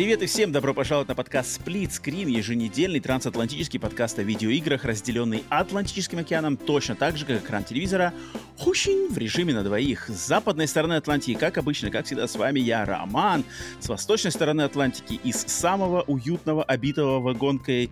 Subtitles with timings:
[0.00, 5.44] Привет и всем добро пожаловать на подкаст Split Screen, еженедельный трансатлантический подкаст о видеоиграх, разделенный
[5.50, 8.14] Атлантическим океаном точно так же, как экран телевизора,
[8.56, 10.08] хущин в режиме на двоих.
[10.08, 13.44] С западной стороны Атлантики, как обычно, как всегда, с вами я, Роман.
[13.78, 17.90] С восточной стороны Атлантики, из самого уютного, обитого вагонкой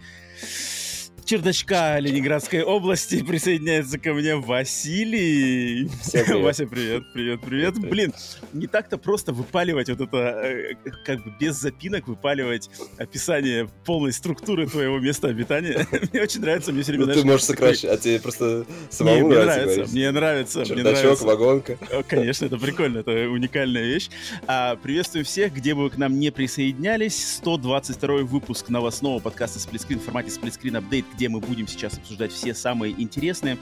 [1.28, 5.90] чердачка Ленинградской области присоединяется ко мне Василий.
[6.00, 6.42] Всем привет.
[6.42, 7.74] Вася, привет, привет, привет.
[7.74, 7.90] Привет.
[7.90, 8.14] Блин,
[8.54, 14.66] не так-то просто выпаливать вот это, э, как бы без запинок выпаливать описание полной структуры
[14.66, 15.86] твоего места обитания.
[16.12, 18.74] Мне очень нравится, мне все время Ну, знаешь, ты можешь сокращать, а тебе просто Не,
[18.90, 21.24] самому мне нравится нравится, мне нравится, мне Чердачок, нравится.
[21.26, 21.78] вагонка.
[22.08, 24.08] Конечно, это прикольно, это уникальная вещь.
[24.46, 27.36] А, приветствую всех, где бы вы к нам не присоединялись.
[27.36, 32.54] 122 выпуск новостного подкаста «Сплитскрин» в формате «Сплитскрин Апдейт», где мы будем сейчас обсуждать все
[32.54, 33.58] самые интересные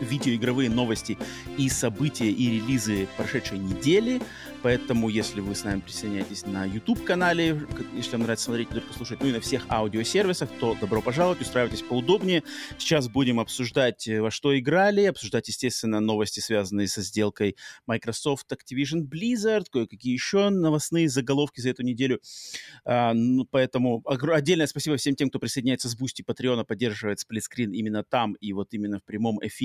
[0.00, 1.18] видеоигровые новости
[1.56, 4.20] и события и релизы прошедшей недели.
[4.62, 7.60] Поэтому, если вы с нами присоединяетесь на YouTube-канале,
[7.94, 11.82] если вам нравится смотреть, только слушать, ну и на всех аудиосервисах, то добро пожаловать, устраивайтесь
[11.82, 12.42] поудобнее.
[12.78, 19.02] Сейчас будем обсуждать, э, во что играли, обсуждать, естественно, новости, связанные со сделкой Microsoft Activision
[19.02, 22.20] Blizzard, кое-какие еще новостные заголовки за эту неделю.
[22.84, 27.72] А, ну, поэтому отдельное спасибо всем тем, кто присоединяется с Бусти Патреона, поддерживает Split Screen
[27.72, 29.55] именно там и вот именно в прямом эфире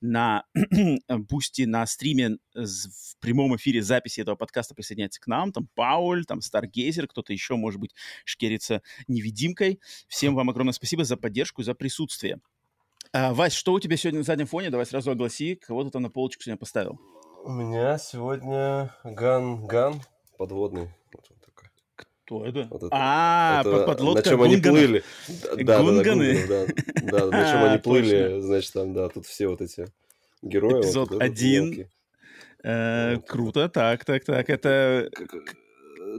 [0.00, 0.44] на
[1.08, 5.52] Бусти, на стриме с- в прямом эфире записи этого подкаста присоединяется к нам.
[5.52, 9.80] Там Пауль, там Stargazer, кто-то еще, может быть, шкерится невидимкой.
[10.08, 12.40] Всем вам огромное спасибо за поддержку за присутствие.
[13.12, 14.70] А, Вась, что у тебя сегодня на заднем фоне?
[14.70, 17.00] Давай сразу огласи, кого ты там на полочку сегодня поставил.
[17.44, 20.00] У меня сегодня ган-ган
[20.38, 20.88] подводный.
[22.24, 22.66] Кто это?
[22.70, 24.78] Вот это- а, Это под- подлодка на чем они Гунганов.
[24.80, 25.04] плыли.
[25.28, 26.32] Да, да, да, Гунганы?
[26.32, 26.66] Гунганы,
[27.02, 29.86] да, да, на чем они А, плыли, значит, там, да, тут все вот эти
[30.40, 30.80] герои.
[30.80, 31.86] Эпизод вот один.
[32.62, 34.48] Э, круто, так, так, так.
[34.48, 35.10] Это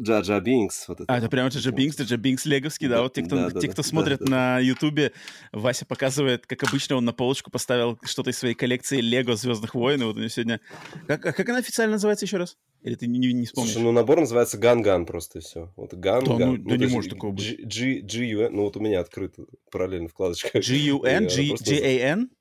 [0.02, 0.88] Джаджа Бинкс.
[0.88, 1.14] Вот это.
[1.14, 2.96] А, это прямо Джаджа Бинкс, Джаджа Бинкс леговский, да.
[2.96, 4.26] Да, Вот те, кто, да, да, те, да, кто да, смотрит да.
[4.30, 5.12] на Ютубе,
[5.52, 10.02] Вася показывает, как обычно, он на полочку поставил что-то из своей коллекции Лего Звездных войн.
[10.02, 10.60] И вот у него сегодня...
[11.08, 12.58] Как, а как она официально называется еще раз?
[12.82, 13.72] Или ты не, не, вспомнишь?
[13.74, 15.74] Слушай, ну набор называется Ган-Ган просто и все.
[15.76, 16.38] Вот Ган-Ган.
[16.38, 17.58] Да, ну, да то не может такого быть.
[17.58, 20.60] G- G- G-U-N, ну вот у меня открыто параллельно вкладочка.
[20.62, 21.28] G-U-N?
[21.28, 22.30] G- G-A-N?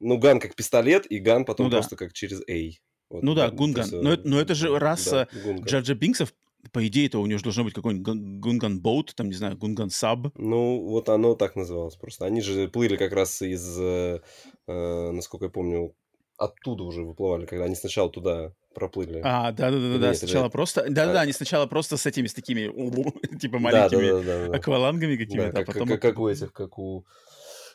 [0.00, 1.78] Ну, gun как пистолет, и ган потом Ну да.
[1.78, 2.70] просто как через A.
[3.10, 3.88] Вот, Ну да, Гунган.
[3.92, 5.52] э, Но это- но это же раса да.
[5.64, 6.32] Джаджа Бинксов,
[6.72, 9.90] по идее-то у него же должно быть какой-нибудь гун- Гунган Боут, там, не знаю, Гунган
[9.90, 10.28] Саб.
[10.36, 12.26] Ну, вот оно так называлось просто.
[12.26, 14.20] Они же плыли как раз из, э,
[14.66, 15.94] э, насколько я помню,
[16.36, 19.20] оттуда уже выплывали, когда они сначала туда проплыли.
[19.24, 20.08] А, да-да-да, да.
[20.08, 20.82] Нет, сначала это- просто...
[20.88, 22.66] Да-да-да, а- они сначала просто с этими, с такими,
[23.38, 24.56] типа, да, да, маленькими да, да, да.
[24.56, 25.88] аквалангами Да, какими-то, а как, потом...
[25.88, 27.06] как- как у этих, как у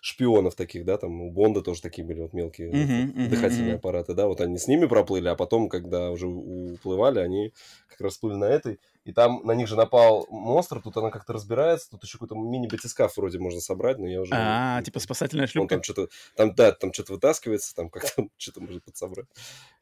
[0.03, 3.77] шпионов таких, да, там у Бонда тоже такие были вот мелкие эти мгм, дыхательные мгм.
[3.77, 7.53] аппараты, да, вот они с ними проплыли, а потом, когда уже уплывали, они
[7.87, 11.33] как раз плыли на этой, и там на них же напал монстр, тут она как-то
[11.33, 14.31] разбирается, тут еще какой-то мини-батискаф вроде можно собрать, но я уже...
[14.33, 15.75] А, типа спасательная шлюпка?
[15.75, 19.25] там что-то, там, да, там что-то вытаскивается, там как-то что-то можно подсобрать.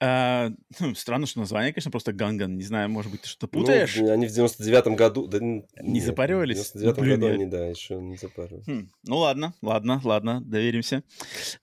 [0.00, 2.56] А, хм, Странно, что название, конечно, просто Ганган.
[2.56, 3.96] Не знаю, может быть, ты что-то Ну, путаешь?
[3.96, 5.28] они в 99-м году...
[5.30, 6.72] Не запаривались?
[6.72, 8.66] В 99-м Ну, блин, году они, да, еще не запаривались.
[8.66, 11.02] Хм, Ну ладно, ладно, ладно, доверимся.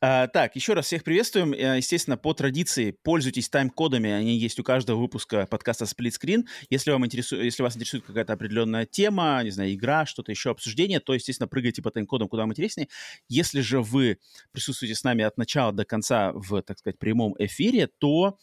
[0.01, 1.53] А, так, еще раз всех приветствуем.
[1.53, 6.36] Э, Естественно, по традиции пользуйтесь тайм-кодами, они есть у каждого выпуска подкаста Split Screen.
[6.69, 10.99] Если, вам интересует, если вас интересует какая-то определенная тема, не знаю, игра, что-то еще, обсуждение,
[10.99, 12.87] то, естественно, прыгайте по тайм-кодам, куда вам интереснее.
[13.29, 14.19] Если же вы
[14.51, 18.37] присутствуете с нами от начала до конца в, так сказать, прямом эфире, то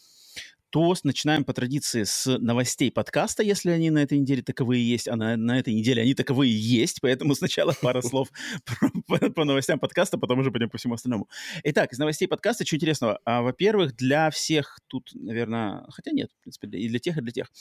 [0.74, 5.14] то начинаем по традиции с новостей подкаста, если они на этой неделе таковые есть, а
[5.14, 8.28] на, на этой неделе они таковые есть, поэтому сначала пара слов
[9.06, 11.28] по, новостям подкаста, потом уже пойдем по всему остальному.
[11.62, 13.20] Итак, из новостей подкаста, что интересного.
[13.24, 17.30] А, во-первых, для всех тут, наверное, хотя нет, в принципе, и для тех, и для
[17.30, 17.52] тех.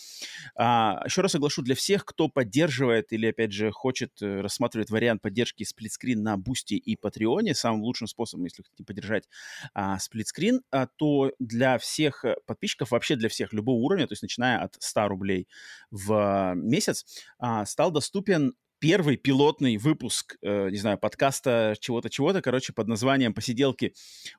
[0.55, 5.21] А, еще раз оглашу, для всех, кто поддерживает или, опять же, хочет, э, рассматривать вариант
[5.21, 9.29] поддержки Split Screen на Бусти и Патреоне, самым лучшим способом, если хотите поддержать
[9.75, 10.61] а, Split Screen,
[10.97, 15.07] то для всех э, подписчиков, вообще для всех любого уровня, то есть начиная от 100
[15.07, 15.47] рублей
[15.91, 17.05] в а, месяц,
[17.37, 18.53] а, стал доступен
[18.83, 23.93] первый пилотный выпуск, э, не знаю, подкаста чего-то, чего-то, короче, под названием «Посиделки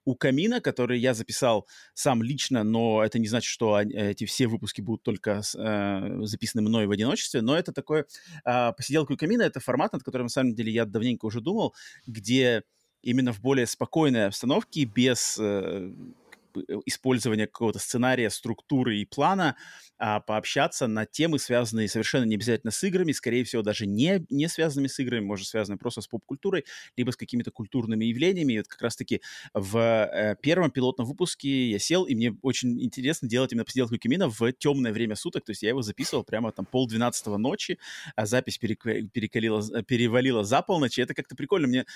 [0.04, 4.46] у камина», который я записал сам лично, но это не значит, что они- эти все
[4.46, 8.04] выпуски будут только э, записаны мной в одиночестве, но это такое...
[8.44, 11.74] э, «Посиделка у камина»— это формат, над которым, на самом деле, я давненько уже думал,
[12.06, 12.64] где
[13.00, 15.90] именно в более спокойной обстановке, без э,
[16.86, 19.56] использования какого-то сценария, структуры и плана,
[19.96, 24.48] а, пообщаться на темы, связанные совершенно не обязательно с играми, скорее всего, даже не, не
[24.48, 26.64] связанными с играми, может, связанные просто с поп-культурой,
[26.96, 28.54] либо с какими-то культурными явлениями.
[28.54, 29.20] И вот как раз-таки
[29.52, 34.28] в э, первом пилотном выпуске я сел, и мне очень интересно делать именно посиделку Камина
[34.28, 37.78] в темное время суток, то есть я его записывал прямо там пол двенадцатого ночи,
[38.16, 41.68] а запись перекалила, перевалила за полночь, и это как-то прикольно.
[41.68, 41.86] Мне,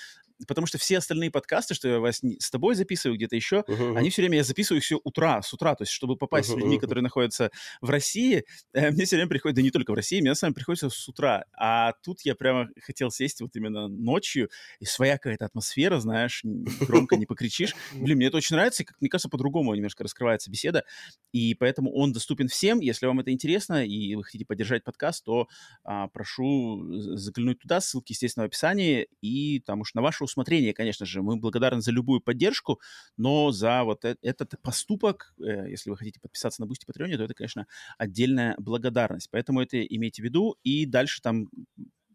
[0.47, 3.97] потому что все остальные подкасты, что я вас с тобой записываю где-то еще, uh-huh.
[3.97, 6.53] они все время, я записываю их все утра, с утра, то есть чтобы попасть uh-huh.
[6.53, 7.51] с людьми, которые находятся
[7.81, 8.43] в России
[8.73, 10.89] э, мне все время приходит, да не только в России, мне на самом деле приходится
[10.89, 11.45] с утра.
[11.57, 14.49] А тут я прямо хотел сесть вот именно ночью,
[14.79, 16.43] и своя какая-то атмосфера, знаешь,
[16.81, 17.75] громко не покричишь.
[17.93, 20.83] Блин, мне это очень нравится, и, как мне кажется, по-другому немножко раскрывается беседа,
[21.31, 22.79] и поэтому он доступен всем.
[22.79, 25.47] Если вам это интересно, и вы хотите поддержать подкаст, то
[25.83, 26.83] а, прошу
[27.15, 31.21] заглянуть туда, ссылки, естественно, в описании, и там уж на ваше усмотрение, конечно же.
[31.21, 32.79] Мы благодарны за любую поддержку,
[33.17, 37.23] но за вот э этот поступок, э, если вы хотите подписаться на Бусти Патреоне, то
[37.23, 37.67] это, конечно,
[37.97, 39.29] отдельная благодарность.
[39.31, 40.57] Поэтому это имейте в виду.
[40.63, 41.49] И дальше там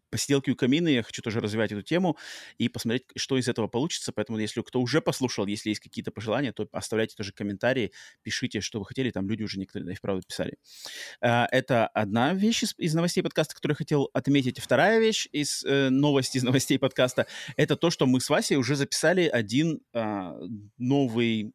[0.09, 2.17] посиделки у камина, я хочу тоже развивать эту тему
[2.57, 4.11] и посмотреть, что из этого получится.
[4.11, 7.91] Поэтому, если кто уже послушал, если есть какие-то пожелания, то оставляйте тоже комментарии,
[8.21, 9.11] пишите, что вы хотели.
[9.11, 10.57] Там люди уже некоторые, да, и вправду писали.
[11.21, 14.59] А, это одна вещь из, из новостей подкаста, которую я хотел отметить.
[14.59, 18.75] Вторая вещь из э, новостей, из новостей подкаста, это то, что мы с Васей уже
[18.75, 20.37] записали один а,
[20.77, 21.53] новый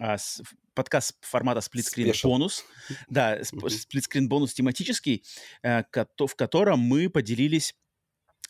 [0.00, 0.42] с,
[0.74, 2.64] подкаст формата сплитскрин бонус.
[3.08, 5.24] Да, сплитскрин бонус тематический,
[5.62, 7.74] э, в котором мы поделились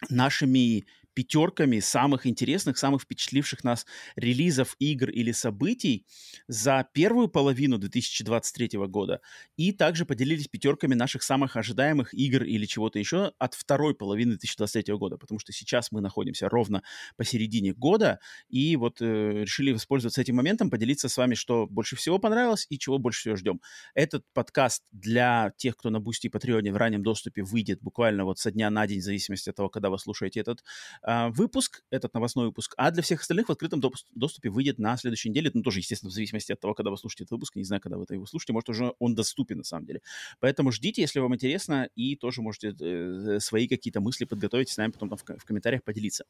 [0.08, 6.06] нашими пятерками самых интересных, самых впечатливших нас релизов игр или событий
[6.48, 9.20] за первую половину 2023 года.
[9.56, 14.94] И также поделились пятерками наших самых ожидаемых игр или чего-то еще от второй половины 2023
[14.94, 16.82] года, потому что сейчас мы находимся ровно
[17.16, 18.18] посередине года,
[18.48, 22.78] и вот э, решили воспользоваться этим моментом, поделиться с вами, что больше всего понравилось и
[22.78, 23.60] чего больше всего ждем.
[23.94, 28.38] Этот подкаст для тех, кто на Бусти и Патреоне в раннем доступе выйдет буквально вот
[28.38, 30.64] со дня на день, в зависимости от того, когда вы слушаете этот
[31.06, 33.80] выпуск, этот новостной выпуск, а для всех остальных в открытом
[34.14, 35.50] доступе выйдет на следующей неделе.
[35.52, 37.56] Ну, тоже, естественно, в зависимости от того, когда вы слушаете этот выпуск.
[37.56, 40.00] Не знаю, когда вы его слушаете, может, уже он доступен на самом деле.
[40.40, 44.92] Поэтому ждите, если вам интересно, и тоже можете э, свои какие-то мысли подготовить, с нами
[44.92, 46.24] потом там в, в комментариях поделиться.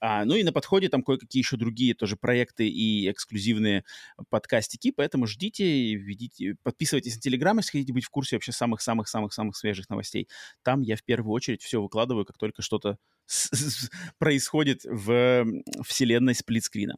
[0.00, 3.84] А, ну и на подходе там кое-какие еще другие тоже проекты и эксклюзивные
[4.28, 9.88] подкастики, поэтому ждите, ведите, подписывайтесь на Телеграм, если хотите быть в курсе вообще самых-самых-самых-самых свежих
[9.90, 10.28] новостей.
[10.62, 12.98] Там я в первую очередь все выкладываю, как только что-то
[14.18, 15.46] происходит в
[15.82, 16.96] вселенной сплитскрина.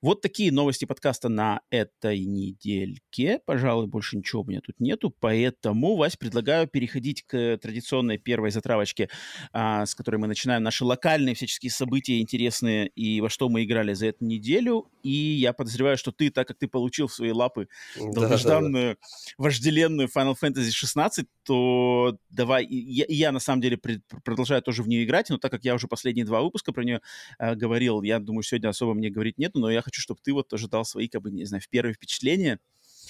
[0.00, 3.40] Вот такие новости подкаста на этой недельке.
[3.44, 9.08] Пожалуй, больше ничего у меня тут нету, поэтому, Вась, предлагаю переходить к традиционной первой затравочке,
[9.52, 13.94] а, с которой мы начинаем наши локальные всяческие события интересные и во что мы играли
[13.94, 14.90] за эту неделю.
[15.02, 19.08] И я подозреваю, что ты, так как ты получил в свои лапы долгожданную, да, да,
[19.38, 19.44] да.
[19.44, 24.88] вожделенную Final Fantasy 16, то давай, я, я на самом деле пред, продолжаю тоже в
[24.88, 27.00] нее играть, но так как я уже последние два выпуска про нее
[27.38, 30.48] э, говорил, я думаю, сегодня особо мне говорить нету, но я хочу, чтобы ты вот
[30.48, 32.58] тоже дал свои, как бы, не знаю, в первые впечатления.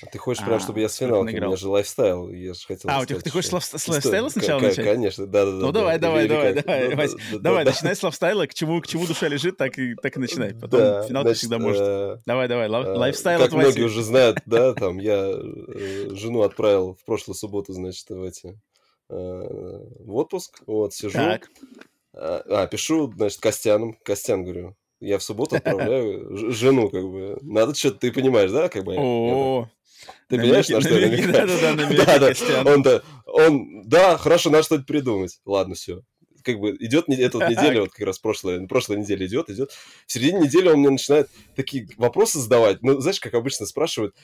[0.03, 1.35] А ты хочешь прям, чтобы я с финалки?
[1.35, 4.61] У меня же лайфстайл, я же хотел А, у тебя, ты хочешь с лайфстайла сначала
[4.61, 4.85] начать?
[4.85, 5.57] Конечно, да-да-да.
[5.59, 7.09] Ну, давай, давай, давай, давай,
[7.41, 10.55] Давай, начинай с лайфстайла, к чему, к чему душа лежит, так и, так и начинай.
[10.61, 11.83] Потом финалка всегда может.
[11.83, 17.05] Э, давай, давай, лайфстайл Как многие уже знают, да, там, я э, жену отправил в
[17.05, 18.59] прошлую субботу, значит, в эти
[19.09, 21.13] в отпуск, вот, сижу.
[21.13, 21.49] Так.
[22.17, 23.95] А, а, пишу, значит, Костянам.
[24.03, 27.39] Костян, говорю, я в субботу отправляю жену, как бы.
[27.43, 28.97] Надо что-то, ты понимаешь, да, как бы?
[28.99, 29.69] О,
[30.29, 31.09] ты понимаешь, на что я
[32.05, 32.19] Да,
[32.65, 35.41] да, он-то, он, да, хорошо, надо что-то придумать.
[35.45, 36.03] Ладно, все.
[36.43, 39.73] Как бы идет эта вот неделя, вот как раз прошлая, прошлая неделя идет, идет.
[40.07, 42.83] В середине недели он мне начинает такие вопросы задавать.
[42.83, 44.15] Ну, знаешь, как обычно спрашивают,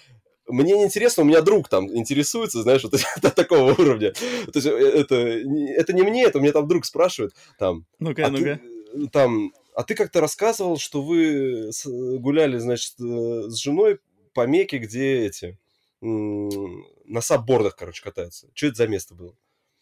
[0.49, 4.12] мне не интересно, у меня друг там интересуется, знаешь, вот до такого уровня.
[4.12, 7.87] То есть э, это, это не мне, это меня там друг спрашивает, там.
[7.99, 8.61] Ну-ка, а ну-ка.
[8.92, 11.70] Ты, там, а ты как-то рассказывал, что вы
[12.18, 14.00] гуляли, значит, э, с женой
[14.34, 15.58] по Меке, где эти
[16.00, 18.49] на саббордах, короче, катаются.
[18.54, 19.37] Что это за место было?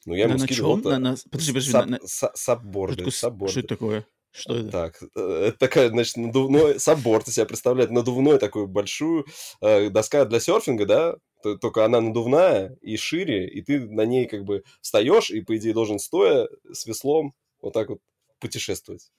[0.05, 0.81] Ну, я ему на скидывал...
[0.81, 0.91] Чем?
[0.91, 1.17] На, на...
[1.31, 1.71] Подожди, подожди.
[1.71, 1.87] Саб...
[1.87, 1.99] На...
[2.05, 3.53] Сабборды, сабборды.
[3.53, 4.07] Что это такое?
[4.33, 4.71] Что это?
[4.71, 9.27] Так, э, это такая, значит, надувной сабборд, из себя представляет надувной такую большую
[9.61, 11.17] э, доска для серфинга, да,
[11.61, 15.75] только она надувная и шире, и ты на ней как бы встаешь, и, по идее,
[15.75, 18.01] должен стоя с веслом вот так вот
[18.39, 19.11] путешествовать.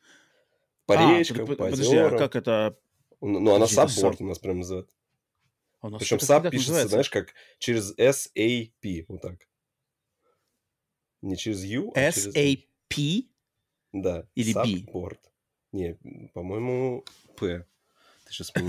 [0.86, 2.16] По а, речкам, под, по подожди, озерам.
[2.16, 2.78] а как это?
[3.22, 4.22] Ну, ну она сабборд саб...
[4.22, 4.90] у нас прям называют.
[5.82, 6.90] А Причем саб пишется, называется?
[6.90, 9.40] знаешь, как через S-A-P, вот так.
[11.22, 12.28] Не через U, а через...
[12.28, 13.31] S-A-P?
[13.94, 14.26] Да.
[14.36, 15.20] Или Subboard.
[15.72, 15.98] Не,
[16.34, 17.06] по-моему...
[18.26, 18.52] Ты сейчас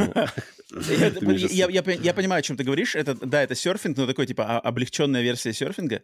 [0.72, 2.94] Я понимаю, о чем ты говоришь.
[2.96, 6.02] Это, да, это серфинг, но такой, типа, облегченная версия серфинга.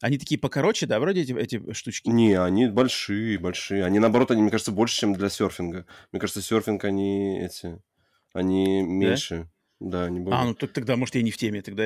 [0.00, 2.08] Они такие покороче, да, вроде эти, эти штучки?
[2.08, 3.84] Не, они большие, большие.
[3.84, 5.86] Они, наоборот, они, мне кажется, больше, чем для серфинга.
[6.10, 7.80] Мне кажется, серфинг, они эти,
[8.32, 9.48] они меньше.
[9.82, 10.40] Да, не более.
[10.40, 11.60] А, ну так, тогда, может, я не в теме.
[11.60, 11.84] Тогда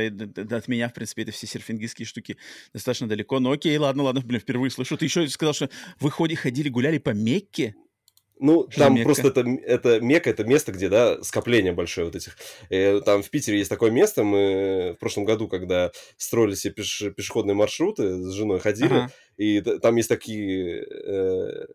[0.56, 2.36] от меня, в принципе, это все серфингистские штуки
[2.74, 3.40] достаточно далеко.
[3.40, 4.96] Но окей, ладно, ладно, блин, впервые слышу.
[4.98, 7.74] Ты еще сказал, что вы ходили, гуляли по Мекке?
[8.38, 9.06] Ну, Что там Мекка?
[9.06, 12.36] просто это, это Мека, это место, где, да, скопление большое вот этих.
[12.68, 17.02] Э, там в Питере есть такое место, мы в прошлом году, когда строили себе пеш,
[17.16, 19.10] пешеходные маршруты, с женой ходили, ага.
[19.38, 21.66] и там есть такие, э,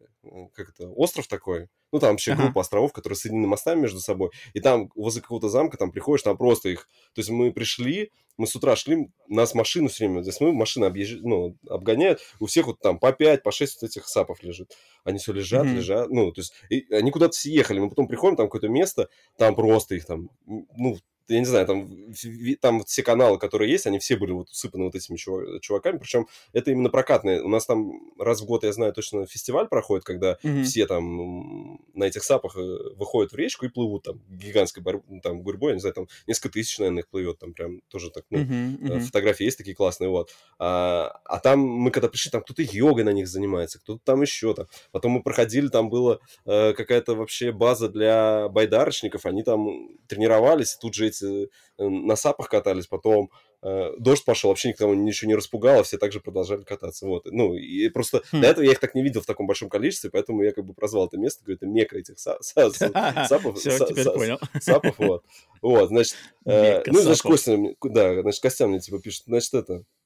[0.54, 2.44] как это, остров такой, ну, там вообще ага.
[2.44, 6.38] группа островов, которые соединены мостами между собой, и там возле какого-то замка, там приходишь, там
[6.38, 10.40] просто их, то есть мы пришли, мы с утра шли, нас машину все время, здесь
[10.40, 11.20] мы машины объезж...
[11.22, 14.76] ну, обгоняют, у всех вот там по 5, по 6 вот этих сапов лежит.
[15.04, 15.76] Они все лежат, mm-hmm.
[15.76, 19.10] лежат, ну, то есть и они куда-то все ехали, мы потом приходим, там какое-то место,
[19.38, 20.98] там просто их там, ну,
[21.32, 22.14] я не знаю, там,
[22.60, 25.18] там все каналы, которые есть, они все были вот усыпаны вот этими
[25.60, 27.42] чуваками, причем это именно прокатные.
[27.42, 30.64] У нас там раз в год, я знаю, точно фестиваль проходит, когда mm-hmm.
[30.64, 35.02] все там на этих сапах э, выходят в речку и плывут там гигантской борь...
[35.24, 38.26] там гурьбой, я не знаю, там несколько тысяч, наверное, их плывет, там прям тоже так,
[38.30, 38.80] ну, mm-hmm.
[38.80, 39.00] Mm-hmm.
[39.00, 40.32] фотографии есть такие классные, вот.
[40.60, 44.54] А, а там мы когда пришли, там кто-то йогой на них занимается, кто-то там еще
[44.54, 44.68] там.
[44.92, 50.94] Потом мы проходили, там была э, какая-то вообще база для байдарочников, они там тренировались, тут
[50.94, 51.48] же эти э,
[51.78, 53.30] на сапах катались, потом
[53.62, 57.26] э, дождь пошел, вообще никого ничего не распугало, все также продолжали кататься, вот.
[57.26, 58.42] Ну, и просто хм.
[58.42, 60.74] до этого я их так не видел в таком большом количестве, поэтому я как бы
[60.74, 63.58] прозвал это место, говорю, это мека этих сапов.
[63.58, 64.40] Все, теперь понял.
[64.60, 65.24] Сапов, вот.
[65.62, 70.01] Вот, значит, э, ну, значит, Костя, да, значит, Костян мне типа пишет, значит, это, Э,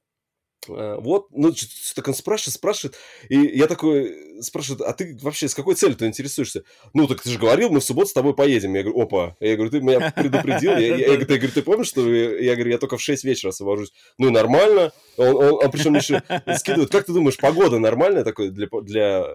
[0.68, 1.54] вот, ну,
[1.96, 2.98] так он спрашивает, спрашивает,
[3.30, 6.64] и я такой спрашиваю, а ты вообще с какой целью ты интересуешься?
[6.94, 8.74] Ну, так ты же говорил, мы в субботу с тобой поедем.
[8.74, 9.36] Я говорю, опа.
[9.40, 10.72] Я говорю, ты меня предупредил.
[10.72, 13.50] Я, я, я, я говорю, ты помнишь, что я говорю, я только в 6 вечера
[13.50, 13.94] освобожусь.
[14.18, 14.92] Ну, нормально.
[15.18, 16.22] Он, он, он причем еще
[16.58, 19.26] скидывает, как ты думаешь, погода нормальная такой для, для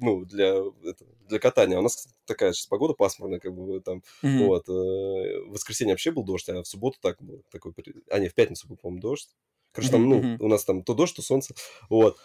[0.00, 0.62] ну, для,
[1.28, 1.78] для катания.
[1.78, 4.46] У нас такая сейчас погода пасмурная, как бы там, mm-hmm.
[4.46, 4.68] вот.
[4.68, 7.18] Э, в воскресенье вообще был дождь, а в субботу так
[7.50, 7.72] такой,
[8.10, 9.30] а не, в пятницу был, по-моему, дождь.
[9.76, 11.54] Короче, там, ну, у нас там то дождь, то солнце.
[11.88, 12.18] Вот.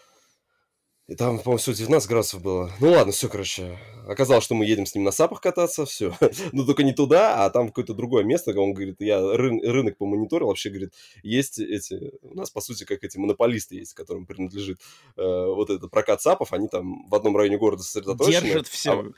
[1.12, 2.72] И там, по-моему, все 19 градусов было.
[2.79, 3.77] Ну ладно, все, короче.
[4.08, 6.15] Оказалось, что мы едем с ним на сапах кататься, все.
[6.53, 8.58] ну, только не туда, а там какое-то другое место.
[8.58, 12.13] Он говорит, я рын- рынок помониторил, вообще, говорит, есть эти...
[12.22, 14.79] У нас, по сути, как эти монополисты есть, которым принадлежит
[15.17, 16.53] э, вот этот прокат сапов.
[16.53, 18.48] Они там в одном районе города сосредоточены.
[18.48, 18.91] Держат все.
[18.93, 19.12] А,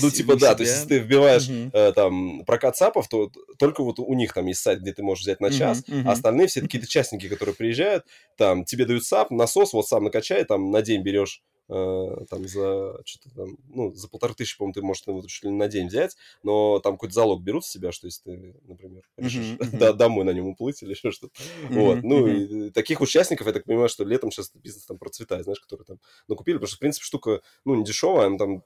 [0.00, 1.70] ну, типа, да, то есть, если ты вбиваешь угу.
[1.72, 5.24] э, там прокат САПов, то только вот у них там есть сайт, где ты можешь
[5.24, 8.04] взять на час, угу, а остальные все какие-то частники, которые приезжают,
[8.36, 13.00] там, тебе дают САП, насос, вот сам накачай, там, на день берешь э, там за
[13.04, 16.16] что-то там, ну, за полторы тысячи, по-моему, ты можешь вот, чуть ли на день взять,
[16.42, 19.92] но там какой-то залог берут с тебя, что если ты, например, решишь uh-huh.
[19.94, 21.28] домой на нем уплыть или что-то.
[21.68, 25.60] Вот, ну, и таких участников, я так понимаю, что летом сейчас бизнес там процветает, знаешь,
[25.60, 28.62] которые там накупили, потому что, в принципе, штука, ну, не дешевая, она там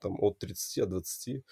[0.00, 1.44] там от 30, от 20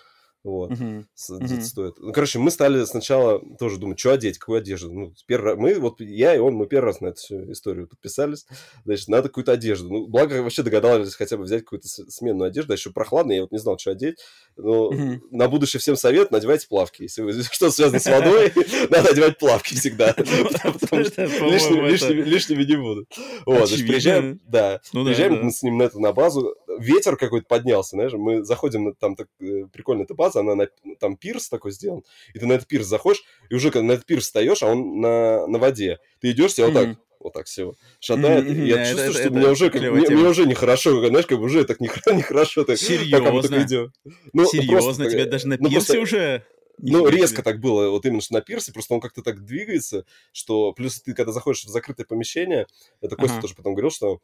[0.44, 1.04] вот, uh-huh.
[1.30, 1.60] Uh-huh.
[1.60, 1.94] стоит.
[1.98, 4.92] Ну, короче, мы стали сначала тоже думать, что одеть, какую одежду.
[4.92, 8.46] Ну, первый, мы, вот я и он, мы первый раз на эту всю историю подписались.
[8.84, 9.90] Значит, надо какую-то одежду.
[9.90, 12.72] Ну, благо, вообще догадались хотя бы взять какую-то сменную одежду.
[12.72, 14.20] А еще прохладно, я вот не знал, что одеть.
[14.56, 15.18] Но uh-huh.
[15.32, 17.02] на будущее всем совет, надевайте плавки.
[17.02, 18.52] Если вы что связано с водой,
[18.90, 20.14] надо одевать плавки всегда.
[20.14, 23.08] Потому что лишними не будут.
[23.44, 26.54] Вот, приезжаем, да, ну приезжаем с ним на это на базу.
[26.78, 30.68] Ветер какой-то поднялся, знаешь, мы заходим, там так э, прикольно эта база, на,
[30.98, 32.04] там пирс такой сделан,
[32.34, 35.00] и ты на этот пирс заходишь, и уже когда на этот пирс встаешь, а он
[35.00, 36.72] на, на воде, ты идешь, тебя mm-hmm.
[36.72, 38.46] вот так вот так все шатает.
[38.46, 38.66] Mm-hmm.
[38.66, 41.38] Я yeah, чувствую, это, что это, мне, уже, как, мне, мне уже нехорошо, знаешь, как
[41.38, 42.64] бы уже так нехорошо.
[42.64, 43.42] Так, Серьезно?
[43.42, 43.90] Так,
[44.32, 44.80] ну, Серьезно?
[44.80, 46.44] Просто, Тебе даже на ну, пирсе просто, уже...
[46.80, 50.72] Ну, резко так было, вот именно что на пирсе, просто он как-то так двигается, что
[50.72, 52.66] плюс ты, когда заходишь в закрытое помещение,
[53.00, 53.42] это Костя ага.
[53.42, 54.20] тоже потом говорил, что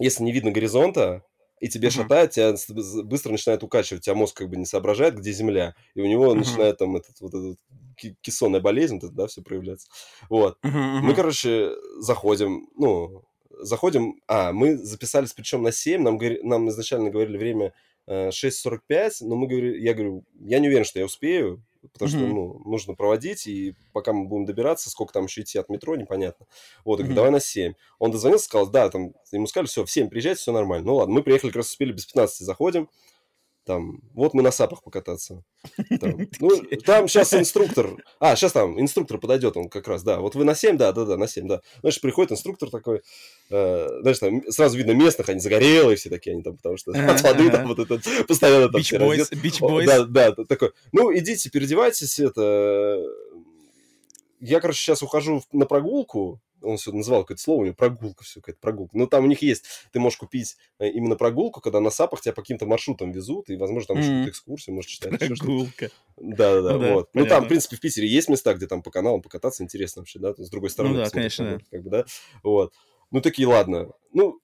[0.00, 1.22] если не видно горизонта,
[1.62, 2.02] и тебе uh-huh.
[2.02, 2.54] шатает, тебя
[3.04, 6.38] быстро начинает укачивать, тебя мозг как бы не соображает, где земля, и у него uh-huh.
[6.38, 7.58] начинает там этот, вот этот
[8.20, 9.88] кессонная болезнь, да, все проявляться.
[10.28, 10.58] Вот.
[10.64, 11.00] Uh-huh, uh-huh.
[11.02, 13.22] Мы, короче, заходим, ну,
[13.60, 17.72] заходим, а, мы записались причем на 7, нам, нам изначально говорили время
[18.08, 22.14] 6.45, э, но мы говорили, я говорю, я не уверен, что я успею, потому mm-hmm.
[22.14, 25.96] что ну, нужно проводить, и пока мы будем добираться, сколько там еще идти от метро,
[25.96, 26.46] непонятно.
[26.84, 27.74] Вот, я говорю, давай на 7.
[27.98, 30.86] Он дозвонился, сказал, да, там, ему сказали, все, в 7 приезжайте, все нормально.
[30.86, 32.88] Ну ладно, мы приехали, как раз успели без 15 заходим,
[33.64, 35.44] там, вот мы на сапах покататься.
[36.00, 40.34] Там, ну, там сейчас инструктор, а, сейчас там инструктор подойдет, он как раз, да, вот
[40.34, 41.60] вы на 7, да, да, да, на 7, да.
[41.80, 43.02] Значит, приходит инструктор такой,
[43.50, 47.22] э, знаешь, там сразу видно местных, они загорелые все такие, они там, потому что от
[47.22, 49.84] воды там вот это постоянно там Boys.
[49.86, 53.00] Да, да, такой, ну, идите, переодевайтесь, это...
[54.40, 58.40] Я, короче, сейчас ухожу на прогулку, он все называл какое-то слово, у него прогулка, все
[58.40, 58.96] какая-то прогулка.
[58.96, 62.32] Но там у них есть, ты можешь купить э, именно прогулку, когда на САПах тебя
[62.32, 64.28] по каким-то маршрутам везут, и, возможно, там mm-hmm.
[64.28, 65.18] экскурсию можешь читать.
[65.18, 65.90] Прогулка.
[66.16, 67.10] Да, да, да, вот.
[67.14, 70.18] Ну, там, в принципе, в Питере есть места, где там по каналам покататься интересно вообще,
[70.18, 70.98] да, с другой стороны.
[70.98, 72.04] Ну да, конечно, Как бы, да,
[72.42, 72.72] вот.
[73.10, 73.90] Ну, такие, ладно.
[74.12, 74.40] Ну,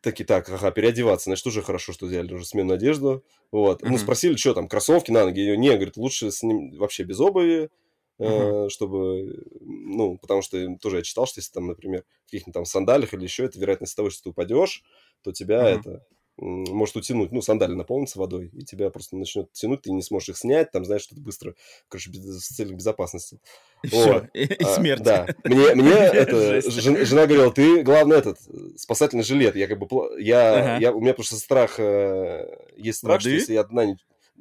[0.00, 3.82] такие, так, ага, переодеваться, значит, уже хорошо, что взяли уже сменную одежду, вот.
[3.82, 3.88] Mm-hmm.
[3.90, 5.56] Ну, спросили, что там, кроссовки на ноги?
[5.56, 7.70] Не, говорит, лучше с ним вообще без обуви,
[8.18, 8.68] Uh-huh.
[8.68, 13.14] чтобы, ну, потому что тоже я читал, что если там, например, в каких-нибудь там сандалях
[13.14, 14.82] или еще, это вероятность того, что ты упадешь,
[15.22, 15.78] то тебя uh-huh.
[15.78, 16.06] это
[16.40, 20.36] может утянуть, ну, сандали наполнится водой, и тебя просто начнет тянуть, ты не сможешь их
[20.36, 21.54] снять, там, знаешь, что-то быстро,
[21.88, 23.40] короче, без, с целью безопасности.
[23.82, 24.02] И вот.
[24.02, 25.02] все, и, и а, смерть.
[25.02, 28.38] Да, мне, мне это, жена, жена говорила, ты, главное, этот,
[28.76, 29.86] спасательный жилет, я как бы,
[30.20, 30.78] я, ага.
[30.80, 33.30] я, у меня просто страх, э, есть страх, Воды?
[33.30, 33.96] что если я одна не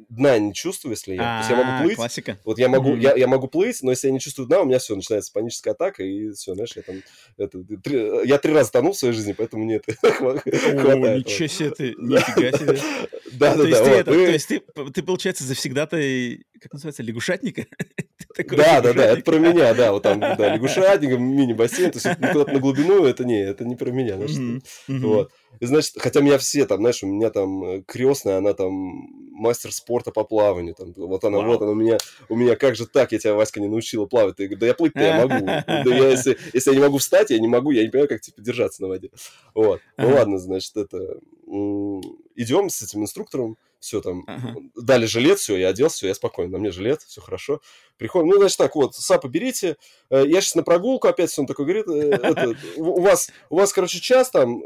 [0.09, 1.21] дна не чувствую, если я.
[1.21, 1.95] То есть я могу а, плыть.
[1.95, 2.39] Классика.
[2.45, 4.79] Вот я могу, я, я могу плыть, но если я не чувствую дна, у меня
[4.79, 7.01] все, начинается паническая атака, и все, знаешь, я там...
[7.37, 9.83] Это, три, я три раза тонул в своей жизни, поэтому нет.
[10.01, 11.25] хватает.
[11.25, 12.79] ничего себе ты, нифига себе.
[13.37, 14.03] Да, да, да.
[14.03, 15.97] То есть ты, получается, завсегда-то,
[16.61, 17.65] как называется, лягушатника?
[18.49, 22.53] Да, да, да, это про меня, да, вот там, да, лягушатник, мини-бассейн, то есть куда-то
[22.53, 24.17] на глубину, это не, это не про меня,
[24.87, 25.31] вот.
[25.59, 28.71] И, значит, хотя меня все там, знаешь, у меня там э, крестная, она там
[29.31, 30.75] мастер спорта по плаванию.
[30.75, 31.47] Там, вот она, Вау.
[31.47, 31.97] вот она у меня,
[32.29, 34.35] у меня как же так, я тебя, Васька, не научила плавать.
[34.35, 35.45] Ты да я плыть-то я могу.
[35.67, 38.21] Да я, если, если я не могу встать, я не могу, я не понимаю, как
[38.21, 39.09] типа держаться на воде.
[39.53, 39.81] Вот.
[39.97, 41.19] Ну ладно, значит, это...
[42.37, 44.23] Идем с этим инструктором, все там,
[44.75, 47.61] дали жилет, все, я оделся, все, я спокойно, на мне жилет, все хорошо.
[47.97, 49.75] Приходим, ну, значит, так, вот, САПа берите,
[50.11, 53.73] э, я сейчас на прогулку опять, он такой говорит, э, это, у вас, у вас,
[53.73, 54.61] короче, час там,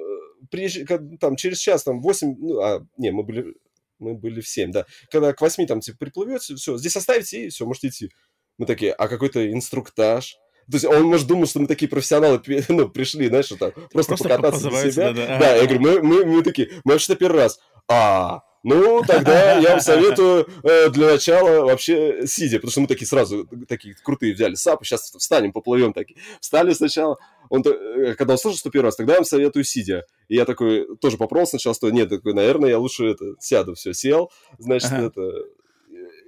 [0.49, 0.85] приезж...
[1.19, 3.55] там, через час, там, 8, ну, а, не, мы были,
[3.99, 4.85] мы были в 7, да.
[5.09, 8.11] Когда к 8 там, типа, приплывете, все, здесь оставите, и все, можете идти.
[8.57, 10.37] Мы такие, а какой-то инструктаж?
[10.69, 14.15] То есть он, может, думал, что мы такие профессионалы ну, пришли, знаешь, что там, просто,
[14.15, 15.13] просто покататься для себя.
[15.13, 15.39] Да, да.
[15.39, 17.59] да я говорю, мы, мы, мы такие, мы вообще-то первый раз.
[17.87, 23.07] А, ну, тогда я вам советую э, для начала вообще сидя, потому что мы такие
[23.07, 26.19] сразу, такие крутые взяли сапы, сейчас встанем, поплывем такие.
[26.39, 27.17] Встали сначала,
[27.49, 30.05] он, э, когда услышал, что первый раз, тогда я вам советую сидя.
[30.27, 33.93] И я такой тоже попробовал сначала, что нет, такой, наверное, я лучше это, сяду, все,
[33.93, 35.07] сел, значит, ага.
[35.07, 35.31] это...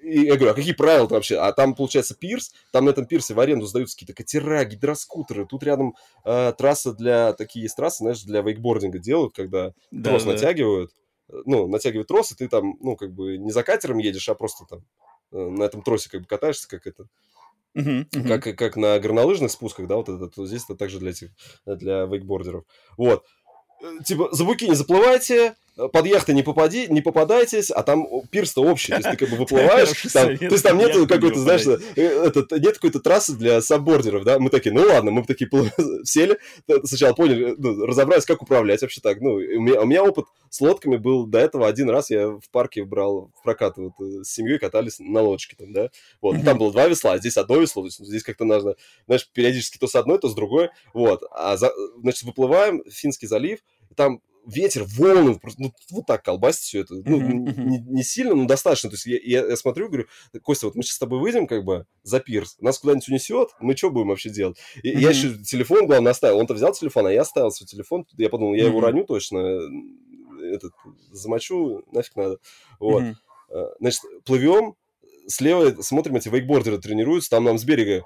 [0.04, 1.38] И я говорю, а какие правила вообще?
[1.38, 5.46] А там, получается, пирс, там на этом пирсе в аренду сдаются какие-то катера, гидроскутеры.
[5.46, 10.24] Тут рядом э, трасса для, такие есть трассы, знаешь, для вейкбординга делают, когда да, трос
[10.24, 10.34] да.
[10.34, 10.92] натягивают
[11.46, 14.66] ну, натягивает трос, и ты там, ну, как бы не за катером едешь, а просто
[14.66, 14.86] там
[15.32, 17.08] э, на этом тросе как бы катаешься, как это,
[17.76, 18.28] Uh-huh, uh-huh.
[18.28, 21.32] Как, как на горнолыжных спусках, да, вот это, то здесь это также для этих,
[21.66, 22.66] для вейкбордеров.
[22.98, 23.26] Вот.
[23.82, 28.64] Э, типа, за буки не заплывайте, под яхты не, попади, не попадайтесь, а там пирс-то
[28.64, 32.04] общий, то есть ты как бы выплываешь, там, то есть там нету какой-то, знаешь, э,
[32.04, 35.50] этот, нет какой-то трассы для саббордеров, да, мы такие, ну ладно, мы такие
[36.04, 36.38] сели,
[36.84, 40.62] сначала поняли, ну, разобрались, как управлять вообще так, ну, у меня, у меня опыт с
[40.62, 41.68] лодками был до этого.
[41.68, 45.56] Один раз, я в парке брал в прокат, вот, э, с семьей катались на лодочке
[45.58, 45.90] там, да,
[46.22, 48.76] вот, там было два весла, а здесь одно весло, то есть здесь как-то нужно,
[49.08, 53.60] знаешь, периодически то с одной, то с другой, вот, а, за, значит, выплываем, Финский залив,
[53.96, 56.96] там ветер, волны, ну, вот так колбасит все это.
[56.96, 58.90] Ну, не, не сильно, но достаточно.
[58.90, 60.08] То есть я, я, я смотрю, говорю,
[60.42, 63.76] Костя, вот мы сейчас с тобой выйдем, как бы, за пирс, нас куда-нибудь унесет, мы
[63.76, 64.58] что будем вообще делать?
[64.82, 66.38] И, Я еще телефон, главное, оставил.
[66.40, 68.06] Он-то взял телефон, а я оставил свой телефон.
[68.18, 69.60] Я подумал, я его роню точно,
[70.42, 70.74] этот,
[71.12, 72.38] замочу, нафиг надо.
[72.80, 73.04] Вот.
[73.50, 74.76] А, значит, плывем,
[75.28, 78.04] слева смотрим, эти вейкбордеры тренируются, там нам с берега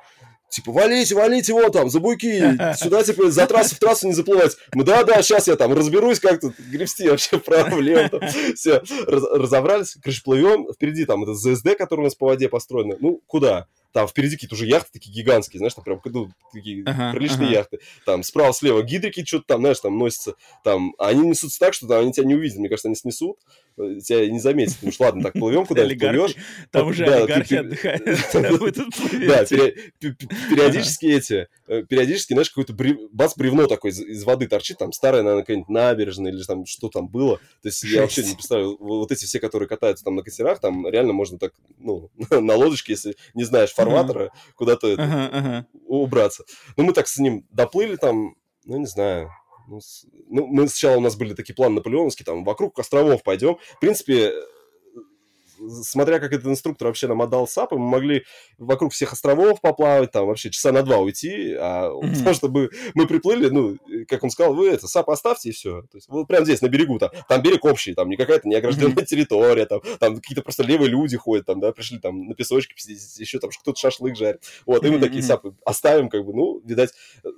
[0.50, 4.58] Типа, валите, валите, вот там, за буйки, сюда, типа, за трассу в трассу не заплывать.
[4.74, 8.10] Мы, да-да, сейчас я там разберусь, как тут гребсти вообще вправо-влево.
[8.56, 12.96] Все, раз, разобрались, короче, плывем, впереди там это ЗСД, который у нас по воде построено.
[13.00, 13.68] Ну, куда?
[13.98, 17.58] там впереди какие-то уже яхты такие гигантские, знаешь, там прям ну, такие ага, приличные ага.
[17.58, 17.80] яхты.
[18.06, 20.36] Там справа-слева гидрики что-то там, знаешь, там носятся.
[20.64, 22.60] Там, они несутся так, что там, они тебя не увидят.
[22.60, 23.40] Мне кажется, они снесут,
[23.78, 24.76] тебя не заметят.
[24.76, 26.36] Потому что, ладно, так плывем куда-нибудь, плывешь.
[26.72, 28.04] Там уже олигархи отдыхают.
[29.28, 29.46] Да,
[30.50, 32.74] периодически эти, э, периодически, знаешь, какой-то
[33.12, 37.08] бац, бревно такое из воды торчит, там старая, наверное, какая-нибудь набережная или там что там
[37.08, 37.38] было.
[37.62, 40.88] То есть я вообще не представляю, вот эти все, которые катаются там на катерах, там
[40.88, 46.44] реально можно так, ну, на лодочке, если не знаешь фарватера, куда-то убраться.
[46.76, 48.36] Ну, мы так с ним доплыли там,
[48.66, 49.30] ну, не знаю,
[49.68, 49.80] ну,
[50.30, 53.58] ну, мы сначала у нас были такие планы наполеоновские, там, вокруг островов пойдем.
[53.76, 54.34] В принципе,
[55.84, 58.24] смотря как этот инструктор вообще нам отдал САП, мы могли
[58.58, 62.18] вокруг всех островов поплавать, там вообще часа на два уйти, а mm-hmm.
[62.18, 65.82] потому что мы, мы приплыли, ну, как он сказал, вы это, САП оставьте и все.
[65.84, 68.96] То есть вот прямо здесь, на берегу, там, там берег общий, там не какая-то неогражденная
[68.96, 69.06] mm-hmm.
[69.06, 73.18] территория, там, там какие-то просто левые люди ходят, там, да, пришли там на песочке посидеть,
[73.20, 74.44] еще там кто-то шашлык жарит.
[74.66, 75.02] Вот, и мы mm-hmm.
[75.02, 76.92] такие САПы оставим, как бы, ну, видать,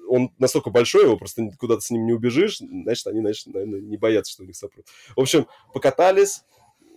[0.07, 3.97] он настолько большой, его просто куда-то с ним не убежишь, значит, они, значит, наверное, не
[3.97, 4.85] боятся, что у них сопрут.
[5.15, 6.43] В общем, покатались,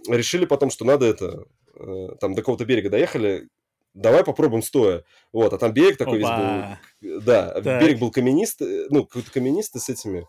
[0.09, 3.49] решили потом, что надо это, э, там до какого-то берега доехали,
[3.95, 5.05] давай попробуем стоя.
[5.33, 6.79] Вот, а там берег такой Опа.
[7.01, 7.21] весь был.
[7.21, 7.83] Да, так.
[7.83, 10.27] берег был каменистый, ну, какой-то каменистый с этими,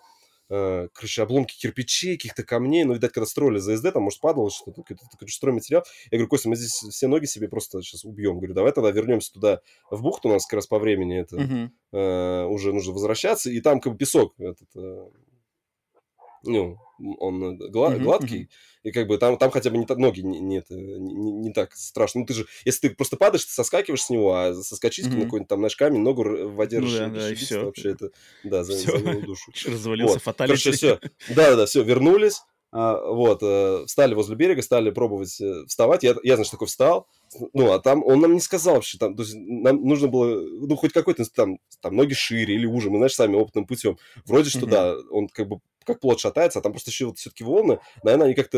[0.49, 2.83] э, короче, обломки кирпичей, каких-то камней.
[2.83, 5.83] Ну, видать, когда строили ЗСД, там, может, падало что-то, какой-то стройматериал.
[6.11, 8.37] Я говорю, Костя, мы здесь все ноги себе просто сейчас убьем.
[8.37, 11.97] Говорю, давай тогда вернемся туда, в бухту, у нас как раз по времени это угу.
[11.97, 13.49] э, уже нужно возвращаться.
[13.49, 15.07] И там как бы песок этот, э,
[16.43, 16.77] ну,
[17.19, 18.49] он гла- uh-huh, гладкий,
[18.83, 22.21] и как бы там, там хотя бы не, ноги не, не, не, не так страшно.
[22.21, 25.15] Ну, ты же, если ты просто падаешь, ты соскакиваешь с него, а соскочить uh-huh.
[25.15, 27.65] на какой-нибудь там наш камень, ногу в воде ну, да, да, и все.
[27.65, 28.09] вообще это,
[28.43, 28.97] да, за, все.
[28.97, 29.51] за душу.
[29.65, 30.35] Развалился вот.
[30.37, 30.99] Короче, все.
[31.29, 32.41] Да-да-да, все, вернулись,
[32.73, 36.01] вот, э, встали возле берега, стали пробовать э, вставать.
[36.01, 37.07] Я, я, значит, такой встал,
[37.53, 40.75] ну, а там он нам не сказал вообще, там, то есть нам нужно было, ну,
[40.75, 43.97] хоть какой-то там, там ноги шире или уже, мы, знаешь, сами опытным путем.
[44.25, 44.69] Вроде что, mm-hmm.
[44.69, 48.27] да, он как бы как плод шатается, а там просто еще вот все-таки волны, наверное,
[48.27, 48.57] они как-то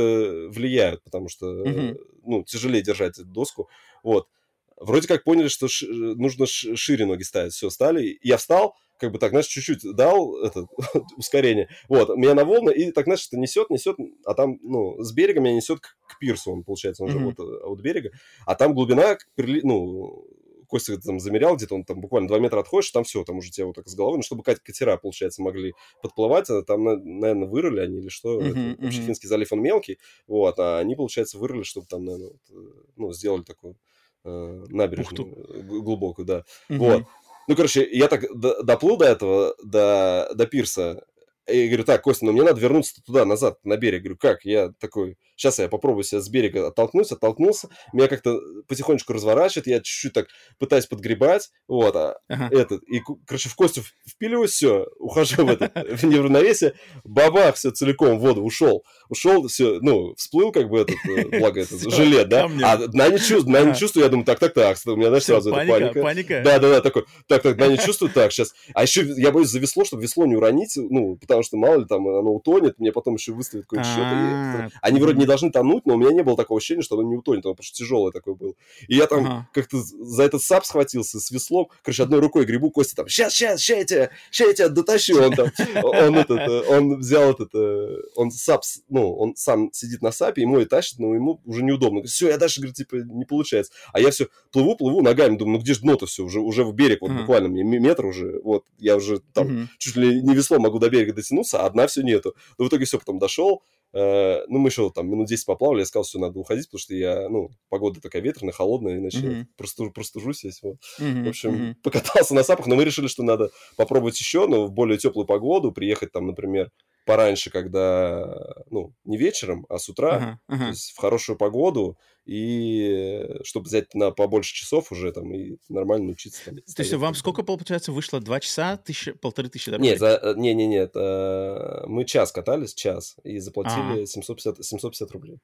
[0.50, 1.98] влияют, потому что, mm-hmm.
[2.24, 3.70] ну, тяжелее держать эту доску,
[4.02, 4.28] вот.
[4.78, 9.12] Вроде как поняли, что ш- нужно ш- шире ноги ставить, все, стали, я встал, как
[9.12, 10.68] бы так, знаешь, чуть-чуть дал это
[11.18, 15.14] ускорение, вот, меня на волны, и так, знаешь, это несет, несет, а там, ну, с
[15.14, 17.20] берега меня несет к, к пирсу, он, получается, он mm-hmm.
[17.20, 18.12] же вот э, от берега,
[18.46, 20.28] а там глубина, ну,
[20.68, 23.68] Костя там замерял, где-то он там буквально 2 метра отходишь, там все, там уже тебя
[23.68, 28.00] вот так с головой, ну, чтобы катера, получается, могли подплывать, а там, наверное, вырыли они
[28.00, 31.88] или что, uh-huh, это, вообще Финский залив, он мелкий, вот, а они, получается, вырыли, чтобы
[31.88, 33.78] там, наверное, вот, э, ну, сделали такую
[34.26, 35.82] набережную Бухту.
[35.82, 36.78] глубокую, да, uh-huh.
[36.78, 37.04] вот.
[37.48, 41.06] Ну, короче, я так доплыл до этого, до, до пирса,
[41.48, 44.02] и говорю, так, Костя, ну мне надо вернуться туда, назад, на берег.
[44.02, 44.46] Говорю, как?
[44.46, 47.70] Я такой, сейчас я попробую себя с берега оттолкнусь, оттолкнулся.
[47.94, 50.28] Меня как-то потихонечку разворачивает, я чуть-чуть так
[50.60, 52.50] пытаюсь подгребать, вот, а ага.
[52.52, 58.18] этот, и, короче, в Костю впиливаюсь, все, ухожу в это, в неравновесие, бабах, все целиком
[58.18, 58.84] в воду, ушел.
[59.10, 62.50] Ушел, все, ну, всплыл, как бы этот, э, благо, этот жилет, да?
[62.64, 66.02] А дна не чувствую, я думаю, так, так, так, у меня, знаешь, сразу паника.
[66.02, 66.42] Паника?
[66.44, 68.54] Да, да, да, такой, так, так, дна не чувствую, так, сейчас.
[68.74, 71.86] А еще я боюсь за весло, чтобы весло не уронить, ну, потому что, мало ли,
[71.86, 74.04] там, оно утонет, мне потом еще выставят какой-то счет.
[74.04, 77.08] А, они вроде не должны тонуть, но у меня не было такого ощущения, что оно
[77.08, 78.54] не утонет, оно просто тяжелое такое было.
[78.88, 79.50] И я там ага.
[79.54, 83.62] как-то за этот сап схватился с веслом, короче, одной рукой грибу, Костя там, сейчас, сейчас,
[83.62, 85.22] сейчас я тебя, сейчас я тебя дотащу.
[85.22, 85.52] Он там,
[85.84, 90.44] он этот, э, он взял этот, э, он сап, ну, он сам сидит на сапе,
[90.44, 92.04] ему и тащит, но ему уже неудобно.
[92.04, 93.72] Все, я дальше, говорит, типа, не получается.
[93.94, 96.74] А я все плыву, плыву ногами, думаю, ну где же дно-то все, уже, уже в
[96.74, 100.80] берег, вот буквально мне метр уже, вот, я уже там чуть ли не весло могу
[100.80, 102.36] до берега дотянуться, а одна все нету.
[102.58, 103.64] Но в итоге все, потом дошел,
[103.96, 106.94] Э, ну, мы еще там минут 10 поплавали, я сказал, что надо уходить, потому что
[106.94, 109.46] я, ну, погода такая ветреная, холодная, иначе mm-hmm.
[109.56, 110.62] простужу, простужусь весь.
[110.62, 110.76] Вот.
[111.00, 111.24] Mm-hmm.
[111.24, 111.76] В общем, mm-hmm.
[111.82, 115.72] покатался на сапах, но мы решили, что надо попробовать еще, но в более теплую погоду,
[115.72, 116.72] приехать там, например,
[117.06, 118.36] пораньше, когда,
[118.70, 120.60] ну, не вечером, а с утра, uh-huh, uh-huh.
[120.60, 126.12] то есть в хорошую погоду, и чтобы взять на побольше часов уже там и нормально
[126.12, 126.44] учиться.
[126.46, 128.20] Там, то есть вам сколько, получается, вышло?
[128.20, 128.78] Два часа?
[128.78, 129.92] Тысяча, полторы тысячи дорожек?
[129.92, 134.06] Нет, за, не, не, нет, э, мы час катались, час, и заплатили uh-huh.
[134.08, 135.40] 750, 750 рублей.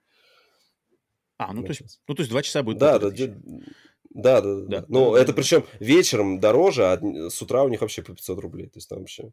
[1.38, 3.28] А, ну то, есть, ну, то есть два часа будет да, да, да,
[4.14, 4.86] да, да, да.
[4.90, 8.68] Ну, это причем вечером дороже, а с утра у них вообще по 500 рублей.
[8.68, 9.32] То есть там вообще...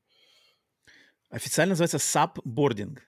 [1.30, 3.02] Официально называется саббординг.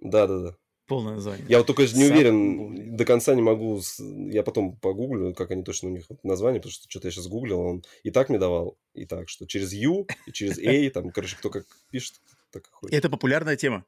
[0.00, 0.56] Да, да, да.
[0.86, 1.44] Полное название.
[1.48, 3.80] Я вот только не уверен, до конца не могу.
[3.98, 7.58] Я потом погуглю, как они точно у них название, потому что что-то я сейчас гуглил,
[7.58, 11.36] он и так мне давал, и так, что через U, и через A, там, короче,
[11.36, 12.20] кто как пишет,
[12.52, 12.96] так ходит.
[12.96, 13.84] Это популярная тема.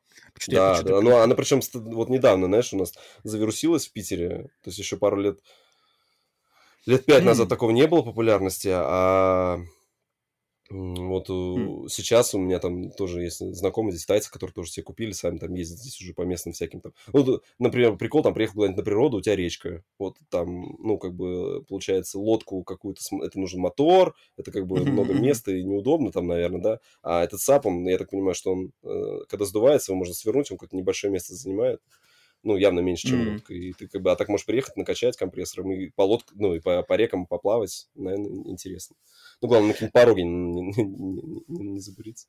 [0.49, 4.79] Да, да, ну она причем вот недавно, знаешь, у нас завирусилась в Питере, то есть
[4.79, 5.39] еще пару лет,
[6.85, 9.61] лет пять назад такого не было популярности, а
[10.71, 11.89] вот м.
[11.89, 15.55] сейчас у меня там тоже есть знакомые здесь тайцы, которые тоже себе купили, сами там
[15.55, 16.93] ездят здесь уже по местным всяким там.
[17.09, 19.83] Вот, например, прикол, там приехал куда-нибудь на природу, у тебя речка.
[19.99, 25.15] Вот там, ну, как бы, получается, лодку какую-то, это нужен мотор, это как бы много
[25.15, 26.81] места и неудобно там, наверное, да.
[27.03, 30.51] А этот САП, он, я так понимаю, что он, э, когда сдувается, его можно свернуть,
[30.51, 31.81] он какое-то небольшое место занимает
[32.43, 33.33] ну, явно меньше, чем mm-hmm.
[33.33, 33.55] лодка.
[33.55, 36.61] И ты как бы, а так можешь приехать, накачать компрессором и по лодке, ну, и
[36.61, 38.97] по, по рекам поплавать, наверное, интересно.
[39.41, 42.27] Ну, главное, на какие-нибудь пороги не, не, не, не забуриться.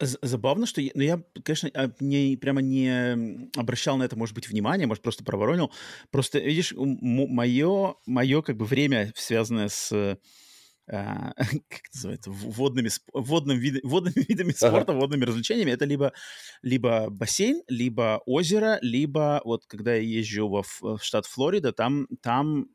[0.00, 4.48] Забавно, что я, ну я, конечно, а, не, прямо не обращал на это, может быть,
[4.48, 5.72] внимание, может, просто проворонил.
[6.12, 10.18] Просто, видишь, мое, мое как бы время, связанное с
[10.90, 11.32] а,
[11.68, 15.00] как называется, водными, водным вид, водными видами спорта, ага.
[15.00, 16.12] водными развлечениями, это либо,
[16.62, 22.68] либо бассейн, либо озеро, либо вот когда я езжу во, в штат Флорида, там, там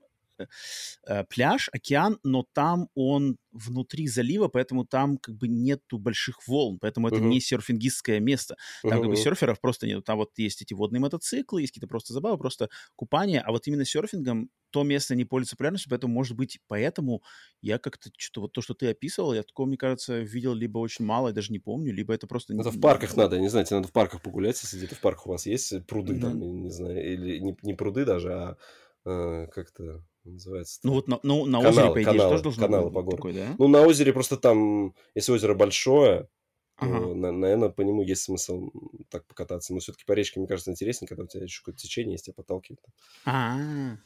[1.30, 7.08] пляж, океан, но там он внутри залива, поэтому там как бы нету больших волн, поэтому
[7.08, 7.28] это uh-huh.
[7.28, 8.56] не серфингистское место.
[8.82, 9.02] Там uh-huh.
[9.02, 10.04] как бы серферов просто нет.
[10.04, 13.86] Там вот есть эти водные мотоциклы, есть какие-то просто забавы, просто купание, а вот именно
[13.86, 17.22] серфингом то место не пользуется популярностью, поэтому, может быть, поэтому
[17.62, 21.06] я как-то что вот то, что ты описывал, я такого, мне кажется, видел либо очень
[21.06, 22.56] мало, я даже не помню, либо это просто...
[22.56, 25.28] Это в парках надо, не знаю, тебе надо в парках погулять, если где-то в парках
[25.28, 26.30] у вас есть пруды, да.
[26.30, 28.58] там, не знаю, или не, не пруды даже, а
[29.06, 30.79] э, как-то называется.
[30.83, 33.12] Ну вот на, ну, на канал, озере, по идее, каналы, тоже должно каналы быть по
[33.12, 33.55] такой, да?
[33.57, 36.29] Ну, на озере просто там, если озеро большое,
[36.77, 36.99] ага.
[36.99, 38.69] то, на, наверное, по нему есть смысл
[39.09, 39.73] так покататься.
[39.73, 42.33] Но все-таки по речке, мне кажется, интереснее, когда у тебя еще какое-то течение есть, тебя
[42.36, 42.83] подталкивает.
[43.25, 43.97] А,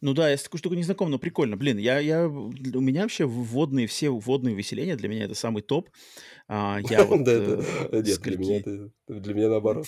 [0.00, 1.56] ну да, я с такой штукой не знаком, но прикольно.
[1.56, 2.50] Блин, я, я, у
[2.80, 5.90] меня вообще водные, все водные выселения, для меня это самый топ.
[6.48, 7.24] А, я вот...
[7.24, 8.90] Да, э, нет, для меня это...
[9.08, 9.86] Для меня наоборот.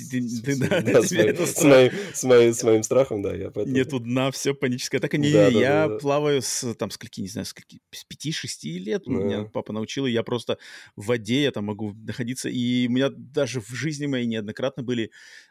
[2.55, 3.77] С моим страхом, да, я поэтому...
[3.77, 5.01] Нету дна, все паническое.
[5.01, 9.07] Так, не, я плаваю с, там, скольки, не знаю, скольки, с 5-6 лет.
[9.07, 10.59] Меня папа научил, и я просто
[10.97, 12.49] в воде, я там могу находиться.
[12.49, 15.11] И у меня даже в жизни моей неоднократно были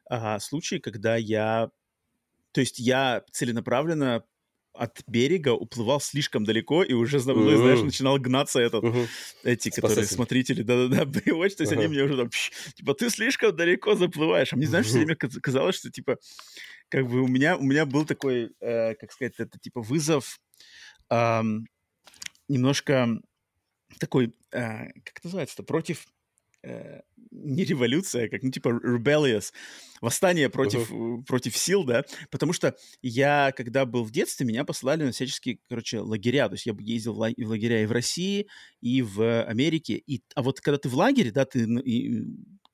[0.10, 1.70] а, случаи, когда я
[2.58, 4.24] то есть я целенаправленно
[4.74, 7.62] от берега уплывал слишком далеко, и уже за мной, uh-huh.
[7.62, 9.08] знаешь, начинал гнаться этот, uh-huh.
[9.44, 10.16] эти, которые Спасатель.
[10.16, 11.78] смотрители, да-да-да, Baywatch, то есть uh-huh.
[11.78, 12.32] они мне уже там,
[12.74, 14.54] типа, ты слишком далеко заплываешь.
[14.54, 14.90] А мне, знаешь, uh-huh.
[14.90, 16.18] все время казалось, что, типа,
[16.90, 20.40] как бы у меня, у меня был такой, э, как сказать, это, типа, вызов
[21.12, 21.42] э,
[22.48, 23.22] немножко
[24.00, 26.08] такой, э, как называется-то, против
[26.68, 27.02] Э,
[27.32, 29.52] не революция, а как, ну, типа, rebellious,
[30.02, 31.24] восстание против, uh-huh.
[31.24, 36.00] против сил, да, потому что я, когда был в детстве, меня послали на всяческие, короче,
[36.00, 38.48] лагеря, то есть я ездил в лагеря и в России,
[38.82, 42.24] и в Америке, и, а вот когда ты в лагере, да, ты и,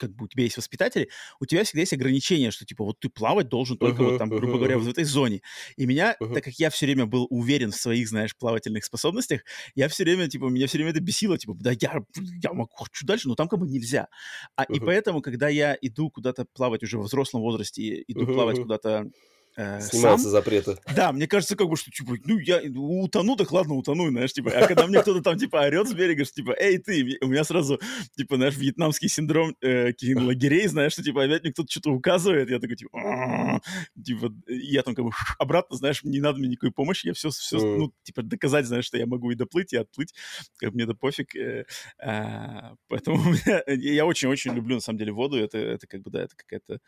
[0.04, 3.10] как бы у тебя есть воспитатели, у тебя всегда есть ограничения, что типа вот ты
[3.10, 4.58] плавать должен только uh-huh, вот там, грубо uh-huh.
[4.58, 5.42] говоря, вот в этой зоне.
[5.78, 6.34] И меня, uh-huh.
[6.34, 9.42] так как я все время был уверен в своих, знаешь, плавательных способностях,
[9.76, 12.02] я все время, типа, меня все время это бесило, типа, да я,
[12.42, 14.08] я могу, хочу дальше, но там как бы нельзя.
[14.56, 14.76] А, uh-huh.
[14.76, 18.34] И поэтому, когда я иду куда-то плавать уже в взрослом возрасте, иду uh-huh.
[18.34, 19.10] плавать куда-то
[19.56, 20.32] э, Снимаются сам.
[20.32, 20.78] запреты.
[20.96, 24.52] Да, мне кажется, как бы, что, типа, ну, я утону, так ладно, утону, знаешь, типа,
[24.52, 27.44] а когда мне кто-то там, типа, орет с берега, что, типа, эй, ты, у меня
[27.44, 27.80] сразу,
[28.16, 32.60] типа, знаешь, вьетнамский синдром э, лагерей, знаешь, что, типа, опять мне кто-то что-то указывает, я
[32.60, 33.62] такой, типа,
[34.04, 37.58] типа, я там, как бы, обратно, знаешь, не надо мне никакой помощи, я все, все,
[37.58, 40.14] ну, типа, доказать, знаешь, что я могу и доплыть, и отплыть,
[40.58, 41.66] как мне это пофиг, э,
[42.00, 43.18] а, поэтому
[43.68, 46.80] я очень-очень люблю, на самом деле, воду, это, это, как бы, да, это какая-то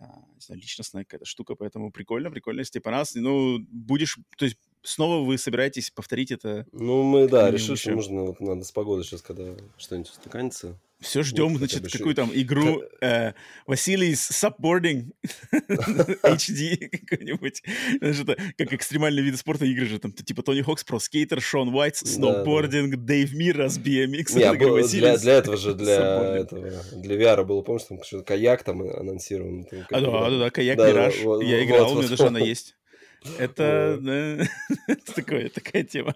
[0.00, 3.14] не знаю, личностная какая-то штука, поэтому прикольно, прикольно, если понравилось.
[3.14, 6.66] Ну, будешь, то есть снова вы собираетесь повторить это?
[6.72, 11.22] Ну, мы, да, решили, что нужно, вот, надо с погодой сейчас, когда что-нибудь устаканится, все
[11.22, 13.32] ждем, вот, значит, какую там игру э,
[13.66, 15.12] Василий Subboarding
[16.22, 17.62] HD какой-нибудь.
[18.00, 21.96] Значит, как экстремальные виды спорта игры же, там, типа Тони Хокс, про скейтер, Шон Уайт,
[21.96, 24.32] сноубординг, Дэйв Мирас, BMX.
[24.32, 29.66] Для этого же, для этого, для VR было, помнишь, там что-то каяк там анонсирован.
[29.90, 31.14] А, да, да, да, каяк Мираж.
[31.42, 32.74] Я играл, у меня даже она есть.
[33.38, 34.00] Это,
[34.86, 36.14] это такое, такая тема.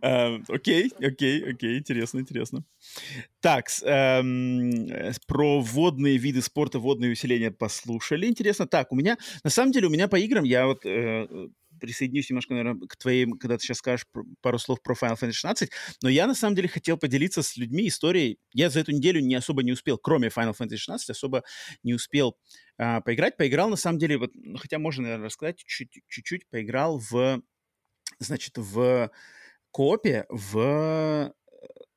[0.00, 2.64] А, окей, окей, окей, интересно, интересно.
[3.40, 4.88] Так, эм,
[5.26, 8.26] про водные виды спорта, водные усиления послушали.
[8.26, 8.66] Интересно.
[8.66, 11.48] Так, у меня, на самом деле, у меня по играм, я вот э,
[11.80, 14.06] присоединюсь немножко, наверное, к твоим, когда ты сейчас скажешь
[14.40, 15.70] пару слов про Final Fantasy 16,
[16.02, 18.38] но я, на самом деле, хотел поделиться с людьми историей.
[18.52, 21.44] Я за эту неделю не особо не успел, кроме Final Fantasy 16, особо
[21.82, 22.36] не успел
[22.76, 23.36] а, поиграть.
[23.36, 27.42] Поиграл, на самом деле, вот, ну, хотя можно, наверное, рассказать, чуть-чуть поиграл в,
[28.18, 29.10] значит, в
[29.70, 31.32] коопе, в э,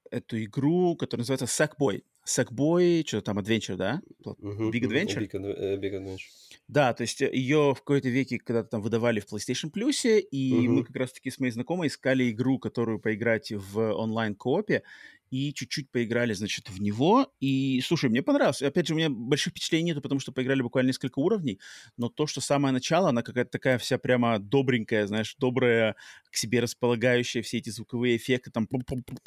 [0.10, 2.04] эту игру, которая называется Sackboy.
[2.28, 4.02] Sackboy, что там, Adventure, да?
[4.24, 5.20] Big Adventure?
[5.20, 6.28] Big, uh, Big Adventure.
[6.68, 10.52] Да, то есть э, ее в какой-то веке когда-то там выдавали в PlayStation Plus, и
[10.54, 10.68] uh-huh.
[10.68, 14.84] мы как раз-таки с моей знакомой искали игру, которую поиграть в онлайн-коопе,
[15.30, 17.32] и чуть-чуть поиграли, значит, в него.
[17.40, 18.62] И, слушай, мне понравилось.
[18.62, 21.60] Опять же, у меня больших впечатлений нету, потому что поиграли буквально несколько уровней,
[21.98, 25.96] но то, что самое начало, она какая-то такая вся прямо добренькая, знаешь, добрая,
[26.32, 28.68] к себе располагающая, все эти звуковые эффекты, там,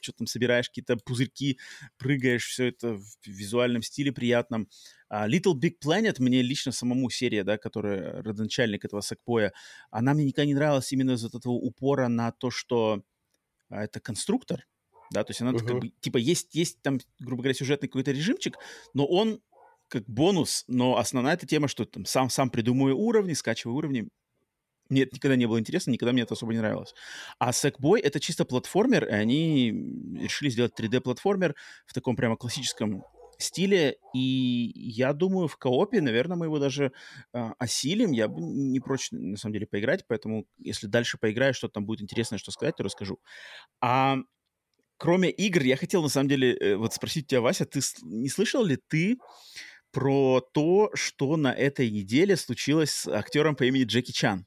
[0.01, 1.59] что там собираешь, какие-то пузырьки,
[1.99, 4.69] прыгаешь, все это в визуальном стиле приятном.
[5.13, 9.53] Uh, Little Big Planet, мне лично самому серия, да, которая родоначальник этого Сакпоя,
[9.91, 13.03] она мне никогда не нравилась именно из-за этого упора на то, что
[13.73, 14.67] uh, это конструктор,
[15.11, 15.67] да, то есть она uh-huh.
[15.67, 18.57] как бы, типа, есть, есть там, грубо говоря, сюжетный какой-то режимчик,
[18.95, 19.41] но он
[19.89, 24.09] как бонус, но основная эта тема, что там сам, сам придумываю уровни, скачиваю уровни,
[24.89, 26.95] мне это никогда не было интересно, никогда мне это особо не нравилось.
[27.39, 29.71] А Sackboy— это чисто платформер, и они
[30.21, 31.55] решили сделать 3D-платформер
[31.87, 33.05] в таком прямо классическом
[33.39, 36.93] стиле, и я думаю, в коопе, наверное, мы его даже
[37.33, 38.13] э, осилим.
[38.13, 42.03] Я бы не прочь, на самом деле, поиграть, поэтому если дальше поиграю, что там будет
[42.03, 43.19] интересное, что сказать, то расскажу.
[43.81, 44.19] А
[45.01, 48.63] кроме игр, я хотел, на самом деле, э, вот спросить тебя, Вася, ты не слышал
[48.63, 49.19] ли ты
[49.93, 54.47] про то, что на этой неделе случилось с актером по имени Джеки Чан?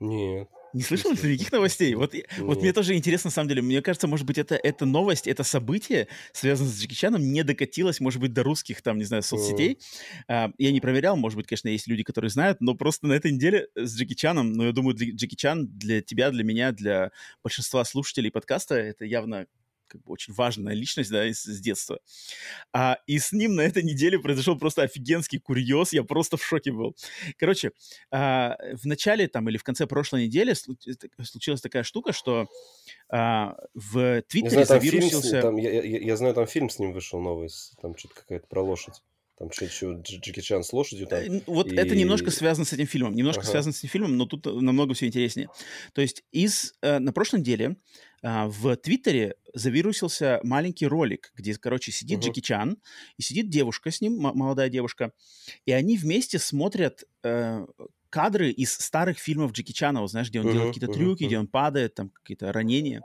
[0.00, 0.48] Нет.
[0.76, 1.94] Не слышал ты никаких новостей?
[1.94, 3.62] Вот, вот мне тоже интересно, на самом деле.
[3.62, 7.98] Мне кажется, может быть, это, это новость, это событие, связанное с Джеки Чаном, не докатилось,
[7.98, 9.78] может быть, до русских, там, не знаю, соцсетей.
[10.28, 13.32] А, я не проверял, может быть, конечно, есть люди, которые знают, но просто на этой
[13.32, 17.10] неделе с Джеки Чаном, ну, я думаю, Джеки Чан для тебя, для меня, для
[17.42, 19.46] большинства слушателей подкаста, это явно
[19.86, 21.98] как бы очень важная личность, да, с, с детства.
[22.72, 26.72] А, и с ним на этой неделе произошел просто офигенский курьез, я просто в шоке
[26.72, 26.96] был.
[27.36, 27.72] Короче,
[28.10, 32.48] а, в начале там или в конце прошлой недели случилась такая штука, что
[33.08, 35.42] а, в Твиттере завирусился...
[35.42, 38.62] Там, я, я, я знаю, там фильм с ним вышел новый, там что-то какая-то про
[38.62, 39.02] лошадь.
[39.38, 41.20] Там что-то еще Джеки Чан с лошадью там.
[41.20, 41.76] Э, вот и...
[41.76, 43.14] это немножко связано с этим фильмом.
[43.14, 43.50] Немножко ага.
[43.50, 45.48] связано с этим фильмом, но тут намного все интереснее.
[45.92, 47.76] То есть из, э, на прошлой неделе
[48.22, 52.28] а, в Твиттере завирусился маленький ролик, где, короче, сидит uh-huh.
[52.28, 52.78] Джеки Чан,
[53.18, 55.12] и сидит девушка с ним, молодая девушка,
[55.64, 57.66] и они вместе смотрят э,
[58.10, 61.26] кадры из старых фильмов Джеки Чана, знаешь, где он uh-huh, делает какие-то uh-huh, трюки, uh-huh.
[61.26, 63.02] где он падает, там какие-то ранения.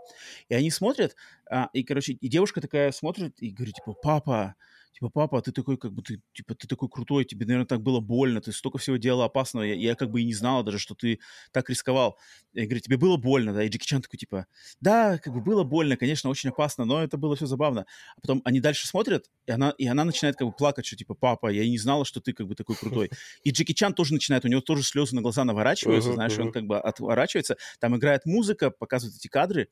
[0.50, 1.16] И они смотрят,
[1.50, 4.56] а, и, короче, и девушка такая смотрит и говорит, типа, папа,
[4.94, 8.00] типа, папа, ты такой, как бы, ты, типа, ты такой крутой, тебе, наверное, так было
[8.00, 10.96] больно, ты столько всего делал опасного, я, я как бы и не знала даже, что
[10.96, 11.20] ты
[11.52, 12.18] так рисковал.
[12.54, 14.48] Я говорю, тебе было больно, да, и Джеки Чан такой, типа,
[14.80, 17.86] да, как бы было больно, конечно, очень опасно, но это было все забавно.
[18.18, 21.14] А потом они дальше смотрят, и она, и она начинает как бы плакать, что, типа,
[21.16, 23.10] папа, я и не знала, что ты как бы такой крутой.
[23.44, 26.66] И Джеки Чан тоже начинает, у него тоже слезы на глаза наворачиваются, знаешь, он как
[26.66, 29.70] бы отворачивается, там играет музыка, показывают эти кадры,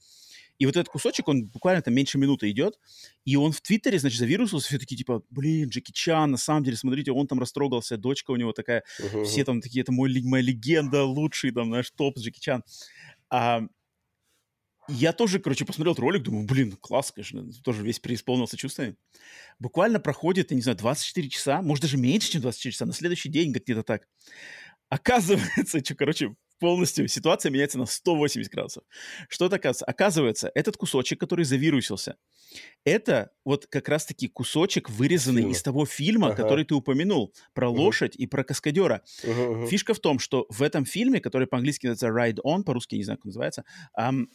[0.59, 2.77] и вот этот кусочек, он буквально там меньше минуты идет,
[3.23, 6.75] и он в Твиттере, значит, завирусился, все такие, типа, блин, Джеки Чан, на самом деле,
[6.75, 9.23] смотрите, он там растрогался, дочка у него такая, uh-huh.
[9.23, 12.63] все там такие, это мой, моя легенда, лучший там наш топ Джеки Чан.
[13.29, 13.61] А,
[14.89, 18.97] я тоже, короче, посмотрел этот ролик, думаю, блин, класс, конечно, тоже весь преисполнился чувствами.
[19.59, 23.29] Буквально проходит, я не знаю, 24 часа, может, даже меньше, чем 24 часа, на следующий
[23.29, 24.07] день где-то так.
[24.89, 28.83] Оказывается, что, короче, полностью ситуация меняется на 180 градусов.
[29.27, 29.85] Что это оказывается?
[29.85, 32.15] Оказывается, этот кусочек, который завирусился,
[32.83, 35.53] это вот как раз-таки кусочек, вырезанный Фильма.
[35.53, 36.35] из того фильма, ага.
[36.37, 37.81] который ты упомянул, про угу.
[37.81, 39.03] лошадь и про каскадера.
[39.23, 39.67] Угу, угу.
[39.67, 43.17] Фишка в том, что в этом фильме, который по-английски называется Ride On, по-русски не знаю,
[43.17, 43.63] как называется,
[43.97, 44.29] эм,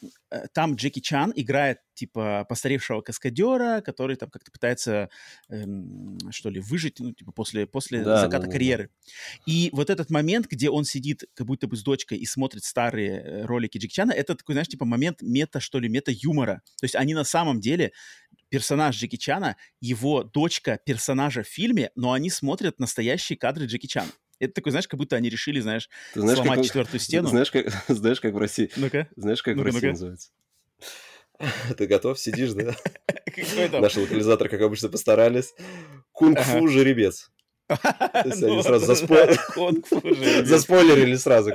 [0.53, 5.09] там Джеки Чан играет типа постаревшего каскадера, который там как-то пытается,
[5.49, 8.85] эм, что ли, выжить, ну, типа после, после да, заката да, карьеры.
[8.85, 9.13] Да.
[9.47, 13.21] И вот этот момент, где он сидит как будто бы с дочкой и смотрит старые
[13.21, 16.63] э, ролики Джеки Чана, это такой, знаешь, типа момент мета, что ли, мета-юмора.
[16.81, 17.93] То есть они на самом деле
[18.49, 24.11] персонаж Джеки Чана, его дочка персонажа в фильме, но они смотрят настоящие кадры Джеки Чана.
[24.39, 27.29] Это такой, знаешь, как будто они решили, знаешь, Ты знаешь сломать как, четвертую стену.
[27.29, 28.71] Знаешь, как, знаешь, как в России.
[28.77, 29.09] Ну-ка.
[29.17, 29.93] Знаешь, как ну-ка, в России ну-ка.
[29.93, 30.31] называется?
[31.77, 32.19] Ты готов?
[32.19, 32.75] Сидишь, да?
[33.81, 35.55] Наши локализаторы, как обычно, постарались.
[36.13, 37.31] Кунг-фу жеребец.
[37.69, 38.85] Они сразу
[40.45, 41.51] заспойлерили сразу.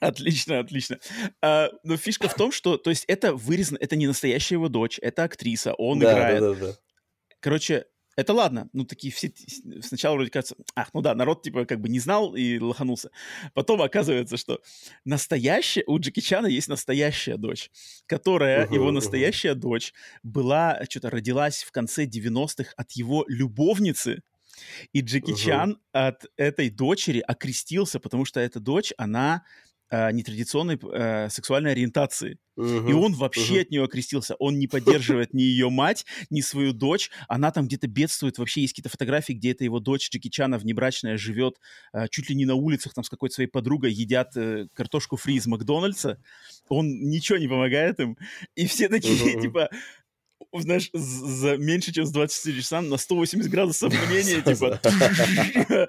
[0.00, 1.00] Отлично, отлично.
[1.42, 5.00] А, но фишка в том, что, то есть, это вырезано, это не настоящая его дочь,
[5.02, 6.78] это актриса, он играет.
[7.40, 7.86] Короче,
[8.18, 8.68] это ладно.
[8.72, 9.32] Ну, такие все...
[9.80, 13.10] Сначала вроде кажется, ах, ну да, народ, типа, как бы не знал и лоханулся.
[13.54, 14.60] Потом оказывается, что
[15.04, 15.84] настоящая...
[15.86, 17.70] У Джеки Чана есть настоящая дочь,
[18.06, 19.60] которая, uh-huh, его настоящая uh-huh.
[19.60, 24.22] дочь, была, что-то родилась в конце 90-х от его любовницы,
[24.92, 25.36] и Джеки uh-huh.
[25.36, 29.44] Чан от этой дочери окрестился, потому что эта дочь, она
[29.90, 32.38] э, нетрадиционной э, сексуальной ориентации.
[32.58, 33.62] Uh-huh, и он вообще uh-huh.
[33.62, 34.34] от нее окрестился.
[34.40, 37.10] Он не поддерживает ни ее мать, ни свою дочь.
[37.28, 38.38] Она там где-то бедствует.
[38.38, 41.54] Вообще есть какие-то фотографии, где это его дочь Джеки Чана внебрачная живет
[41.92, 45.36] э, чуть ли не на улицах там с какой-то своей подругой, едят э, картошку фри
[45.36, 46.20] из Макдональдса.
[46.68, 48.16] Он ничего не помогает им.
[48.56, 49.40] И все такие, uh-huh.
[49.40, 49.70] типа,
[50.52, 54.80] знаешь, за меньше, чем с 24 часа на 180 градусов мнения, типа,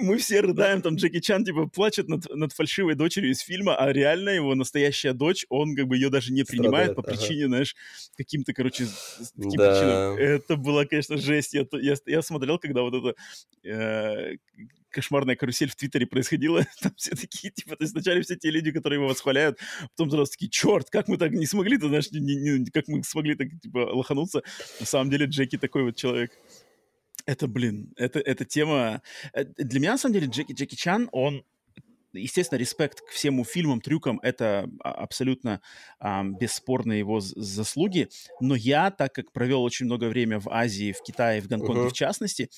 [0.00, 3.92] мы все рыдаем, там Джеки Чан, типа, плачет над, над фальшивой дочерью из фильма, а
[3.92, 7.48] реально его настоящая дочь, он как бы ее даже не принимает Страдает, по причине, ага.
[7.48, 7.76] знаешь,
[8.16, 8.86] каким-то, короче,
[9.36, 9.70] таким да.
[9.70, 10.18] причинам.
[10.18, 11.54] Это была, конечно, жесть.
[11.54, 13.14] Я, я, я смотрел, когда вот это,
[13.68, 14.36] э,
[14.94, 18.70] кошмарная карусель в Твиттере происходила, там все такие, типа, то есть вначале все те люди,
[18.70, 19.58] которые его восхваляют,
[19.90, 23.02] потом сразу такие, черт, как мы так не смогли, ты знаешь, не, не, как мы
[23.02, 24.42] смогли так, типа, лохануться.
[24.80, 26.32] На самом деле Джеки такой вот человек.
[27.26, 29.02] Это, блин, это, эта тема...
[29.32, 31.44] Э, для меня, на самом деле, Джеки, Джеки Чан, он
[32.12, 35.60] естественно, респект к всем фильмам, трюкам— это а, абсолютно
[35.98, 38.08] а, бесспорные его заслуги.
[38.40, 41.90] Но я, так как провел очень много времени в Азии, в Китае, в Гонконге uh-huh.
[41.90, 42.50] в частности,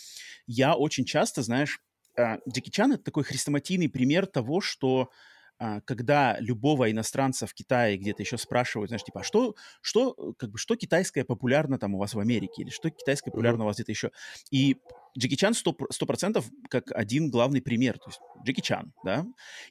[0.47, 1.80] я очень часто, знаешь,
[2.17, 5.11] а, Джеки Чан— это такой хрестоматийный пример того, что
[5.59, 10.51] а, когда любого иностранца в Китае где-то еще спрашивают, знаешь, типа, а что, что, как
[10.51, 13.77] бы, что китайское популярно там у вас в Америке, или что китайское популярно у вас
[13.77, 14.11] где-то еще.
[14.51, 14.77] И
[15.19, 19.25] Джеки Чан сто процентов как один главный пример, то есть Джеки Чан, да.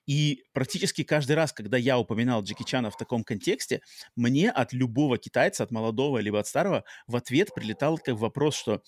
[0.08, 3.82] И практически каждый раз, когда я упоминал Джеки Чана в таком контексте,
[4.16, 8.82] мне от любого китайца, от молодого либо от старого, в ответ прилетал как вопрос, что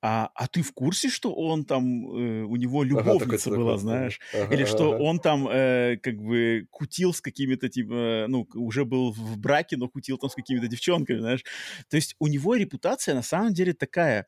[0.00, 3.80] а, а ты в курсе, что он там, э, у него любовница ага, была, такой,
[3.80, 4.20] знаешь?
[4.32, 5.02] Ага, Или что ага.
[5.02, 9.88] он там э, как бы кутил с какими-то, типа, ну, уже был в браке, но
[9.88, 11.44] кутил там с какими-то девчонками, знаешь?
[11.88, 14.26] То есть у него репутация на самом деле такая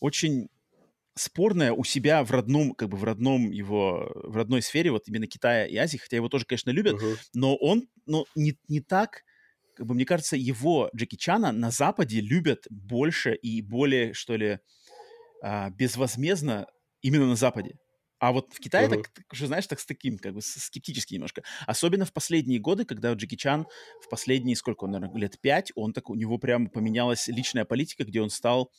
[0.00, 0.48] очень
[1.14, 5.28] спорная у себя в родном, как бы в родном его, в родной сфере, вот именно
[5.28, 7.16] Китая и Азии, хотя его тоже, конечно, любят, uh-huh.
[7.34, 9.22] но он, ну, не, не так,
[9.76, 14.58] как бы, мне кажется, его, Джеки Чана, на Западе любят больше и более, что ли,
[15.44, 16.66] а, безвозмездно
[17.02, 17.76] именно на Западе.
[18.18, 19.02] А вот в Китае, uh-huh.
[19.02, 21.42] так, уже, знаешь, так с таким, как бы, скептически немножко.
[21.66, 23.66] Особенно в последние годы, когда Джеки Чан
[24.00, 28.04] в последние, сколько он, наверное, лет пять, он так, у него прям поменялась личная политика,
[28.04, 28.72] где он стал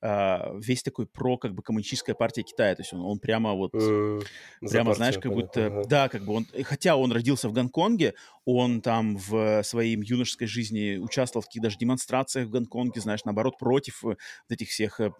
[0.00, 3.74] а, весь такой про как бы коммунистическая партия Китая, то есть он, он прямо вот,
[3.74, 4.24] mm,
[4.60, 5.84] прямо знаешь, как будто, ага.
[5.88, 10.96] да, как бы он, хотя он родился в Гонконге, он там в своей юношеской жизни
[10.96, 14.18] участвовал в каких даже демонстрациях в Гонконге, знаешь, наоборот, против вот
[14.48, 15.10] этих всех э,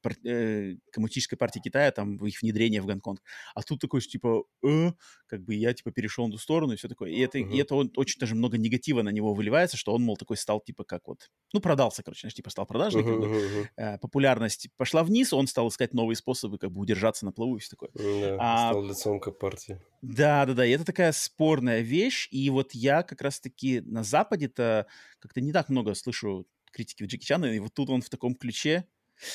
[0.00, 3.20] пар, э, коммунистической партии Китая, там, их внедрения в Гонконг.
[3.54, 4.92] А тут такой, типа, э,
[5.26, 7.10] как бы я, типа, перешел на ту сторону и все такое.
[7.10, 7.52] И это, uh-huh.
[7.52, 10.60] и это он, очень даже много негатива на него выливается, что он, мол, такой стал,
[10.60, 13.66] типа, как вот, ну, продался, короче, знаешь, типа, стал бы, uh-huh.
[13.76, 17.60] э, популярность пошла вниз, он стал искать новые способы, как бы, удержаться на плаву и
[17.60, 17.88] все такое.
[17.94, 19.80] Да, а, стал лицом как партии.
[20.02, 24.86] Да, да, да, и это такая спорная вещь, и вот я как раз-таки на Западе-то
[25.20, 28.86] как-то не так много слышу критики Джеки Чана, и вот тут он в таком ключе.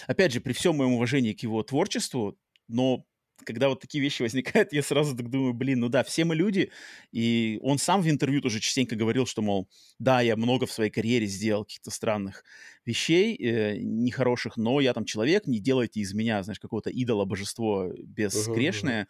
[0.05, 3.07] Опять же, при всем моем уважении к его творчеству, но
[3.45, 6.71] когда вот такие вещи возникают, я сразу так думаю, блин, ну да, все мы люди,
[7.11, 9.69] и он сам в интервью тоже частенько говорил, что, мол,
[9.99, 12.43] да, я много в своей карьере сделал каких-то странных
[12.85, 17.91] вещей, э, нехороших, но я там человек, не делайте из меня, знаешь, какого-то идола, божество
[17.97, 19.07] безгрешное,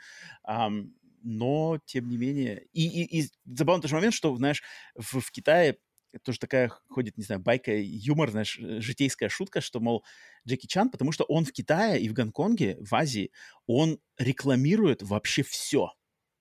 [0.48, 0.70] uh-huh, uh-huh.
[0.70, 4.64] Um, но, тем не менее, и, и, и забавный тоже момент, что, знаешь,
[4.96, 5.78] в, в Китае
[6.24, 10.04] тоже такая ходит, не знаю, байка, юмор, знаешь, э, житейская шутка, что, мол,
[10.48, 13.32] Джеки Чан, потому что он в Китае и в Гонконге, в Азии,
[13.68, 15.92] он рекламирует вообще все.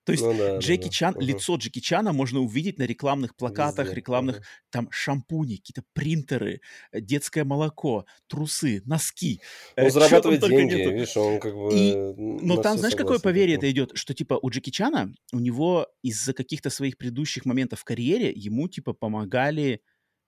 [0.05, 1.21] То есть ну, да, Джеки да, Чан, да.
[1.21, 4.45] лицо Джеки Чана можно увидеть на рекламных плакатах, Везде, рекламных ага.
[4.69, 9.41] там шампуни, какие-то принтеры, э, детское молоко, трусы, носки.
[9.77, 10.91] Он э, зарабатывает деньги, нету.
[10.91, 11.69] видишь, он как бы...
[11.73, 13.91] И, но там, знаешь, какое поверье это идет?
[13.93, 18.67] Что, типа, у Джеки Чана, у него из-за каких-то своих предыдущих моментов в карьере, ему,
[18.67, 19.81] типа, помогали,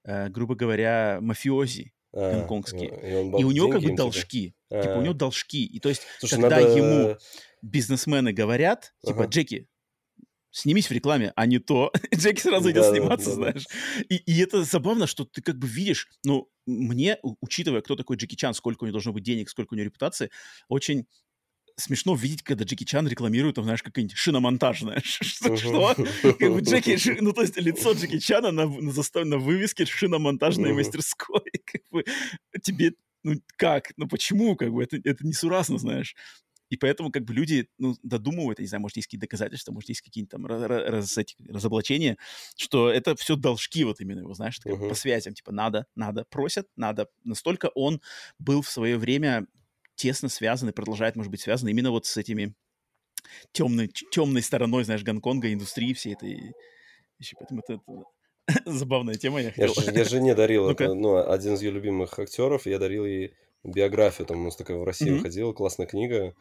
[0.04, 2.90] э, грубо говоря, мафиози а, гонконгские.
[3.04, 4.56] И, и у него как бы должки.
[4.70, 4.82] А.
[4.82, 5.66] Типа, у него должки.
[5.66, 6.78] И то есть, Слушай, когда надо...
[6.78, 7.18] ему
[7.62, 9.30] бизнесмены говорят, типа, ага.
[9.30, 9.68] Джеки,
[10.52, 11.92] снимись в рекламе, а не то.
[12.16, 13.66] Джеки сразу идет да, сниматься, да, знаешь.
[13.66, 14.04] Да.
[14.10, 18.36] И, и это забавно, что ты как бы видишь, ну, мне, учитывая, кто такой Джеки
[18.36, 20.30] Чан, сколько у него должно быть денег, сколько у него репутации,
[20.68, 21.08] очень
[21.82, 25.56] смешно видеть, когда Джеки Чан рекламирует, там, знаешь, какой-нибудь шиномонтаж, знаешь, что?
[25.58, 25.96] что?
[26.22, 29.26] Как бы Джеки, ну, то есть лицо Джеки Чана на, на, застав...
[29.26, 32.04] на вывеске шиномонтажной мастерской, как бы
[32.62, 36.16] тебе, ну, как, ну, почему, как бы, это, это несуразно, знаешь.
[36.72, 39.90] И поэтому как бы люди ну, додумывают, я не знаю, может, есть какие-то доказательства, может,
[39.90, 42.18] есть какие-то там раз, эти, разоблачения,
[42.56, 44.88] что это все должки вот именно его, знаешь, uh-huh.
[44.88, 47.10] по связям, типа надо, надо, просят, надо.
[47.26, 48.02] Настолько он
[48.40, 49.48] был в свое время
[50.02, 52.56] тесно связан и продолжает, может быть, связан именно вот с этими
[53.52, 56.54] темной, темной стороной, знаешь, Гонконга, индустрии всей этой
[57.20, 57.36] вещи.
[57.38, 57.80] Поэтому это,
[58.48, 59.42] это забавная тема.
[59.42, 63.06] Я, я, же, я жене дарил, это, ну, один из ее любимых актеров, я дарил
[63.06, 65.18] ей биографию, там у нас такая в России mm-hmm.
[65.18, 66.34] выходила классная книга,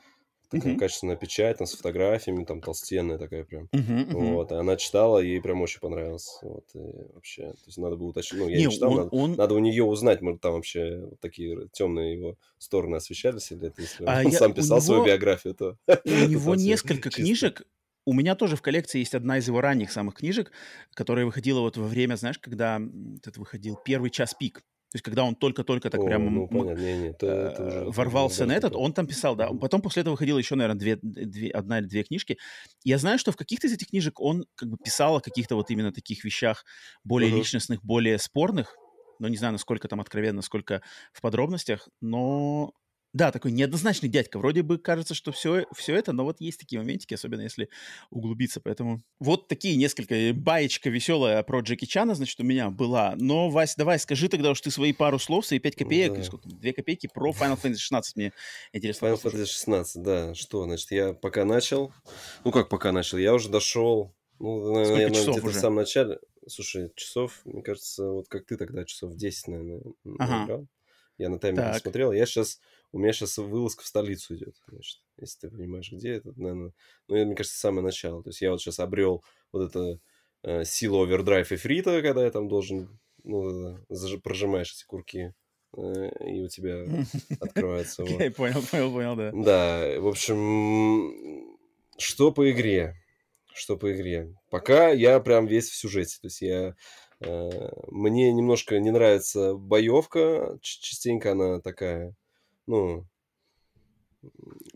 [0.50, 0.78] такая uh-huh.
[0.78, 3.68] качественная печать, там, с фотографиями, там, толстенная такая прям.
[3.72, 4.34] Uh-huh, uh-huh.
[4.34, 6.38] Вот, и она читала, ей прям очень понравилось.
[6.42, 6.78] Вот, и
[7.14, 9.32] вообще, то есть надо было уточнить, ну, я не, не читал, он, надо, он...
[9.34, 13.80] надо у нее узнать, может, там вообще вот такие темные его стороны освещались, или это
[13.80, 14.86] если а он я, сам писал него...
[14.86, 15.76] свою биографию, то...
[15.86, 17.62] У него несколько книжек,
[18.04, 20.50] у меня тоже в коллекции есть одна из его ранних самых книжек,
[20.94, 22.80] которая выходила вот во время, знаешь, когда
[23.24, 24.64] это выходил первый час пик.
[24.90, 26.80] То есть, когда он только-только так О, прямо ну, понятно.
[26.82, 29.48] Не, не, это, это уже, ворвался на этот, он там писал, да.
[29.50, 32.38] Потом после этого выходило еще, наверное, две, две, одна или две книжки.
[32.82, 35.70] Я знаю, что в каких-то из этих книжек он как бы писал о каких-то вот
[35.70, 36.64] именно таких вещах
[37.04, 37.36] более uh-huh.
[37.36, 38.74] личностных, более спорных.
[39.20, 40.82] Но не знаю, насколько там откровенно, насколько
[41.12, 41.88] в подробностях.
[42.00, 42.72] Но
[43.12, 44.38] да, такой неоднозначный дядька.
[44.38, 47.68] Вроде бы кажется, что все, все это, но вот есть такие моментики, особенно если
[48.10, 48.60] углубиться.
[48.60, 53.14] Поэтому вот такие несколько э, баечка веселая про Джеки Чана, значит, у меня была.
[53.16, 56.22] Но, Вась, давай скажи тогда уж ты свои пару слов, свои пять копеек, да.
[56.22, 58.32] сколько, две копейки про Final Fantasy 16 мне
[58.72, 59.06] интересно.
[59.06, 60.34] Final Fantasy 16, да.
[60.34, 61.92] Что, значит, я пока начал,
[62.44, 66.20] ну как пока начал, я уже дошел, ну, наверное, где-то в самом начале.
[66.46, 69.82] Слушай, часов, мне кажется, вот как ты тогда, часов 10, наверное,
[70.18, 70.44] ага.
[70.44, 70.68] играл.
[71.18, 72.12] Я на таймер смотрел.
[72.12, 72.60] Я сейчас
[72.92, 76.72] у меня сейчас вылазка в столицу идет, значит, если ты понимаешь, где это, наверное,
[77.08, 78.22] ну, это, мне кажется, самое начало.
[78.22, 79.22] То есть я вот сейчас обрел
[79.52, 80.00] вот это
[80.42, 84.20] э, силу овердрайв и фрита, когда я там должен, ну, заж...
[84.22, 85.34] прожимаешь эти курки,
[85.76, 86.84] э, и у тебя
[87.40, 88.02] открывается.
[88.02, 89.30] Окей, понял, понял, понял, да.
[89.32, 91.58] Да, в общем,
[91.96, 92.96] что по игре?
[93.52, 94.34] Что по игре?
[94.48, 96.18] Пока я прям весь в сюжете.
[96.20, 96.74] То есть я
[97.20, 102.16] э, мне немножко не нравится боевка, частенько она такая
[102.70, 103.06] ну,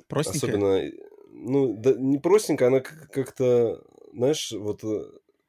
[0.08, 0.50] Простенькая?
[0.50, 0.92] особенно,
[1.30, 3.82] ну, да, не простенькая, она как-то,
[4.12, 5.04] знаешь, вот э,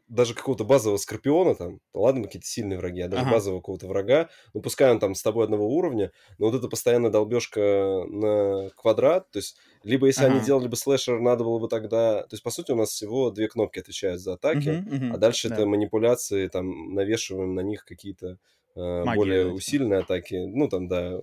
[0.07, 3.31] даже какого-то базового скорпиона там, ладно, какие-то сильные враги, а даже ага.
[3.31, 7.09] базового какого-то врага, ну, пускай он там с тобой одного уровня, но вот эта постоянная
[7.09, 10.35] долбежка на квадрат, то есть, либо если ага.
[10.35, 13.31] они делали бы слэшер, надо было бы тогда, то есть, по сути, у нас всего
[13.31, 15.55] две кнопки отвечают за атаки, угу, угу, а дальше да.
[15.55, 18.37] это манипуляции, там, навешиваем на них какие-то
[18.75, 21.19] э, более усиленные атаки, ну, там, да,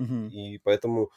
[0.00, 0.28] Угу.
[0.32, 1.10] И поэтому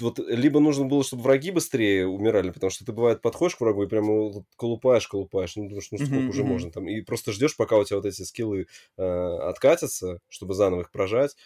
[0.00, 3.84] вот либо нужно было, чтобы враги быстрее умирали, потому что ты, бывает, подходишь к врагу
[3.84, 7.56] и прямо колупаешь, колупаешь, ну, думаешь, ну, сколько uh-huh, уже можно там, и просто ждешь,
[7.56, 8.66] пока у тебя вот эти скиллы
[8.98, 11.36] э, откатятся, чтобы заново их прожать.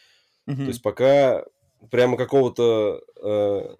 [0.48, 0.56] Uh-huh.
[0.56, 1.44] То есть пока
[1.90, 3.02] прямо какого-то...
[3.22, 3.76] Э.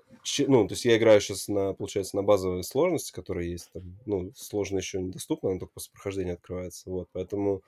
[0.49, 4.33] Ну, то есть я играю сейчас на, получается, на базовой сложности, которая есть там, ну,
[4.35, 7.63] сложно еще недоступна, она только после прохождения открывается, вот, поэтому...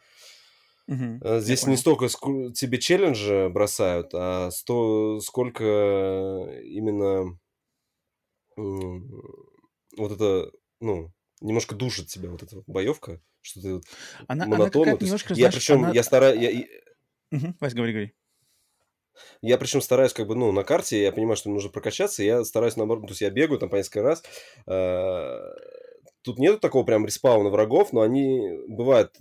[0.88, 7.38] Угу, Здесь не столько тебе челленджи бросают, а сто, сколько именно
[8.56, 13.80] вот это, ну, немножко душит тебя вот эта вот боевка, что ты
[14.26, 14.92] она, монотонно.
[14.92, 15.92] Она немножко, я причем, она...
[15.92, 16.40] я стараюсь...
[16.40, 16.66] Я...
[17.36, 18.14] Угу, Вась, говори, говори.
[19.42, 22.76] Я причем стараюсь как бы, ну, на карте, я понимаю, что нужно прокачаться, я стараюсь
[22.76, 24.24] наоборот, то есть я бегаю там по несколько раз,
[24.66, 25.54] а,
[26.28, 29.16] тут нету такого прям респауна врагов, но они бывают,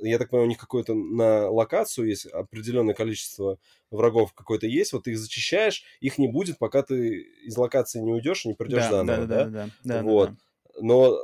[0.00, 3.58] я так понимаю, у них какое-то на локацию есть определенное количество
[3.90, 8.12] врагов какое-то есть, вот ты их зачищаешь, их не будет, пока ты из локации не
[8.12, 9.44] уйдешь и не придешь да, заново, да?
[9.44, 10.02] Да, да, да.
[10.02, 10.30] Вот.
[10.30, 10.36] Да,
[10.74, 10.80] да.
[10.82, 11.20] Но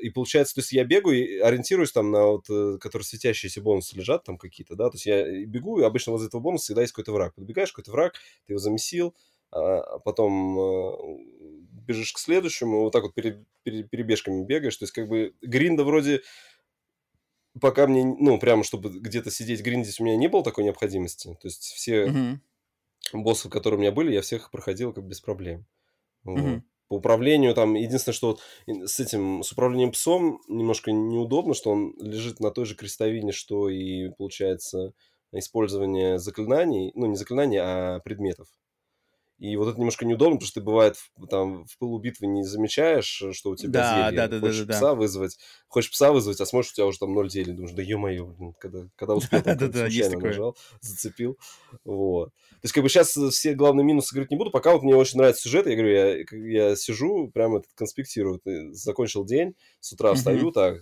[0.00, 3.96] и получается, то есть я бегаю и ориентируюсь там на вот, э, которые светящиеся бонусы
[3.96, 6.92] лежат там какие-то, да, то есть я бегу, и обычно возле этого бонуса всегда есть
[6.92, 7.34] какой-то враг.
[7.34, 8.14] Подбегаешь, какой-то враг,
[8.46, 9.14] ты его замесил,
[9.52, 10.92] а потом э,
[11.86, 16.22] бежишь к следующему, вот так вот перебежками бегаешь, то есть как бы гринда вроде
[17.60, 21.36] пока мне, ну, прямо чтобы где-то сидеть гриндить, у меня не было такой необходимости.
[21.40, 22.38] То есть все mm-hmm.
[23.12, 25.66] боссы, которые у меня были, я всех проходил как без проблем.
[26.24, 26.62] Вот.
[26.88, 28.42] По управлению там, единственное, что вот
[28.86, 33.70] с этим, с управлением псом немножко неудобно, что он лежит на той же крестовине, что
[33.70, 34.92] и, получается,
[35.32, 38.48] использование заклинаний, ну, не заклинаний, а предметов.
[39.38, 40.96] И вот это немножко неудобно, потому что ты, бывает,
[41.28, 44.16] там в пылу битвы не замечаешь, э, что у тебя да, зелье.
[44.16, 44.94] Да, да, хочешь да, да, пса да.
[44.94, 47.52] вызвать, хочешь пса вызвать, а смотришь, у тебя уже там ноль зелий.
[47.52, 51.36] Думаешь, да ё-моё, когда, когда успел, там, да, да, случайно нажал, зацепил.
[51.84, 52.30] Вот.
[52.30, 55.18] То есть, как бы сейчас все главные минусы говорить не буду, пока вот мне очень
[55.18, 60.52] нравится сюжет, я говорю, я, я сижу, прямо этот конспектирую, закончил день, с утра встаю,
[60.52, 60.76] так,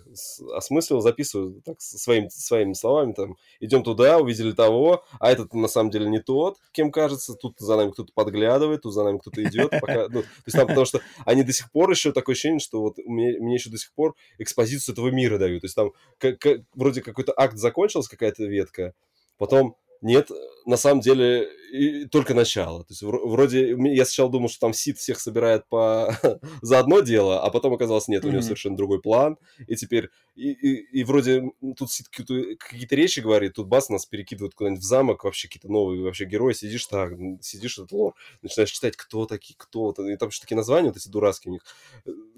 [0.53, 5.89] осмыслил, записываю так, своим, своими словами, там, идем туда, увидели того, а этот на самом
[5.89, 8.42] деле не тот, кем кажется, тут за нами кто-то подглядывает,
[8.81, 11.71] тут за нами кто-то идет, пока, ну, то есть там, потому что они до сих
[11.71, 15.37] пор еще такое ощущение, что вот мне, мне еще до сих пор экспозицию этого мира
[15.37, 18.93] дают, то есть там как, как, вроде какой-то акт закончился, какая-то ветка,
[19.37, 20.29] потом нет,
[20.65, 22.83] на самом деле и только начало.
[22.83, 26.15] То есть вроде я сначала думал, что там Сид всех собирает по
[26.61, 28.43] за одно дело, а потом оказалось нет, у него mm-hmm.
[28.43, 29.37] совершенно другой план.
[29.67, 31.43] И теперь и, и, и вроде
[31.75, 35.71] тут Сид какие-то, какие-то речи говорит, тут бас нас перекидывают куда-нибудь в замок, вообще какие-то
[35.71, 40.11] новые вообще герои, сидишь так, сидишь этот лор, начинаешь читать, кто такие, кто -то.
[40.11, 41.63] и там еще такие названия вот эти дурацкие у них,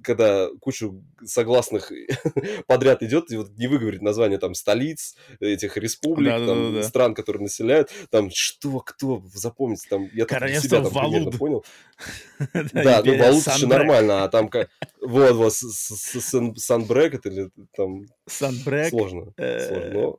[0.01, 1.91] когда кучу согласных
[2.67, 6.88] подряд идет, и вот не выговорить название там столиц, этих республик, да, там, да, да,
[6.88, 11.65] стран, которые населяют, там что, кто, запомните, там, я Королевство себя там примерно понял.
[12.73, 14.69] Да, ну, Валут еще нормально, а там как...
[15.01, 18.05] Вот, вот, Санбрек это или там...
[18.28, 18.89] Санбрек.
[18.89, 20.11] Сложно, э,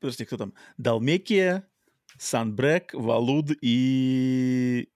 [0.00, 0.54] Подожди, кто там?
[0.76, 1.64] Далмекия,
[2.18, 4.88] Санбрек, Валуд и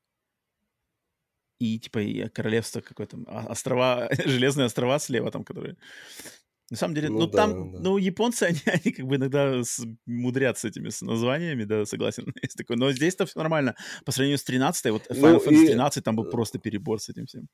[1.60, 5.76] и типа и королевство какое-то, а, острова, железные острова слева там, которые...
[6.70, 7.80] На самом деле, ну, ну да, там, да.
[7.80, 12.32] ну, японцы, они, они как бы иногда с, мудрят с этими с названиями, да, согласен,
[12.42, 12.76] есть такое.
[12.76, 13.74] Но здесь-то все нормально.
[14.04, 17.08] По сравнению с 13 вот Final ну, Fantasy 13 там был э, просто перебор с
[17.08, 17.48] этим всем.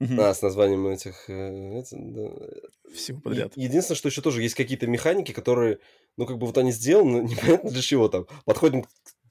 [0.00, 1.30] А, с названием этих...
[1.30, 2.92] Э, это, да.
[2.92, 3.52] Всего подряд.
[3.56, 5.78] Единственное, что еще тоже есть какие-то механики, которые,
[6.16, 8.26] ну, как бы вот они сделаны, непонятно для чего там.
[8.44, 8.84] Подходим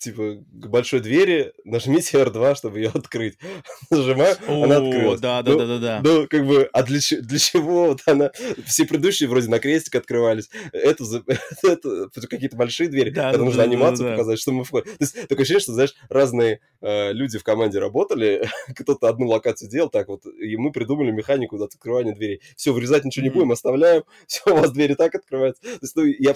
[0.04, 3.38] типа, к большой двери, нажмите R2, чтобы ее открыть.
[3.90, 5.22] Нажимаю, О, она открылась.
[5.22, 6.02] Да, да, ну, да, да, да.
[6.04, 8.32] Ну, как бы, а для, для чего вот она...
[8.66, 10.50] Все предыдущие вроде на крестик открывались.
[10.74, 11.04] Это,
[11.64, 14.18] это, какие-то большие двери, да, когда да, нужно да, анимацию да, да.
[14.18, 14.86] показать, что мы входим.
[14.86, 19.70] То есть, такое ощущение, что, знаешь, разные э, люди в команде работали, кто-то одну локацию
[19.70, 22.42] делал, так вот, и мы придумали механику вот, открывания дверей.
[22.58, 25.62] Все, вырезать ничего не будем, оставляем, все, у вас двери так открываются.
[25.62, 26.36] То есть, ну, я,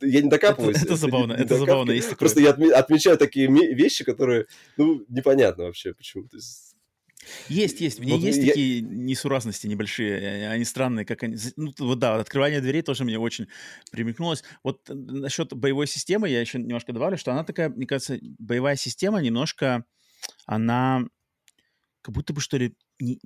[0.00, 0.78] я не докапываюсь.
[0.78, 1.92] Это, это забавно, это забавно.
[1.92, 4.46] Есть Просто я отмечаю замечаю такие вещи, которые,
[4.76, 6.28] ну, непонятно вообще почему.
[6.28, 6.74] То есть...
[7.48, 8.00] Есть, есть.
[8.00, 8.48] В ней вот есть я...
[8.48, 10.50] такие несуразности небольшие.
[10.50, 11.36] Они странные, как они...
[11.56, 13.48] Ну, вот да, открывание дверей тоже мне очень
[13.90, 14.44] примекнулось.
[14.62, 18.76] Вот э, насчет боевой системы я еще немножко добавлю, что она такая, мне кажется, боевая
[18.76, 19.86] система немножко,
[20.44, 21.04] она
[22.02, 23.18] как будто бы, что ли, не,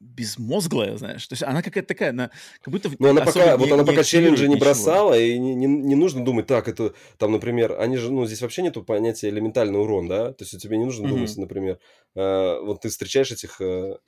[0.00, 1.26] безмозглая, знаешь.
[1.26, 2.30] То есть она какая-то такая, она
[2.62, 2.90] как будто...
[2.98, 6.24] Но она пока, не, вот она пока челленджи не бросала, и не, не, не нужно
[6.24, 10.32] думать, так, это там, например, они же, ну, здесь вообще нету понятия элементальный урон, да?
[10.32, 11.10] То есть тебе не нужно mm-hmm.
[11.10, 11.78] думать, например,
[12.14, 13.98] э, вот ты встречаешь этих, э,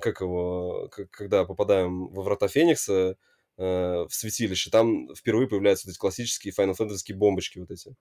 [0.00, 3.16] как его, как, когда попадаем во врата Феникса,
[3.58, 7.96] э, в святилище, там впервые появляются вот эти классические Final Fantasy бомбочки вот эти.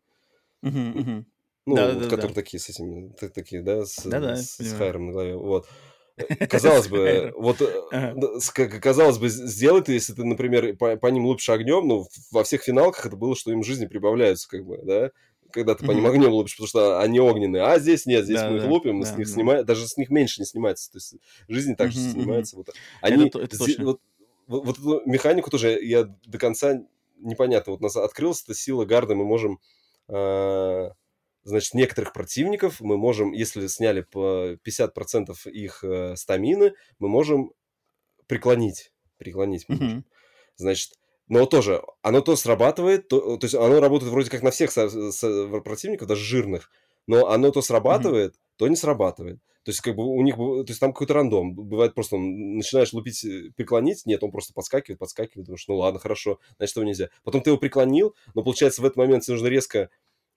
[0.64, 1.24] Mm-hmm, mm-hmm.
[1.66, 2.42] Ну, да, вот, да, которые да.
[2.42, 5.36] такие с этими, такие, да, с, да, с, с Хайром на голове.
[5.36, 5.68] Вот.
[6.50, 11.50] Казалось бы, вот, э, казалось бы, сделай ты, если ты, например, по, по ним лупишь
[11.50, 15.12] огнем, ну, во всех финалках это было, что им жизни прибавляются, как бы, да,
[15.52, 18.50] когда ты по ним огнем лупишь, потому что они огненные, а здесь нет, здесь да,
[18.50, 19.34] мы их да, лупим, да, с них да.
[19.34, 21.16] снимаем, даже с них меньше не снимается, то есть
[21.48, 22.58] жизнь также снимается.
[22.58, 22.70] Вот.
[23.02, 24.00] Они, это, это вот,
[24.48, 26.82] вот, вот эту механику тоже я до конца
[27.18, 29.60] непонятно, вот у нас открылась эта сила гарда, мы можем
[30.08, 30.90] э,
[31.44, 37.52] значит, некоторых противников мы можем, если сняли по 50% их э, стамины, мы можем
[38.28, 38.92] преклонить.
[39.18, 39.98] Преклонить мы можем.
[40.00, 40.04] Mm-hmm.
[40.56, 40.92] Значит,
[41.28, 44.90] но тоже, оно то срабатывает, то, то есть оно работает вроде как на всех со,
[45.12, 46.72] со, противников, даже жирных,
[47.08, 48.56] но оно то срабатывает, mm-hmm.
[48.58, 49.40] то не срабатывает.
[49.64, 51.54] То есть, как бы у них, то есть там какой-то рандом.
[51.54, 56.40] Бывает просто, начинаешь лупить, э, преклонить, нет, он просто подскакивает, подскакивает, думаешь, ну ладно, хорошо,
[56.58, 57.10] значит, его нельзя.
[57.24, 59.90] Потом ты его преклонил, но получается в этот момент тебе нужно резко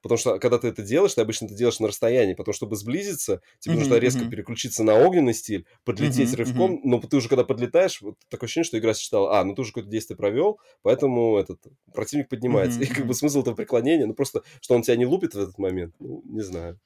[0.03, 2.34] Потому что когда ты это делаешь, ты обычно это делаешь на расстоянии.
[2.34, 4.30] Потому что, чтобы сблизиться, тебе mm-hmm, нужно резко mm-hmm.
[4.30, 6.74] переключиться на огненный стиль, подлететь mm-hmm, рывком.
[6.74, 6.80] Mm-hmm.
[6.84, 9.70] Но ты уже когда подлетаешь, вот такое ощущение, что игра считала, а, ну ты уже
[9.70, 11.61] какое-то действие провел, поэтому этот
[11.94, 12.80] противник поднимается.
[12.80, 12.84] Mm-hmm.
[12.84, 15.59] И как бы смысл этого преклонения, ну просто, что он тебя не лупит в этот
[15.59, 16.78] момент, ну, не знаю.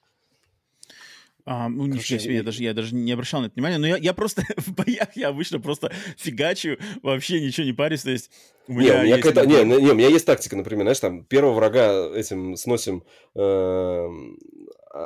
[1.49, 3.78] А, ну, ничего себе, я даже, я даже не обращал на это внимания.
[3.78, 8.03] Но я, я просто в боях, я обычно просто фигачу, вообще ничего не парюсь.
[8.03, 8.32] То есть
[8.66, 9.47] у меня, не, у меня есть...
[9.47, 13.05] не, не, у меня есть тактика, например, знаешь, там первого врага этим сносим
[13.36, 14.09] э,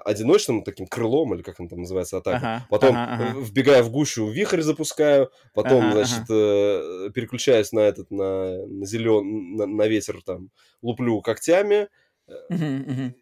[0.06, 2.36] одиночным таким крылом, или как он там называется, атака.
[2.38, 3.38] Ага, потом ага, ага.
[3.38, 7.08] вбегая в гущу, вихрь запускаю, потом, ага, значит, ага.
[7.08, 10.48] Э, переключаюсь на этот, на, на зелен, на, на ветер, там,
[10.80, 11.88] луплю когтями,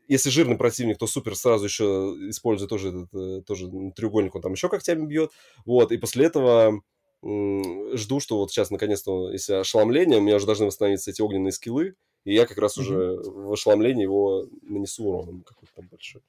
[0.09, 1.85] если жирный противник, то супер сразу еще
[2.29, 5.31] использует тоже этот э, тоже треугольник, он там еще когтями бьет.
[5.65, 6.83] Вот, и после этого
[7.23, 11.95] жду, что вот сейчас наконец-то, если ошеломление, у меня уже должны восстановиться эти огненные скиллы,
[12.25, 16.23] и я как раз уже в ошеломлении его нанесу урон какой-то там большой.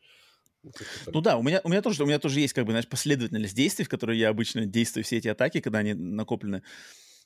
[1.08, 3.56] Ну да, у меня, у меня тоже, у меня тоже есть как бы, знаешь, последовательность
[3.56, 6.64] действий, в которые я обычно действую все эти атаки, когда они накоплены.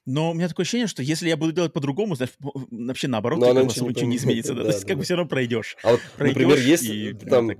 [0.05, 3.53] Но у меня такое ощущение, что если я буду делать по-другому, значит, вообще наоборот, Но
[3.53, 4.53] как особо ничего не изменится.
[4.63, 5.77] Да, То есть, как бы все равно пройдешь.
[5.83, 7.55] А вот, например, есть и, там э,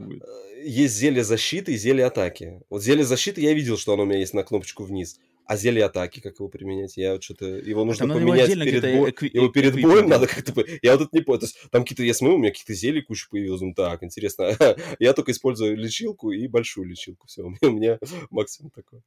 [0.64, 2.62] есть зелье защиты и зелье атаки.
[2.70, 5.20] Вот зелье защиты я видел, что оно у меня есть на кнопочку вниз.
[5.46, 6.96] А зелье атаки, как его применять?
[6.96, 7.46] Я вот что-то...
[7.46, 9.10] Его нужно там поменять его перед, бо...
[9.10, 9.30] экви...
[9.34, 10.64] его перед боем надо как-то...
[10.82, 11.40] Я вот тут не понял.
[11.40, 12.04] То есть, там какие-то...
[12.04, 13.62] Я смотрю, у меня какие-то зелья куча появилась.
[13.62, 14.56] Ну так, интересно.
[15.00, 17.28] я только использую лечилку и большую лечилку.
[17.28, 19.02] Все, у меня максимум такой.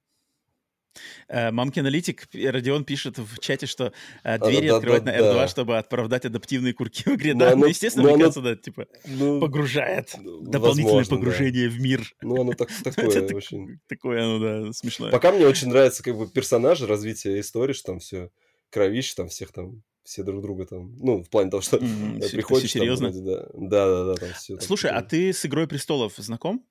[1.29, 3.93] Э, Мамки аналитик Родион пишет в чате, что
[4.25, 5.49] э, двери а, открывать да, на R2, да.
[5.49, 7.35] чтобы оправдать адаптивные курки в игре.
[7.35, 10.15] Да, ну, ну естественно, ну, мне кажется, да, типа, ну, погружает.
[10.17, 11.75] Дополнительное возможно, погружение да.
[11.75, 12.15] в мир.
[12.23, 13.81] Ну, оно так, такое очень...
[13.89, 15.11] Такое оно, да, смешное.
[15.11, 18.31] Пока мне очень нравится как бы персонажи, развитие истории, что там все
[18.71, 22.71] кровище, там всех там все друг друга там, ну, в плане того, что mm-hmm, приходишь...
[22.71, 23.13] Серьезно?
[23.13, 24.59] Там, вроде, да, да, да, да, там все.
[24.61, 26.65] Слушай, там, а ты с «Игрой престолов» знаком?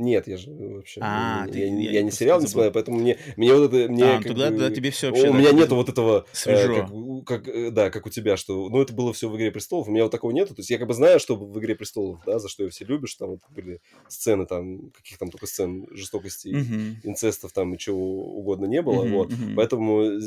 [0.00, 1.00] Нет, я же вообще...
[1.02, 3.92] А, я, ты, я, я, я не сериал не смотрю, поэтому мне, мне вот это...
[3.92, 5.28] Мне, а, тогда, бы, тогда тебе все вообще...
[5.28, 6.26] У меня нету вот этого...
[6.32, 6.72] Свежо.
[6.72, 8.70] Э, как, как, э, да, как у тебя, что...
[8.70, 10.54] Ну, это было все в «Игре престолов», у меня вот такого нету.
[10.54, 12.86] То есть я как бы знаю, что в «Игре престолов», да, за что ее все
[12.86, 16.94] любишь, там вот были сцены, там, каких там только сцен жестокости, uh-huh.
[17.02, 19.30] инцестов там и чего угодно не было, uh-huh, вот.
[19.30, 19.54] Uh-huh.
[19.54, 20.18] Поэтому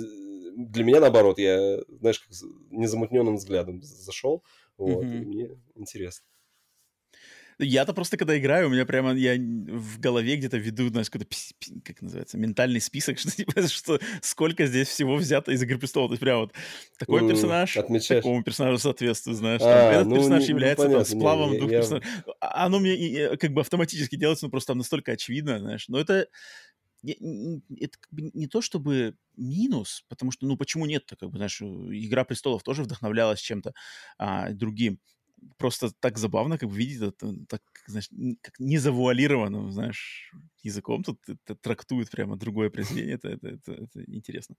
[0.55, 2.29] для меня, наоборот, я, знаешь, как
[2.69, 4.43] незамутненным взглядом зашел,
[4.77, 5.21] вот, uh-huh.
[5.21, 6.27] и мне интересно.
[7.59, 11.35] Я-то просто, когда играю, у меня прямо, я в голове где-то веду, знаешь, какой-то,
[11.83, 16.09] как называется, ментальный список, что, типа, что сколько здесь всего взято из «Игры престолов».
[16.09, 16.53] То есть прям вот
[16.97, 18.23] такой mm, персонаж отмечаешь.
[18.23, 19.61] такому персонажу соответствует, знаешь.
[19.63, 21.79] А, там, этот ну, персонаж является ну, там, сплавом не, двух я...
[21.79, 22.09] персонажей.
[22.39, 25.87] А, оно мне как бы автоматически делается, ну просто там настолько очевидно, знаешь.
[25.87, 26.27] Но это
[27.05, 31.61] это как бы не то чтобы минус, потому что, ну, почему нет-то, как бы, знаешь,
[31.61, 33.73] «Игра престолов» тоже вдохновлялась чем-то
[34.17, 34.99] а, другим
[35.57, 38.09] просто так забавно, как бы видеть это так, знаешь,
[38.41, 40.31] как незавуалированным, знаешь,
[40.61, 44.55] языком тут это трактует прямо другое произведение, это, это, это, это интересно.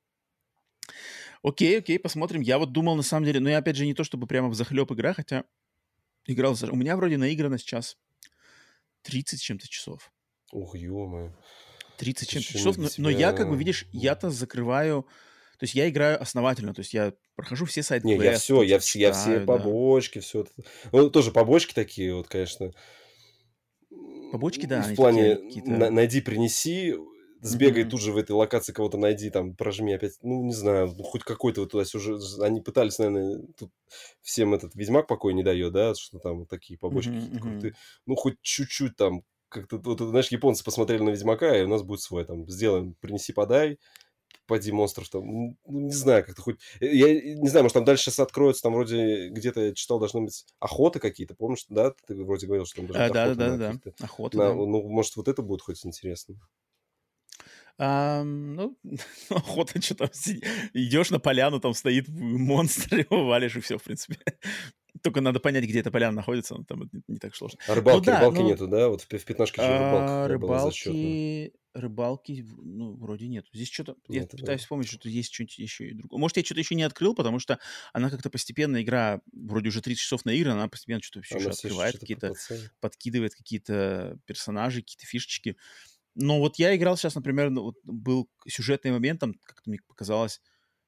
[1.42, 2.40] Окей, окей, посмотрим.
[2.40, 4.54] Я вот думал, на самом деле, но я, опять же, не то чтобы прямо в
[4.54, 5.44] захлеб игра, хотя
[6.26, 6.56] играл...
[6.70, 7.96] У меня вроде наиграно сейчас
[9.02, 10.12] 30 чем-то часов.
[10.52, 11.32] Ух, ё
[11.98, 15.06] 30 чем-то часов, но, но я, как бы, видишь, я-то закрываю
[15.58, 18.06] то есть я играю основательно, то есть я прохожу все сайты.
[18.06, 20.22] Не, я все, я, все, я все побочки, да.
[20.22, 20.50] все это.
[20.92, 22.72] Ну, тоже побочки такие вот, конечно.
[24.32, 24.82] Побочки, да.
[24.82, 26.96] В плане на, найди, принеси,
[27.44, 27.88] сбегай mm-hmm.
[27.90, 31.22] тут же в этой локации кого-то найди, там, прожми опять, ну, не знаю, ну, хоть
[31.22, 33.70] какой-то вот туда уже, они пытались, наверное, тут
[34.22, 37.60] всем этот Ведьмак покой не дает, да, что там вот такие побочки mm-hmm.
[37.60, 37.76] ты,
[38.06, 42.00] ну, хоть чуть-чуть там, как-то, вот, знаешь, японцы посмотрели на Ведьмака, и у нас будет
[42.00, 43.78] свой, там, сделаем, принеси, подай,
[44.46, 46.60] поди монстров там, ну, не знаю, как-то хоть...
[46.80, 50.22] Э, я не знаю, может, там дальше сейчас откроется, там вроде где-то я читал, должны
[50.22, 51.92] быть охоты какие-то, помнишь, да?
[52.06, 54.54] Ты вроде говорил, что там должны быть а, да, да, да, охоты, на, да.
[54.54, 56.36] Ну, может, вот это будет хоть интересно.
[57.76, 58.76] А, ну,
[59.30, 60.08] охота, что там,
[60.72, 64.18] идешь на поляну, там стоит монстр, его валишь, и все, в принципе.
[65.04, 67.58] Только надо понять, где эта поляна находится, но там это не, так сложно.
[67.68, 68.88] А рыбалки, ну, да, рыбалки ну, нету, да?
[68.88, 73.44] Вот в, в пятнашке еще рыбалка а, рыбалки, рыбалки, ну, вроде нет.
[73.52, 73.96] Здесь что-то...
[74.08, 74.56] Я пытаюсь да.
[74.56, 76.18] вспомнить, что есть что-нибудь еще и другое.
[76.18, 77.58] Может, я что-то еще не открыл, потому что
[77.92, 81.98] она как-то постепенно, игра, вроде уже 30 часов на игры, она постепенно что-то все открывает,
[81.98, 82.32] какие-то...
[82.80, 85.58] Подкидывает какие-то персонажи, какие-то фишечки.
[86.14, 90.40] Но вот я играл сейчас, например, ну, вот был сюжетный момент, там, как-то мне показалось,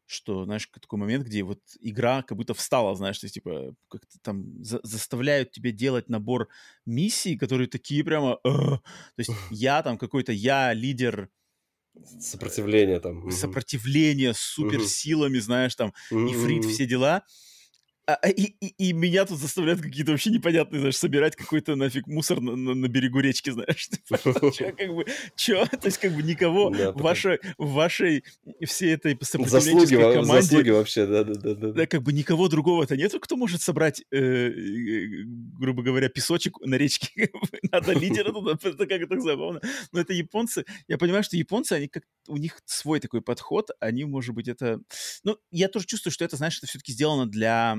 [0.07, 4.19] что, знаешь, такой момент, где вот игра как будто встала, знаешь, то есть, типа, как-то
[4.23, 6.49] там за заставляют тебя делать набор
[6.87, 8.39] миссий, которые такие прямо...
[8.45, 8.83] Э, то
[9.19, 11.29] есть я там какой-то, я лидер...
[12.21, 13.31] Сопротивление там.
[13.31, 17.25] Сопротивление с суперсилами, знаешь, там, ифрит, все дела.
[18.09, 22.07] А, а, и, и, и меня тут заставляют какие-то вообще непонятные, знаешь, собирать какой-то нафиг
[22.07, 23.89] мусор на, на, на берегу речки, знаешь.
[24.77, 25.05] Как бы,
[25.35, 25.67] чё?
[25.81, 28.23] То есть, как бы никого в вашей, в вашей
[28.65, 30.43] всей этой сопротивленческой команде...
[30.43, 31.73] Заслуги вообще, да-да-да.
[31.73, 35.07] Да, как бы никого другого-то нету, кто может собрать, э, э,
[35.59, 37.31] грубо говоря, песочек на речке.
[37.73, 39.61] Надо лидера туда, это как это забавно.
[39.93, 40.65] Но это японцы.
[40.87, 44.81] Я понимаю, что японцы, они как у них свой такой подход, они, может быть, это...
[45.25, 47.77] Ну, я тоже чувствую, что это, знаешь, это все-таки сделано для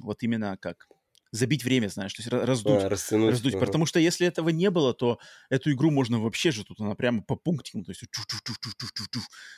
[0.00, 0.88] вот именно как
[1.34, 3.54] забить время, знаешь, то есть раздуть, а, растянуть, раздуть.
[3.54, 3.66] Ага.
[3.66, 5.18] Потому что если этого не было, то
[5.50, 8.02] эту игру можно вообще же тут она прямо по пунктикам, то есть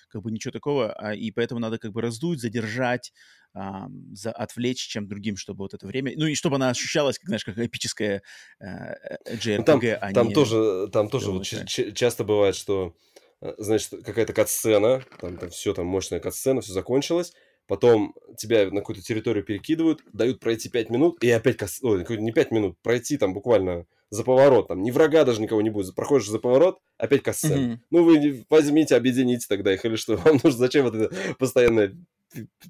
[0.09, 3.12] как бы ничего такого, а, и поэтому надо как бы раздуть, задержать,
[3.53, 7.28] а, за, отвлечь чем другим, чтобы вот это время, ну и чтобы она ощущалась, как
[7.28, 8.22] знаешь, как эпическая
[8.59, 8.94] э,
[9.26, 12.97] JRPG, ну, там, а там не тоже, там тоже вот часто бывает, что
[13.42, 17.34] э, значит какая-то кат-сцена, там, там все там мощная кат-сцена, все закончилось,
[17.66, 21.78] потом тебя на какую-то территорию перекидывают, дают пройти 5 минут, и опять, кос...
[21.82, 25.70] Ой, не 5 минут, пройти там буквально за поворот, там ни врага даже никого не
[25.70, 27.58] будет, проходишь за поворот, опять касцен.
[27.58, 27.78] Mm-hmm.
[27.90, 31.96] Ну, вы возьмите, объедините тогда их, или что, вам нужно, зачем вот это постоянное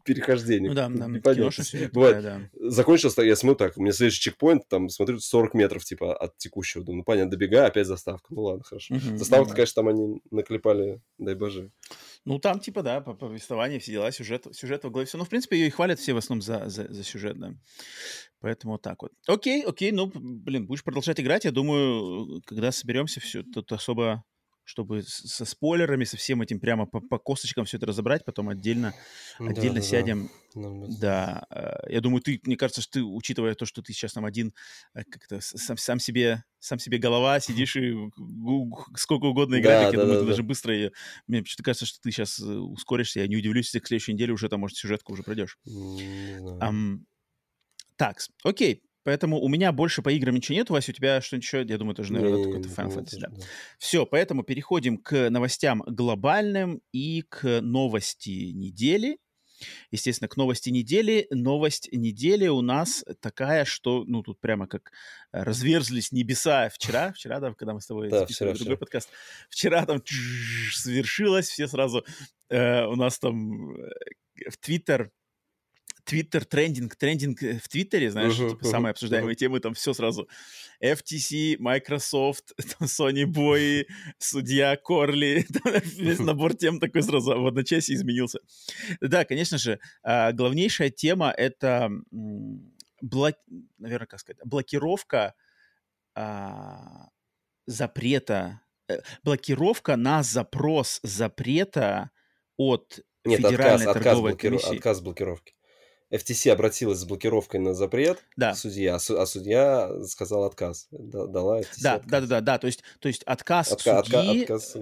[0.05, 0.69] перехождение.
[0.69, 1.65] Ну да, да, Непонятно.
[1.93, 2.41] Бывает, да.
[2.55, 6.85] Закончился, я смотрю так, у меня следующий чекпоинт, там, смотрю, 40 метров, типа, от текущего.
[6.85, 8.27] Думаю, ну, понятно, добегаю, опять заставка.
[8.31, 8.95] Ну, ладно, хорошо.
[8.95, 9.55] Угу, Заставку, да.
[9.55, 11.71] конечно, там они наклепали, дай боже.
[12.27, 15.17] Ну, там, типа, да, по повествованию, все дела, сюжет, сюжет во главе все.
[15.17, 17.55] Ну, в принципе, ее и хвалят все в основном за, за, за сюжет, да.
[18.41, 19.13] Поэтому вот так вот.
[19.29, 21.45] Окей, окей, ну, блин, будешь продолжать играть.
[21.45, 24.25] Я думаю, когда соберемся, все, тут особо
[24.67, 28.95] чтобы со спойлерами, со всем этим прямо по, по косточкам все это разобрать, потом отдельно,
[29.39, 30.29] отдельно да, сядем.
[30.55, 31.81] Да, да.
[31.89, 34.53] Я думаю, ты, мне кажется, что ты, учитывая то, что ты сейчас там один,
[34.95, 37.95] э, как-то сам, сам себе сам себе голова, сидишь и
[38.97, 40.31] сколько угодно играешь, да, я да, думаю, да, ты да.
[40.31, 40.93] даже быстро ее...
[41.29, 44.33] Мне почему-то кажется, что ты сейчас э, ускоришься, я не удивлюсь, если к следующей неделе
[44.33, 45.59] уже там, может, сюжетку уже пройдешь.
[45.65, 47.05] Um,
[47.97, 50.69] так, окей, Поэтому у меня больше по играм ничего нет.
[50.69, 51.63] Вася, у тебя что-нибудь еще?
[51.63, 53.21] Я думаю, тоже, наверное, какой-то Final Fantasy.
[53.21, 53.31] Да.
[53.79, 59.19] Все, поэтому переходим к новостям глобальным и к новости недели.
[59.93, 61.29] Естественно, к новости недели.
[61.31, 64.91] Новость недели у нас такая, что, ну, тут прямо как
[65.31, 68.77] разверзлись небеса вчера, вчера, да, когда мы с тобой да, записывали вчера, другой вчера.
[68.79, 69.11] подкаст.
[69.51, 70.03] Вчера там
[70.73, 72.05] свершилось, все сразу
[72.49, 75.13] э, у нас там в Твиттер
[76.07, 79.39] Твиттер трендинг, трендинг э, в Твиттере, знаешь, uh-huh, типа, uh-huh, самые обсуждаемые uh-huh.
[79.39, 80.29] темы, там все сразу.
[80.81, 83.87] FTC, Microsoft, там, Sony Boy,
[84.19, 85.45] судья Корли,
[85.97, 88.39] весь набор тем такой сразу в одночасье изменился.
[89.01, 91.91] Да, конечно же, а, главнейшая тема— это,
[93.01, 93.35] блок...
[93.79, 95.35] наверное, как сказать, блокировка
[96.15, 97.09] а,
[97.67, 102.11] запрета, э, блокировка на запрос запрета
[102.57, 104.63] от Нет, Федеральной отказ, торговой отказ, блокиров...
[104.63, 104.77] комиссии.
[104.79, 105.56] отказ блокировки.
[106.13, 108.53] FTC обратилась с блокировкой на запрет да.
[108.53, 110.87] к судье, а, су- а судья сказал отказ.
[110.91, 112.11] Дала FTC да, отказ.
[112.11, 112.59] да, да, да, да.
[112.59, 114.77] То есть, то есть отказ Отка- судьи, отка- отказ...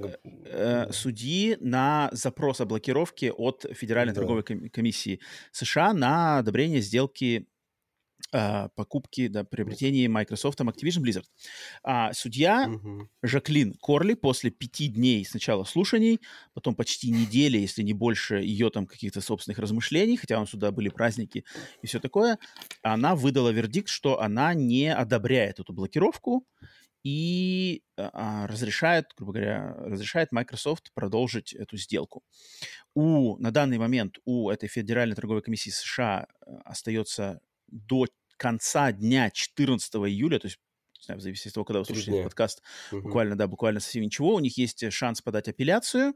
[0.44, 4.20] э, судьи на запрос о блокировке от Федеральной Да.
[4.20, 5.20] торговой ком- комиссии
[5.52, 7.46] США на одобрение сделки
[8.34, 11.24] э, покупки, да, приобретения Microsoft Activision Blizzard.
[11.82, 13.08] А судья Мгм.
[13.22, 16.20] Жаклин Корли после пяти дней сначала слушаний,
[16.52, 20.88] потом почти недели, если не больше, ее там каких-то собственных размышлений, хотя у сюда были
[20.88, 21.44] праздники
[21.82, 22.38] и все такое,
[22.82, 26.46] она выдала вердикт, что она не одобряет эту блокировку
[27.04, 32.22] и а, разрешает, грубо говоря, разрешает Microsoft продолжить эту сделку.
[32.94, 38.06] У, на данный момент у этой Федеральной торговой комиссии США э, остается до
[38.36, 40.58] конца дня 14 июля, то есть
[41.00, 43.02] не знаю, в зависимости от того, когда вы слушаете этот подкаст, Мгм.
[43.02, 44.34] буквально, да, буквально совсем ничего.
[44.34, 46.14] У них есть шанс подать апелляцию,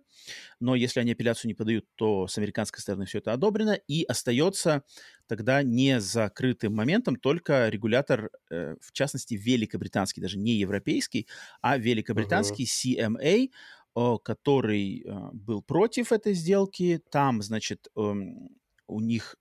[0.60, 4.84] но если они апелляцию не подают, то с американской стороны все это одобрено, и остается
[5.26, 11.28] тогда не закрытым моментом только регулятор, э, в частности, великобританский, даже не европейский,
[11.60, 13.50] а великобританский CMA,
[13.96, 17.00] э, который э, был против этой сделки.
[17.10, 18.50] Там, значит, эм,
[18.86, 19.36] у них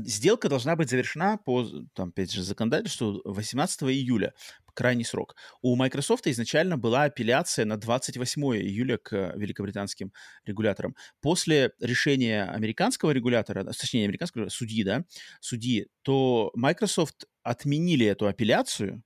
[0.00, 1.64] сделка должна быть завершена по,
[1.94, 4.32] там, опять же, законодательству 18 июля,
[4.76, 5.34] крайний срок.
[5.62, 10.12] У Microsoft изначально была апелляция на 28 июля к великобританским
[10.44, 10.94] регуляторам.
[11.20, 15.04] После решения американского регулятора, точнее, не американского, судьи, да,
[15.40, 19.02] судьи, то Microsoft отменили эту апелляцию,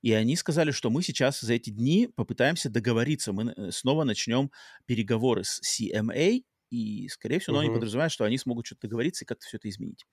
[0.00, 4.52] и они сказали, что мы сейчас за эти дни попытаемся договориться, мы э, снова начнем
[4.86, 9.26] переговоры с CMA, и, скорее всего, но они подразумевают, что они смогут что-то договориться и
[9.26, 10.06] как-то все это изменить.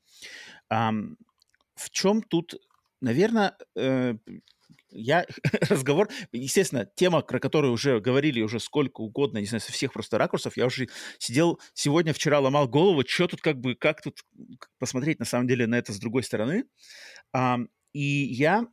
[0.70, 1.18] Ам,
[1.76, 2.56] в чем тут,
[3.02, 4.16] наверное, э,
[4.90, 5.26] я
[5.70, 10.18] разговор, естественно, тема, про которую уже говорили уже сколько угодно, не знаю, со всех просто
[10.18, 10.88] ракурсов, я уже
[11.20, 14.22] сидел сегодня, вчера ломал голову, что тут как бы, как тут
[14.80, 16.66] посмотреть на самом деле на это с другой стороны.
[17.34, 18.68] Ам, и я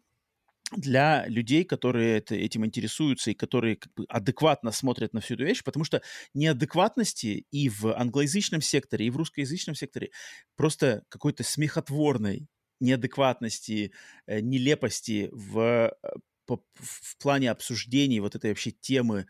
[0.77, 5.45] для людей, которые это, этим интересуются и которые как бы адекватно смотрят на всю эту
[5.45, 6.03] вещь, потому что
[6.35, 10.11] неадекватности и в англоязычном секторе, и в русскоязычном секторе
[10.57, 12.49] просто какой-то смехотворной
[12.81, 13.93] неадекватности,
[14.27, 19.27] э, нелепости в, э, в плане обсуждений вот этой вообще темы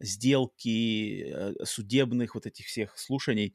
[0.00, 3.54] сделки, э, судебных вот этих всех слушаний.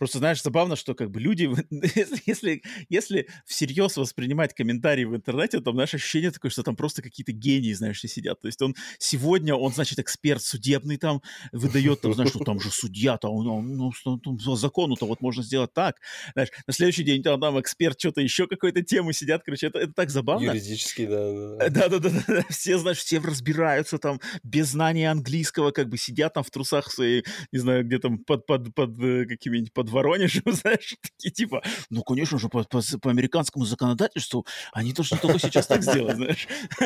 [0.00, 1.46] Просто, знаешь, забавно, что как бы люди,
[2.26, 7.32] если, если, всерьез воспринимать комментарии в интернете, то, знаешь, ощущение такое, что там просто какие-то
[7.32, 8.40] гении, знаешь, сидят.
[8.40, 11.20] То есть он сегодня, он, значит, эксперт судебный там,
[11.52, 15.20] выдает там, знаешь, что там же судья-то, он, он, ну, что там по закону-то вот
[15.20, 15.96] можно сделать так.
[16.32, 19.92] Знаешь, на следующий день там, там эксперт что-то еще какой-то темы сидят, короче, это, это
[19.92, 20.46] так забавно.
[20.52, 21.68] Юридический, да.
[21.68, 21.68] да.
[21.68, 26.90] Да-да-да, все, знаешь, все разбираются там без знания английского, как бы сидят там в трусах
[26.90, 27.22] своей,
[27.52, 32.02] не знаю, где там под, под, под э, какими-нибудь, под Воронежем, знаешь, такие типа, ну,
[32.02, 36.48] конечно же, по, по, по американскому законодательству они должны только сейчас так сделать, знаешь.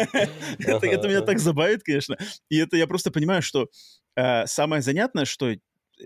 [0.58, 2.16] Это меня так забавит, конечно.
[2.48, 3.68] И это я просто понимаю, что
[4.16, 5.54] э, самое занятное, что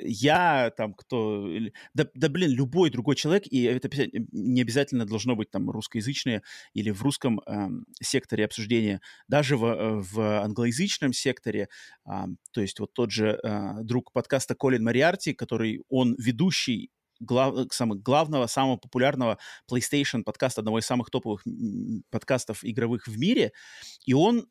[0.05, 1.49] я там кто...
[1.94, 3.88] Да, да, блин, любой другой человек, и это
[4.32, 6.42] не обязательно должно быть там русскоязычное
[6.72, 11.68] или в русском эм, секторе обсуждения, даже в, э, в англоязычном секторе,
[12.05, 16.90] ам, то есть вот тот же э, друг подкаста Колин Мариарти, который, он ведущий
[17.20, 19.38] глав, самого, главного, самого популярного
[19.70, 21.44] PlayStation подкаста, одного из самых топовых
[22.11, 23.53] подкастов игровых в мире,
[24.07, 24.46] и он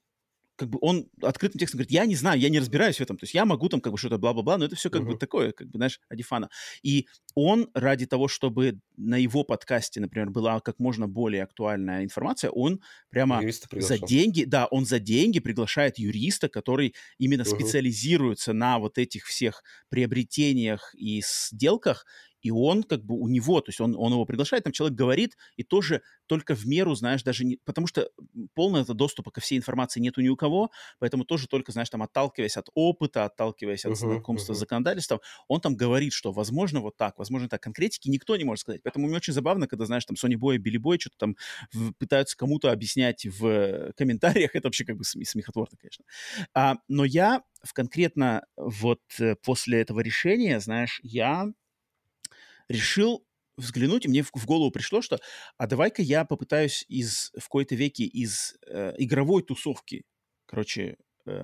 [0.58, 3.24] как бы он открытым текстом говорит, я не знаю, я не разбираюсь в этом, то
[3.24, 5.18] есть я могу там как бы что-то бла-бла-бла, но это все как бы Мгм.
[5.18, 6.50] такое, как бы, знаешь, ради фана.
[6.84, 12.50] И он ради того, чтобы на его подкасте, например, была как можно более актуальная информация,
[12.50, 13.46] он прямо
[13.76, 17.78] за деньги, да, он за деньги приглашает юриста, который именно Мгм.
[17.86, 22.06] специализируется на вот этих всех приобретениях и сделках,
[22.48, 25.36] и он как бы у него, то есть он, он его приглашает, там человек говорит,
[25.58, 27.58] и тоже только в меру, знаешь, даже не...
[27.66, 28.10] Потому что
[28.54, 32.56] полного доступа ко всей информации нету ни у кого, поэтому тоже только, знаешь, там отталкиваясь
[32.56, 34.56] от опыта, отталкиваясь от uh-huh, знакомства uh-huh.
[34.56, 35.20] с законодательством,
[35.50, 37.62] он там говорит, что возможно вот так, возможно так.
[37.62, 38.82] Конкретики никто не может сказать.
[38.82, 41.36] Поэтому мне очень забавно, когда, знаешь, там Sony Boy, Билли Бой что-то там
[41.74, 44.52] в, пытаются кому-то объяснять в комментариях.
[44.56, 46.06] Это вообще как бы смехотворно, конечно.
[46.54, 51.48] А, но я в конкретно вот э, после этого решения, знаешь, я
[52.70, 53.26] решил
[53.58, 55.20] взглянуть, и мне в, в голову пришло, что
[55.58, 60.04] а давай-ка я попытаюсь из, в какой-то веке из э, игровой тусовки,
[60.46, 61.44] короче, э,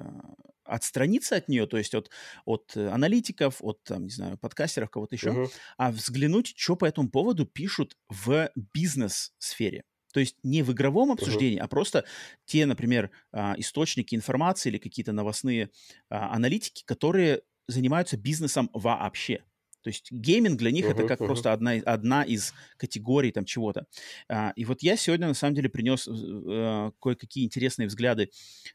[0.63, 2.09] отстраниться от нее, то есть от,
[2.45, 5.51] от аналитиков, от, там, не знаю, подкастеров, кого-то еще, uh-huh.
[5.77, 9.83] а взглянуть, что по этому поводу пишут в бизнес-сфере.
[10.13, 11.65] То есть не в игровом обсуждении, uh-huh.
[11.65, 12.05] а просто
[12.45, 15.69] те, например, а, источники информации или какие-то новостные
[16.09, 19.43] а, аналитики, которые занимаются бизнесом вообще.
[19.83, 21.25] То есть гейминг для них uh-huh, это как uh-huh.
[21.25, 23.85] просто одна, одна из категорий там чего-то.
[24.29, 28.29] А, и вот я сегодня на самом деле принес а, кое-какие интересные взгляды,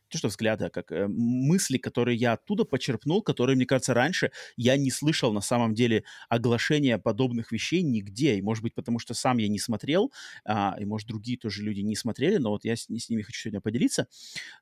[0.09, 4.30] то что взгляды, а как а, мысли, которые я оттуда почерпнул, которые, мне кажется, раньше
[4.56, 8.36] я не слышал на самом деле оглашения подобных вещей нигде.
[8.36, 10.12] И может быть потому, что сам я не смотрел,
[10.44, 13.40] а, и может другие тоже люди не смотрели, но вот я с, с ними хочу
[13.40, 14.09] сегодня поделиться.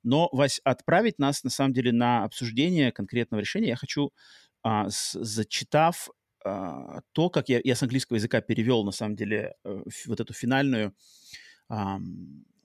[0.02, 4.12] Но, Вась, отправить нас на самом деле на обсуждение конкретного решения я хочу
[4.62, 6.10] а, с, зачитав
[7.12, 10.94] то, как я, я с английского языка перевел, на самом деле, э, вот эту финальную,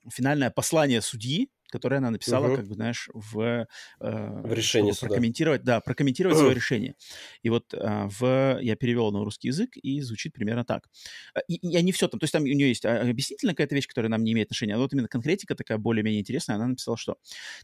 [0.10, 2.58] финальное послание судьи, которое она написала, угу.
[2.58, 3.66] как бы, знаешь, в, э,
[4.00, 6.96] в решении прокомментировать, да, прокомментировать свое решение.
[7.42, 10.88] И вот э, в, я перевел на русский язык, и звучит примерно так.
[11.36, 13.76] Э, и, и не все там, то есть там у нее есть а, объяснительная какая-то
[13.76, 16.58] вещь, которая нам не имеет отношения, а вот именно конкретика такая более-менее интересная.
[16.58, 17.18] Она написала, что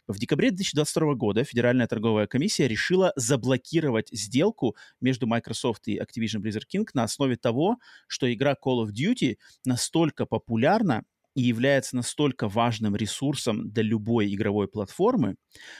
[0.07, 6.63] в декабре 2022 года Федеральная торговая комиссия решила заблокировать сделку между Microsoft и Activision Blizzard
[6.73, 7.77] King на основе того,
[8.07, 11.03] что игра Call of Duty настолько популярна,
[11.37, 15.35] и является настолько важным ресурсом для любой игровой платформы,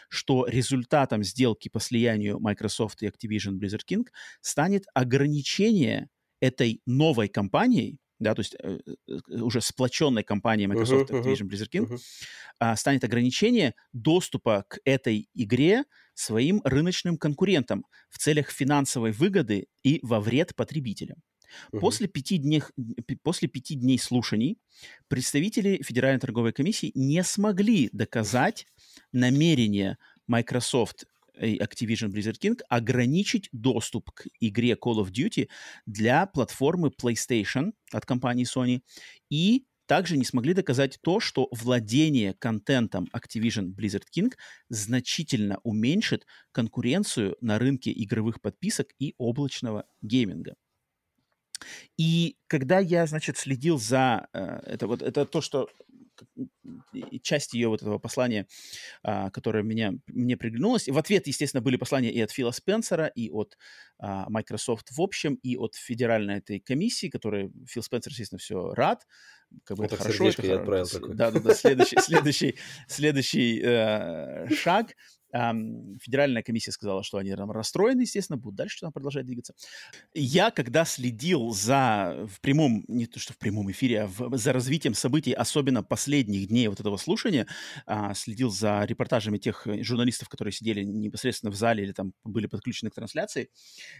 [0.07, 4.05] что результатом сделки по слиянию Microsoft и Activision Blizzard King
[4.39, 8.77] станет ограничение этой новой компанией, да, то есть э,
[9.07, 11.99] э уже сплоченной компанией Microsoft uh-huh, Activision Blizzard King, uh-huh.
[12.59, 19.99] э, станет ограничение доступа к этой игре своим рыночным конкурентам в целях финансовой выгоды и
[20.03, 21.17] во вред потребителям.
[21.71, 22.63] После, пяти дней,
[23.23, 24.59] после пяти дней слушаний
[25.07, 28.67] представители Федеральной торговой комиссии не смогли доказать
[29.11, 31.05] намерение Microsoft
[31.39, 35.49] и Activision Blizzard King ограничить доступ к игре Call of Duty
[35.85, 38.81] для платформы PlayStation от компании Sony
[39.29, 44.33] и также не смогли доказать то, что владение контентом Activision Blizzard King
[44.69, 50.55] значительно уменьшит конкуренцию на рынке игровых подписок и облачного гейминга.
[51.97, 54.27] И когда я, значит, следил за...
[54.33, 55.69] Э, это вот это то, что
[57.21, 58.47] часть ее вот этого послания,
[59.03, 60.87] а, которое меня, мне приглянулось.
[60.87, 63.57] И в ответ, естественно, были послания и от Фила Спенсера, и от
[63.99, 69.05] а, Microsoft в общем, и от федеральной этой комиссии, которой Фил Спенсер, естественно, все рад.
[69.63, 70.27] Как бы это, это хорошо.
[70.29, 71.15] Это, я отправил такой.
[71.15, 71.53] Да, да, да.
[71.53, 74.95] Следующий, следующий, следующий э, шаг–
[75.31, 79.53] Федеральная комиссия сказала, что они там расстроены, естественно, будут дальше там продолжать двигаться.
[80.13, 84.53] Я, когда следил за в прямом, не то что в прямом эфире, а в, за
[84.53, 87.47] развитием событий, особенно последних дней вот этого слушания,
[87.85, 92.89] а, следил за репортажами тех журналистов, которые сидели непосредственно в зале или там были подключены
[92.89, 93.49] к трансляции,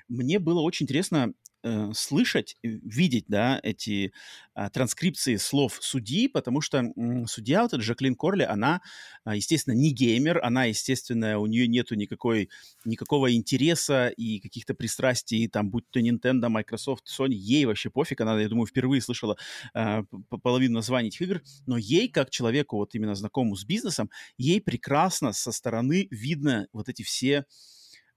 [0.08, 1.34] мне было очень интересно
[1.68, 4.14] э, слышать, видеть, да, эти
[4.56, 8.82] э, транскрипции слов судьи, потому что э, судья, вот эта Жаклин Корли, она,
[9.26, 12.50] э, естественно, не геймер, она, естественно, у нее нету никакой,
[12.86, 18.40] никакого интереса и каких-то пристрастий, там, будь то Nintendo, Microsoft, Sony, ей вообще пофиг, она,
[18.40, 19.38] я думаю, впервые слышала
[19.74, 20.04] э,
[20.42, 25.34] половину названий этих игр, но ей, как человеку, вот именно знакомому с бизнесом, ей прекрасно
[25.34, 27.46] со стороны видно вот эти все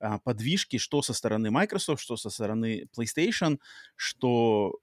[0.01, 3.59] а, подвижки, что со стороны Microsoft, что со стороны PlayStation,
[3.97, 4.79] что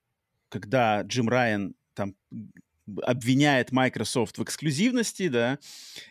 [0.50, 2.16] когда Джим Райан там
[3.04, 5.60] обвиняет Microsoft в эксклюзивности, да,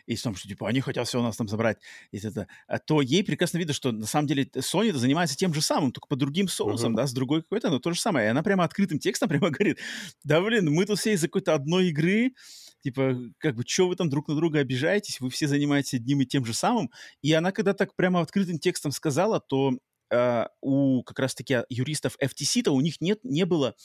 [0.05, 1.77] и в том, что, типа, они хотят все у нас там забрать,
[2.11, 5.61] и это, а то ей прекрасно видно, что на самом деле Sony занимается тем же
[5.61, 6.97] самым, только по другим соусам, uh-huh.
[6.97, 8.27] да, с другой какой-то, но то же самое.
[8.27, 9.79] И она прямо открытым текстом прямо говорит,
[10.23, 12.33] да, блин, мы тут все из-за какой-то одной игры,
[12.87, 16.25] типа, как бы, что вы там друг на друга обижаетесь, вы все занимаетесь одним и
[16.25, 16.89] тем же самым.
[17.21, 19.73] И она, когда так прямо открытым текстом сказала, то
[20.09, 23.75] э, у как раз-таки юристов FTC-то у них нет, не было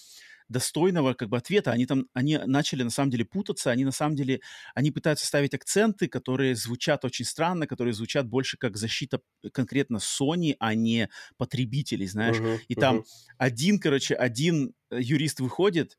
[0.49, 1.73] достойного как бы ответа.
[1.73, 4.41] Они там, они начали на самом деле путаться, они на самом деле,
[4.77, 9.21] они пытаются ставить акценты, которые звучат очень странно, которые звучат больше как защита
[9.53, 12.37] конкретно Sony, а не потребителей, знаешь.
[12.37, 13.05] Uh-huh, и там uh-huh.
[13.39, 15.99] один, короче, один юрист выходит,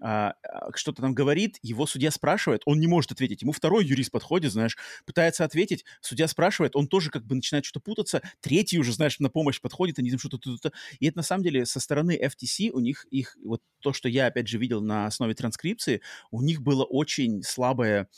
[0.00, 3.42] что-то там говорит, его судья спрашивает, он не может ответить.
[3.42, 4.76] Ему второй юрист подходит, знаешь,
[5.06, 9.30] пытается ответить, судья спрашивает, он тоже как бы начинает что-то путаться, третий уже, знаешь, на
[9.30, 10.72] помощь подходит, они там что-то...
[10.98, 14.26] И это на самом деле со стороны FTC у них их, вот то, что я
[14.26, 18.08] опять же видел на основе транскрипции, у них было очень слабое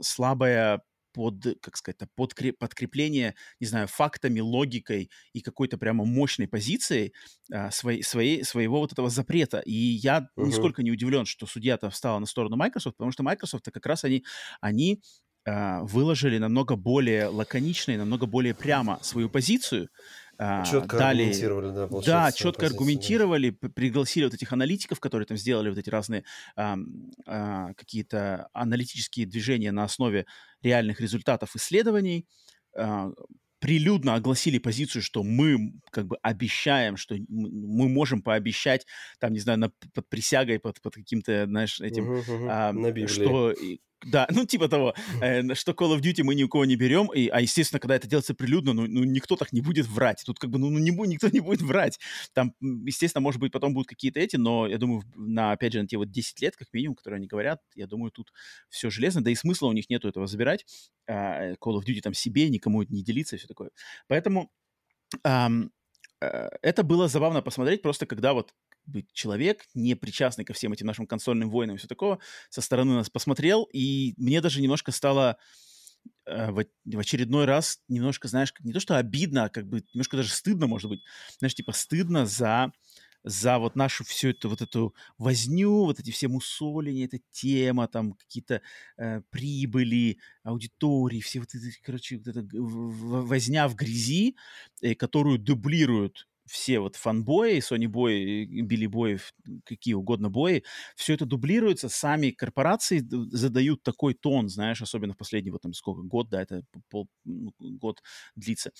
[0.00, 0.82] слабая
[1.18, 7.12] под, как сказать, подкреп, подкрепление, не знаю, фактами, логикой и какой-то прямо мощной позицией
[7.52, 9.58] а, своей, своей, своего вот этого запрета.
[9.66, 10.46] И я uh-huh.
[10.46, 14.24] нисколько не удивлен, что судья-то встала на сторону Microsoft, потому что Microsoft как раз они,
[14.60, 15.02] они
[15.44, 21.74] а, выложили намного более лаконично и намного более прямо свою позицию, а, четко дали, аргументировали,
[21.74, 23.68] да, Да, четко позицию, аргументировали, да.
[23.70, 26.24] пригласили вот этих аналитиков, которые там сделали вот эти разные
[26.54, 26.76] а,
[27.26, 30.26] а, какие-то аналитические движения на основе
[30.62, 32.26] реальных результатов исследований,
[32.76, 33.10] а,
[33.58, 38.86] прилюдно огласили позицию, что мы как бы обещаем, что мы можем пообещать,
[39.18, 43.04] там, не знаю, на, под присягой, под, под каким-то, знаешь, этим, uh-huh, uh-huh.
[43.04, 43.54] А, что
[44.06, 47.08] да, ну типа того, э, что Call of Duty мы ни у кого не берем,
[47.12, 50.22] и, а естественно, когда это делается прилюдно, ну, ну никто так не будет врать.
[50.24, 51.98] Тут как бы, ну, ну не никто не будет врать.
[52.32, 55.88] Там, естественно, может быть, потом будут какие-то эти, но я думаю, на, опять же, на
[55.88, 58.32] те вот 10 лет, как минимум, которые они говорят, я думаю, тут
[58.68, 60.64] все железно, да и смысла у них нету этого забирать.
[61.06, 63.70] Э, Call of Duty там себе, никому не делиться и все такое.
[64.06, 64.50] Поэтому
[65.24, 65.48] э,
[66.20, 68.54] это было забавно посмотреть, просто когда вот
[68.88, 72.18] быть человек, не причастный ко всем этим нашим консольным войнам и все такого,
[72.50, 75.38] со стороны нас посмотрел, и мне даже немножко стало
[76.26, 76.64] э, в,
[76.98, 80.88] очередной раз немножко, знаешь, не то что обидно, а как бы немножко даже стыдно, может
[80.90, 81.02] быть,
[81.38, 82.72] знаешь, типа стыдно за
[83.24, 88.12] за вот нашу всю эту вот эту возню, вот эти все мусоления, эта тема, там
[88.12, 88.62] какие-то
[88.96, 94.36] э, прибыли, аудитории, все вот эти, короче, вот эта возня в грязи,
[94.82, 99.18] э, которую дублируют все вот фанбои, Sony бои, Билли бои,
[99.64, 100.62] какие угодно бои,
[100.96, 106.02] все это дублируется, сами корпорации задают такой тон, знаешь, особенно в последний вот там сколько,
[106.02, 108.02] год, да, это пол, ну, год
[108.36, 108.72] длится.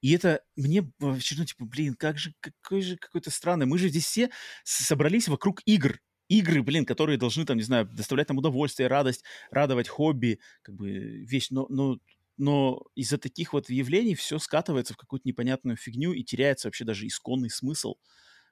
[0.00, 3.88] И это мне вообще, ну, типа, блин, как же, какой же какой-то странный, мы же
[3.88, 4.30] здесь все
[4.64, 5.98] собрались вокруг игр,
[6.28, 10.88] игры, блин, которые должны там, не знаю, доставлять нам удовольствие, радость, радовать хобби, как бы
[10.90, 11.98] вещь, но, но
[12.38, 17.06] но из-за таких вот явлений все скатывается в какую-то непонятную фигню и теряется вообще даже
[17.06, 17.96] исконный смысл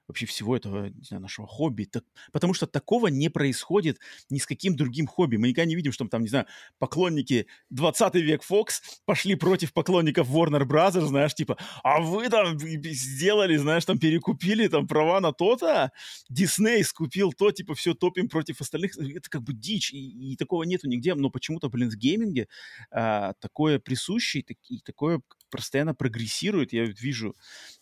[0.08, 1.84] вообще всего этого, не знаю, нашего хобби.
[1.84, 3.98] Так, потому что такого не происходит
[4.30, 5.36] ни с каким другим хобби.
[5.36, 6.46] Мы никогда не видим, что там, не знаю,
[6.78, 13.56] поклонники 20 век Fox пошли против поклонников Warner Brothers, знаешь, типа, а вы там сделали,
[13.56, 15.92] знаешь, там перекупили там права на то-то,
[16.28, 18.96] Дисней скупил то, типа, все топим против остальных.
[18.98, 22.48] Это как бы дичь, и, и такого нету нигде, но почему-то, блин, в гейминге
[22.90, 27.34] а, такое присуще, и, и такое постоянно прогрессирует, я вижу.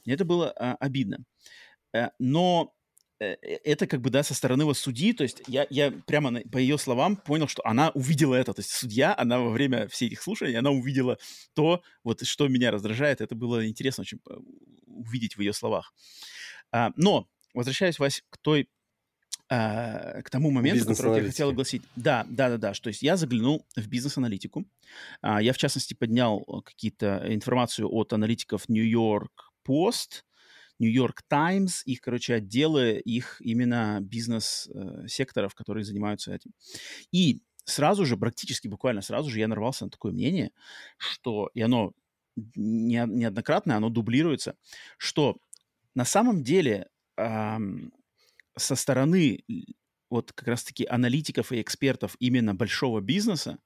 [0.04, 1.24] И это было а, обидно.
[2.18, 2.74] Но
[3.20, 6.40] э, э, это как бы, да, со стороны вот судьи, то есть я, я прямо
[6.50, 10.08] по ее словам понял, что она увидела это, то есть судья, она во время всех
[10.12, 11.18] этих слушаний, она увидела
[11.54, 14.20] то, вот что меня раздражает, это было интересно очень
[14.86, 15.94] увидеть в ее словах.
[16.70, 18.68] А, но, возвращаясь, Вась, к той
[19.48, 21.82] к тому моменту, который я хотел огласить.
[21.94, 22.72] Да, да, да, да.
[22.72, 24.64] То есть я заглянул в бизнес-аналитику.
[25.20, 30.22] А, я, в частности, поднял какие-то информацию от аналитиков New York Post,
[30.82, 36.50] Нью-Йорк Таймс, их, короче, отделы, их именно бизнес-секторов, которые занимаются этим.
[37.12, 40.50] И сразу же, практически буквально сразу же я нарвался на такое мнение,
[40.98, 41.92] что, и оно
[42.56, 44.56] не, неоднократно, оно дублируется,
[44.98, 45.36] что
[45.94, 47.92] на самом деле эм,
[48.56, 49.44] со стороны
[50.10, 53.58] вот как раз-таки аналитиков и экспертов именно большого бизнеса,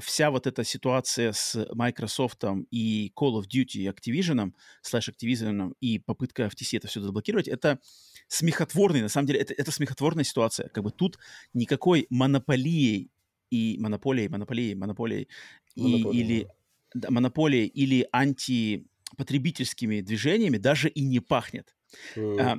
[0.00, 4.52] вся вот эта ситуация с Microsoft и Call of Duty Activision,
[4.82, 7.78] слэш Activision и попытка FTC это все заблокировать, это
[8.26, 10.68] смехотворный, на самом деле, это, это смехотворная ситуация.
[10.68, 11.18] Как бы тут
[11.52, 13.10] никакой монополией
[13.50, 15.28] и монополией, монополией, монополией,
[15.74, 16.48] и, или
[16.94, 21.76] да, монополией или антипотребительскими движениями даже и не пахнет.
[22.16, 22.40] Mm.
[22.40, 22.58] А,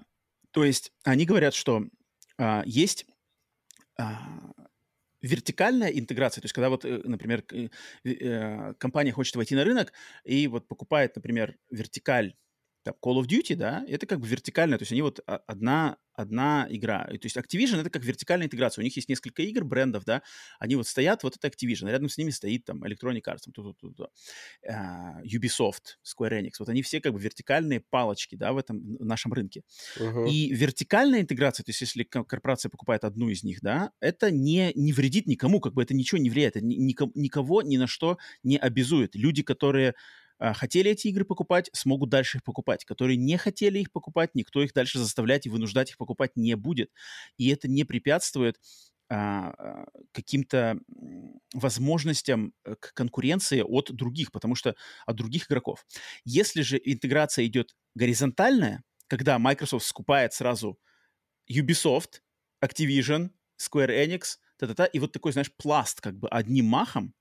[0.51, 1.85] то есть они говорят, что
[2.37, 3.05] а, есть
[3.97, 4.51] а,
[5.21, 7.43] вертикальная интеграция, то есть когда вот, э, например,
[8.03, 9.93] э, компания хочет войти на рынок
[10.23, 12.35] и вот покупает, например, вертикаль
[12.83, 16.67] там, Call of Duty, да, это как бы вертикальная, то есть они вот одна, одна
[16.69, 17.05] игра.
[17.05, 18.81] То есть Activision это как вертикальная интеграция.
[18.81, 20.23] У них есть несколько игр, брендов, да,
[20.59, 23.61] они вот стоят, вот это Activision, рядом с ними стоит там Electronic Arts, там, ту
[23.63, 24.07] -ту -ту -ту,
[24.69, 26.51] uh, Ubisoft, Square Enix.
[26.59, 29.63] Вот они все как бы вертикальные палочки, да, в этом в нашем рынке.
[29.99, 30.29] Uh-huh.
[30.29, 34.93] И вертикальная интеграция, то есть если корпорация покупает одну из них, да, это не, не
[34.93, 39.15] вредит никому, как бы это ничего не влияет, это никого, ни на что не обязует.
[39.15, 39.93] Люди, которые а,
[40.53, 42.85] хотели эти игры покупать, смогут дальше их покупать.
[42.85, 46.91] Которые не хотели их покупать, никто их дальше заставлять и вынуждать их покупать не будет.
[47.37, 48.57] И это не препятствует
[49.13, 50.79] а, а, каким-то
[51.53, 54.73] возможностям э, к конкуренции от других, потому что
[55.05, 55.85] от других игроков.
[56.23, 60.79] Если же интеграция идет горизонтальная, когда Microsoft скупает сразу
[61.51, 62.21] Ubisoft,
[62.63, 67.13] Activision, Square Enix, та-та-та, и вот такой, знаешь, пласт как бы одним махом,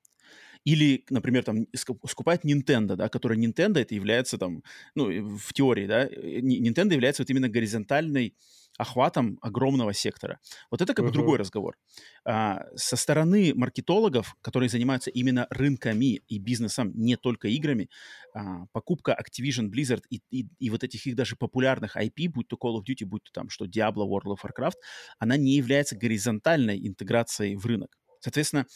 [0.64, 4.62] или, например, там скупает Nintendo, да, которая Nintendo это является там,
[4.94, 8.34] ну, в теории, да, э, Nintendo является вот именно горизонтальной
[8.80, 10.38] охватом огромного сектора.
[10.70, 11.14] Вот это как бы uh-huh.
[11.14, 11.76] другой разговор.
[12.24, 17.90] А, со стороны маркетологов, которые занимаются именно рынками и бизнесом, не только играми,
[18.34, 22.56] а, покупка Activision, Blizzard и, и, и вот этих их даже популярных IP, будь то
[22.56, 24.76] Call of Duty, будь то там что Diablo, World of Warcraft,
[25.18, 27.98] она не является горизонтальной интеграцией в рынок.
[28.20, 28.66] Соответственно,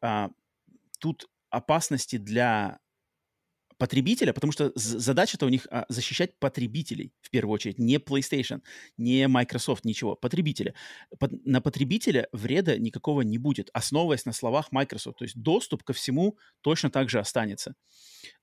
[0.00, 0.30] а,
[1.02, 2.78] тут опасности для
[3.76, 8.62] потребителя, потому что задача-то у них а, защищать потребителей в первую очередь, не PlayStation,
[8.96, 10.74] не Microsoft, ничего, потребителя.
[11.44, 15.18] На потребителя вреда никакого не будет, основываясь на словах Microsoft.
[15.18, 17.74] То есть доступ ко всему точно так же останется.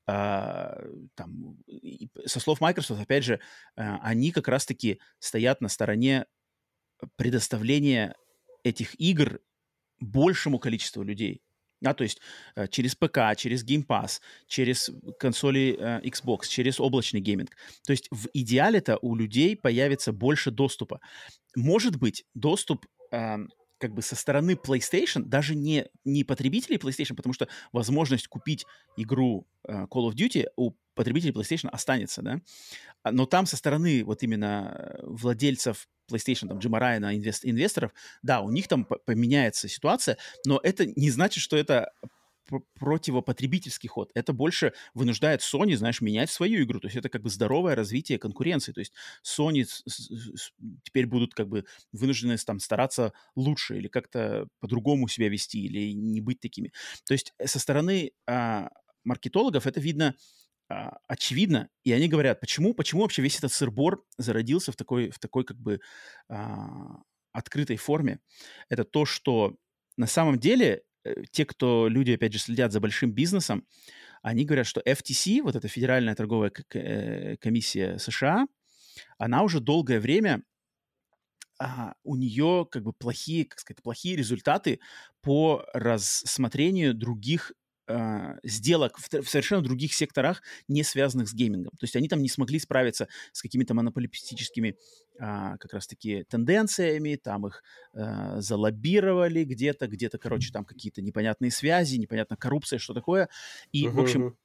[0.05, 0.77] А,
[1.15, 1.57] там,
[2.25, 3.39] со слов Microsoft, опять же,
[3.77, 6.25] а, они как раз-таки стоят на стороне
[7.15, 8.13] предоставления
[8.65, 9.39] этих игр
[10.01, 11.41] большему количеству людей.
[11.81, 12.19] Да, то есть
[12.55, 17.51] э, через ПК, через Game Pass, через консоли э, Xbox, через облачный гейминг.
[17.85, 20.99] То есть в идеале-то у людей появится больше доступа.
[21.55, 23.37] Может быть, доступ э,
[23.79, 28.65] как бы со стороны PlayStation, даже не, не потребителей PlayStation, потому что возможность купить
[28.97, 32.41] игру э, Call of Duty у потребителей PlayStation останется, да,
[33.03, 37.93] а, но там со стороны вот именно э, владельцев PlayStation, там, Джима Райана, инвест, инвесторов,
[38.21, 41.93] да, у них там поменяется ситуация, но это не значит, что это
[42.79, 44.11] противопотребительский ход.
[44.13, 46.79] Это больше вынуждает Sony, знаешь, менять свою игру.
[46.79, 48.71] То есть это как бы здоровое развитие конкуренции.
[48.71, 48.91] То есть
[49.23, 49.65] Sony
[50.83, 56.21] теперь будут как бы вынуждены там стараться лучше или как-то по-другому себя вести или не
[56.21, 56.73] быть такими.
[57.05, 58.69] То есть со стороны а,
[59.03, 60.15] маркетологов это видно
[60.69, 65.17] а, очевидно, и они говорят, почему, почему вообще весь этот сырбор зародился в такой, в
[65.17, 65.79] такой как бы
[66.29, 67.01] а,
[67.31, 68.19] открытой форме.
[68.69, 69.55] Это то, что
[69.97, 73.65] на самом деле э, те, кто, люди, опять же, следят за большим бизнесом,
[74.21, 78.47] они говорят, что FTC, вот эта Федеральная торговая э, комиссия США,
[79.17, 80.43] она уже долгое время
[81.59, 84.79] а, у нее как бы плохие, как сказать, плохие результаты
[85.21, 87.51] по рассмотрению других
[87.89, 91.71] э, сделок в, в совершенно других секторах, не связанных с геймингом.
[91.71, 94.75] То есть они там не смогли справиться с какими-то монополистическими э,
[95.19, 97.63] как раз-таки тенденциями, там их
[97.93, 103.29] э, залоббировали где-то, где-то, короче, там какие-то непонятные связи, непонятная коррупция, что такое.
[103.71, 103.89] И, uh-huh.
[103.89, 104.37] в общем,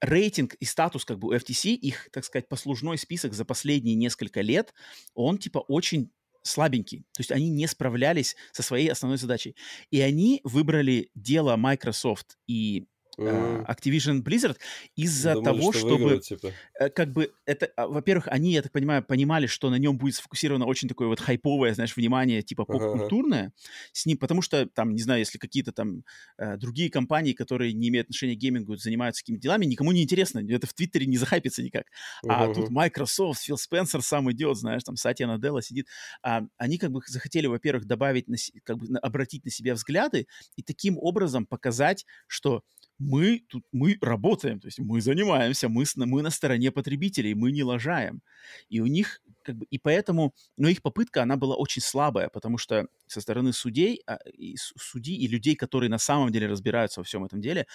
[0.00, 4.40] рейтинг и статус как бы у FTC, их, так сказать, послужной список за последние несколько
[4.40, 4.74] лет,
[5.14, 6.10] он типа очень
[6.42, 7.00] слабенький.
[7.14, 9.56] То есть они не справлялись со своей основной задачей.
[9.90, 12.86] И они выбрали дело Microsoft и
[13.18, 13.66] mm.
[13.66, 14.56] Activision Blizzard
[14.96, 16.52] из-за того, что чтобы выиграют, типа.
[16.78, 20.16] Э, как бы это, а, во-первых, они, я так понимаю, понимали, что на нем будет
[20.16, 23.70] сфокусировано очень такое вот хайповое, знаешь, внимание типа поп-культурное uh-huh.
[23.92, 26.02] с ним, потому что там, не знаю, если какие-то там
[26.38, 30.42] э, другие компании, которые не имеют отношения к геймингу, занимаются какими-то делами, никому не интересно,
[30.48, 31.84] это в Твиттере не захайпится никак.
[32.24, 32.28] Uh-huh.
[32.30, 35.86] А тут Microsoft, Фил Спенсер сам идет, знаешь, там Сатья Наделла сидит.
[36.22, 40.26] А, они как бы захотели, во-первых, добавить, на, как бы обратить на себя взгляды
[40.56, 42.62] и таким образом показать, что
[42.98, 47.62] мы тут мы работаем, то есть мы занимаемся, мы, мы на стороне потребителей, мы не
[47.62, 48.22] лажаем.
[48.68, 52.58] И у них как бы, и поэтому, но их попытка, она была очень слабая, потому
[52.58, 57.04] что со стороны судей, а, и судей и людей, которые на самом деле разбираются во
[57.04, 57.66] всем этом деле,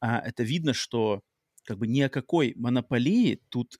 [0.00, 1.22] а, это видно, что
[1.64, 3.78] как бы ни о какой монополии тут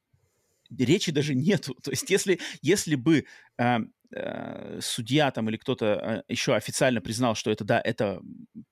[0.77, 1.75] речи даже нету.
[1.83, 3.25] То есть если, если бы
[3.57, 3.81] а,
[4.15, 8.21] э, судья там или кто-то э, еще официально признал, что это, да, это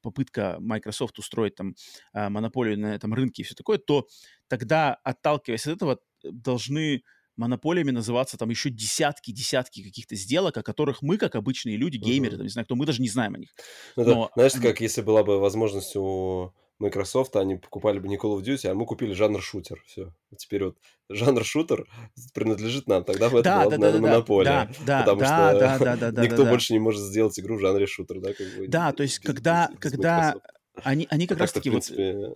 [0.02, 1.74] попытка Microsoft устроить там
[2.14, 4.06] э, монополию на этом рынке и все такое, то
[4.48, 7.02] тогда, отталкиваясь от этого, должны
[7.36, 12.34] монополиями называться там еще десятки, десятки каких-то сделок, о которых мы, как обычные люди, геймеры,
[12.34, 12.38] uh-huh.
[12.38, 13.50] там, не знаю кто, мы даже не знаем о них.
[13.96, 14.48] Ну, Но, да.
[14.48, 18.68] Знаешь, как если была бы возможность у Microsoft, они покупали бы не Call of Duty,
[18.68, 19.82] а мы купили жанр шутер.
[19.86, 20.12] Все.
[20.36, 20.78] Теперь вот
[21.08, 21.86] жанр шутер
[22.34, 23.04] принадлежит нам.
[23.04, 24.70] Тогда бы да, это была, да, наверное, да, монополия.
[24.84, 27.56] Да, потому да, что да, да, да, да, никто да, больше не может сделать игру
[27.56, 28.20] в жанре шутер.
[28.20, 30.46] Да, как бы, да то есть без, когда, без, без когда Microsoft.
[30.82, 31.70] они, они как А раз-таки...
[31.70, 32.34] принципе...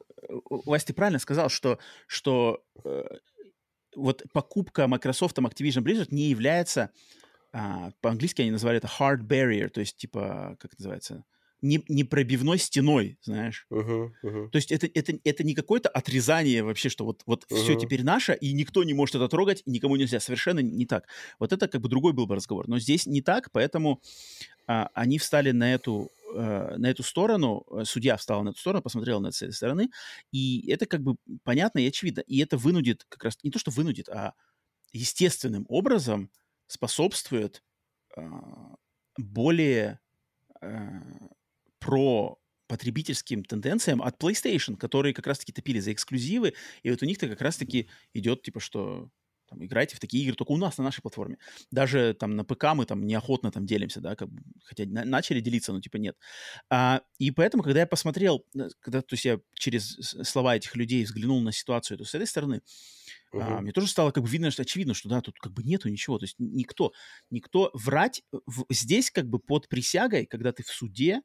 [0.48, 3.02] Вот, Вась, ты правильно сказал, что, что э,
[3.94, 6.90] вот покупка Microsoft Activision Blizzard не является...
[7.52, 11.24] А, по-английски они называли это hard barrier, то есть типа, как называется
[11.62, 13.66] не, не пробивной стеной, знаешь.
[13.70, 14.50] Uh-huh, uh-huh.
[14.50, 17.56] То есть это, это, это не какое-то отрезание вообще, что вот, вот uh-huh.
[17.56, 20.20] все теперь наше, и никто не может это трогать, и никому нельзя.
[20.20, 21.06] Совершенно не так.
[21.38, 22.68] Вот это как бы другой был бы разговор.
[22.68, 24.00] Но здесь не так, поэтому
[24.66, 29.20] а, они встали на эту, а, на эту сторону, судья встал на эту сторону, посмотрел
[29.20, 29.90] на это с этой стороны,
[30.32, 32.20] и это как бы понятно и очевидно.
[32.20, 34.34] И это вынудит, как раз не то, что вынудит, а
[34.92, 36.30] естественным образом
[36.66, 37.62] способствует
[38.16, 38.76] а,
[39.16, 40.00] более
[40.60, 41.02] а,
[41.80, 42.38] про
[42.68, 46.54] потребительским тенденциям от PlayStation, которые как раз-таки топили за эксклюзивы,
[46.84, 49.10] и вот у них-то как раз-таки идет, типа, что
[49.50, 51.38] там, играйте в такие игры только у нас, на нашей платформе.
[51.72, 54.28] Даже там на ПК мы там неохотно там делимся, да, как,
[54.62, 56.16] хотя на, начали делиться, но типа нет.
[56.70, 61.02] А, и поэтому, когда я посмотрел, э, когда, то есть я через слова этих людей
[61.02, 62.62] взглянул на ситуацию то с этой стороны,
[63.34, 63.40] uh-huh.
[63.40, 65.88] а, мне тоже стало как бы видно, что очевидно, что да, тут как бы нету
[65.88, 66.92] ничего, то есть никто,
[67.30, 71.22] никто врать в, здесь как бы под присягой, когда ты в суде,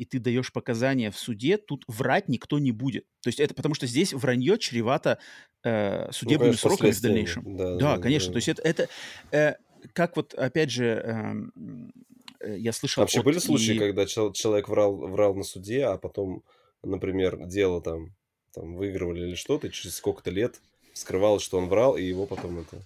[0.00, 3.04] и ты даешь показания в суде, тут врать никто не будет.
[3.20, 5.18] То есть это потому что здесь вранье чревато
[5.62, 7.56] э, судебными ну, конечно, сроками в дальнейшем.
[7.56, 8.28] Да, да, да конечно.
[8.28, 8.32] Да.
[8.32, 8.88] То есть это, это
[9.30, 9.54] э,
[9.92, 11.92] как вот, опять же, эм,
[12.40, 13.02] э, я слышал...
[13.02, 13.78] Вообще были случаи, и...
[13.78, 16.44] когда человек врал, врал на суде, а потом,
[16.82, 18.16] например, дело там,
[18.54, 20.62] там выигрывали или что-то, и через сколько-то лет
[20.94, 22.80] скрывалось, что он врал, и его потом это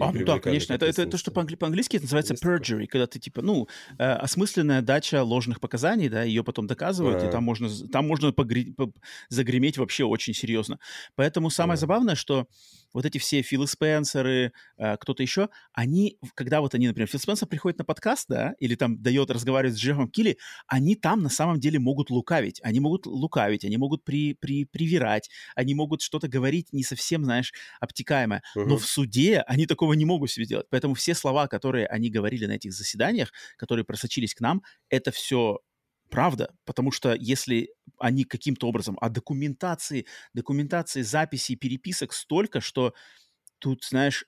[0.00, 0.72] а, ну да, конечно.
[0.72, 3.68] Это, это то, что по-англи- по-английски это называется perjury, когда ты типа, ну,
[3.98, 7.28] э, осмысленная дача ложных показаний, да, ее потом доказывают, А-а-а.
[7.28, 8.74] и там можно, там можно погре-
[9.28, 10.78] загреметь вообще очень серьезно.
[11.14, 11.76] Поэтому самое А-а-а.
[11.78, 12.46] забавное, что
[12.92, 17.46] вот эти все Филы Спенсеры, э, кто-то еще, они, когда вот они, например, Фил Спенсер
[17.48, 21.60] приходит на подкаст, да, или там дает разговаривать с Джеффом Килли, они там на самом
[21.60, 22.60] деле могут лукавить.
[22.62, 27.52] Они могут лукавить, они могут при, при, привирать, они могут что-то говорить не совсем, знаешь,
[27.80, 28.42] обтекаемое.
[28.56, 28.64] Uh-huh.
[28.64, 30.66] Но в суде они такого не могут себе делать.
[30.70, 35.60] Поэтому все слова, которые они говорили на этих заседаниях, которые просочились к нам, это все
[36.12, 42.92] правда, потому что если они каким-то образом, а документации, документации, записей, переписок столько, что
[43.58, 44.26] тут, знаешь,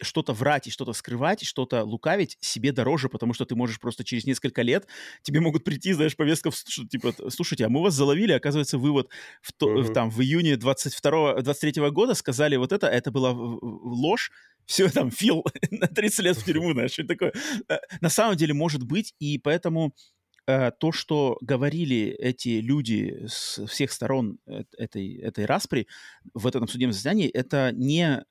[0.00, 4.24] что-то врать и что-то скрывать, что-то лукавить себе дороже, потому что ты можешь просто через
[4.24, 4.86] несколько лет,
[5.22, 9.08] тебе могут прийти, знаешь, повестка, что, типа, слушайте, а мы вас заловили, оказывается, вы вот
[9.42, 9.92] в, то, uh-huh.
[9.92, 14.30] там, в июне 22-23 года сказали вот это, это была ложь,
[14.66, 17.32] все, там, Фил на 30 лет в тюрьму, знаешь, что такое.
[17.68, 19.92] Э, на самом деле может быть, и поэтому
[20.46, 25.88] то, что говорили эти люди с всех сторон этой, этой распри
[26.34, 28.24] в этом судебном заседании, это не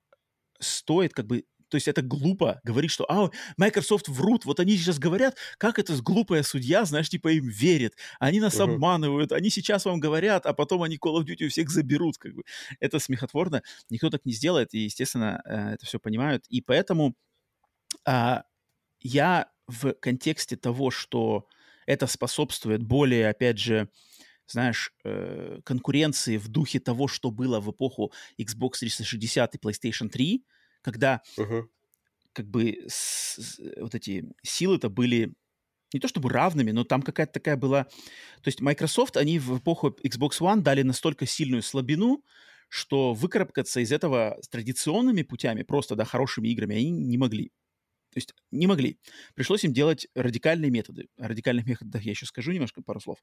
[0.60, 5.00] стоит как бы то есть это глупо говорить, что а, Microsoft врут, вот они сейчас
[5.00, 8.76] говорят, как это глупая судья, знаешь, типа им верит, они нас uh-huh.
[8.76, 12.34] обманывают, они сейчас вам говорят, а потом они Call of Duty у всех заберут, как
[12.34, 12.44] бы.
[12.80, 17.16] Это смехотворно, никто так не сделает, и, естественно, э, это все понимают, и поэтому
[18.06, 18.44] а,
[19.02, 21.48] я в контексте того, что
[21.86, 23.90] это способствует более, опять же,
[24.48, 30.46] знаешь, э, конкуренции в духе того, что было в эпоху Xbox 360 и PlayStation 3,
[30.82, 31.64] когда uh-huh.
[32.34, 35.34] как бы с, с, вот эти силы-то были
[35.94, 37.86] не то чтобы равными, но там какая-то такая была...
[37.86, 42.24] То есть Microsoft, они в эпоху Xbox One дали настолько сильную слабину,
[42.68, 47.52] что выкарабкаться из этого с традиционными путями, просто, да, хорошими играми, они не могли.
[48.16, 48.98] То есть не могли.
[49.36, 51.10] Пришлось им делать радикальные методы.
[51.20, 53.20] О радикальных методах я еще скажу немножко пару слов.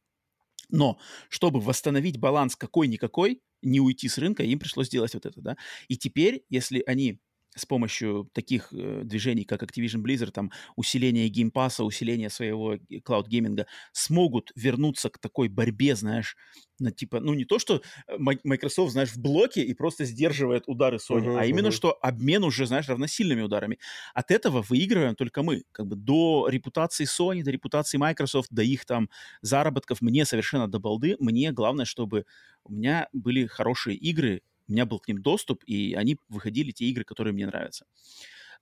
[0.71, 0.99] Но
[1.31, 5.57] чтобы восстановить баланс какой-никакой, не уйти с рынка, им пришлось сделать вот это, да.
[5.89, 7.21] И теперь, если они
[7.55, 12.77] с помощью таких э, движений, как Activision Blizzard, там, усиление Game Pass а, усиление своего
[13.05, 16.37] cloud gaming а, смогут вернуться к такой борьбе, знаешь,
[16.79, 20.97] на типа, ну не то, что э, Microsoft, знаешь, в блоке и просто сдерживает удары
[20.97, 21.73] Sony, uh-huh, а именно, uh-huh.
[21.73, 23.79] что обмен уже, знаешь, равносильными ударами.
[24.15, 25.65] От этого выигрываем только мы.
[25.73, 29.11] Как бы до репутации Sony, до репутации Microsoft, до их там
[29.43, 31.17] заработков мне совершенно до балды.
[31.19, 32.25] Мне главное, чтобы
[32.65, 34.43] у меня были хорошие игры,
[34.73, 37.85] у меня был к ним доступ, и они выходили те игры, которые мне нравятся.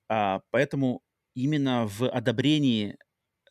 [0.08, 1.02] А, поэтому
[1.34, 2.98] именно в одобрении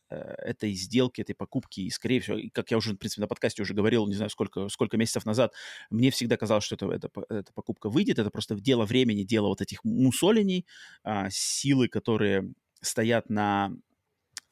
[0.09, 3.61] э, этой сделки, этой покупки, и, скорее всего, как я уже, в принципе, на подкасте
[3.61, 5.53] уже говорил, не знаю, сколько, сколько месяцев назад,
[5.89, 9.61] мне всегда казалось, что это, это, эта покупка выйдет, это просто дело времени, дело вот
[9.61, 10.65] этих мусолений,
[11.03, 13.71] а, силы, которые стоят на,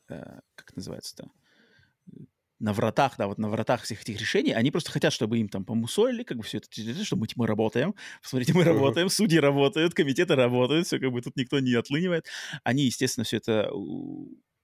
[0.07, 1.29] э, как называется-то,
[2.59, 5.63] на вратах, да, вот на вратах всех этих решений, они просто хотят, чтобы им там
[5.63, 7.93] помусолили, как бы все это, чтобы мы, мы работаем.
[8.21, 12.25] Посмотрите, мы работаем, судьи работают, комитеты работают, все как бы тут никто не отлынивает.
[12.63, 13.69] Они, естественно, все это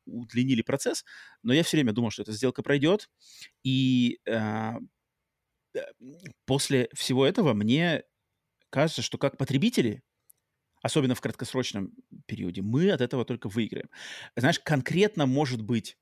[0.05, 1.05] удлинили процесс,
[1.43, 3.09] но я все время думал, что эта сделка пройдет,
[3.63, 4.73] и э,
[6.45, 8.03] после всего этого мне
[8.69, 10.01] кажется, что как потребители,
[10.81, 11.91] особенно в краткосрочном
[12.25, 13.89] периоде, мы от этого только выиграем.
[14.35, 15.97] Знаешь, конкретно может быть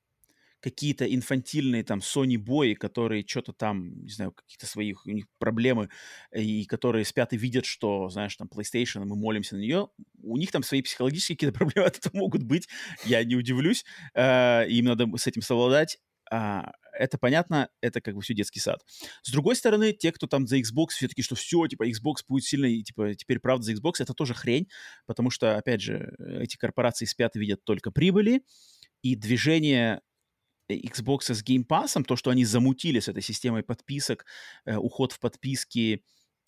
[0.62, 5.90] какие-то инфантильные там Sony бои, которые что-то там, не знаю, какие-то свои у них проблемы,
[6.32, 9.88] и которые спят и видят, что, знаешь, там PlayStation, мы молимся на нее,
[10.22, 12.68] у них там свои психологические какие-то проблемы от этого могут быть,
[13.04, 13.84] я не удивлюсь,
[14.14, 15.98] э, им надо с этим совладать.
[16.30, 18.80] А, это понятно, это как бы все детский сад.
[19.22, 22.66] С другой стороны, те, кто там за Xbox, все-таки, что все, типа, Xbox будет сильно,
[22.66, 24.68] и, типа, теперь правда за Xbox, это тоже хрень,
[25.06, 28.42] потому что, опять же, эти корпорации спят и видят только прибыли,
[29.02, 30.00] и движение
[30.80, 34.24] Xbox с Game Pass, то, что они замутили с этой системой подписок,
[34.64, 36.02] э, уход в подписки,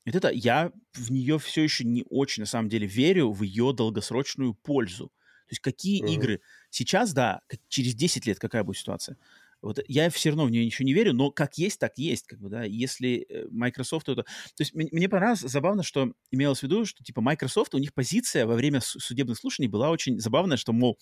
[0.07, 3.73] вот это я в нее все еще не очень, на самом деле, верю в ее
[3.73, 5.09] долгосрочную пользу.
[5.47, 6.15] То есть какие uh-huh.
[6.15, 6.41] игры
[6.71, 9.17] сейчас, да, через 10 лет какая будет ситуация?
[9.65, 12.39] Вот я все равно в нее ничего не верю, но как есть, так есть, как
[12.39, 12.65] бы, да.
[12.65, 14.23] Если э, Microsoft это...
[14.23, 14.29] То
[14.59, 18.45] есть мне, мне понравилось, забавно, что имелось в виду, что, типа, Microsoft, у них позиция
[18.45, 20.99] во время судебных слушаний была очень забавная, что, мол,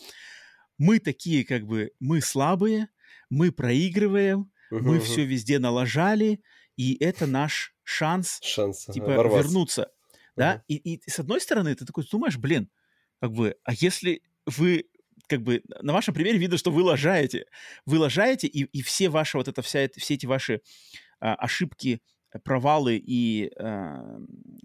[0.78, 2.88] мы такие, как бы, мы слабые,
[3.30, 5.00] мы проигрываем, uh-huh, мы uh-huh.
[5.00, 6.42] все везде налажали,
[6.76, 9.48] и это наш шанс, шанс типа, ворваться.
[9.48, 9.92] вернуться.
[10.36, 10.62] Да?
[10.68, 12.70] И, и с одной стороны, ты такой думаешь, блин,
[13.20, 14.86] как бы, а если вы
[15.28, 17.46] как бы на вашем примере видно, что вы лажаете.
[17.86, 20.60] Вы лажаете, и, и все ваши вот это, вся, все эти ваши
[21.20, 22.02] а, ошибки,
[22.44, 24.18] провалы и а,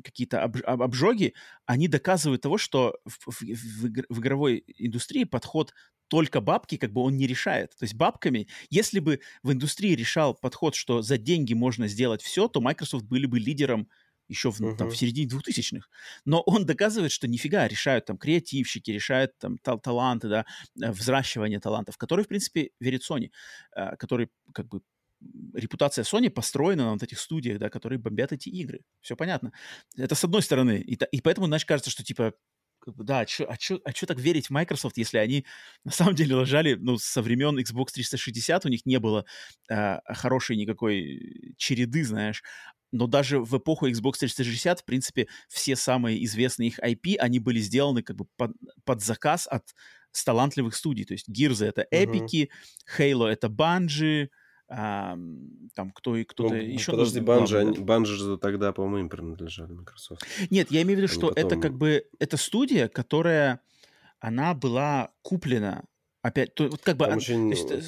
[0.03, 1.33] какие-то об, об, обжоги,
[1.65, 5.73] они доказывают того, что в, в, в, в игровой индустрии подход
[6.07, 7.71] только бабки, как бы он не решает.
[7.77, 12.47] То есть бабками, если бы в индустрии решал подход, что за деньги можно сделать все,
[12.47, 13.89] то Microsoft были бы лидером
[14.27, 14.77] еще в, uh-huh.
[14.77, 15.89] там, в середине двухтысячных.
[16.25, 20.45] Но он доказывает, что нифига, решают там креативщики, решают там тал- таланты, да,
[20.81, 23.31] э, взращивание талантов, которые, в принципе, верит Sony,
[23.75, 24.81] э, который как бы
[25.53, 28.81] репутация Sony построена на вот этих студиях, да, которые бомбят эти игры.
[29.01, 29.51] Все понятно.
[29.95, 30.79] Это с одной стороны.
[30.85, 32.33] И, и поэтому, значит, кажется, что, типа,
[32.97, 35.45] да, а что а чё, а чё так верить в Microsoft, если они
[35.83, 39.25] на самом деле лажали, ну, со времен Xbox 360 у них не было
[39.69, 42.43] э, хорошей никакой череды, знаешь,
[42.91, 47.59] но даже в эпоху Xbox 360, в принципе, все самые известные их IP, они были
[47.59, 48.51] сделаны как бы под,
[48.85, 49.63] под заказ от
[50.11, 51.05] с талантливых студий.
[51.05, 52.49] То есть Gears— это Эпики,
[52.97, 53.11] uh-huh.
[53.13, 54.29] Halo— это Bungie,
[54.69, 55.17] а,
[55.75, 56.91] там кто и кто-то ну, еще.
[56.91, 60.25] Подожди, Банжи, они, Банжи же тогда, по-моему, им принадлежали Microsoft.
[60.49, 61.45] Нет, я имею в виду, что потом...
[61.45, 63.61] это как бы это студия, которая
[64.19, 65.83] она была куплена
[66.21, 67.49] опять, то, вот как бы, там, очень...
[67.49, 67.81] есть, э,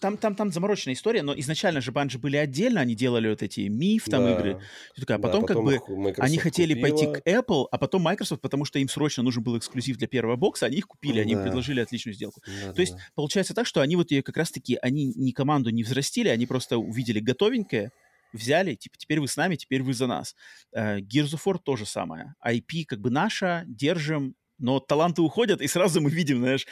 [0.00, 3.68] там, там, там замороченная история, но изначально же банжи были отдельно, они делали вот эти
[3.68, 4.32] миф там да.
[4.32, 4.60] игры,
[4.96, 6.96] такая, а потом, да, потом как бы Microsoft они хотели купила.
[6.96, 10.36] пойти к Apple, а потом Microsoft, потому что им срочно нужен был эксклюзив для первого
[10.36, 11.20] бокса, они их купили, да.
[11.20, 12.42] они им предложили отличную сделку.
[12.46, 12.82] Да, То да.
[12.82, 16.46] есть получается так, что они вот ее как раз-таки, они ни команду не взрастили, они
[16.46, 17.92] просто увидели готовенькое,
[18.32, 20.34] взяли, типа, теперь вы с нами, теперь вы за нас.
[20.74, 22.34] Uh, Gears of War то же самое.
[22.46, 26.66] IP как бы наша, держим, но таланты уходят, и сразу мы видим, знаешь,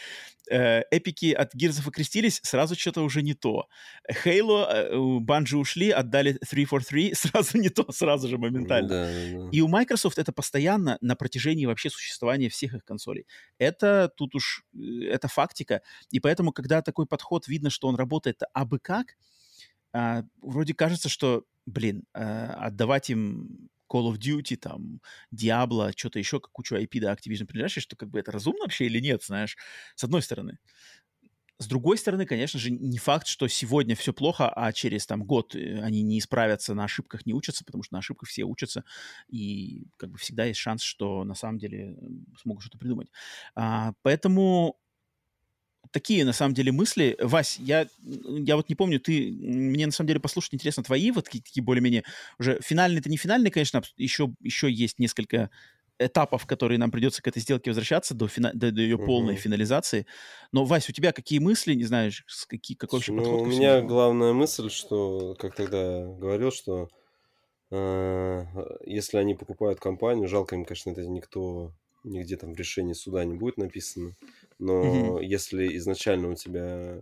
[0.51, 3.66] э, эпики от Гирзов окрестились, сразу что-то уже не то.
[4.10, 8.89] Хейло, Банжи ушли, отдали 343, сразу не то, сразу же моментально.
[8.89, 9.48] Да, да, да.
[9.51, 13.27] И у Microsoft это постоянно на протяжении вообще существования всех их консолей.
[13.59, 15.82] Это тут уж, э, это фактика.
[16.10, 19.16] И поэтому, когда такой подход, видно, что он работает абы как,
[19.93, 25.01] а, вроде кажется, что, блин, а, отдавать им Call of Duty, там,
[25.35, 29.01] Diablo, что-то еще, кучу IP, да, Activision принадлежащих, что как бы это разумно вообще или
[29.01, 29.56] нет, знаешь,
[29.94, 30.59] с одной стороны.
[31.60, 35.56] С другой стороны, конечно же, не факт, что сегодня все плохо, а через там год
[35.56, 38.85] э, они не исправятся, на ошибках не учатся, потому что на ошибках все учатся,
[39.28, 41.97] и как бы всегда есть шанс, что на самом деле
[42.40, 43.09] смогут что-то придумать.
[43.56, 44.78] А, поэтому
[45.90, 47.16] такие, на самом деле, мысли.
[47.20, 51.24] Вась, я, я вот не помню, ты, мне, на самом деле, послушать интересно твои вот
[51.24, 52.05] такие более-менее
[52.39, 55.51] уже финальные, это не финальные, конечно, еще, еще есть несколько
[55.98, 58.52] этапов, которые нам придется к этой сделке возвращаться до, фина...
[58.55, 59.06] до, до ее угу.
[59.06, 60.06] полной финализации.
[60.52, 63.40] Но, Вась, у тебя какие мысли, не знаешь, какие, какой вообще ну, подход?
[63.43, 66.89] У меня главная мысль, что, как тогда говорил, что
[67.70, 68.44] э,
[68.86, 71.73] если они покупают компанию, жалко им, конечно, это никто
[72.05, 74.15] нигде там в решении суда не будет написано.
[74.59, 75.24] Но mm-hmm.
[75.24, 77.01] если изначально у тебя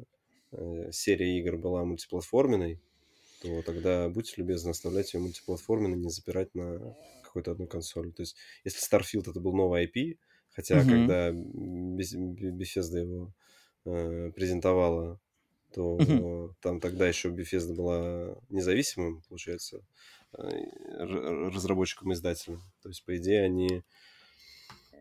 [0.52, 2.80] э, серия игр была мультиплатформенной,
[3.42, 8.12] то тогда будьте любезны оставлять ее мультиплатформенной, не запирать на какую-то одну консоль.
[8.12, 10.18] То есть, если Starfield это был новый IP,
[10.50, 10.88] хотя mm-hmm.
[10.88, 13.32] когда Bethesda его
[13.84, 15.20] э, презентовала,
[15.74, 16.54] то uh-huh.
[16.60, 19.82] там тогда еще Bethesda была независимым, получается,
[20.38, 20.42] э,
[20.98, 22.62] разработчиком издателем.
[22.82, 23.82] То есть, по идее, они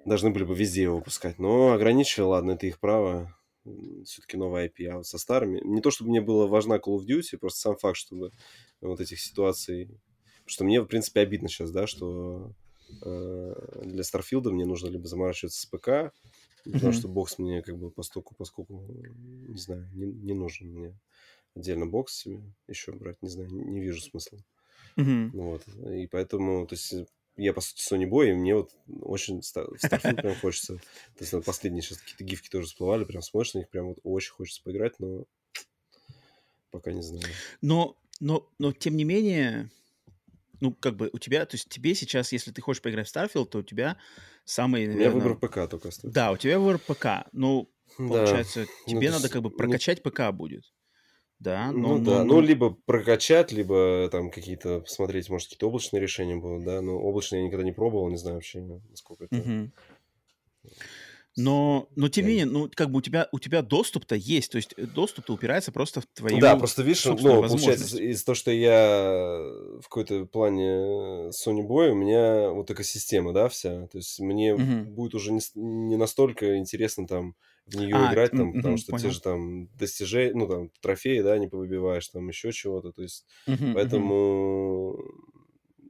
[0.06, 1.40] должны были бы везде его выпускать.
[1.40, 3.36] Но ограничили, ладно, это их право.
[4.06, 4.86] Все-таки новая IP.
[4.86, 5.60] А вот со старыми...
[5.64, 8.32] Не то, чтобы мне было важна Call of Duty, просто сам факт, чтобы
[8.82, 9.86] вот этих ситуаций...
[9.86, 12.52] Потому что мне, в принципе, обидно сейчас, да, что
[13.02, 16.14] э, для Старфилда мне нужно либо заморачиваться с ПК,
[16.64, 16.91] потому mm-hmm.
[16.91, 18.86] что бокс мне как бы поскольку, поскольку,
[19.48, 20.95] не знаю, не, не нужен мне
[21.56, 24.38] отдельно бокс себе еще брать, не знаю, не, не вижу смысла.
[24.98, 25.30] Mm-hmm.
[25.34, 25.68] Вот.
[25.68, 26.94] И поэтому, то есть,
[27.38, 28.72] я, по сути, Sony Boy, и мне вот
[29.02, 30.78] очень Starfield прям хочется.
[31.18, 34.32] То есть, последние сейчас какие-то гифки тоже всплывали, прям смотришь на них, прям вот очень
[34.32, 35.26] хочется поиграть, но
[36.72, 37.26] пока не знаю.
[37.62, 39.70] Но, но, но тем не менее,
[40.62, 43.45] ну, как бы у тебя, то есть тебе сейчас, если ты хочешь поиграть в Starfield,
[43.48, 43.98] то у тебя
[44.45, 45.12] самый, наверное...
[45.12, 46.14] У меня выбор ПК только остается.
[46.14, 47.28] Да, у тебя выбор ПК.
[47.34, 48.72] Ну, получается, да.
[48.88, 50.10] Ну, тебе ну, надо как бы прокачать не...
[50.10, 50.64] ПК будет.
[51.46, 52.34] Да, но, ну, но, да, но...
[52.34, 57.42] ну, либо прокачать, либо там какие-то посмотреть, может, какие-то облачные решения будут, да, но облачные
[57.42, 59.36] я никогда не пробовал, не знаю вообще, насколько это...
[59.36, 59.72] Угу.
[61.38, 64.56] Но, но тем не менее, ну, как бы у тебя, у тебя доступ-то есть, то
[64.56, 68.50] есть э, доступ-то упирается просто в твою Да, просто видишь, ну, получается, из-за того, что
[68.52, 69.38] я
[69.82, 74.90] в какой-то плане Sony Boy, у меня вот экосистема, да, вся, то есть мне угу.
[74.90, 77.36] будет уже не, не настолько интересно там
[77.66, 79.04] в нее а, играть, там, потому что понял.
[79.04, 83.26] те же там достижения, ну, там, трофеи, да, не повыбиваешь, там, еще чего-то, то есть,
[83.46, 85.00] поэтому,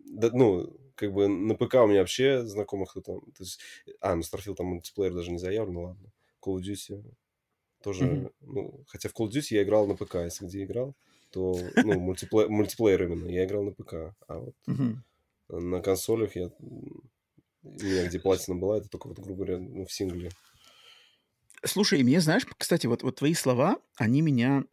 [0.06, 3.60] да, ну, как бы на ПК у меня вообще знакомых кто там, то есть,
[4.00, 6.12] а, на Starfield там мультиплеер даже не заявлен, ну ладно,
[6.42, 7.04] Call of Duty
[7.84, 8.32] тоже, угу.
[8.40, 10.96] ну, хотя в Call of Duty я играл на ПК, если где играл,
[11.32, 15.60] то, ну, мультиплеер, мультиплеер именно, я играл на ПК, а вот угу.
[15.60, 17.04] на консолях я, у
[17.64, 20.32] меня где платина была, это только вот, грубо говоря, ну, в сингле.
[21.64, 24.66] Слушай, мне, знаешь, кстати, вот, вот твои слова, они меня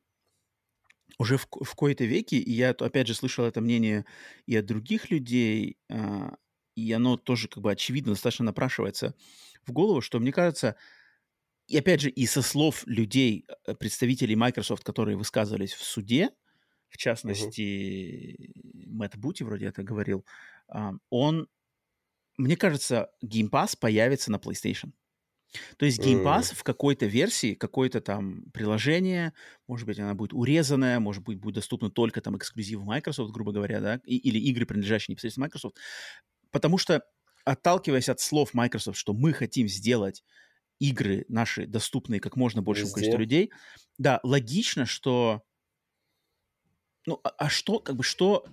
[1.19, 4.05] уже в, в кои-то веки, и я, опять же, слышал это мнение
[4.47, 6.35] и от других людей, а,
[6.75, 9.15] и оно тоже как бы очевидно достаточно напрашивается
[9.65, 10.77] в голову, что мне кажется,
[11.69, 16.31] и опять же, и со слов людей, э, представителей Microsoft, которые высказывались в суде,
[16.89, 18.89] в частности, uh-huh.
[18.91, 20.27] Мэтт Бути вроде это говорил,
[20.69, 21.49] а, он,
[22.37, 24.93] мне кажется, Game Pass появится на PlayStation.
[25.77, 26.55] То есть Game Pass mm.
[26.57, 29.33] в какой-то версии, какое-то там приложение,
[29.67, 33.81] может быть, она будет урезанная, может быть, будет доступна только там эксклюзивы Microsoft, грубо говоря,
[33.81, 35.77] да, и, или игры, принадлежащие непосредственно Microsoft.
[36.51, 37.03] Потому что,
[37.45, 40.23] отталкиваясь от слов Microsoft, что мы хотим сделать
[40.79, 42.95] игры наши доступные как можно большему Везде.
[42.95, 43.51] количеству людей,
[43.99, 45.43] да, логично, что
[47.07, 48.45] ну, а, а что, как бы, что,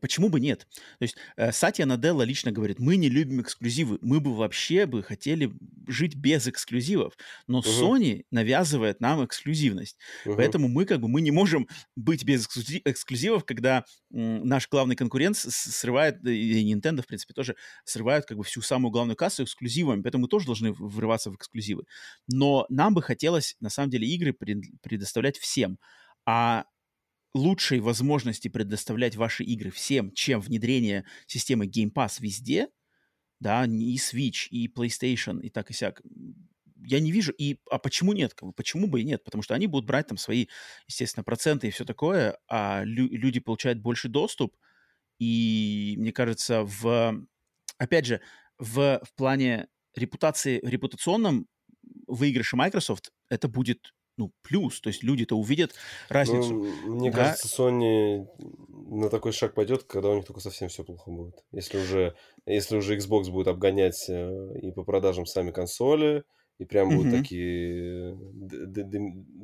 [0.00, 0.66] почему бы нет?
[0.98, 5.02] То есть э, Сатья Наделла лично говорит, мы не любим эксклюзивы, мы бы вообще бы
[5.02, 5.52] хотели
[5.88, 7.16] жить без эксклюзивов,
[7.46, 7.68] но угу.
[7.68, 10.36] Sony навязывает нам эксклюзивность, угу.
[10.36, 12.46] поэтому мы как бы, мы не можем быть без
[12.84, 18.44] эксклюзивов, когда м, наш главный конкурент срывает, и Nintendo, в принципе, тоже срывают как бы
[18.44, 21.84] всю самую главную кассу эксклюзивами, поэтому мы тоже должны врываться в эксклюзивы.
[22.28, 25.78] Но нам бы хотелось, на самом деле, игры предоставлять всем,
[26.26, 26.64] а
[27.34, 32.68] лучшей возможности предоставлять ваши игры всем, чем внедрение системы Game Pass везде,
[33.40, 36.00] да, и Switch, и PlayStation, и так и сяк,
[36.86, 37.32] я не вижу.
[37.32, 38.34] И, а почему нет?
[38.56, 39.24] Почему бы и нет?
[39.24, 40.46] Потому что они будут брать там свои,
[40.86, 44.56] естественно, проценты и все такое, а лю- люди получают больше доступ.
[45.18, 47.26] И мне кажется, в,
[47.78, 48.20] опять же,
[48.58, 51.48] в, в плане репутации, репутационном
[52.06, 54.80] выигрыше Microsoft это будет ну, плюс.
[54.80, 55.72] То есть люди-то увидят
[56.08, 56.54] разницу.
[56.54, 57.18] Ну, мне да?
[57.18, 58.26] кажется, Sony
[58.88, 61.44] на такой шаг пойдет, когда у них только совсем все плохо будет.
[61.52, 62.14] Если уже,
[62.46, 66.24] если уже Xbox будет обгонять э, и по продажам сами консоли,
[66.58, 67.18] и прям будут mm-hmm.
[67.18, 68.16] такие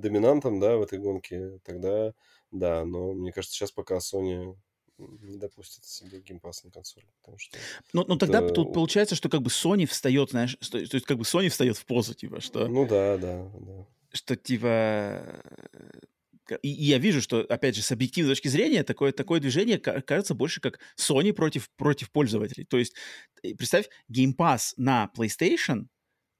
[0.01, 2.13] доминантом, да, в этой гонке, тогда
[2.53, 2.85] да.
[2.85, 4.57] Но мне кажется, сейчас пока Sony
[4.99, 7.07] не допустит себе геймпас на консоли.
[7.21, 7.59] Потому что
[7.93, 8.53] ну, ну тогда это...
[8.53, 11.87] тут получается, что как бы Sony встает, знаешь, то есть как бы Sony встает в
[11.87, 12.69] позу, типа, что...
[12.69, 15.43] Ну да, да, да что типа...
[16.63, 20.35] И, и я вижу, что, опять же, с объективной точки зрения, такое, такое движение кажется
[20.35, 22.65] больше как Sony против, против пользователей.
[22.65, 22.95] То есть,
[23.41, 25.87] представь, Game Pass на PlayStation,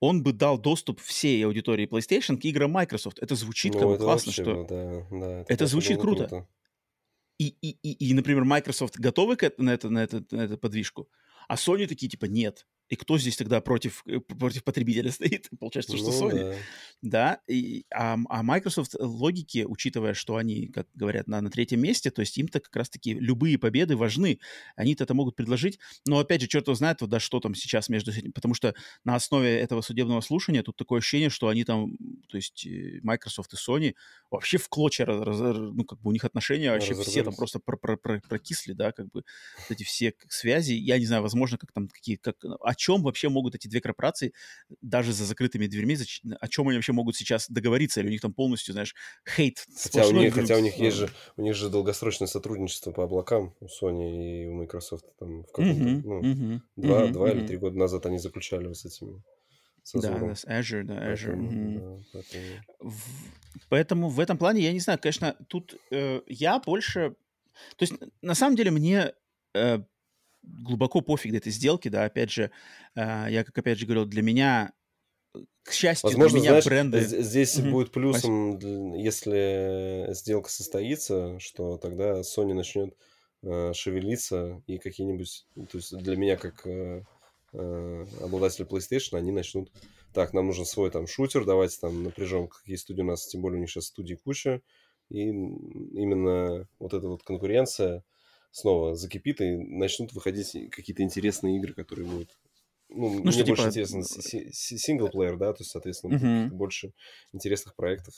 [0.01, 3.19] он бы дал доступ всей аудитории PlayStation к играм Microsoft.
[3.21, 4.65] Это звучит ну, как бы классно, что...
[4.65, 6.27] Да, да, это, это звучит круто.
[6.27, 6.49] круто.
[7.39, 11.09] И, и, и, и, например, Microsoft готовы к, на, это, на, это, на эту подвижку,
[11.49, 12.67] а Sony такие, типа, нет.
[12.91, 15.49] И кто здесь тогда против, э, против потребителя стоит?
[15.59, 16.51] Получается, что ну, Sony.
[16.51, 16.57] Да.
[17.03, 17.41] да?
[17.47, 22.21] И, а, а Microsoft логики, учитывая, что они, как говорят, на, на третьем месте, то
[22.21, 24.41] есть им-то как раз-таки любые победы важны.
[24.75, 25.79] Они-то это могут предложить.
[26.05, 28.33] Но, опять же, черт его знает, вот, да, что там сейчас между этим.
[28.33, 31.97] Потому что на основе этого судебного слушания тут такое ощущение, что они там,
[32.29, 33.95] то есть э, Microsoft и Sony
[34.33, 37.61] вообще в клочья, раз, раз, ну, как бы у них отношения вообще все там просто
[37.61, 39.23] про, про, про, прокисли, да, как бы
[39.69, 40.73] эти все связи.
[40.73, 44.33] Я не знаю, возможно, как там какие, как, о чем вообще могут эти две корпорации
[44.81, 45.99] даже за закрытыми дверьми,
[46.41, 48.95] о чем они вообще могут сейчас договориться, или у них там полностью, знаешь,
[49.29, 49.67] хейт.
[49.83, 53.55] Хотя у них, хотя у них есть же, у них же долгосрочное сотрудничество по облакам
[53.61, 57.47] у Sony и у Microsoft там в каком-то, uh-huh, ну, uh-huh, два, uh-huh, два или
[57.47, 59.23] три года назад они заключали с этими
[59.95, 61.37] да, да, с Azure, да, Azure.
[61.37, 61.79] Поэтому, mm-hmm.
[61.79, 62.45] да, поэтому...
[62.79, 63.05] В,
[63.69, 67.17] поэтому в этом плане, я не знаю, конечно, тут э, я больше...
[67.77, 69.13] То есть, на самом деле, мне
[69.55, 69.81] э,
[70.63, 72.51] глубоко пофиг этой сделки, да, опять же,
[72.95, 74.73] э, я, как опять же говорил, для меня
[75.63, 77.01] к счастью, Возможно, для меня знаешь, бренды...
[77.01, 77.71] здесь mm-hmm.
[77.71, 78.59] будет плюсом,
[78.95, 82.97] если сделка состоится, что тогда Sony начнет
[83.43, 85.47] э, шевелиться и какие-нибудь...
[85.55, 87.05] То есть для меня как э,
[87.53, 89.71] э, обладатели PlayStation, они начнут...
[90.13, 93.59] Так, нам нужен свой там шутер, давайте там напряжем, какие студии у нас, тем более
[93.59, 94.61] у них сейчас студии куча.
[95.09, 98.03] И именно вот эта вот конкуренция
[98.51, 102.37] снова закипит, и начнут выходить какие-то интересные игры, которые будут
[102.93, 103.85] ну, ну мне что, больше типа...
[103.85, 106.49] интересно синглплеер, да, то есть, соответственно, uh-huh.
[106.49, 106.93] больше
[107.33, 108.15] интересных проектов.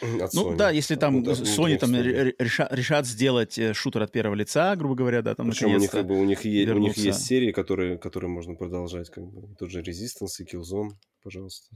[0.20, 0.56] От ну Sony.
[0.56, 4.96] да, если там ну, Sony там решат, решат сделать э, шутер от первого лица, грубо
[4.96, 7.52] говоря, да, там Причем у них, как бы, у, них есть, у них есть серии,
[7.52, 10.90] которые, которые можно продолжать, как бы, тот же Resistance и Killzone,
[11.22, 11.68] пожалуйста.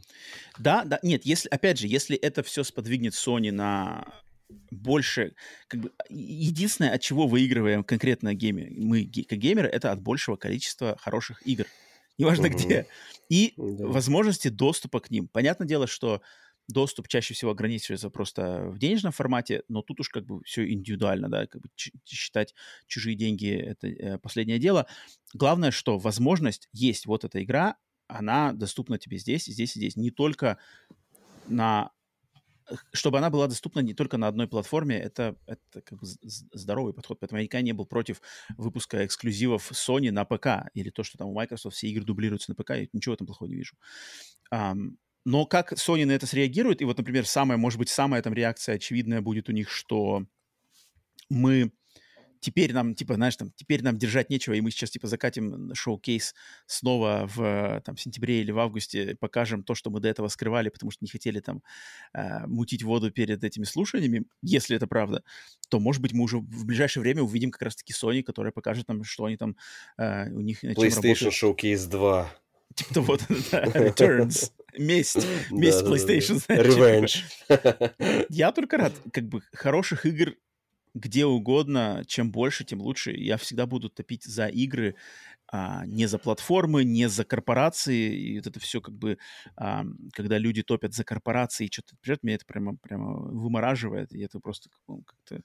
[0.59, 4.05] Да, да, нет, если, опять же, если это все сподвигнет Sony на
[4.70, 5.35] больше,
[5.68, 10.97] как бы, единственное, от чего выигрываем конкретно гейме, мы, как геймеры, это от большего количества
[10.98, 11.66] хороших игр.
[12.18, 12.56] Неважно угу.
[12.56, 12.86] где.
[13.28, 13.86] И да.
[13.86, 15.28] возможности доступа к ним.
[15.28, 16.20] Понятное дело, что
[16.68, 21.28] доступ чаще всего ограничивается просто в денежном формате, но тут уж как бы все индивидуально,
[21.28, 21.68] да, как бы
[22.06, 22.55] считать
[22.86, 24.86] чужие деньги— это э, последнее дело.
[25.35, 29.97] Главное, что возможность есть, вот эта игра, она доступна тебе здесь, здесь и здесь.
[29.97, 30.59] Не только
[31.48, 31.90] на
[32.92, 37.18] чтобы она была доступна не только на одной платформе, это, это как бы здоровый подход.
[37.20, 38.20] Поэтому я никогда не был против
[38.56, 42.55] выпуска эксклюзивов Sony на ПК или то, что там у Microsoft все игры дублируются на
[42.55, 42.70] ПК.
[42.70, 43.76] Я ничего в этом плохого не вижу.
[44.52, 48.32] Um, но как Sony на это среагирует, и вот, например, самая, может быть, самая там
[48.32, 50.24] реакция очевидная будет у них, что
[51.28, 51.72] мы
[52.40, 56.34] теперь нам, типа, знаешь, там, теперь нам держать нечего, и мы сейчас, типа, закатим шоу-кейс
[56.66, 60.90] снова в, там, сентябре или в августе, покажем то, что мы до этого скрывали, потому
[60.90, 61.62] что не хотели, там,
[62.14, 65.22] э, мутить воду перед этими слушаниями, если это правда,
[65.68, 69.04] то, может быть, мы уже в ближайшее время увидим как раз-таки Sony, которая покажет нам,
[69.04, 69.56] что они там,
[69.98, 70.64] э, у них...
[70.64, 72.32] PlayStation Showcase 2.
[72.74, 73.18] Типа того,
[73.50, 74.52] да, Returns.
[74.78, 75.26] Месть.
[75.50, 76.40] Месть PlayStation.
[76.48, 77.24] Revenge.
[78.28, 78.92] Я только рад.
[79.12, 80.36] Как бы хороших игр
[80.94, 83.12] где угодно, чем больше, тем лучше.
[83.12, 84.96] Я всегда буду топить за игры,
[85.52, 88.14] а, не за платформы, не за корпорации.
[88.14, 89.18] И вот это все как бы,
[89.56, 94.12] а, когда люди топят за корпорации и что-то придет, меня это прямо, прямо вымораживает.
[94.12, 95.42] И это просто как-то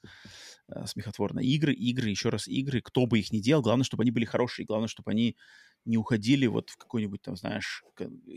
[0.68, 1.40] а, смехотворно.
[1.40, 4.66] Игры, игры, еще раз игры, кто бы их ни делал, главное, чтобы они были хорошие,
[4.66, 5.38] главное, чтобы они
[5.86, 7.84] не уходили вот в какую-нибудь там, знаешь,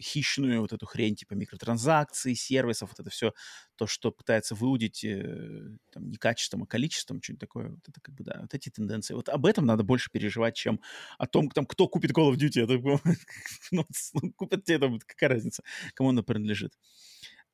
[0.01, 3.33] хищную вот эту хрень типа микротранзакций, сервисов, вот это все,
[3.77, 8.15] то, что пытается выудить э, там, не качеством, а количеством, что-нибудь такое, вот это как
[8.15, 9.15] бы, да, вот эти тенденции.
[9.15, 10.81] Вот об этом надо больше переживать, чем
[11.17, 12.65] о том, там, кто купит Call of Duty.
[12.65, 12.79] Это,
[13.71, 15.63] ну, ну, купят тебе там, какая разница,
[15.95, 16.75] кому она принадлежит.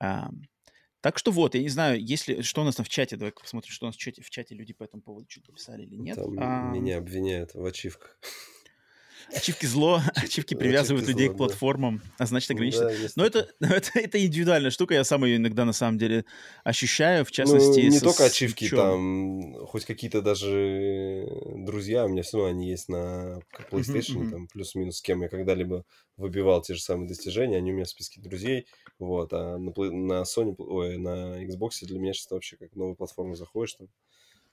[0.00, 0.30] А,
[1.04, 3.70] так что вот, я не знаю, если что у нас там в чате, давай посмотрим,
[3.70, 6.16] что у нас в чате, в чате люди по этому поводу что-то писали или нет.
[6.16, 6.70] Там а...
[6.70, 8.18] Меня обвиняют в ачивках.
[9.34, 13.12] Ачивки зло, ачивки привязывают людей к платформам, а значит ограничивают.
[13.16, 16.24] Но это, это, индивидуальная штука, я сам ее иногда на самом деле
[16.64, 17.80] ощущаю, в частности...
[17.80, 21.26] Ну, не только ачивки, там, хоть какие-то даже
[21.56, 23.40] друзья, у меня все равно они есть на
[23.70, 25.84] PlayStation, там, плюс-минус, с кем я когда-либо
[26.16, 28.66] выбивал те же самые достижения, они у меня в списке друзей,
[28.98, 33.34] вот, а на, на Sony, ой, на Xbox для меня сейчас вообще как новую платформу
[33.34, 33.88] заходишь, там,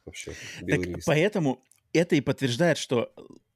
[0.06, 0.34] вообще
[0.68, 1.06] так лист.
[1.06, 3.14] Поэтому это и подтверждает, что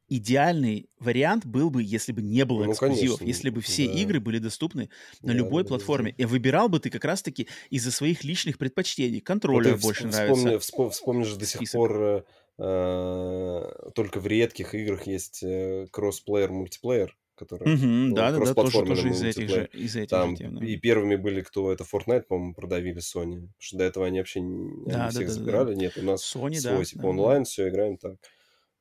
[0.07, 3.25] идеальный вариант был бы, если бы не было ну, эксклюзивов, конечно.
[3.25, 3.93] если бы все да.
[3.93, 4.89] игры были доступны
[5.21, 6.13] на да, любой да, платформе.
[6.17, 6.23] Да.
[6.23, 9.21] И выбирал бы ты как раз-таки из-за своих личных предпочтений.
[9.21, 10.59] Контроллер вот больше вспомни, нравится.
[10.59, 11.73] Вспом, вспомнишь до сих Список.
[11.73, 12.23] пор э,
[12.59, 18.85] э, только в редких играх есть э, кроссплеер, мультиплеер который угу, да, да, да, тоже,
[18.85, 20.65] тоже из этих же, из этих Там же тем, да.
[20.65, 23.41] И первыми были, кто это Fortnite, по-моему, продавили Sony.
[23.41, 25.73] Потому что до этого они вообще не, да, они да, всех да, забирали.
[25.73, 25.75] Да.
[25.75, 27.45] Нет, у нас Sony, свой да, типа да, онлайн, да.
[27.45, 28.15] все, играем так.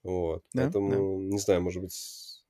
[0.05, 0.45] Вот.
[0.53, 1.09] Да, Поэтому, да.
[1.21, 2.45] не знаю, может быть,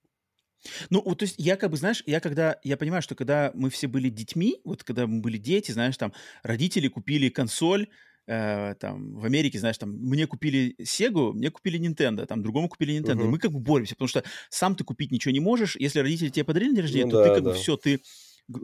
[0.90, 3.70] Ну, вот, то есть я как бы, знаешь, я когда, я понимаю, что когда мы
[3.70, 6.12] все были детьми, вот когда мы были дети, знаешь, там,
[6.42, 7.88] родители купили консоль,
[8.26, 12.98] э, там, в Америке, знаешь, там, мне купили Sega, мне купили Nintendo, там, другому купили
[12.98, 16.00] Nintendo, и мы как бы боремся, потому что сам ты купить ничего не можешь, если
[16.00, 17.50] родители тебе подарили на рождение, ну, то да, ты как да.
[17.50, 18.00] бы все, ты,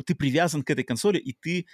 [0.06, 1.66] ты привязан к этой консоли, и ты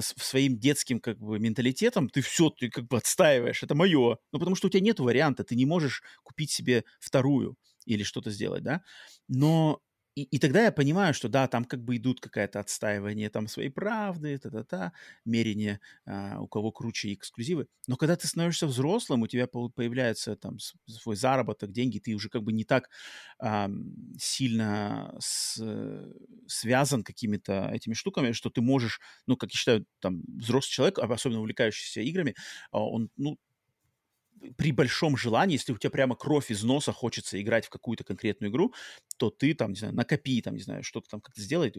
[0.00, 4.56] своим детским как бы менталитетом, ты все, ты как бы отстаиваешь, это мое, ну, потому
[4.56, 8.82] что у тебя нет варианта, ты не можешь купить себе вторую или что-то сделать, да,
[9.28, 9.80] но
[10.16, 13.68] и, и тогда я понимаю, что да, там как бы идут какое-то отстаивание там своей
[13.70, 14.92] правды, та-та-та,
[15.24, 17.68] мерение, а, у кого круче эксклюзивы.
[17.86, 22.42] Но когда ты становишься взрослым, у тебя появляется там свой заработок, деньги, ты уже как
[22.42, 22.90] бы не так
[23.38, 23.68] а,
[24.18, 25.60] сильно с,
[26.46, 31.40] связан какими-то этими штуками, что ты можешь, ну, как я считаю, там, взрослый человек, особенно
[31.40, 32.34] увлекающийся играми,
[32.70, 33.38] а, он, ну,
[34.56, 38.50] при большом желании, если у тебя прямо кровь из носа хочется играть в какую-то конкретную
[38.50, 38.74] игру,
[39.16, 41.72] то ты там, не знаю, накопи, там, не знаю, что-то там как-то сделай.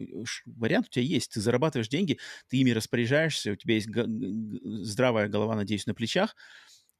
[0.46, 1.32] Вариант у тебя есть.
[1.32, 2.18] Ты зарабатываешь деньги,
[2.48, 6.36] ты ими распоряжаешься, у тебя есть здравая голова, надеюсь, на плечах.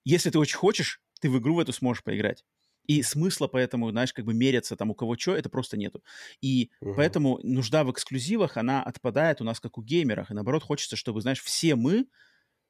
[0.04, 2.44] Если ты очень хочешь, ты в игру в эту сможешь поиграть.
[2.86, 6.02] И смысла поэтому, знаешь, как бы меряться там у кого что, это просто нету.
[6.40, 6.94] И угу.
[6.96, 10.30] поэтому нужда в эксклюзивах, она отпадает у нас как у геймерах.
[10.30, 12.06] И наоборот, хочется, чтобы, знаешь, все мы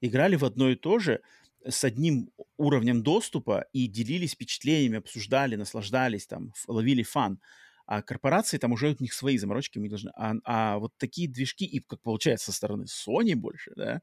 [0.01, 1.20] играли в одно и то же,
[1.66, 7.40] с одним уровнем доступа и делились впечатлениями, обсуждали, наслаждались, там, ловили фан.
[7.86, 10.10] А корпорации там уже у них свои заморочки, мы должны...
[10.14, 14.02] А, а вот такие движки, и как получается со стороны Sony больше, да,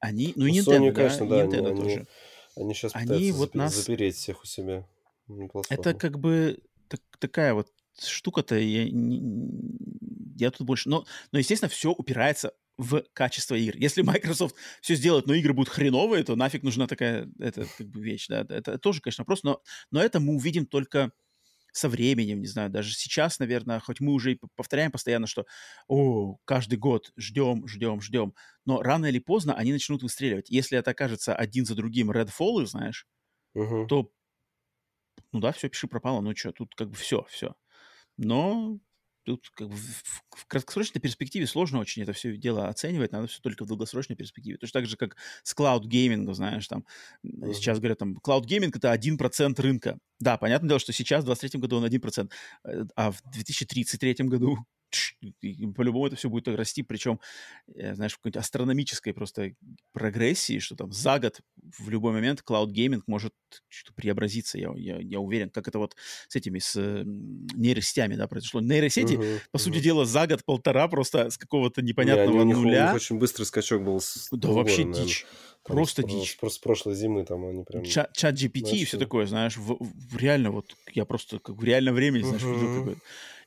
[0.00, 0.32] они...
[0.36, 2.06] Ну, и ну, Nintendo, Sony, да, конечно, да, Nintendo они, тоже.
[2.56, 3.74] Они сейчас они пытаются вот нас...
[3.74, 4.86] запереть всех у себя.
[5.70, 6.58] Это как бы
[6.88, 7.68] так, такая вот
[8.02, 8.88] штука-то, я,
[10.36, 10.88] я тут больше...
[10.88, 13.76] Но, но, естественно, все упирается в качество игр.
[13.76, 14.02] Если
[14.34, 18.26] Microsoft все сделает, но игры будут хреновые, то нафиг нужна такая это, как бы вещь,
[18.28, 18.46] да.
[18.48, 21.12] Это тоже, конечно, вопрос, но, но это мы увидим только
[21.72, 25.44] со временем, не знаю, даже сейчас, наверное, хоть мы уже и повторяем постоянно, что
[25.88, 28.34] о, каждый год ждем, ждем, ждем,
[28.64, 30.50] но рано или поздно они начнут выстреливать.
[30.50, 33.08] Если это окажется один за другим Redfall, знаешь,
[33.56, 33.88] uh-huh.
[33.88, 34.12] то
[35.32, 37.56] ну да, все, пиши пропало, ну что, тут как бы все, все.
[38.16, 38.78] Но
[39.24, 40.02] тут как бы в,
[40.36, 44.58] в краткосрочной перспективе сложно очень это все дело оценивать, надо все только в долгосрочной перспективе.
[44.58, 46.84] Точно так же, как с cloud gaming ом, знаешь, там
[47.24, 47.54] mm-hmm.
[47.54, 49.98] сейчас говорят, там, клауд-гейминг— это 1% рынка.
[50.20, 52.30] Да, понятное дело, что сейчас, в 2023 году он 1%,
[52.64, 54.58] э, а в 2033 году
[55.76, 57.20] по-любому это все будет расти, причем,
[57.74, 59.52] э, знаешь, в какой-то астрономической просто
[59.92, 61.40] прогрессии, что там за год
[61.78, 63.32] в любой момент cloud gaming может
[63.94, 65.96] преобразиться, я, я, я уверен, как это вот
[66.28, 68.60] с этими, с нейросетями, да, произошло.
[68.60, 72.90] Нейросети, uh-huh, по сути дела, за год-полтора просто с какого-то непонятного Не, нуля.
[72.92, 74.00] У очень быстрый скачок был.
[74.00, 75.26] С да, вообще года, дичь.
[75.64, 76.36] Там просто с, дичь.
[76.38, 77.84] Просто с прошлой зимы там они прям...
[77.84, 81.94] Чат, ChatGPT и все такое, знаешь, в, в, реально вот, я просто как в реальном
[81.94, 82.54] времени, знаешь, uh-huh.
[82.54, 83.00] видел какое-то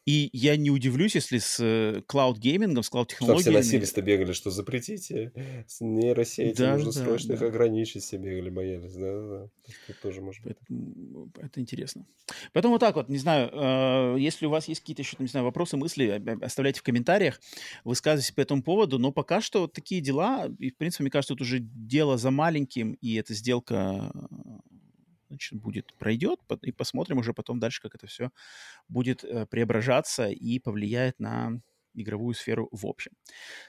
[0.07, 3.41] и я не удивлюсь, если с cloud gaming ом, с cloud технологиями...
[3.41, 5.33] Что все носились-то бегали, что запретите
[5.67, 7.35] с нейросети, да, нужно да, срочно да.
[7.35, 9.49] их ограничить, все бегали, боялись, да-да-да.
[9.89, 10.53] Это тоже может быть.
[10.53, 12.05] Это, это интересно.
[12.53, 15.45] Поэтому вот так вот, не знаю, э, если у вас есть какие-то еще, не знаю,
[15.45, 17.41] вопросы, мысли, оставляйте в комментариях,
[17.83, 21.33] высказывайтесь по этому поводу, но пока что вот такие дела, и, в принципе, мне кажется,
[21.33, 24.09] тут уже дело за маленьким, и эта сделка
[25.29, 28.31] значит, будет, пройдет, и посмотрим уже потом дальше, как это все
[28.87, 31.61] будет э, преображаться и повлияет на
[31.93, 33.11] игровую сферу в общем.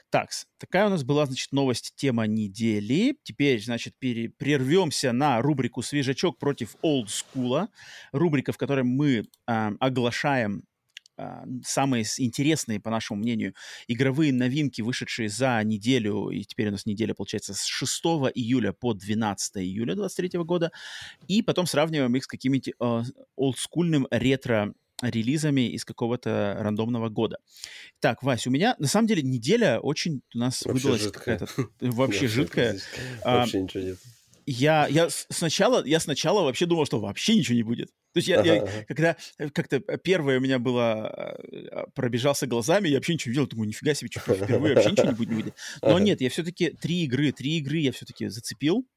[0.09, 3.17] Так, такая у нас была, значит, новость, тема недели.
[3.23, 7.69] Теперь, значит, пере, прервемся на рубрику «Свежачок против олдскула».
[8.11, 10.63] Рубрика, в которой мы э, оглашаем
[11.65, 13.53] самые интересные, по нашему мнению,
[13.87, 18.03] игровые новинки, вышедшие за неделю, и теперь у нас неделя, получается, с 6
[18.35, 20.71] июля по 12 июля 2023 года,
[21.27, 23.03] и потом сравниваем их с какими-то э,
[23.35, 27.37] олдскульным ретро релизами из какого-то рандомного года.
[27.99, 31.47] Так, Вась, у меня на самом деле неделя очень у нас вообще выдалась какая-то
[31.79, 32.77] вообще жидкая.
[33.23, 33.99] Вообще ничего нет
[34.49, 37.89] я, я сначала, я сначала вообще думал, что вообще ничего не будет.
[38.13, 38.85] То есть я, ага, я ага.
[38.87, 43.47] когда э, как-то первое у меня было, э, пробежался глазами, я вообще ничего не видел,
[43.47, 45.55] думаю, нифига себе, что впервые вообще ничего не будет, не будет.
[45.81, 45.99] Но ага.
[46.03, 48.87] нет, я все-таки три игры, три игры я все-таки зацепил.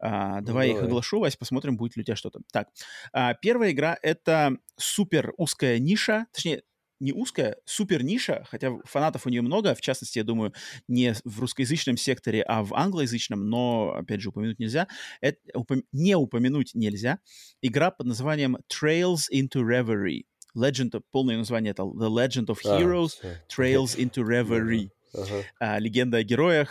[0.00, 2.40] А, давай ну, их оглашу, Вась, посмотрим, будет ли у тебя что-то.
[2.52, 2.68] Так,
[3.12, 6.62] а, первая игра— это супер узкая ниша, точнее,
[7.00, 10.52] не узкая, супер ниша, хотя фанатов у нее много, в частности, я думаю,
[10.88, 14.88] не в русскоязычном секторе, а в англоязычном, но, опять же, упомянуть нельзя.
[15.20, 15.84] Это, упом...
[15.92, 17.18] Не упомянуть нельзя.
[17.62, 20.24] Игра под названием Trails into Reverie.
[20.56, 24.90] Legend полное название это The Legend of Heroes, а, Trails into Reverie.
[25.14, 25.44] Uh-huh.
[25.60, 26.70] А, легенда о героях,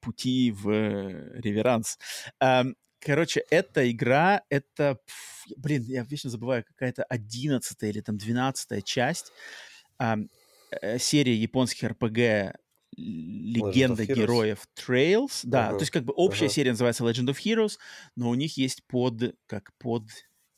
[0.00, 0.68] пути в
[1.38, 1.98] реверанс.
[2.40, 2.64] А,
[3.04, 4.98] короче, эта игра, это,
[5.56, 9.32] блин, я вечно забываю, какая-то одиннадцатая или там двенадцатая часть
[9.98, 10.16] а,
[10.70, 12.56] э, серии японских РПГ
[12.96, 15.40] легенда героев Trails.
[15.42, 15.72] Да, uh-huh.
[15.72, 16.50] то есть как бы общая uh-huh.
[16.50, 17.78] серия называется Legend of Heroes,
[18.16, 20.04] но у них есть под, как под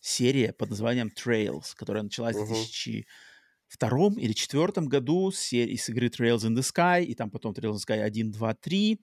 [0.00, 2.44] серия под названием Trails, которая началась uh-huh.
[2.44, 7.30] в 2002 или 2004 году с, серии, с игры Trails in the Sky, и там
[7.30, 9.00] потом Trails in the Sky 1, 2, 3,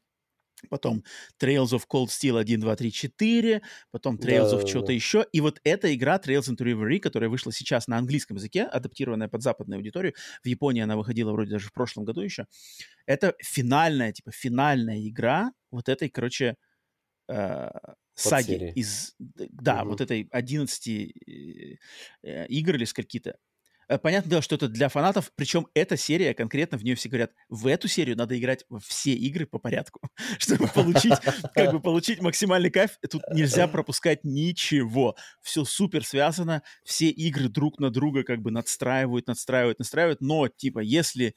[0.70, 1.04] потом
[1.42, 3.62] Trails of Cold Steel 1, 2, 3, 4,
[3.92, 4.94] потом Trails да, of что-то да.
[4.94, 5.26] еще.
[5.32, 9.42] И вот эта игра Trails into Reverie, которая вышла сейчас на английском языке, адаптированная под
[9.42, 10.14] западную аудиторию,
[10.44, 12.48] в Японии она выходила вроде даже в прошлом году еще,
[13.06, 16.56] это финальная, типа, финальная игра вот этой, короче,
[17.28, 17.70] э,
[18.16, 19.92] саги из, да, угу.
[19.92, 21.78] вот этой 11 э,
[22.24, 23.38] э, игр или скольки-то.
[23.88, 27.32] Э, понятное дело, что это для фанатов, причем эта серия, конкретно в нее все говорят,
[27.50, 30.02] в эту серию надо играть во все игры по порядку,
[30.38, 31.14] чтобы получить,
[31.54, 32.98] как бы получить максимальный кайф.
[33.10, 35.16] Тут нельзя пропускать ничего.
[35.42, 40.80] Все супер связано, все игры друг на друга как бы надстраивают, надстраивают, надстраивают, но типа
[40.80, 41.36] если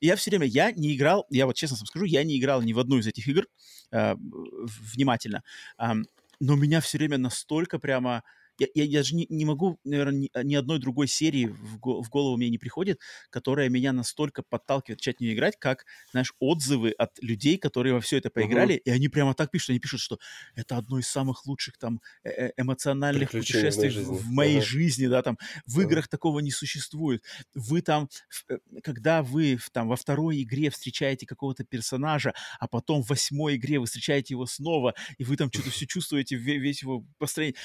[0.00, 2.72] я все время, я не играл, я вот честно вам скажу, я не играл ни
[2.72, 3.46] в одну из этих игр
[3.92, 5.42] э, внимательно,
[5.78, 5.92] э,
[6.40, 8.22] но меня все время настолько прямо
[8.58, 12.08] я, я, я же не, не могу, наверное, ни, ни одной другой серии в, в
[12.08, 13.00] голову мне не приходит,
[13.30, 18.00] которая меня настолько подталкивает начать в нее играть, как, знаешь, отзывы от людей, которые во
[18.00, 18.82] все это поиграли, uh-huh.
[18.84, 20.18] и они прямо так пишут, они пишут, что
[20.54, 24.58] это одно из самых лучших там э, э, эмоциональных путешествий в моей жизни, в моей
[24.58, 24.62] uh-huh.
[24.62, 25.82] жизни да, там, в uh-huh.
[25.82, 27.24] играх такого не существует.
[27.54, 28.08] Вы там,
[28.48, 33.78] э, когда вы там во второй игре встречаете какого-то персонажа, а потом в восьмой игре
[33.78, 37.56] вы встречаете его снова, и вы там что-то все чувствуете, весь его построение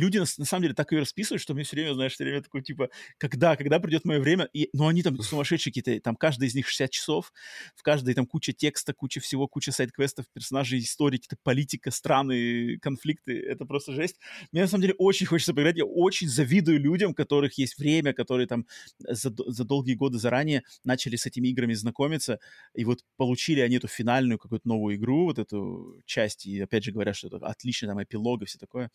[0.00, 2.42] люди на, на самом деле так ее расписывают, что мне все время, знаешь, все время
[2.42, 6.48] такое, типа, когда, когда придет мое время, и, ну, они там сумасшедшие какие-то, там, каждый
[6.48, 7.32] из них 60 часов,
[7.76, 13.38] в каждой там куча текста, куча всего, куча сайт-квестов, персонажей, истории, какие-то политика, страны, конфликты,
[13.38, 14.16] это просто жесть.
[14.52, 18.12] Мне, на самом деле, очень хочется поиграть, я очень завидую людям, у которых есть время,
[18.12, 18.66] которые там
[18.98, 22.38] за, за долгие годы заранее начали с этими играми знакомиться,
[22.74, 26.92] и вот получили они эту финальную какую-то новую игру, вот эту часть, и опять же
[26.92, 28.90] говорят, что это отличный там эпилог и все такое.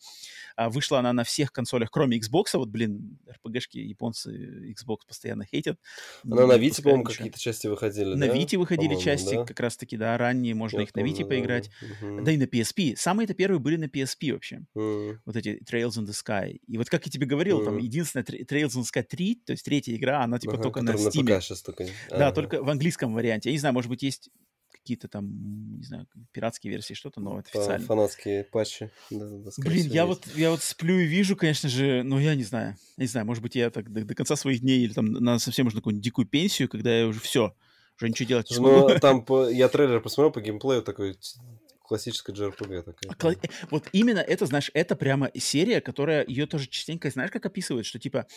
[0.56, 2.44] А, вышла вышла она на всех консолях, кроме Xbox.
[2.54, 4.30] Вот, блин, RPG-шки японцы
[4.72, 5.78] Xbox постоянно хейтят.
[6.24, 8.34] Она на Вите, по-моему, какие-то части выходили, На да?
[8.34, 9.44] Вите выходили части, да?
[9.44, 11.70] как раз-таки, да, ранние, можно Я их помню, на Вите да, поиграть.
[12.02, 12.22] Угу.
[12.22, 12.96] Да и на PSP.
[12.96, 14.62] Самые-то первые были на PSP вообще.
[14.74, 15.18] Угу.
[15.24, 16.60] Вот эти Trails in the Sky.
[16.66, 17.64] И вот, как я тебе говорил, угу.
[17.66, 20.82] там единственная Trails in the Sky 3, то есть третья игра, она типа ага, только
[20.82, 21.24] на Steam.
[21.24, 21.84] На только.
[22.10, 22.32] Да, ага.
[22.32, 23.50] только в английском варианте.
[23.50, 24.30] Я не знаю, может быть, есть
[24.86, 27.84] какие-то там, не знаю, пиратские версии, что-то, но это официально.
[27.84, 28.88] Фанатские патчи.
[29.10, 32.44] Да, да, Блин, я вот, я вот сплю и вижу, конечно же, но я не
[32.44, 32.76] знаю.
[32.96, 35.40] Я не знаю, может быть, я так до, до конца своих дней или там на
[35.40, 37.52] совсем уже какую-нибудь дикую пенсию, когда я уже все,
[37.96, 38.88] уже ничего делать не смогу.
[38.88, 41.18] Ну, там по, я трейлер посмотрел по геймплею такой
[41.82, 43.12] классическая JRPG такая.
[43.16, 47.44] Кла- э, вот именно это, знаешь, это прямо серия, которая ее тоже частенько, знаешь, как
[47.44, 48.28] описывают, что типа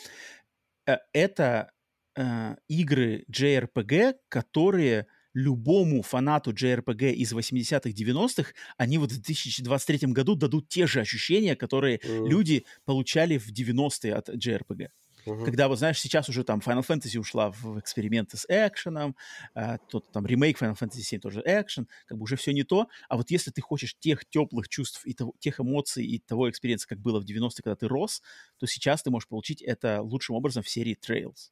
[0.87, 1.73] э, это
[2.15, 10.35] э, игры JRPG, которые любому фанату JRPG из 80-х, 90-х, они вот в 2023 году
[10.35, 12.27] дадут те же ощущения, которые м.
[12.27, 14.89] люди получали в 90-е от JRPG.
[15.25, 15.45] Uh-huh.
[15.45, 19.15] Когда, вот знаешь, сейчас уже там Final Fantasy ушла в эксперименты с экшеном,
[19.53, 22.87] а, тот там ремейк Final Fantasy 7 тоже экшен, как бы уже все не то.
[23.09, 26.81] А вот если ты хочешь тех теплых чувств и того, тех эмоций и того experience
[26.81, 28.21] а, как было в 90-е, когда ты рос,
[28.57, 31.51] то сейчас ты можешь получить это лучшим образом в серии Trails.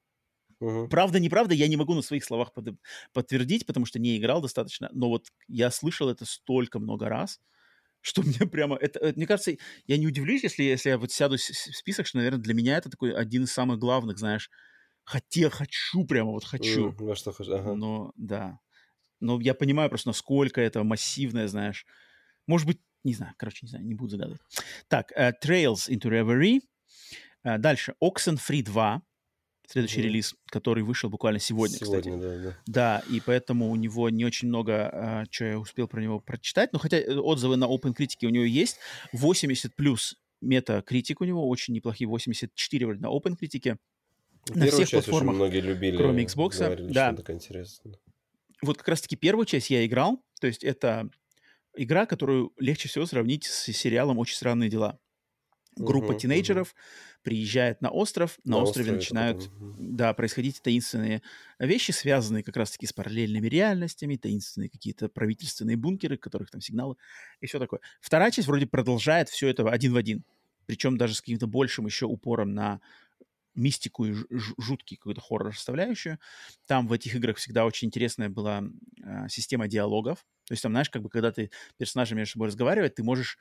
[0.59, 0.88] Угу.
[0.88, 2.69] Правда, неправда, я не могу на своих словах под,
[3.13, 7.39] подтвердить, потому что не играл достаточно, но вот я слышал это столько много раз,
[8.01, 8.75] что мне прямо...
[8.75, 9.55] Это, это, мне кажется,
[9.85, 12.89] я не удивлюсь, если, если я вот сяду в список, что, наверное, для меня это
[12.89, 14.49] такой один из самых главных, знаешь,
[15.03, 16.89] хотел, хочу прямо, вот хочу.
[16.89, 17.75] Mm, во что хочу, ага.
[17.75, 18.59] Но, да.
[19.19, 21.85] Но я понимаю просто, насколько это массивное, знаешь.
[22.45, 24.41] Может быть, не знаю, короче, не знаю, не буду загадывать.
[24.88, 26.61] Так, uh, Trails into Reverie.
[27.45, 29.01] Uh, дальше, Oxenfree 2
[29.68, 30.03] следующий mm.
[30.03, 32.22] релиз, который вышел буквально сегодня, сегодня кстати.
[32.22, 32.57] Да, да.
[32.65, 36.73] да, и поэтому у него не очень много, а, что я успел про него прочитать,
[36.73, 38.77] но хотя э, отзывы на OpenCritic у него есть,
[39.14, 43.77] 80 плюс метакритик у него, очень неплохие, 84 вроде на OpenCritic.
[44.49, 46.57] На Первую всех платформах, многие любили, кроме Xbox.
[46.57, 47.15] Говорили, да.
[48.61, 51.10] Вот как раз-таки первую часть я играл, то есть это
[51.76, 54.99] игра, которую легче всего сравнить с сериалом «Очень странные дела».
[55.76, 57.16] Группа uh-huh, тинейджеров uh-huh.
[57.28, 59.76] Приезжает на остров, на, на острове, острове начинают uh-huh.
[59.80, 61.22] да, происходить таинственные
[61.60, 66.95] вещи, связанные как раз-таки с параллельными реальностями, таинственные какие-то правительственные бункеры, которых там сигналы
[67.41, 67.82] и все такое.
[67.99, 70.24] Вторая часть вроде продолжает все это один в один,
[70.68, 72.80] причем даже с каким-то большим еще упором на
[73.56, 74.16] мистику и
[74.58, 76.20] жуткий какой-то хоррор составляющую.
[76.66, 78.64] Там в этих играх всегда очень интересная была
[79.04, 80.20] э, система диалогов.
[80.45, 83.38] То есть там, знаешь, как бы когда ты персонажи между собой разговаривают, ты можешь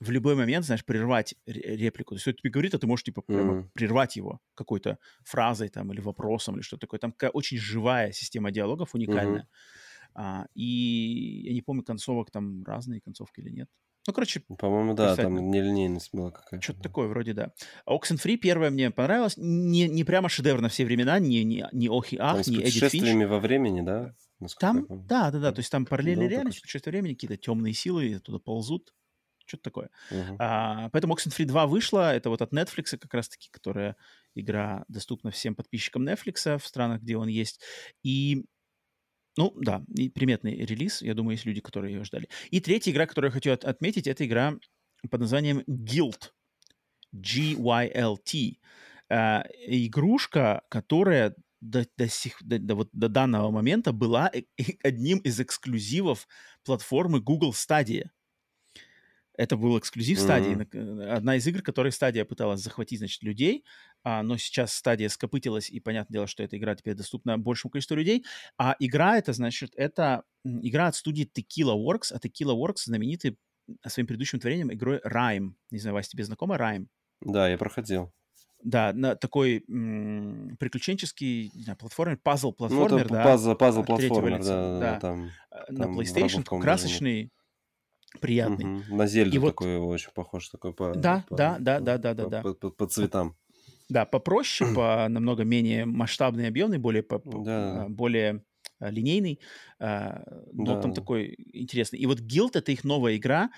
[0.00, 2.14] в любой момент, знаешь, прервать реплику.
[2.14, 3.68] То есть, кто тебе говорит, а ты можешь, типа, прямо mm-hmm.
[3.74, 6.98] прервать его какой-то фразой там или вопросом или что-то такое.
[6.98, 9.42] Там такая очень живая система диалогов, уникальная.
[9.42, 10.12] Mm-hmm.
[10.14, 13.68] А, и я не помню, концовок там разные концовки или нет.
[14.06, 14.40] Ну, короче...
[14.58, 16.62] По-моему, да, там нелинейность была какая-то.
[16.62, 17.52] Что-то такое вроде, да.
[17.86, 19.34] Oxenfree первое мне понравилось.
[19.36, 23.28] Не, не прямо шедевр на все времена, не, не, не охи ах, не Эдит Финч.
[23.28, 24.14] во времени, да?
[24.58, 28.18] Там, да, да, да, то есть там параллельная ну, реальность, путешествие времени, какие-то темные силы
[28.20, 28.94] туда ползут,
[29.50, 29.90] что-то такое.
[30.10, 30.36] Uh-huh.
[30.38, 33.96] А, поэтому Oxenfree 2 вышла, это вот от Netflix как раз-таки, которая
[34.34, 37.60] игра доступна всем подписчикам Netflix в странах, где он есть.
[38.02, 38.44] И
[39.36, 41.02] ну, да, и приметный релиз.
[41.02, 42.28] Я думаю, есть люди, которые ее ждали.
[42.50, 44.54] И третья игра, которую я хочу от- отметить, это игра
[45.08, 46.32] под названием Guild.
[47.12, 48.58] G-Y-L-T.
[49.08, 54.42] Э, игрушка, которая до, до, сих, до, до, вот, до данного момента была э,
[54.82, 56.26] одним из эксклюзивов
[56.64, 58.10] платформы Google Stadia.
[59.40, 60.22] Это был эксклюзив mm-hmm.
[60.22, 61.08] стадии.
[61.10, 63.64] Одна из игр, которые стадия пыталась захватить, значит, людей,
[64.04, 67.96] а, но сейчас стадия скопытилась, и понятное дело, что эта игра теперь доступна большему количеству
[67.96, 68.26] людей.
[68.58, 73.38] А игра это, значит, это игра от студии Tequila Works, а Tequila Works знаменитый
[73.86, 75.52] своим предыдущим творением игрой Rime.
[75.70, 76.88] Не знаю, Вася, тебе знакома Rime?
[77.22, 78.12] Да, я проходил.
[78.62, 83.24] Да, на такой м- приключенческий, знаю, платформер, пазл-платформер, ну, да.
[83.24, 85.30] Пазл, пазл-платформер, да, да, да, там.
[85.70, 87.30] На там PlayStation, красочный,
[88.20, 88.64] приятный.
[88.64, 88.96] Угу.
[88.96, 89.92] На Зельду и такой вот...
[89.92, 90.94] очень похож, такой по...
[90.94, 92.42] Да, по, да, да, да, да, да, да.
[92.42, 93.36] По, по, по цветам.
[93.88, 97.86] Да, попроще, по намного менее масштабный, объемный, более, по, да.
[97.88, 98.42] более
[98.78, 99.40] а, линейный,
[99.78, 100.22] а,
[100.52, 100.80] но да.
[100.80, 101.98] там такой интересный.
[101.98, 103.50] И вот Guild— это их новая игра,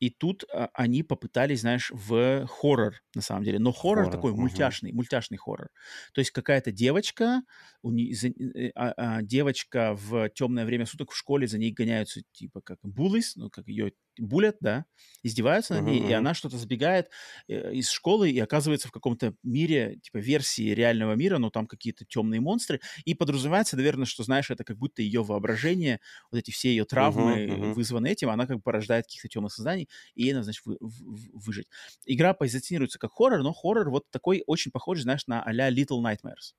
[0.00, 3.58] и тут а, они попытались, знаешь, в хоррор, на самом деле.
[3.58, 4.42] Но хоррор, хоррор такой угу.
[4.42, 5.70] мультяшный, мультяшный хоррор.
[6.12, 7.42] То есть какая-то девочка,
[7.82, 11.72] у не, за, э, а, а, девочка в темное время суток в школе, за ней
[11.72, 14.84] гоняются типа как буллис, ну как ее булят, да,
[15.22, 16.10] издеваются над ней, uh-huh.
[16.10, 17.10] и она что-то сбегает
[17.48, 22.04] э, из школы и оказывается в каком-то мире, типа версии реального мира, но там какие-то
[22.04, 26.00] темные монстры, и подразумевается, наверное, что, знаешь, это как будто ее воображение,
[26.30, 27.72] вот эти все ее травмы uh-huh, uh-huh.
[27.74, 31.46] вызваны этим, она как бы порождает каких-то темных созданий, и ей надо, значит, вы, в,
[31.46, 31.68] выжить.
[32.04, 36.54] Игра позиционируется как хоррор, но хоррор вот такой очень похожий, знаешь, на а-ля Little Nightmares.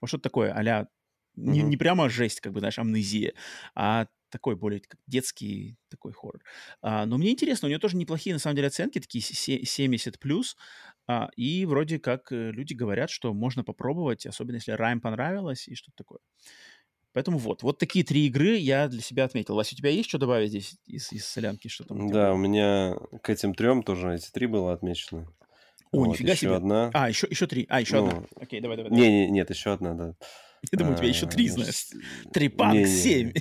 [0.00, 0.86] Вот что-то такое, а
[1.36, 3.34] не, не прямо жесть, как бы, знаешь, амнезия,
[3.74, 6.42] а такой более как детский такой хоррор.
[6.82, 10.56] А, но мне интересно, у нее тоже неплохие на самом деле оценки, такие 70 плюс,
[11.06, 15.74] а, и вроде как э, люди говорят, что можно попробовать, особенно если Райм понравилось и
[15.74, 16.18] что-то такое.
[17.12, 19.54] Поэтому вот, вот такие три игры я для себя отметил.
[19.54, 21.68] Вася, у тебя есть что добавить здесь из, из солянки?
[21.68, 22.08] Что там?
[22.08, 25.26] Да, у меня к этим трем тоже эти три было отмечено.
[25.92, 26.56] О, вот, нифига еще себе.
[26.56, 26.90] одна.
[26.92, 27.64] А, еще, еще три.
[27.70, 28.26] А, еще ну, одна.
[28.36, 28.92] Окей, давай, давай.
[28.92, 30.14] Не, не, нет, еще одна, да.
[30.72, 31.86] Я думаю, у тебя еще три, а, знаешь.
[32.32, 33.32] Три панк, семь.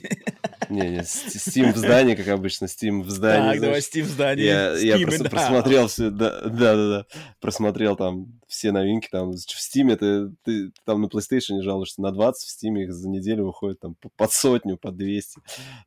[0.69, 3.53] Не, не, Steam в здании, как обычно, Steam в здании.
[3.53, 4.43] Так, давай Steam в здании.
[4.43, 7.05] Я, я просто просмотрел все, да, да, да, да,
[7.39, 12.47] просмотрел там все новинки, там в Steam ты, ты там на PlayStation жалуешься на 20,
[12.47, 15.41] в Steam их за неделю выходит там под сотню, под 200.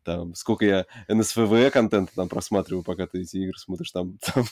[0.04, 4.44] Там, сколько я NSFW контента там просматриваю, пока ты эти игры смотришь, там, там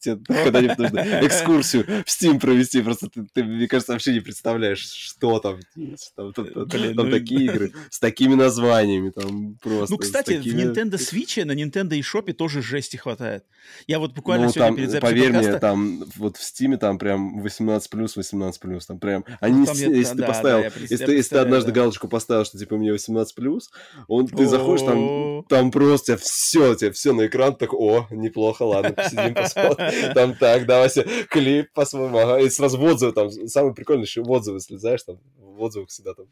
[0.00, 4.80] тебе когда-нибудь нужно экскурсию в Steam провести, просто ты, ты, мне кажется, вообще не представляешь,
[4.80, 6.12] что там есть.
[6.20, 7.18] Там, там, Блин, там ну...
[7.18, 9.94] такие игры с такими названиями, там просто...
[9.94, 10.62] Ну, кстати, такими...
[10.62, 13.44] в Nintendo Switch на Nintendo eShop тоже жести хватает.
[13.86, 15.50] Я вот буквально ну, сегодня там, перед записью Поверь подкаста...
[15.50, 19.24] мне, там вот в Steam там прям 18 плюс, 18 плюс, там прям...
[19.26, 21.80] Ну, Они, там если, если да, ты поставил, да, если, ты, если ты однажды да.
[21.80, 23.70] галочку поставил, что типа меня 18 плюс,
[24.08, 28.92] он, ты заходишь, там, там просто все, тебе все на экран, так, о, неплохо, ладно,
[28.92, 30.14] посидим, посмотрим.
[30.14, 30.90] Там так, давай
[31.28, 35.18] клип посмотрим, ага, и сразу в отзывы, там, самый прикольный еще в отзывы слезаешь, там,
[35.60, 36.26] в отзывах всегда там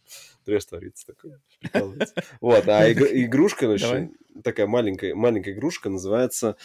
[0.45, 1.35] трэш творится такой.
[2.41, 4.11] Вот, а игрушка, значит,
[4.43, 6.57] такая маленькая, маленькая игрушка называется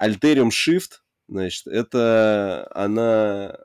[0.00, 1.00] Alterium Shift.
[1.28, 3.58] Значит, это она...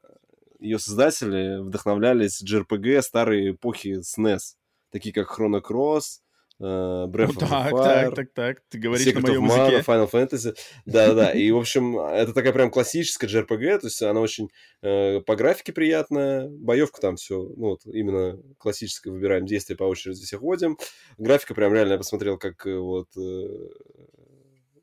[0.60, 4.56] Ее создатели вдохновлялись JRPG старой эпохи SNES,
[4.90, 6.22] такие как Chrono Cross,
[6.58, 9.72] Breath ну, of так, Fire, так, так, так, ты говоришь Secret на моем of Mana,
[9.74, 9.92] языке.
[9.92, 14.50] Final Fantasy, да-да, и, в общем, это такая прям классическая JRPG, то есть она очень
[14.82, 20.24] э, по графике приятная, боевка там все, ну, вот, именно классическая, выбираем действия по очереди
[20.24, 20.78] все ходим,
[21.18, 23.48] графика прям реально, я посмотрел, как э, вот, э,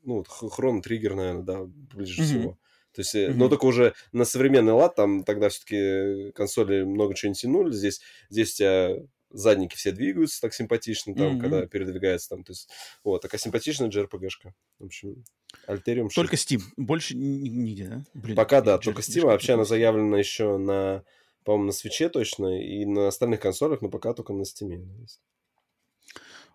[0.03, 2.25] ну, Хрон Триггер, наверное, да, ближе mm-hmm.
[2.25, 2.57] всего.
[2.93, 3.33] То есть, mm-hmm.
[3.33, 8.01] но только уже на современный лад, там тогда все-таки консоли много чего не тянули, здесь,
[8.29, 8.97] здесь у тебя
[9.33, 11.41] задники все двигаются так симпатично, там, mm-hmm.
[11.41, 12.69] когда передвигается там, то есть,
[13.03, 14.53] вот, такая симпатичная JRPG-шка.
[14.79, 15.25] В общем,
[15.67, 18.05] Альтериум Только Steam, больше нигде, да?
[18.13, 21.03] Блин, Пока да, только Steam, вообще она заявлена еще на,
[21.43, 24.87] по-моему, на свече точно, и на остальных консолях, но пока только на Steam.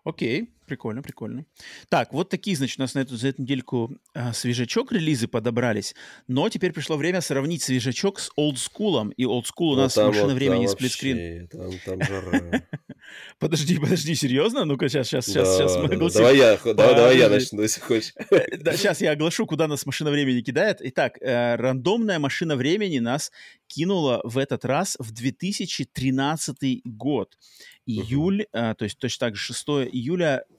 [0.03, 1.45] Окей, прикольно, прикольно.
[1.89, 5.95] Так, вот такие, значит, у нас на эту, за эту недельку а, свежачок релизы подобрались,
[6.27, 10.27] но теперь пришло время сравнить свежачок с олдскулом, и олдскул у ну, нас ну, машина
[10.27, 11.47] вот, времени сплитскрин.
[11.47, 12.63] Там, там жара.
[13.39, 14.65] Подожди, подожди, серьезно?
[14.65, 16.19] Ну-ка, сейчас, сейчас, сейчас, сейчас мы огласим.
[16.19, 18.13] Давай я, давай, давай я начну, если хочешь.
[18.59, 20.77] Да, сейчас я оглашу, куда нас машина времени кидает.
[20.81, 23.31] Итак, э, рандомная машина времени нас
[23.67, 27.37] кинула в этот раз в 2013 год.
[27.85, 28.75] Июль, uh-huh.
[28.75, 30.53] то есть точно так же 6 июля э,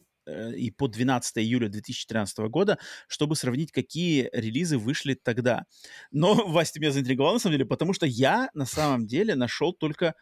[0.57, 2.79] и по 12 июля 2013 года,
[3.09, 5.65] чтобы сравнить, какие релизы вышли тогда.
[6.11, 10.15] Но, Вася, меня заинтриговал, на самом деле, потому что я, на самом деле, нашел только...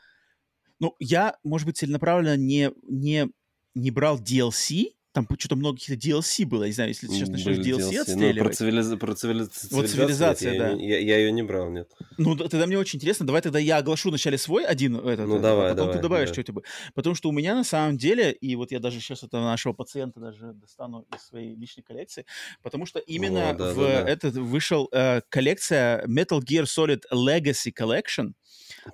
[0.81, 3.29] Ну, я, может быть, целенаправленно не, не,
[3.75, 7.59] не брал DLC, там что-то много каких-то DLC было, не знаю, если ты сейчас начнешь
[7.59, 8.39] DLC, DLC отстреливать.
[8.39, 8.99] Про, цивилиз...
[8.99, 9.71] про цивилизацию.
[9.73, 10.69] Вот цивилизация, нет, да.
[10.71, 11.91] Я, я, я ее не брал, нет.
[12.19, 13.27] Ну, тогда мне очень интересно.
[13.27, 16.29] Давай тогда я оглашу вначале свой один, этот, ну, давай, а потом давай, ты добавишь,
[16.29, 16.43] давай.
[16.45, 16.71] что у тебя.
[16.95, 20.21] Потому что у меня на самом деле, и вот я даже сейчас этого нашего пациента
[20.21, 22.27] даже достану из своей личной коллекции,
[22.63, 24.11] потому что именно О, да, в да, да.
[24.11, 28.33] этот вышел э, коллекция Metal Gear Solid Legacy Collection,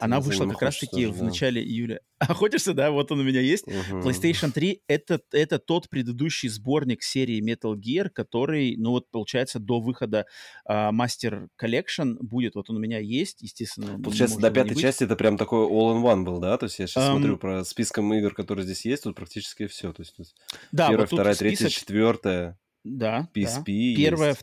[0.01, 2.01] она вышла как раз-таки в начале июля.
[2.19, 2.91] Охотишься, да?
[2.91, 3.66] Вот он у меня есть.
[3.66, 4.01] Угу.
[4.01, 9.81] PlayStation 3 это, это тот предыдущий сборник серии Metal Gear, который, ну вот, получается, до
[9.81, 10.27] выхода
[10.69, 12.55] uh, Master Collection будет.
[12.55, 14.01] Вот он у меня есть, естественно.
[14.01, 16.57] Получается, до пятой части это прям такой all-in-one был, да?
[16.57, 19.93] То есть я сейчас um, смотрю про списком игр, которые здесь есть, тут практически все.
[19.93, 20.15] То есть,
[20.73, 21.59] да, первая, вот вторая, список...
[21.59, 22.59] третья, четвертая.
[22.85, 23.97] Да, PSP да.
[23.97, 24.37] Первая,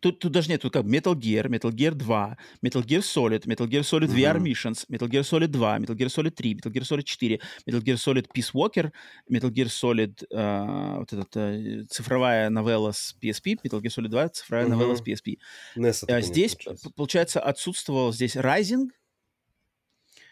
[0.00, 3.66] Тут, тут даже нет, тут как Metal Gear, Metal Gear 2, Metal Gear Solid, Metal
[3.66, 4.34] Gear Solid uh-huh.
[4.34, 7.80] VR Missions, Metal Gear Solid 2, Metal Gear Solid 3, Metal Gear Solid 4, Metal
[7.80, 8.92] Gear Solid Peace Walker,
[9.28, 14.28] Metal Gear Solid uh, вот этот, uh, цифровая новелла с PSP, Metal Gear Solid 2,
[14.30, 14.70] цифровая uh-huh.
[14.70, 15.38] новелла с PSP.
[15.76, 16.90] NES uh, здесь, получается.
[16.94, 18.88] получается, отсутствовал здесь Rising,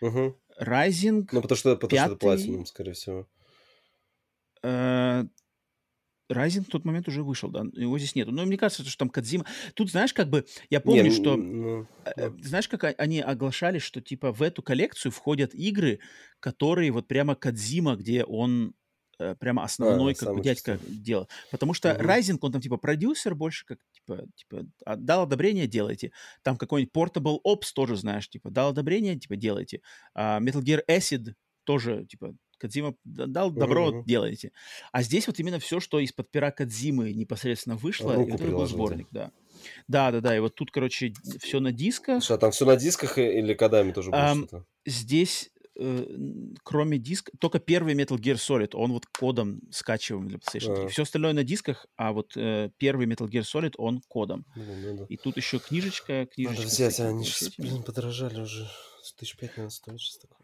[0.03, 0.35] uh-huh.
[0.61, 3.29] Rising, Ну, потому что, потому пятый, что это Platinum, скорее всего.
[4.65, 5.29] Uh,
[6.33, 8.33] Райзинг в тот момент уже вышел, да, его здесь нету.
[8.33, 9.47] Но мне кажется, что там Кадзима...
[9.75, 11.37] Тут, знаешь, как бы, я помню, Не, что...
[11.37, 11.87] Ну,
[12.17, 12.39] ну.
[12.43, 16.01] Знаешь, как они оглашали, что, типа, в эту коллекцию входят игры,
[16.41, 18.75] которые вот прямо Кадзима, где он
[19.19, 21.29] э, прямо основной, а, как бы, дядька делал.
[21.51, 22.03] Потому что угу.
[22.03, 26.13] Rising, он там, типа, продюсер больше, как, типа, типа, дал одобрение, делайте.
[26.43, 29.81] Там какой-нибудь Portable Ops тоже, знаешь, типа, дал одобрение, типа, делайте.
[30.15, 31.35] А Metal Gear Acid
[31.65, 34.05] тоже, типа, Кадзима дал добро, uh-huh.
[34.07, 34.53] делайте.
[34.93, 39.09] А здесь вот именно все, что из-под пера Кадзимы непосредственно вышло, Руку это был сборник,
[39.11, 39.33] да.
[39.89, 40.37] Да, да, да.
[40.37, 42.23] И вот тут, короче, все на дисках.
[42.23, 44.65] Что, там все на дисках или кодами тоже будет um, что-то?
[44.87, 46.07] Здесь э,
[46.63, 50.89] кроме диска, только первый Metal Gear Solid, он вот кодом скачиваем для PlayStation 3.
[50.89, 54.47] Все остальное на дисках, а вот э, первый Metal Gear Solid, он кодом.
[54.55, 55.07] Ну, да.
[55.09, 56.63] И тут еще книжечка, книжечка.
[56.63, 58.69] Надо взять, они сейчас, блин, подорожали уже.
[59.19, 60.42] Тысяч пять, наверное, стоит сейчас такое.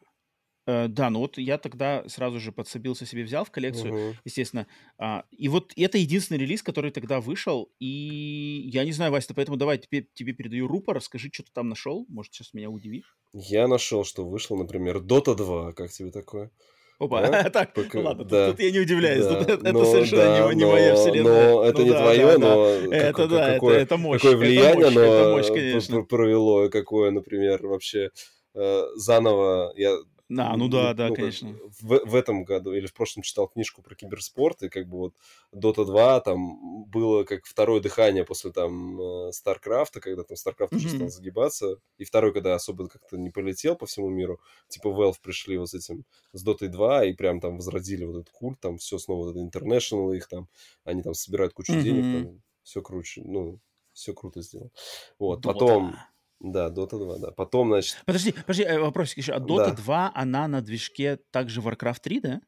[0.69, 4.17] Э, да, ну вот я тогда сразу же подсобился себе, взял в коллекцию, угу.
[4.27, 4.67] естественно.
[4.99, 7.71] А, и вот это единственный релиз, который тогда вышел.
[7.81, 11.71] И я не знаю, Вася, поэтому давай тебе, тебе передаю рупор, расскажи, что ты там
[11.71, 12.05] нашел.
[12.11, 13.17] Может, сейчас меня удивишь.
[13.33, 15.73] Я нашел, что вышло, например, Dota 2.
[15.73, 16.51] Как тебе такое?
[16.99, 17.45] Опа, да?
[17.51, 18.01] так, Пока...
[18.01, 18.49] ладно, да.
[18.49, 19.39] тут, тут я не удивляюсь, да.
[19.39, 21.53] тут это, но, это совершенно да, не, не но, моя вселенная.
[21.55, 22.97] Но это ну, не да, твое, да, но да.
[22.97, 26.03] это, как, да, какое, это, это мощь, какое влияние это мощь, оно это мощь, конечно.
[26.03, 28.11] провело, какое, например, вообще
[28.55, 29.97] э, заново я
[30.29, 31.57] да, ну да, да, ну, конечно.
[31.81, 35.15] В, в этом году или в прошлом читал книжку про киберспорт, и как бы вот
[35.55, 40.77] Dota 2 там было как второе дыхание после там StarCraft, когда там StarCraft mm-hmm.
[40.77, 44.39] уже стал загибаться, и второй, когда особо как-то не полетел по всему миру,
[44.69, 48.31] типа Valve пришли вот с этим, с Dota 2, и прям там возродили вот этот
[48.31, 50.49] культ, там все снова, вот это International их там,
[50.85, 51.83] они там собирают кучу mm-hmm.
[51.83, 53.61] денег, там, все круче, ну,
[53.95, 54.71] все круто сделано.
[55.19, 55.53] Вот, Dota.
[55.55, 55.97] потом...
[56.41, 57.31] Да, Dota 2, да.
[57.33, 57.97] Потом, значит...
[58.07, 59.33] Подожди, подожди, э, вопросик еще.
[59.33, 59.75] А Dota да.
[59.75, 62.41] 2, она на движке также Warcraft 3, да?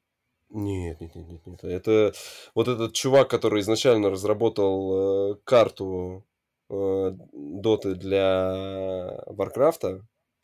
[0.50, 1.64] Нет, нет, нет, нет, нет.
[1.64, 2.12] Это
[2.54, 6.24] вот этот чувак, который изначально разработал э, карту
[6.68, 10.02] э, Dota для Warcraft,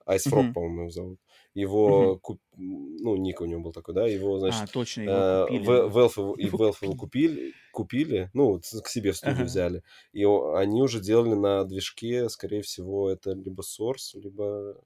[0.08, 0.52] Ice Frog, mm-hmm.
[0.52, 1.20] по-моему, его зовут.
[1.56, 2.18] Его, угу.
[2.18, 2.40] куп...
[2.58, 4.64] ну, ник у него был такой, да, его, значит...
[4.64, 5.64] А, точно, его э, купили.
[5.64, 9.46] Э, Valve, и Valve его купили, купили, ну, к себе в студию ага.
[9.46, 14.76] взяли, и они уже делали на движке, скорее всего, это либо Source, либо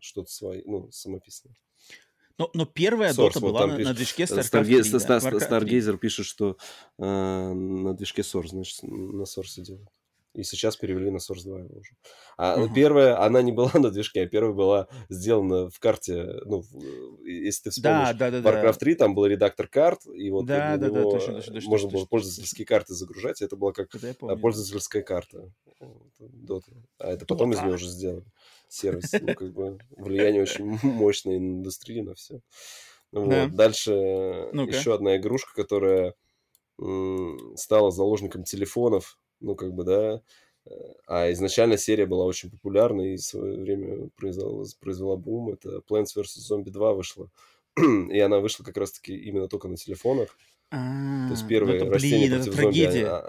[0.00, 1.54] что-то свое, ну, самописное.
[2.36, 5.98] Но, но первая Source, дота вот была на, пишет, на движке StarCraft 3, Stargazer да,
[5.98, 6.56] пишет, что
[6.98, 9.88] э, на движке Source, значит, на Source делают.
[10.38, 11.96] И сейчас перевели на Source 2 его уже.
[12.36, 12.72] А uh-huh.
[12.72, 16.62] первая, она не была на движке, а первая была сделана в карте, ну,
[17.24, 20.76] если ты вспомнишь, да, да, да, Warcraft 3, там был редактор карт, и вот да,
[20.76, 22.76] да, него да, точно, точно, точно, можно точно, было пользовательские точно.
[22.76, 23.88] карты загружать, это была как
[24.40, 25.52] пользовательская карта.
[26.20, 26.72] Dota.
[26.98, 28.24] А это потом из нее уже сделали
[28.68, 29.12] сервис.
[29.20, 32.40] Ну, как бы влияние очень мощное на индустрию, на все.
[33.10, 33.28] Вот.
[33.28, 33.48] Да.
[33.48, 33.90] Дальше
[34.52, 36.14] ну еще одна игрушка, которая
[37.56, 40.22] стала заложником телефонов, ну, как бы, да,
[41.06, 45.50] а изначально серия была очень популярна и в свое время произвела, произвела бум.
[45.50, 46.50] Это Plants vs.
[46.50, 47.30] Zombie 2 вышла.
[48.10, 50.36] и она вышла как раз-таки именно только на телефонах.
[50.70, 52.62] А, То есть первые ну растения против это зомби.
[52.62, 53.24] Трагедия.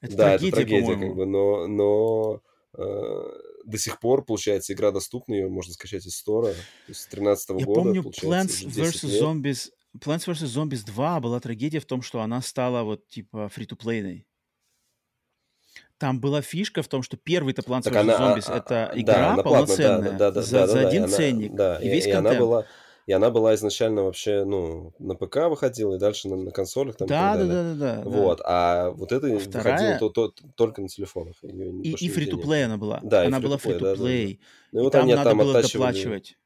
[0.00, 2.42] Это да, трагедия, это трагедия, как бы, но, но
[2.76, 6.52] э, до сих пор, получается, игра доступна, ее можно скачать из стора.
[6.52, 6.58] То
[6.88, 9.20] есть с 13 -го Я года, помню, Plants vs.
[9.20, 10.46] Zombies Plants vs.
[10.46, 14.26] Zombies 2 была трагедия в том, что она стала вот типа фри-то-плейной.
[15.98, 17.96] Там была фишка в том, что первый-то Plants vs.
[17.96, 21.08] Она, Zombies а, это игра да, полноценная да, да, да, за, да, за один да,
[21.08, 22.36] ценник она, да, и, и весь и контент.
[22.36, 22.66] Она была,
[23.06, 27.06] и она была изначально вообще, ну, на ПК выходила, и дальше на, на консолях там
[27.06, 28.02] да, да, да, да, да.
[28.04, 31.36] Вот, а вот это а выходило то, то, только на телефонах.
[31.42, 33.00] Ее и и фри-то-плей она была.
[33.02, 34.40] Да, она была фри-то-плей.
[34.72, 34.78] Да, да, да.
[34.78, 35.92] Ну, и вот там надо там было оттачивали...
[35.92, 36.38] доплачивать.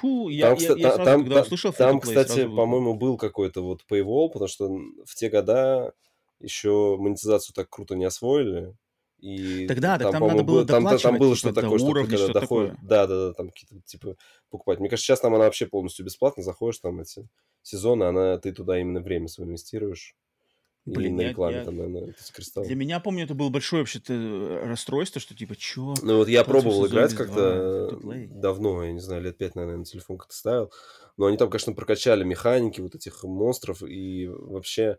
[0.00, 3.82] Фу, я, там, я, я сразу, там, когда услышал Там, кстати, по-моему, был какой-то вот
[3.90, 4.68] paywall, потому что
[5.04, 5.92] в те года
[6.40, 8.74] еще монетизацию так круто не освоили.
[9.18, 12.40] И Тогда, там, так там надо было там, там, было что-то такое, что уровни, когда
[12.40, 14.16] доходит, да, да, да, там какие-то типа
[14.48, 14.78] покупать.
[14.78, 17.28] Мне кажется, сейчас там она вообще полностью бесплатно, заходишь там эти
[17.62, 20.14] сезоны, она ты туда именно время свое инвестируешь.
[20.84, 22.64] Блин, на рекламе я, там, наверное, кристалл.
[22.64, 25.94] Для меня, помню, это было большое вообще-то расстройство, что типа, чё?
[26.02, 27.98] Ну вот я пробовал играть как-то
[28.30, 30.72] давно, я не знаю, лет пять, наверное, на телефон как-то ставил.
[31.16, 34.96] Но они там, конечно, прокачали механики вот этих монстров, и вообще э,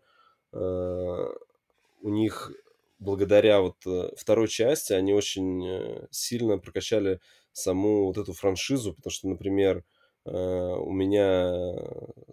[0.51, 2.51] у них
[2.99, 7.19] благодаря вот э, второй части они очень э, сильно прокачали
[7.53, 9.83] саму вот эту франшизу, потому что, например,
[10.25, 11.53] э, у меня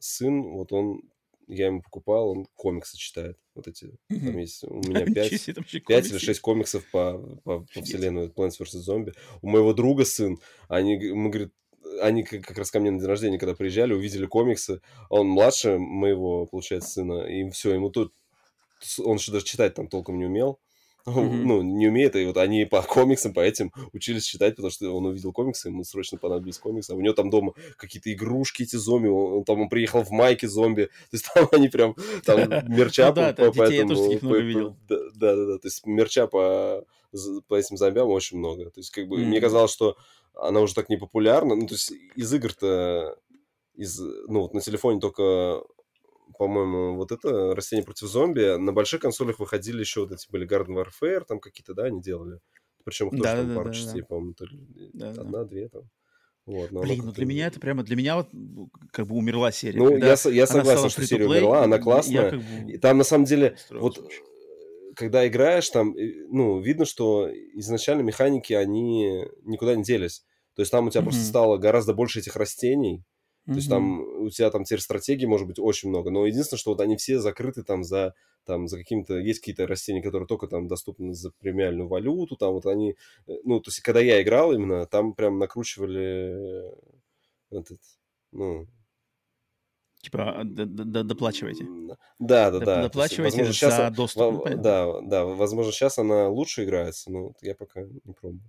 [0.00, 1.02] сын, вот он
[1.48, 3.38] я ему покупал, он комиксы читает.
[3.54, 8.26] Вот эти, там есть, у меня 5, 5 или 6 комиксов по, по, по вселенной
[8.26, 8.80] Plants vs.
[8.88, 9.14] Zombie.
[9.42, 10.38] У моего друга сын,
[10.68, 11.52] они, мы, говорит,
[12.00, 14.80] они как раз ко мне на день рождения, когда приезжали, увидели комиксы.
[15.08, 18.12] Он младше моего, получается, сына, и все, ему тут...
[18.98, 20.58] Он еще даже читать там толком не умел.
[21.06, 21.42] Mm-hmm.
[21.44, 25.06] ну, не умеет, и вот они по комиксам, по этим учились читать, потому что он
[25.06, 29.06] увидел комиксы, ему срочно понадобились комиксы, а у него там дома какие-то игрушки эти зомби,
[29.06, 31.94] он, там он приехал в майке зомби, то есть там они прям,
[32.24, 34.76] там мерча по, по этому...
[34.88, 36.84] Да, да, да, то есть мерча по,
[37.46, 39.96] по этим зомбям очень много, то есть как бы мне казалось, что
[40.36, 43.18] она уже так не популярна, ну, то есть из игр-то
[43.74, 45.62] из, ну, вот на телефоне только
[46.38, 48.56] по-моему, вот это «Растение против зомби».
[48.58, 52.40] На больших консолях выходили еще вот эти были Garden Warfare, там какие-то, да, они делали.
[52.84, 54.06] Причем их тоже да, там да, пару да, частей, да.
[54.06, 54.34] по-моему,
[54.92, 55.82] да, одна-две там.
[56.46, 58.28] Вот, Блин, ну для меня это прямо, для меня вот
[58.92, 59.78] как бы умерла серия.
[59.78, 62.30] Ну, я, я согласен, что серия умерла, она классная.
[62.30, 63.98] Как бы и там на самом деле, вот
[64.96, 65.94] когда играешь, там,
[66.28, 70.24] ну, видно, что изначально механики, они никуда не делись.
[70.54, 71.04] То есть там у тебя mm-hmm.
[71.04, 73.04] просто стало гораздо больше этих растений,
[73.46, 76.70] то есть там у тебя там теперь стратегий может быть очень много, но единственное, что
[76.72, 78.14] вот они все закрыты там за
[78.44, 82.66] там за каким-то есть какие-то растения, которые только там доступны за премиальную валюту, там вот
[82.66, 82.96] они,
[83.26, 86.72] э, ну то есть когда я играл именно, там прям накручивали
[87.50, 87.80] этот,
[88.32, 88.66] ну
[90.06, 91.66] Типа, а, доплачивайте.
[92.20, 92.82] Да, да, да.
[92.82, 94.46] Доплачивайте возможно, сейчас, за доступ.
[94.46, 98.40] Ну, да, да, возможно, сейчас она лучше играется, но я пока не пробую.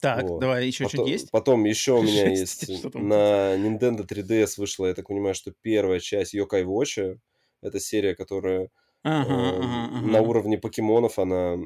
[0.00, 0.40] Так, вот.
[0.40, 1.30] давай, еще потом, что-то есть?
[1.32, 6.32] Потом еще у меня есть на Nintendo 3DS вышла, я так понимаю, что первая часть
[6.32, 7.18] Yokai Watch.
[7.60, 8.70] Это серия, которая
[9.02, 10.06] ага, э, ага, ага.
[10.06, 11.56] на уровне покемонов, она...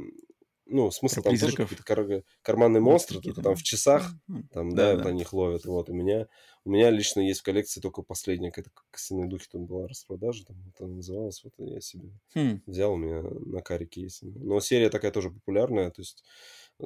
[0.73, 4.11] Ну, смысл там тоже какие-то кар- карманные монстры, только там в часах,
[4.53, 5.67] там, да, да, вот они их ловят.
[5.67, 6.27] Вот у меня,
[6.65, 10.57] у меня лично есть в коллекции только последняя, какая-то костяные духи там была распродажа, там
[10.75, 12.63] это называлось, вот я себе хм.
[12.67, 14.23] взял, у меня на карике есть.
[14.23, 16.25] Но серия такая тоже популярная, то есть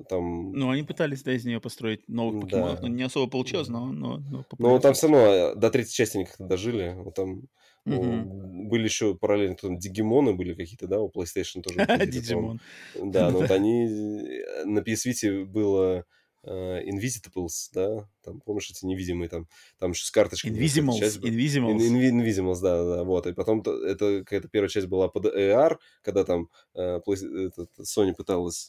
[0.08, 0.52] там...
[0.52, 2.82] Ну, они пытались, да, из нее построить новых покемонов, да.
[2.82, 3.86] но не особо получилось, но...
[3.86, 6.94] Но, но, но там все равно э, до третьей части они как-то дожили.
[6.98, 7.42] Вот там
[7.86, 8.68] угу.
[8.68, 11.78] были еще параллельно, там Дигимоны были какие-то, да, у PlayStation тоже.
[12.06, 12.60] Дигимон.
[12.94, 13.86] Да, но вот они...
[13.86, 16.04] Э, на PS Vita было
[16.46, 19.46] uh, Invisitables, да, там, помнишь, эти невидимые, там,
[19.78, 20.52] там еще с карточкой.
[20.52, 21.78] Invisimals, часть, Invisimals.
[21.78, 26.24] In, Invisimals, да, да, вот, и потом это какая-то первая часть была под AR, когда
[26.24, 28.68] там uh, этот, Sony пыталась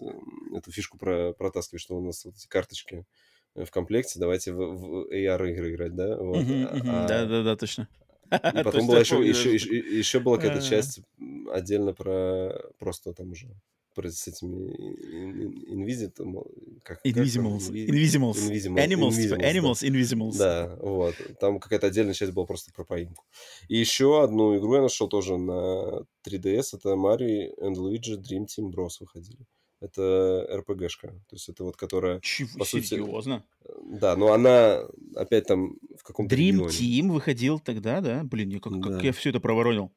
[0.53, 3.05] эту фишку про, протаскивать, что у нас вот эти карточки
[3.55, 6.37] в комплекте, давайте в, в AR игры играть, да, вот.
[6.37, 7.87] А, да, да, да, точно.
[8.31, 11.01] И потом была еще, еще, еще, была какая-то часть
[11.51, 13.47] отдельно про просто там уже
[14.05, 14.69] с этими
[15.73, 16.13] Invisit,
[16.83, 16.99] как.
[17.03, 17.71] Invisimals.
[17.71, 18.37] Invisimals.
[18.77, 20.37] Animals, типа Animals, Invisimals.
[20.37, 21.15] Да, вот.
[21.39, 23.25] Там какая-то отдельная часть была просто про поимку.
[23.67, 26.77] И еще одну игру я нашел тоже на 3DS.
[26.77, 29.45] Это Mario and Luigi Dream Team Bros выходили.
[29.79, 31.07] Это РПГшка.
[31.09, 32.19] То есть это вот которая...
[32.21, 32.49] Чего?
[32.59, 33.43] По сути, Серьезно?
[33.83, 34.81] Да, но она
[35.15, 36.69] опять там в каком-то Dream регионе.
[36.69, 38.23] Team выходил тогда, да?
[38.23, 39.01] Блин, я как, как Да.
[39.01, 39.91] я все это проворонил.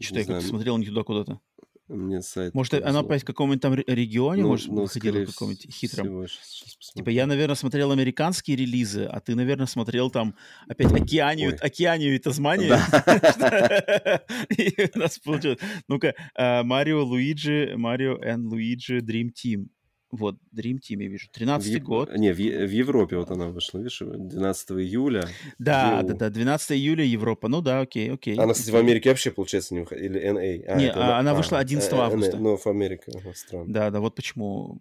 [0.00, 1.40] Что-то Не я как-то смотрел не туда куда-то.
[1.88, 3.00] Мне сайт Может, повезло.
[3.00, 6.04] опять в каком-нибудь там ре- регионе, Ну, может, ну, выходило скорее в каком-нибудь хитром.
[6.06, 10.34] всего, щас- щас Типа я, наверное, смотрел американские релизы, а ты, наверное, смотрел там
[10.68, 11.56] опять Океанию, Ой.
[11.56, 12.76] Океанию и Тасманию.
[14.56, 15.58] И у нас получилось.
[15.88, 19.66] Ну-ка, а, Марио, Луиджи, Марио и Луиджи Dream Team.
[20.10, 21.26] Вот, Dream Team я вижу.
[21.26, 22.16] В 13 Ев- год.
[22.16, 25.28] Не, в, в Европе вот она вышла, видишь, 12 июля.
[25.58, 26.08] Да, Йоу.
[26.08, 27.48] да, да, 12 июля, Европа.
[27.48, 28.34] Ну да, окей, окей.
[28.36, 30.06] Она, кстати, в Америке вообще, получается, не выходила.
[30.06, 30.64] Или NA.
[30.66, 32.36] А, Не, это а, она а, вышла 11 э, э, августа.
[32.38, 33.70] Ну, в Америке, ага, странно.
[33.72, 34.78] Да, да, вот почему.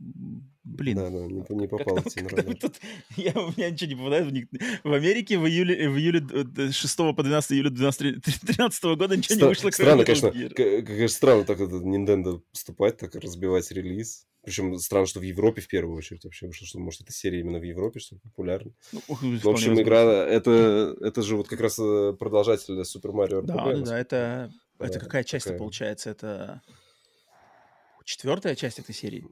[0.63, 0.95] Блин.
[0.97, 2.55] Да, да, не, не Как попал там- тебе на как радар.
[2.57, 2.75] тут-
[3.17, 4.49] я, у меня ничего не попадает в, ник-
[4.83, 9.41] в Америке в июле, в июле д- 6 по 12 июля 2013 года ничего не
[9.41, 9.69] Стра- вышло.
[9.71, 10.49] кроме Странно, конечно, Gear.
[10.81, 14.25] к- конечно, странно так это Nintendo поступать, так разбивать релиз.
[14.47, 17.59] Причем странно, что в Европе в первую очередь вообще вышло, что, может, эта серия именно
[17.59, 18.71] в Европе, что популярна.
[18.93, 19.81] Ну, В общем, возможно.
[19.81, 23.45] игра, это, это же вот как раз э, продолжатель Mario RPG.
[23.45, 26.11] Да, да, да, это, это Да, какая часть получается?
[26.11, 26.61] Это
[28.05, 29.27] четвертая часть этой серии?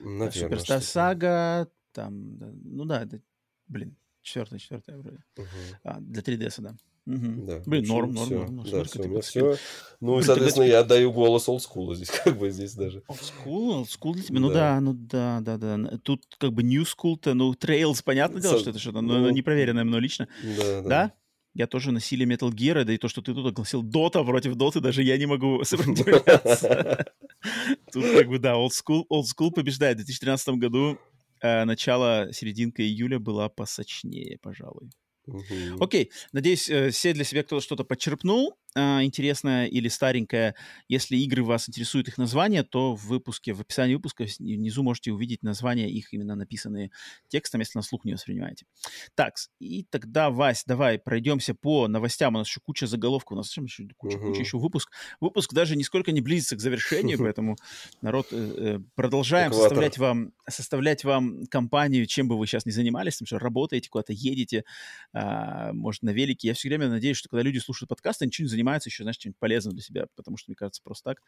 [0.00, 0.82] Наверное, Суперстар.
[0.82, 3.20] Сага, там, ну да, это,
[3.68, 5.22] блин, четвертая, четвертая вроде.
[5.36, 5.48] Мгм.
[5.84, 6.76] А, для 3DS, да.
[7.06, 7.46] Мгм.
[7.46, 8.38] Да, Блин, норм, норм, всё.
[8.46, 8.62] норм.
[8.64, 9.56] Да, как у меня все.
[10.00, 13.02] Ну, и, Блин, соответственно, тогда я отдаю голос олдскула здесь, как бы здесь даже.
[13.08, 14.40] Old school, old school для тебя?
[14.40, 14.54] Ну Да.
[14.54, 15.98] да, ну да, да, да.
[15.98, 19.30] Тут как бы new school-то, ну, Trails, понятное дело, Со- что это что-то, но ну,
[19.30, 20.26] непроверенное мной лично.
[20.42, 20.88] Да, да.
[20.88, 21.12] Да?
[21.54, 24.56] Я тоже на силе Metal Gear, да и то, что ты тут огласил Дота против
[24.56, 27.06] Доты, даже я не могу сопротивляться.
[27.92, 29.94] Тут как бы, да, old school, old school побеждает.
[29.94, 30.98] В 2013 году
[31.40, 34.90] э, начало, серединка июля была посочнее, пожалуй.
[35.26, 35.82] Мгм.
[35.82, 40.54] Окей, надеюсь, э, все для себя кто-то что-то подчерпнул а, интересное или старенькое.
[40.88, 45.42] Если игры вас интересуют их названия, то в выпуске, в описании выпуска внизу можете увидеть
[45.42, 46.90] названия их, именно написанные
[47.28, 48.66] текстом, если на слух не воспринимаете.
[49.14, 52.34] Так, и тогда, Вась, давай пройдемся по новостям.
[52.34, 54.42] У нас еще куча заголовков, у нас еще куча, куча Мгм.
[54.42, 54.92] еще выпуск.
[55.20, 57.58] Выпуск даже нисколько не близится к завершению, поэтому,
[58.00, 59.52] народ, э, э, продолжаем Экватор.
[59.52, 64.12] составлять вам, составлять вам компанию, чем бы вы сейчас ни занимались, там что работаете, куда-то
[64.12, 64.64] едете,
[65.12, 66.48] а, может, на велике.
[66.48, 69.16] Я все время надеюсь, что когда люди слушают подкасты, они ничего не занимаются еще, знаешь,
[69.18, 71.22] чем-нибудь полезным для себя, потому что, мне кажется, просто так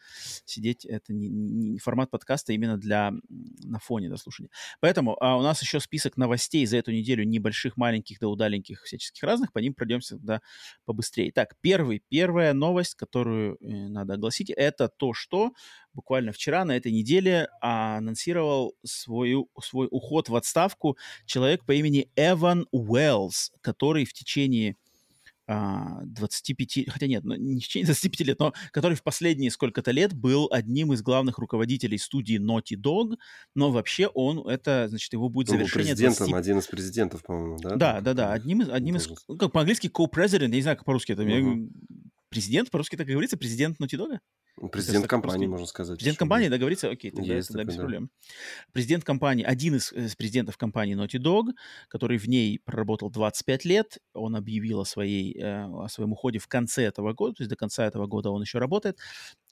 [0.45, 4.51] сидеть— это не, не- формат подкаста именно для на фоне, да, слушания.
[4.81, 9.23] Поэтому а, у нас еще список новостей за эту неделю, небольших, маленьких, да удаленьких, всяческих
[9.23, 10.41] разных, по ним пройдемся тогда
[10.85, 11.33] побыстрее.
[11.33, 15.53] Так, первый, первая новость, которую э, надо огласить, это то, что
[15.93, 20.97] буквально вчера на этой неделе анонсировал свою, свой уход в отставку
[21.27, 24.77] человек по имени Эван Уэллс, который в течение
[25.49, 30.13] 25, хотя нет, ну, не в течение 25 лет, но который в последние сколько-то лет
[30.13, 33.17] был одним из главных руководителей студии Naughty Dog,
[33.55, 37.59] но вообще он, это, значит, его будет Он завершение президентом, 20 один из президентов, по-моему,
[37.61, 37.77] да?
[37.77, 38.33] да, да, да.
[38.33, 39.09] Одним из, одним из,
[39.39, 41.25] как по-английски co-president, я не знаю, как по-русски это.
[41.25, 41.71] говорю,
[42.29, 44.19] Президент, по-русски так и говорится, президент Naughty Dog?
[44.73, 45.51] Президент так компании, по-русски.
[45.51, 45.99] можно сказать.
[45.99, 46.57] Президент компании, да.
[46.57, 46.91] да, говорится?
[46.91, 47.81] Окей, тогда, Есть тогда такой, без да.
[47.83, 48.11] проблем.
[48.73, 51.53] Президент компании, один из, из президентов компании Naughty Dog,
[51.89, 56.49] который в ней проработал 25 лет, он объявил о, своей, э, о своем уходе в
[56.49, 58.99] конце этого года, то есть до конца этого года он еще работает.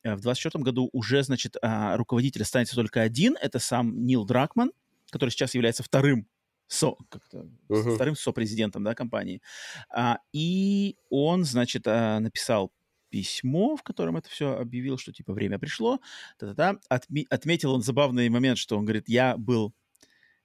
[0.03, 4.73] Э, В 2024 году уже, значит, а, руководитель останется только один, это сам Нил Дракман,
[5.11, 6.27] который сейчас является вторым
[6.69, 7.95] со, как-то, Мгм.
[7.95, 9.41] вторым сопрезидентом да, компании.
[9.89, 12.73] А, и он, значит, а, написал
[13.17, 16.01] письмо, в котором это все объявил, что типа время пришло.
[16.39, 16.79] Та-та-та.
[16.91, 19.73] Отме- отметил он забавный момент, что он говорит, я был,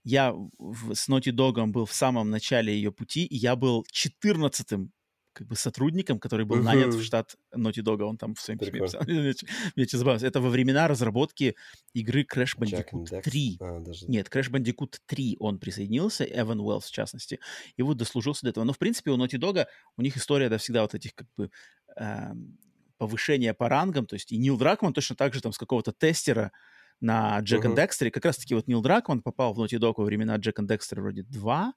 [0.06, 4.94] я в, с Naughty Dog был в самом начале ее пути, и я был 14-м
[5.34, 8.82] как бы сотрудником, который был нанят в штат Naughty Dog, он там в своем письме
[8.82, 9.02] писал.
[9.76, 10.26] Мне забавно.
[10.26, 11.56] Это во времена разработки
[11.94, 13.22] игры Crash Bandicoot Dax.
[13.22, 13.58] 3.
[13.62, 13.84] А.
[14.08, 17.40] Нет, Crash Bandicoot 3 он присоединился, Эван Уэллс в частности,
[17.78, 18.64] и вот дослужился до этого.
[18.64, 19.66] Но, в принципе, у Naughty Dog,
[19.98, 21.50] у них история, да, всегда вот этих как бы
[21.96, 22.58] эм,
[22.98, 26.52] повышения по рангам, то есть и Нил Дракман точно так же там с какого-то тестера
[27.00, 30.36] на Джек and Декстере, как раз-таки вот Нил Дракман попал в Naughty Dog во времена
[30.36, 31.74] Джек Декстера вроде 2,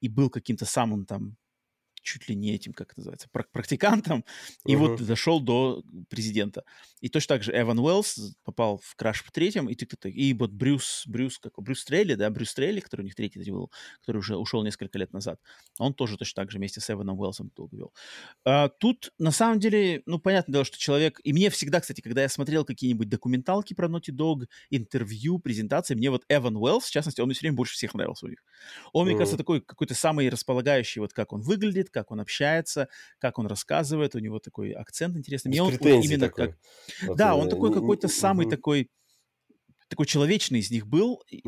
[0.00, 1.36] и был каким-то самым там
[2.04, 4.24] чуть ли не этим, как это называется, прак- практикантом,
[4.66, 5.02] и вот Мгм.
[5.02, 6.64] дошел до президента.
[7.00, 10.52] И точно так же Эван Уэллс попал в краш в третьем, и, ты- и вот
[10.52, 13.70] Брюс, Брюс, как, Брюс Трейли, да, Брюс Трейли, который у них третий был,
[14.00, 15.40] который уже ушел несколько лет назад,
[15.78, 17.92] он тоже точно так же вместе с Эваном Уэллсом долго вел.
[18.44, 21.20] А, тут, на самом деле, ну, понятное дело, что человек...
[21.24, 26.10] И мне всегда, кстати, когда я смотрел какие-нибудь документалки про Naughty Dog, интервью, презентации, мне
[26.10, 28.44] вот Эван Уэллс, в частности, он мне все время больше всех нравился у них.
[28.92, 29.16] Он, мне Мгм.
[29.16, 32.88] кажется, такой какой-то самый располагающий, вот как он выглядит, как он общается,
[33.18, 35.50] как он рассказывает, у него такой акцент интересный.
[35.50, 36.48] Без Мне он претензий именно такой.
[36.48, 36.58] как...
[37.08, 38.90] Вот, Да, э, он такой не- какой-то самый такой
[39.88, 41.42] такой человечный из них был и,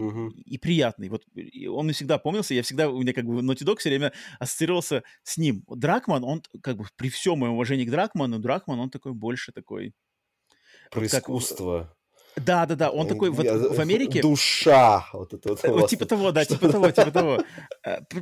[0.44, 1.08] и приятный.
[1.08, 3.88] Вот и он мне всегда помнился, я всегда, у меня как бы Naughty Dog все
[3.88, 5.64] время ассоциировался с ним.
[5.68, 9.94] Дракман, он как бы при всем моем уважении к Дракману, Дракман, он такой больше такой...
[10.90, 11.95] Про вот как- искусство.
[12.36, 13.44] Да, да, да, он такой вот
[13.74, 14.20] в Америке...
[14.20, 15.06] Душа.
[15.12, 15.64] Вот это вот.
[15.64, 17.42] Э, Вот типа того, да, типа того, типа того.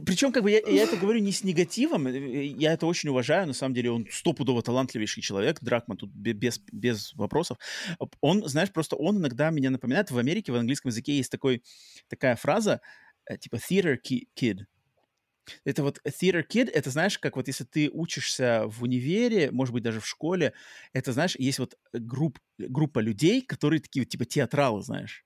[0.06, 3.46] Причем, как бы, я, я это говорю не с негативом, э, я это очень уважаю,
[3.48, 7.58] на самом деле, он стопудово талантливейший человек, Дракман тут бе- без, без вопросов.
[8.20, 11.62] Он, знаешь, просто он иногда меня напоминает, в Америке в английском языке есть такой,
[12.08, 12.80] такая фраза,
[13.26, 14.58] э, типа theater ki- kid.
[15.64, 19.82] Это вот theater kid, это знаешь, как вот если ты учишься в универе, может быть,
[19.82, 20.54] даже в школе,
[20.92, 25.24] это, знаешь, есть вот групп, группа людей, которые такие вот, типа театралы, знаешь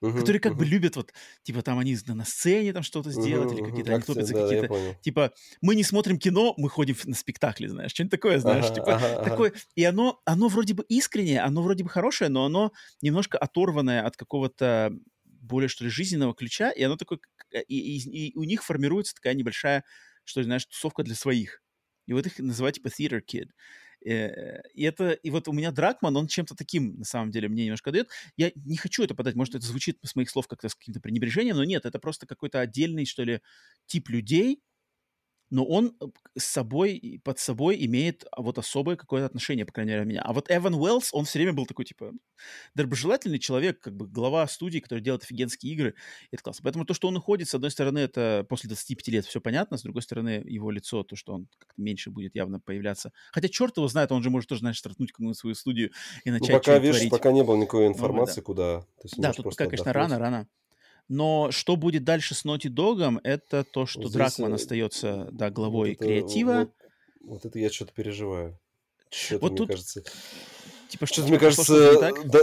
[0.00, 0.66] Мгм, которые как бы мгм.
[0.66, 1.12] любят вот,
[1.44, 3.92] типа там они на сцене там что-то сделать или Мгм, какие-то, мгм.
[3.92, 4.70] они топят за Акцент, да, какие-то,
[5.00, 5.32] типа
[5.62, 9.22] мы не смотрим кино, мы ходим на спектакли, знаешь, что-нибудь такое, знаешь, Ага, типа ага.
[9.22, 14.04] такое, и оно, оно вроде бы искреннее, оно вроде бы хорошее, но оно немножко оторванное
[14.04, 14.92] от какого-то
[15.48, 19.14] более, что ли, жизненного ключа, и оно такое, к- и, и- и у них формируется
[19.14, 19.84] такая небольшая,
[20.24, 21.62] что ли, знаешь, тусовка для своих.
[22.06, 23.50] И вот их называют типа theater kid.
[24.04, 27.64] Э, И это, и вот у меня Дракман, он чем-то таким, на самом деле, мне
[27.64, 28.08] немножко дает.
[28.36, 31.56] Я не хочу это подать, может, это звучит с моих слов как-то с каким-то пренебрежением,
[31.56, 33.40] но нет, это просто какой-то отдельный, что ли,
[33.86, 34.60] тип людей,
[35.50, 36.06] но он э,
[36.38, 40.22] с собой, под собой имеет а, вот особое какое-то отношение, по крайней мере, у меня.
[40.22, 42.12] А вот Эван Уэллс, он все время был такой, типа,
[42.74, 45.94] доброжелательный человек, как бы глава студии, который делает офигенские игры.
[46.30, 46.62] И это классно.
[46.64, 49.82] Поэтому то, что он уходит, с одной стороны, это после 25 лет все понятно, с
[49.82, 53.12] другой стороны, его лицо, то, что он как-то меньше будет явно появляться.
[53.32, 55.90] Хотя черт его знает, он же может тоже, знаешь, стартнуть какую-нибудь свою студию
[56.24, 57.10] и Ну, начать пока, что-нибудь видишь, творить.
[57.10, 57.92] пока не было никакой да.
[57.92, 58.80] информации, куда.
[58.82, 60.48] То есть Да, тут пока, конечно, отдохнуть.
[61.08, 65.28] Но что будет дальше с Naughty Dog, это то, что Вот здесь, Дракман э, остается,
[65.32, 66.58] да, Вот главой это, креатива.
[66.58, 66.72] Вот,
[67.22, 68.58] вот это я что-то переживаю.
[69.10, 70.02] Что-то, Вот мне тут, кажется...
[70.88, 72.30] типа, что Что-то, мне пошло что-то не кажется, так?
[72.30, 72.40] да,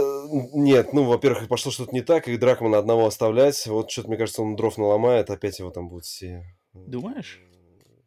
[0.54, 3.64] нет, ну, во-первых, пошло что-то не так, и Дракмана одного оставлять.
[3.68, 6.44] Вот что-то, мне кажется, он дров наломает, опять его там будут все...
[6.74, 7.40] э, Думаешь?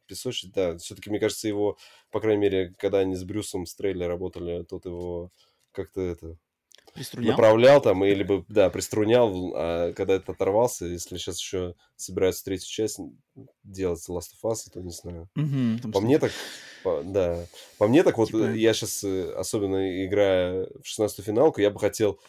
[0.08, 0.78] Песочить, да.
[0.78, 1.78] Все-таки, мне кажется, его,
[2.12, 5.32] по крайней мере, когда они с Брюсом Стрейли работали, тот его
[5.72, 6.38] как-то это
[6.94, 7.32] Приструнял?
[7.32, 12.68] направлял там, или бы, да, приструнял, а когда это оторвался, если сейчас еще собираются третью
[12.70, 13.00] часть
[13.64, 15.30] делать Last of Us, то не знаю.
[15.82, 16.32] Там По мне так,
[16.84, 17.46] по- да,
[17.78, 21.80] по мне так вот, Типа- э, я сейчас, особенно играя в 16-ю финалку, я бы
[21.80, 22.20] хотел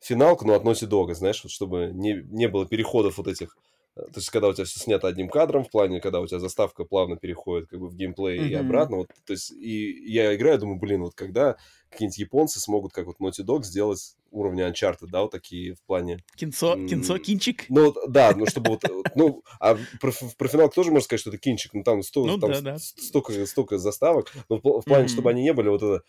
[0.00, 3.75] финалку, но от Naughty Dog, знаешь, вот чтобы не, не было переходов вот этих, э,
[3.96, 6.84] то есть когда у тебя все снято одним кадром, в плане, когда у тебя заставка
[6.84, 8.66] плавно переходит как бы в геймплей и Мгм.
[8.66, 11.56] обратно, вот, то есть, и я играю, думаю, блин, вот когда
[11.90, 16.22] какие-нибудь японцы смогут, как вот Naughty Dog, сделать уровни Uncharted, да, вот такие в плане
[16.36, 17.64] Кинцо, М, кинцо, кинчик.
[17.70, 18.82] ну, да, ну, чтобы вот,
[19.14, 22.36] ну, а про, про финалку тоже можно сказать, что это кинчик, ну, там, сто- Ну
[22.36, 22.78] там да, да.
[22.78, 25.08] столько, столько заставок, но в, пл- в плане, Мгм.
[25.08, 26.02] чтобы они не были вот это,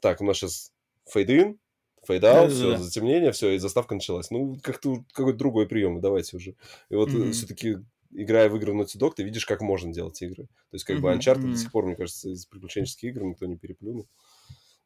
[0.00, 0.72] так, у нас сейчас
[1.08, 1.58] fade-in,
[2.06, 2.52] фейд-аут, Да-да-да.
[2.52, 4.30] все, затемнение, все, и заставка началась.
[4.30, 6.56] Ну, как-то какой-то другой прием, давайте уже.
[6.88, 7.34] И вот Мгм.
[7.34, 7.78] все-таки,
[8.10, 10.44] играя в игры в Naughty Dog, ты видишь, как можно делать игры.
[10.44, 11.50] То есть, как бы Мгм, Uncharted мгм.
[11.50, 14.08] до сих пор, мне кажется, из приключенческих игр никто не переплюнул.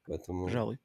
[0.06, 0.78] Поэтому, Пожалуй.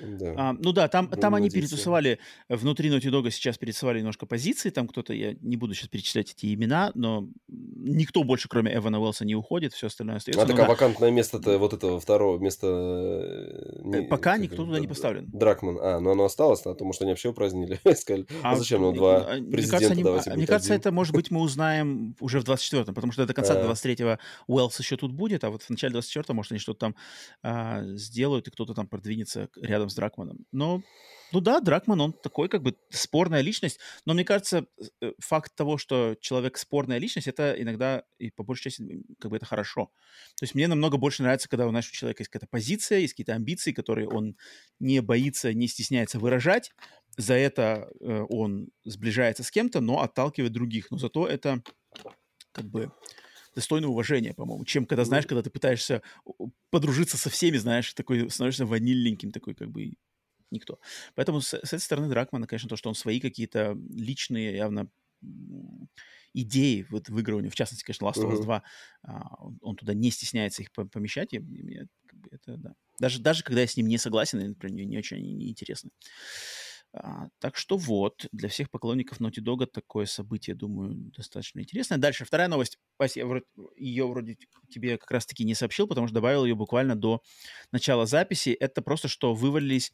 [0.00, 0.34] Да.
[0.36, 1.70] А, ну да, там, Будем там они надеяться.
[1.74, 2.18] перетусовали,
[2.48, 6.32] э, внутри Naughty Dog сейчас перетусовали немножко позиции, там кто-то, я не буду сейчас перечислять
[6.32, 10.40] эти имена, но никто больше, кроме Эвана Уэлса, не уходит, все остальное остается.
[10.42, 12.66] А Ну так, да, а вакантное место-то, вот этого второго места...
[12.66, 15.28] э, не- пока никто это, туда не поставлен.
[15.32, 15.78] Дракман.
[15.80, 17.80] А, ну оно осталось, а то, может, они вообще упразднили.
[17.94, 20.72] Сказали, а, зачем нам э, два э, мне президента, кажется, они- давайте а, Мне кажется,
[20.72, 20.80] один.
[20.80, 23.64] это, может быть, мы узнаем уже в 24-м, потому что до конца А.
[23.72, 26.96] 23-го Уэллс еще тут будет, а вот в начале 24-го, может, они что-то там
[27.42, 30.46] а, сделают, и кто-то там продвинется к- рядом с Дракманом.
[30.52, 30.82] Но,
[31.32, 34.66] ну да, Дракман, он такой как бы спорная личность, но мне кажется,
[35.00, 39.36] э, факт того, что человек спорная личность, это иногда и по большей части как бы
[39.36, 39.90] это хорошо.
[40.36, 43.34] То есть мне намного больше нравится, когда у нашего человека есть какая-то позиция, есть какие-то
[43.34, 44.36] амбиции, которые он
[44.80, 46.72] не боится, не стесняется выражать.
[47.16, 50.90] За это э, он сближается с кем-то, но отталкивает других.
[50.90, 51.62] Но зато это
[52.52, 52.90] как бы
[53.54, 56.02] достойно уважения, по-моему, чем когда, знаешь, когда ты пытаешься
[56.70, 59.94] подружиться со всеми, знаешь, такой становишься ванильненьким, такой как бы
[60.50, 60.80] никто.
[61.14, 64.90] Поэтому с, с этой стороны Дракмана, конечно, то, что он свои какие-то личные явно
[66.32, 68.42] идеи вот в игрывании, в частности, конечно, Last of Us Мгм.
[68.42, 68.62] 2,
[69.02, 72.74] а, он, туда не стесняется их по- помещать, и мне как бы это, да.
[73.00, 75.90] Даже, даже когда я с ним не согласен, и, например, не, очень они не интересны.
[76.96, 81.98] А, так что вот, для всех поклонников Naughty Dog такое событие, думаю, достаточно интересное.
[81.98, 82.78] Дальше, вторая новость.
[82.98, 83.46] Вася, я вроде,
[83.76, 84.36] ее вроде
[84.70, 87.20] тебе как раз-таки не сообщил, потому что добавил ее буквально до
[87.72, 88.50] начала записи.
[88.50, 89.92] Это просто, что вывалились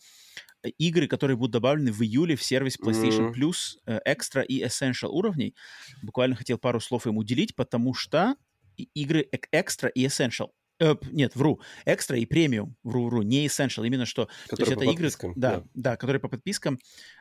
[0.63, 3.33] э, игры, которые будут добавлены в июле в сервис PlayStation Мгм.
[3.33, 5.55] Plus э, Extra и Essential уровней.
[6.03, 8.37] Буквально хотел пару слов им уделить, потому что
[8.77, 10.51] игры Extra и Essential
[10.81, 11.61] Э, нет, вру.
[11.85, 12.75] Экстра и премиум.
[12.83, 13.23] Вру, вру.
[13.23, 13.87] Не essential.
[13.87, 14.29] Именно что...
[14.49, 15.11] Которые то есть это игры...
[15.37, 16.79] Да, да, да, которые по подпискам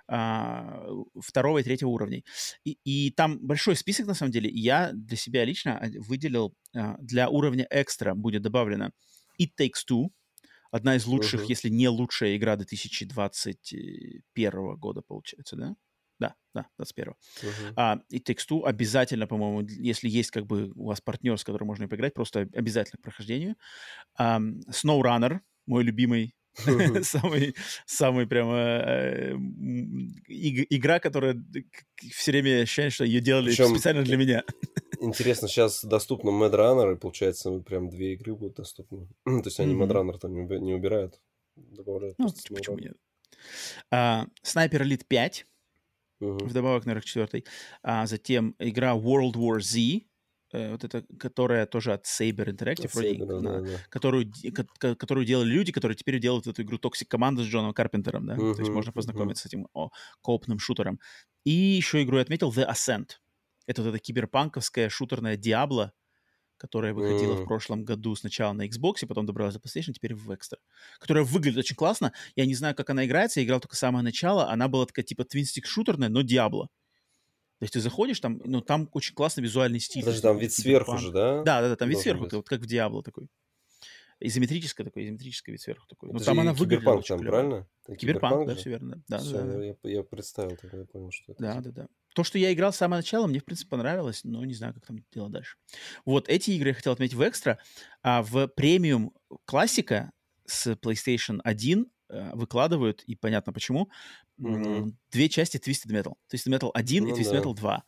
[0.07, 0.87] а,
[1.19, 2.23] второго и третьего уровней.
[2.63, 4.49] И, и там большой список, на самом деле.
[4.49, 8.91] Я для себя лично выделил а, для уровня экстра будет добавлено
[9.39, 10.07] It Takes Two.
[10.71, 11.49] Одна из лучших, uh-huh.
[11.49, 15.75] если не лучшая игра 2021 года, получается, да?
[16.19, 17.11] Да, да, 21-го.
[17.11, 17.73] Uh-huh.
[17.75, 21.87] А, и тексту обязательно, по-моему, если есть как бы у вас партнер, с которым можно
[21.87, 23.55] поиграть, просто обязательно к прохождению.
[24.17, 26.35] А, SnowRunner, мой любимый
[27.03, 27.55] самый,
[27.85, 29.33] самый прямо э,
[30.27, 31.41] игра, которая
[32.11, 34.43] все время ощущение, что ее делали Причем, специально для меня.
[34.99, 39.07] Интересно, сейчас доступно Mad Runner, и получается, прям две игры будут доступны.
[39.25, 39.87] То есть они mm-hmm.
[39.87, 41.21] Mad Runner там не убирают,
[41.55, 42.17] добавляют.
[42.17, 42.97] Ну, почему нет?
[44.41, 45.45] Снайпер Elite 5
[46.21, 46.43] uh-huh.
[46.43, 47.45] вдобавок, наверное, к четвертой.
[47.83, 50.05] А затем игра World War Z,
[50.51, 53.77] э, вот это, которая тоже от Saber Interactive, от вроде, Saber, да, да.
[53.89, 58.25] Которую, ко- которую делали люди, которые теперь делают эту игру Toxic Commando с Джоном Карпентером,
[58.25, 59.51] да, uh-huh, то есть можно познакомиться uh-huh.
[59.51, 59.89] с этим о,
[60.21, 60.99] коопным шутером.
[61.45, 63.11] И еще игру я отметил The Ascent.
[63.65, 65.91] Это вот эта киберпанковская шутерная Diablo,
[66.59, 67.43] которая выходила mm.
[67.43, 70.57] в прошлом году сначала на Xbox, потом добралась до PlayStation, теперь в Extra.
[70.99, 72.13] Которая выглядит очень классно.
[72.35, 74.51] Я не знаю, как она играется, я играл только с самого начала.
[74.51, 76.67] Она была такая типа твинстик шутерная, но Diablo.
[77.59, 80.05] То есть ты заходишь, там, ну, там очень классный визуальный стиль.
[80.05, 81.43] Даже там вид сверху же, да?
[81.43, 83.27] Да, да, да, там вид сверху, вот как в Diablo такой.
[84.21, 86.11] Изометрическое такое, изометрическое вид сверху такой.
[86.11, 87.31] Ну, там она выглядит очень там, клево.
[87.31, 87.67] правильно?
[87.85, 89.03] Киберпанк, киберпанк да, все верно.
[89.07, 89.89] Да, все, да, да.
[89.89, 91.41] Я, представил, тогда я понял, что это.
[91.41, 91.87] Да, да, да.
[92.15, 94.85] То, что я играл с самого начала, мне, в принципе, понравилось, но не знаю, как
[94.85, 95.57] там дело дальше.
[96.05, 97.59] Вот эти игры я хотел отметить в экстра.
[98.01, 99.13] А в премиум
[99.45, 100.11] классика
[100.45, 103.89] с PlayStation 1 э, выкладывают, и понятно почему,
[104.39, 104.91] mm-hmm.
[105.11, 106.13] две части Twisted Metal.
[106.31, 107.39] Twisted Metal 1 ну, и Twisted да.
[107.39, 107.83] Metal 2.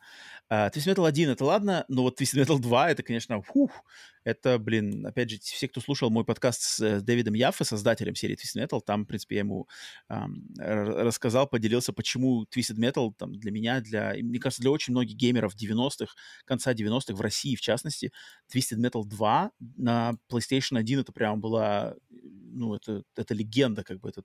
[0.50, 3.84] Uh, Twisted Metal 1 это ладно, но вот Twisted Metal 2 это, конечно, фух,
[4.24, 8.14] это, блин, опять же, все, кто слушал мой подкаст с, с э, Дэвидом Яффе, создателем
[8.14, 9.68] серии Twisted Metal, там, в принципе, я ему
[10.08, 15.16] эм, рассказал, поделился, почему Twisted Metal там, для меня, для, мне кажется, для очень многих
[15.16, 18.12] геймеров 90-х, конца 90-х, в России, в частности,
[18.52, 24.10] Twisted Metal 2 на PlayStation 1 это прям была, ну, это, это легенда, как бы,
[24.10, 24.22] это,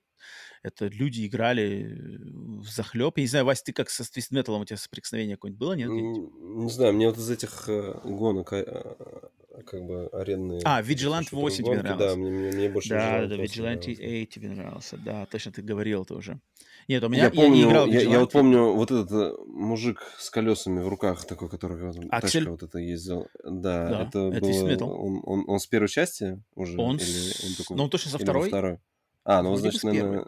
[0.62, 2.18] это люди играли
[2.60, 3.16] в захлеб.
[3.16, 5.88] Я не знаю, Вась, ты как со Twisted Metal у тебя соприкосновение какое-нибудь было, нет?
[5.88, 9.28] Не знаю, мне вот из этих э, гонок э, э,
[9.66, 10.60] как бы арендные...
[10.64, 12.08] А, Vigilant 8 тебе нравился.
[12.08, 14.96] Да, мне, мне, мне больше Да, да, Vigilant 8 тебе нравился.
[14.96, 16.40] Да, точно, ты говорил это уже.
[16.88, 20.02] Нет, у меня я, помню, я не играл я, я вот помню вот этот мужик
[20.18, 21.76] с колесами в руках такой, который
[22.10, 22.44] Аксель?
[22.44, 23.28] тачка вот это ездил.
[23.44, 24.94] Да, да это, это было...
[24.94, 26.80] Он, он, он с первой части уже?
[26.80, 27.44] Он, с...
[27.44, 27.76] он такой...
[27.76, 28.48] Ну, он точно со второй.
[28.48, 28.78] второй.
[29.24, 30.26] А, ну, значит, наверное...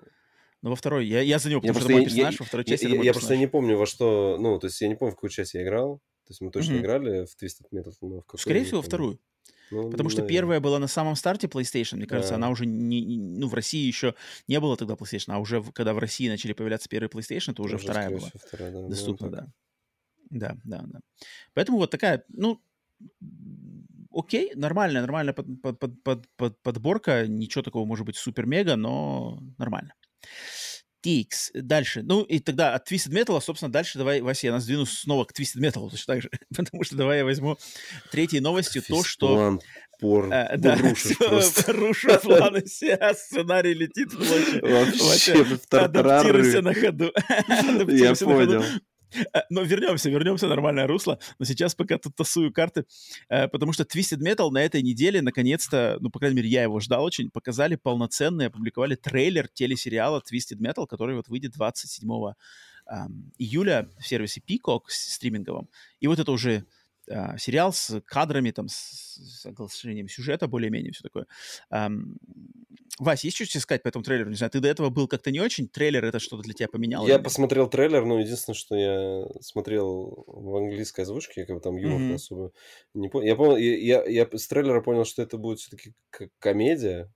[0.63, 2.45] Но во второй, я, я за него, потому я что это мой персонаж, я, во
[2.45, 4.95] второй части я, я, я просто не помню, во что, ну, то есть я не
[4.95, 6.03] помню, в какую часть я играл.
[6.31, 6.81] То есть мы точно mm-hmm.
[6.81, 9.19] играли в Twisted Metal, но в Скорее всего, вторую.
[9.73, 10.39] Ну, Потому что наверное.
[10.39, 12.37] первая была на самом старте PlayStation, мне кажется, да.
[12.37, 14.15] она уже не, ну в России еще
[14.47, 17.77] не было тогда PlayStation, а уже когда в России начали появляться первые PlayStation, то уже,
[17.77, 18.87] уже вторая была вторая, да.
[18.87, 19.47] доступна, да.
[20.31, 21.01] Да, да, да.
[21.53, 22.63] Поэтому вот такая, ну
[24.13, 29.43] окей, нормальная, нормальная под, под, под, под, под, подборка, ничего такого может быть супер-мега, но
[29.59, 29.95] нормально.
[31.05, 31.51] TX.
[31.55, 32.03] Дальше.
[32.03, 35.33] Ну, и тогда от Twisted Metal, собственно, дальше давай, Вася, я нас двину снова к
[35.33, 36.31] Twisted Metal, точно так же.
[36.57, 37.59] Потому что давай я возьму
[38.11, 39.59] третьей новостью то, что...
[40.01, 40.33] Пор...
[40.33, 41.73] А, да, рушишь просто.
[41.75, 44.19] рушу планы все, а сценарий летит в.
[44.63, 47.13] Вообще, Адаптируйся на ходу.
[47.87, 48.65] Я понял.
[49.35, 51.19] Э, но вернемся, вернемся нормальное русло.
[51.39, 52.85] Но сейчас пока тут тасую карты,
[53.29, 56.81] э, потому что Twisted Metal на этой неделе, наконец-то, ну, по крайней мере, я его
[56.81, 62.09] ждал очень, показали полноценный, опубликовали трейлер телесериала Twisted Metal, который вот выйдет 27
[63.39, 65.69] июля в сервисе Peacock стриминговом.
[66.01, 66.65] И вот это уже
[67.11, 71.27] а, сериал с кадрами, там, с, оглашением сюжета более-менее, все такое.
[73.01, 74.31] Вась, есть что-то сказать по этому трейлеру?
[74.31, 75.69] Не знаю, ты до этого был как-то не очень?
[75.69, 77.07] Трейлер это что-то для тебя поменяло?
[77.07, 81.77] Я посмотрел трейлер, но единственное, что я смотрел в английской озвучке, я как бы там
[81.77, 82.15] юмор mm-hmm.
[82.15, 82.53] особо
[82.95, 83.27] не понял.
[83.27, 85.95] Я, понял я, я, я с трейлера понял, что это будет все-таки
[86.39, 87.11] комедия,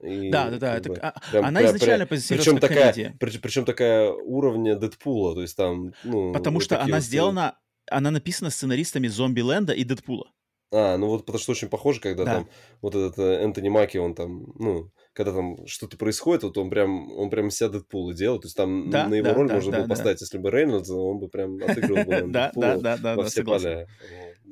[0.00, 0.76] и, да, да, да.
[0.76, 3.16] Это, бы, а, прям, она прям, изначально прям, причем такая, комедия.
[3.18, 6.32] Причем, причем такая уровня Дэдпула, то есть там, ну...
[6.32, 7.58] Потому что она вот, сделана
[7.90, 10.30] она написана сценаристами Зомби-Ленда и Дэдпула.
[10.70, 12.34] А, ну вот потому что очень похоже, когда да.
[12.34, 12.48] там
[12.82, 17.10] вот этот э, Энтони Маки, он там, ну, когда там что-то происходит, вот он прям,
[17.10, 19.72] он прям себя Дэдпула делал, то есть там да, на его да, роль да, можно
[19.72, 19.90] да, было да.
[19.92, 23.42] поставить, если бы Рейнольдс, он бы прям отыгрывал бы да, да, да, да, во все
[23.42, 23.88] поля.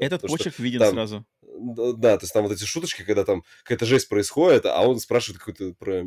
[0.01, 1.25] Этот почерк виден сразу.
[1.57, 5.39] Да, то есть там вот эти шуточки, когда там какая-то жесть происходит, а он спрашивает
[5.39, 6.05] какой-то про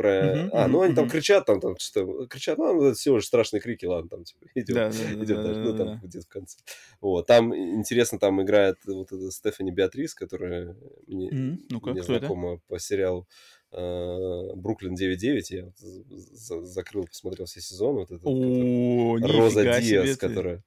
[0.00, 0.08] про...
[0.08, 3.26] Uh-huh, а, ну, uh-huh, они там кричат, там, там что кричат, ну, это всего лишь
[3.26, 6.00] страшные крики, ладно, там, типа, идет, да, идет да, даже, да, ну, там, да.
[6.02, 6.58] где-то в конце.
[7.02, 10.74] Вот, там, интересно, там играет вот эта Стефани Беатрис, которая
[11.06, 11.56] мне, mm-hmm.
[11.68, 12.62] ну-ка, мне знакома это?
[12.66, 13.28] по сериалу
[13.72, 15.76] Бруклин 9.9, я вот
[16.66, 18.00] закрыл, посмотрел все сезоны.
[18.00, 20.62] Вот этот, О, Роза Диас, которая...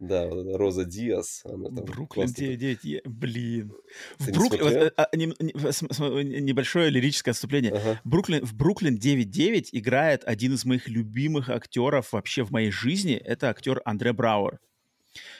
[0.00, 1.42] Да, вот Роза Диас.
[1.44, 3.72] Она там Бруклин 9.9, блин.
[4.18, 4.90] в Бруклин...
[4.96, 7.72] А, не, не, небольшое лирическое отступление.
[7.72, 8.00] Ага.
[8.04, 13.14] Бруклин, в Бруклин 9.9 играет один из моих любимых актеров вообще в моей жизни.
[13.14, 14.58] Это актер Андре Брауэр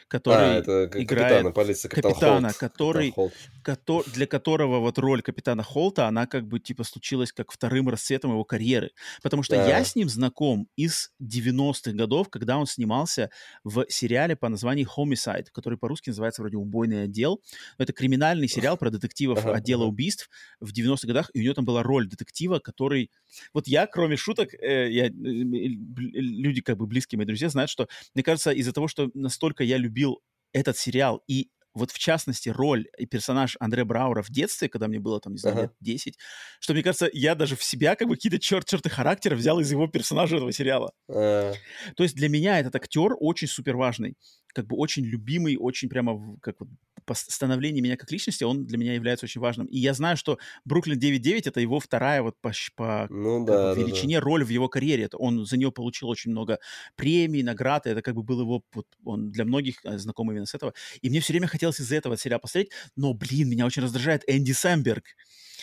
[0.08, 2.56] который а, это играет капитана полиции, капитан капитана, Холт.
[2.58, 3.32] который, Холт.
[3.62, 8.30] Ко- для которого вот роль капитана Холта, она как бы типа случилась как вторым расцветом
[8.32, 8.90] его карьеры.
[9.22, 9.66] Потому что да.
[9.66, 13.30] я с ним знаком из 90-х годов, когда он снимался
[13.64, 17.42] в сериале по названию Homicide, который по-русски называется вроде «Убойный отдел».
[17.78, 19.90] Это криминальный сериал про детективов ага, отдела ага.
[19.90, 20.30] убийств
[20.60, 23.10] в 90-х годах, и у него там была роль детектива, который...
[23.52, 27.88] Вот я, кроме шуток, э, я, э, люди как бы близкие мои друзья знают, что,
[28.14, 30.20] мне кажется, из-за того, что настолько я любил
[30.52, 35.00] этот сериал и вот в частности роль и персонаж Андре Браура в детстве, когда мне
[35.00, 35.62] было там, не знаю, ага.
[35.64, 36.18] лет 10,
[36.60, 39.70] что, мне кажется, я даже в себя как бы какие-то чер черты характера взял из
[39.70, 40.92] его персонажа этого сериала.
[41.08, 41.52] А...
[41.96, 44.16] То есть для меня этот актер очень супер важный,
[44.54, 46.68] как бы очень любимый, очень прямо как вот
[47.12, 49.66] становление меня как личности, он для меня является очень важным.
[49.66, 53.82] И я знаю, что Бруклин 9.9 это его вторая вот по, по ну, да, бы,
[53.82, 54.24] величине да, да.
[54.24, 55.04] роль в его карьере.
[55.04, 56.58] Это он за нее получил очень много
[56.96, 57.86] премий, наград.
[57.86, 60.72] Это как бы был его, вот, он для многих э, знаком именно с этого.
[61.02, 64.52] И мне все время хотелось из-за этого сериала посмотреть, но, блин, меня очень раздражает Энди
[64.52, 65.04] Сэмберг.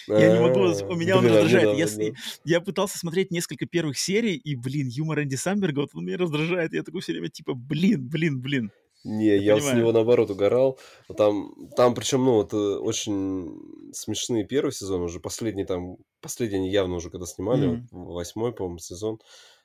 [0.07, 1.77] Я не могу, у меня он раздражает.
[1.77, 2.13] Я,
[2.43, 6.73] я пытался смотреть несколько первых серий, и, блин, юмор Энди Самберга, вот он меня раздражает.
[6.73, 8.71] Я такой все время, типа, блин, блин, блин.
[9.03, 10.79] Не, я, я с него наоборот угорал.
[11.17, 16.95] Там, там причем, ну, это очень смешные первый сезон, уже последний там, последний они явно
[16.95, 17.87] уже когда снимали, mm-hmm.
[17.91, 19.19] восьмой, по-моему, сезон,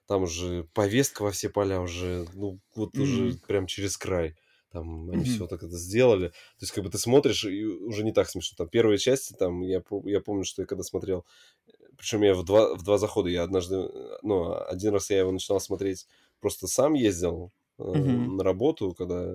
[0.09, 3.03] там уже повестка во все поля уже, ну, вот mm-hmm.
[3.03, 4.37] уже прям через край.
[4.77, 5.25] Там они mm-hmm.
[5.25, 6.29] все так это сделали.
[6.29, 8.57] То есть, как бы ты смотришь, и уже не так смешно.
[8.59, 11.25] Там первые части, там, я, я помню, что я когда смотрел,
[11.97, 13.89] причем я в два, в два захода, я однажды,
[14.21, 16.07] ну, один раз я его начинал смотреть,
[16.41, 18.27] просто сам ездил, uh-huh.
[18.37, 19.35] на работу, когда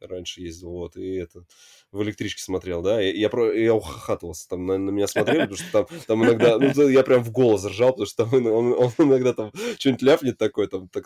[0.00, 1.44] раньше ездил, вот, и это,
[1.90, 5.56] в электричке смотрел, да, и я, про, я ухахатывался, там на, на меня смотрели, потому
[5.56, 8.92] что там, там иногда, ну, я прям в голос ржал, потому что там он, он
[8.98, 11.04] иногда там что-нибудь ляпнет такое, там, так,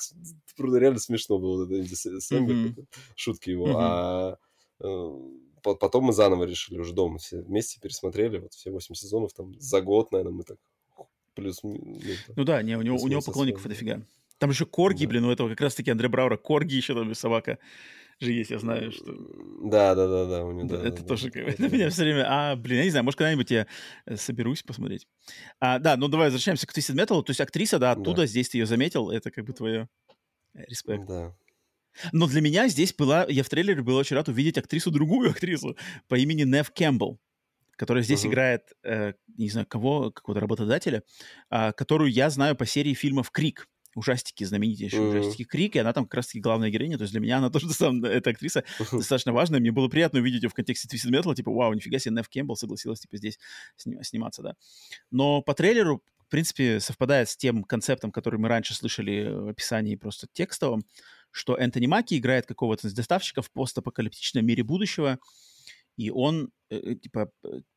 [0.58, 2.86] реально смешно было, это, uh-huh.
[3.14, 3.76] шутки его, uh-huh.
[3.76, 4.38] а
[4.80, 9.54] э, потом мы заново решили уже дома все вместе пересмотрели, вот все восемь сезонов, там,
[9.58, 10.58] за год, наверное, мы так
[11.36, 11.62] плюс...
[11.62, 11.78] Ну,
[12.34, 14.02] ну да, не, у него, у него поклонников дофига.
[14.38, 15.10] Там еще Корги, да.
[15.10, 17.58] блин, у этого как раз-таки Андре Браура Корги еще там собака
[18.20, 19.12] же есть, я знаю, что...
[19.62, 22.02] Да, да, да, да, у него, да, да это да, тоже да, это меня все
[22.02, 23.66] время, а, блин, я не знаю, может, когда-нибудь я
[24.06, 25.06] э, соберусь посмотреть.
[25.60, 28.26] А, да, ну давай возвращаемся к Twisted Metal, то есть актриса, да, оттуда, да.
[28.26, 29.88] здесь ты ее заметил, это как бы твое
[30.54, 31.06] э, респект.
[31.06, 31.36] Да.
[32.12, 35.76] Но для меня здесь была, я в трейлере был очень рад увидеть актрису, другую актрису
[36.08, 37.18] по имени Нев Кэмпбелл
[37.78, 38.28] которая здесь uh-huh.
[38.28, 41.02] играет, э, не знаю, кого, какого-то работодателя,
[41.50, 45.18] э, которую я знаю по серии фильмов «Крик» ужастики, знаменитейшие mm-hmm.
[45.18, 47.68] ужастики Крик, и она там как раз-таки главная героиня, то есть для меня она тоже,
[47.70, 48.62] сам, эта актриса,
[48.92, 52.14] достаточно важная, мне было приятно увидеть ее в контексте Twisted Metal, типа, вау, нифига себе,
[52.14, 53.38] Нев Кэмпбелл согласилась, типа, здесь
[53.76, 54.54] сни- сниматься, да.
[55.10, 59.96] Но по трейлеру, в принципе, совпадает с тем концептом, который мы раньше слышали в описании
[59.96, 60.84] просто текстовом,
[61.30, 65.18] что Энтони Маки играет какого-то из доставщиков в постапокалиптичном мире будущего,
[65.96, 67.30] и он, э, э типа,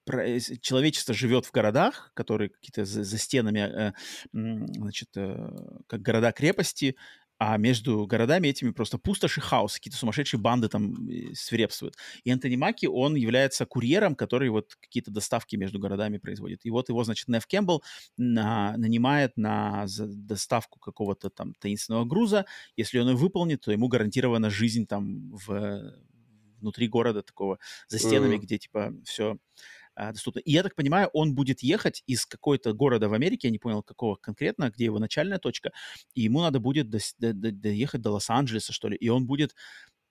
[0.05, 3.93] про, человечество живет в городах, которые какие-то за, за стенами, э,
[4.31, 5.49] значит, э,
[5.87, 6.95] как города-крепости,
[7.39, 11.95] а между городами этими просто пустошь и хаос, какие-то сумасшедшие банды там э, свирепствуют.
[12.25, 16.65] И Антони Маки, он является курьером, который вот какие-то доставки между городами производит.
[16.65, 17.81] И вот его, значит, Нев Кэмпбелл
[18.17, 22.45] на, нанимает на доставку какого-то там таинственного груза.
[22.75, 25.93] Если он его выполнит, то ему гарантирована жизнь там в
[26.59, 28.39] внутри города такого, за стенами, mm-hmm.
[28.39, 29.37] где, типа, все
[29.95, 30.39] а, доступно.
[30.39, 33.83] И я так понимаю, он будет ехать из какой-то города в Америке, я не понял,
[33.83, 35.71] какого конкретно, где его начальная точка,
[36.13, 39.55] и ему надо будет до, до, до, доехать до Лос-Анджелеса, что ли, и он будет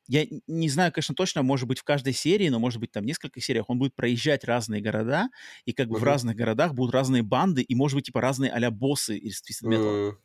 [0.09, 3.43] я не знаю, конечно, точно, может быть, в каждой серии, но, может быть, там несколько
[3.43, 5.29] сериях он будет проезжать разные города,
[5.67, 6.01] и как бы uh-huh.
[6.01, 9.69] в разных городах будут разные банды, и, может быть, типа разные а боссы из Twisted
[9.69, 9.85] Metal.
[9.85, 10.17] Uh-huh.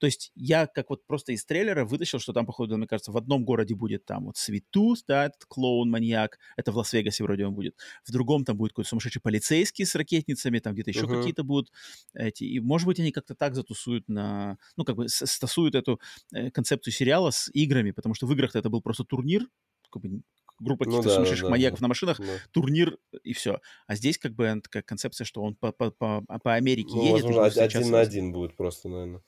[0.00, 3.16] То есть я как вот просто из трейлера вытащил, что там, походу, мне кажется, в
[3.18, 7.76] одном городе будет там вот Светус, да, этот клоун-маньяк, это в Лас-Вегасе вроде он будет,
[8.04, 11.18] в другом там будет какой-то сумасшедший полицейский с ракетницами, там где-то еще uh-huh.
[11.18, 11.70] какие-то будут
[12.14, 16.00] эти, и может быть они как-то так затусуют на, ну как бы стасуют эту
[16.32, 19.46] э, концепцию сериала с играми, потому что в играх это был просто турнир,
[19.90, 20.22] как бы
[20.60, 22.24] группа ну, каких-то да, сумасшедших да, маньяков да, на машинах, да.
[22.52, 23.60] турнир и все.
[23.86, 27.24] А здесь как бы такая концепция, что он по, по, по, по Америке ну, едет.
[27.24, 29.22] Возможно, один на один будет просто, наверное.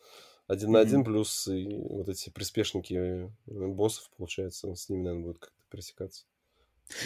[0.46, 0.72] Один mm-hmm.
[0.72, 5.62] на один плюс и вот эти приспешники э, боссов, получается, с ними, наверное, будет как-то
[5.70, 6.24] пересекаться.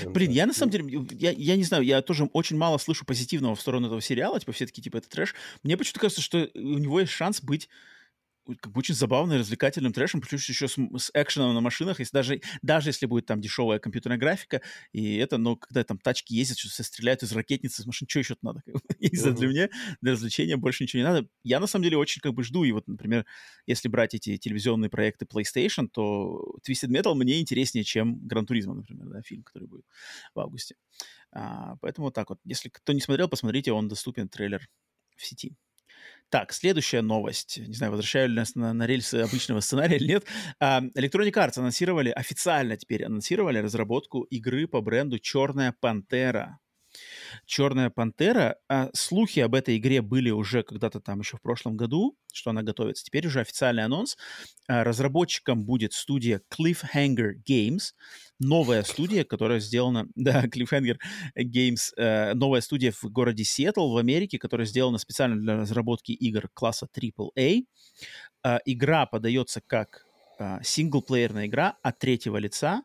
[0.07, 3.55] Блин, я на самом деле, я, я не знаю, я тоже очень мало слышу позитивного
[3.55, 5.35] в сторону этого сериала, типа все таки типа это трэш.
[5.63, 7.69] Мне почему-то кажется, что у него есть шанс быть
[8.61, 12.41] как бы очень забавным, развлекательным трэшем, причем еще с, с экшеном на машинах, если даже,
[12.63, 16.83] даже если будет там дешевая компьютерная графика, и это, но когда там тачки ездят, что-то
[16.83, 18.63] стреляют из ракетницы, из машин, что еще надо?
[18.99, 19.33] И uh-huh.
[19.37, 19.69] для меня,
[20.01, 21.29] для развлечения больше ничего не надо.
[21.43, 23.27] Я, на самом деле, очень как бы жду, и вот, например,
[23.67, 29.09] если брать эти телевизионные проекты PlayStation, то Twisted Metal мне интереснее, чем Gran Turismo, например,
[29.09, 29.85] да, фильм, который будет
[30.35, 30.77] в августе.
[31.33, 32.41] А, поэтому вот так вот.
[32.45, 34.69] Если кто не смотрел, посмотрите, он доступен, трейлер
[35.17, 35.57] в сети.
[36.29, 37.59] Так, следующая новость.
[37.59, 40.27] Не знаю, возвращаю ли нас на, на рельсы обычного сценария или нет.
[40.61, 46.59] Electronic Arts анонсировали, официально теперь анонсировали разработку игры по бренду «Черная пантера».
[47.47, 48.57] Черная пантера.
[48.69, 52.63] А, слухи об этой игре были уже когда-то там еще в прошлом году, что она
[52.63, 53.05] готовится.
[53.05, 54.17] Теперь уже официальный анонс.
[54.69, 57.93] А, разработчиком будет студия Cliffhanger Games.
[58.39, 60.07] Новая студия, которая сделана...
[60.15, 60.97] Да, Cliffhanger
[61.39, 61.93] Games.
[61.97, 66.89] Э, новая студия в городе Сиэтл в Америке, которая сделана специально для разработки игр класса
[66.93, 67.65] AAA.
[68.43, 70.07] А, игра подается как
[70.39, 72.83] а, синглплеерная игра от третьего лица,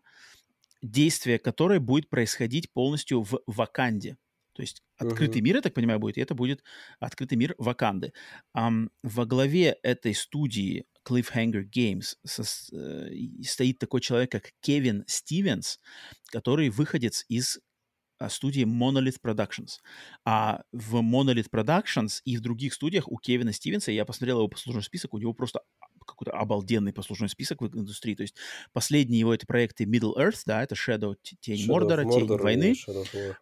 [0.82, 4.18] действие которой будет происходить полностью в Ваканде.
[4.54, 5.46] То есть открытый uh-huh.
[5.46, 6.64] мир, я так понимаю, будет, и это будет
[7.00, 8.14] открытый мир Ваканды.
[8.56, 12.44] Um, во главе этой студии Cliffhanger Games со,
[12.76, 13.10] э,
[13.44, 15.80] стоит такой человек, как Кевин Стивенс,
[16.32, 17.60] который выходец из
[18.22, 19.80] а, студии Monolith Productions.
[20.26, 24.84] А в Monolith Productions и в других студиях у Кевина Стивенса, я посмотрел его послужной
[24.84, 25.62] список, у него просто
[26.06, 28.16] какой-то обалденный послужной список в индустрии.
[28.16, 28.36] То есть
[28.74, 32.76] последние его эти проекты Middle Earth, да, это Shadow, Тень Shadow Мордора, Тень войны.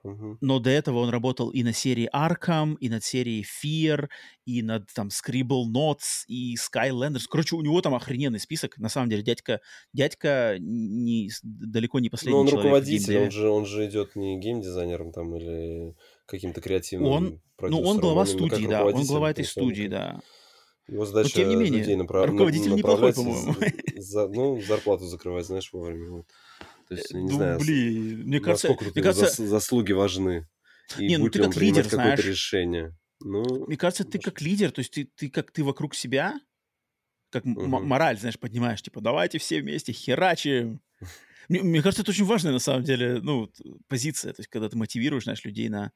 [0.03, 0.37] Угу.
[0.41, 4.07] Но до этого он работал и на серии Arkham, и над серией Fear,
[4.45, 7.25] и над там Scribble Notes, и Skylanders.
[7.29, 8.77] Короче, у него там охрененный список.
[8.77, 9.61] На самом деле, дядька,
[9.93, 15.11] дядька не, далеко не последний Но он руководитель, он же, он же идет не геймдизайнером
[15.11, 20.19] там или каким-то креативным он, Ну, он глава студии, да, он глава этой студии, да.
[20.91, 22.29] Его задача Но, тем не менее, людей направ...
[22.29, 23.55] руководитель неплохой, по-моему.
[23.97, 26.09] За, ну, зарплату закрывать, знаешь, вовремя.
[26.09, 26.25] Вот.
[26.87, 29.47] То есть, не ну, знаю, блин, мне кажется, мне кажется...
[29.47, 30.47] заслуги важны.
[30.97, 32.25] И не, ну ты как лидер, знаешь.
[32.25, 32.97] решение.
[33.19, 36.39] Ну, мне кажется, ты как лидер, то есть ты, ты как ты вокруг себя,
[37.29, 37.67] как угу.
[37.67, 40.81] мораль, знаешь, поднимаешь, типа, давайте все вместе херачим.
[41.49, 43.51] Мне, мне кажется, это очень важная, на самом деле, ну,
[43.87, 45.91] позиция, то есть когда ты мотивируешь, знаешь, людей на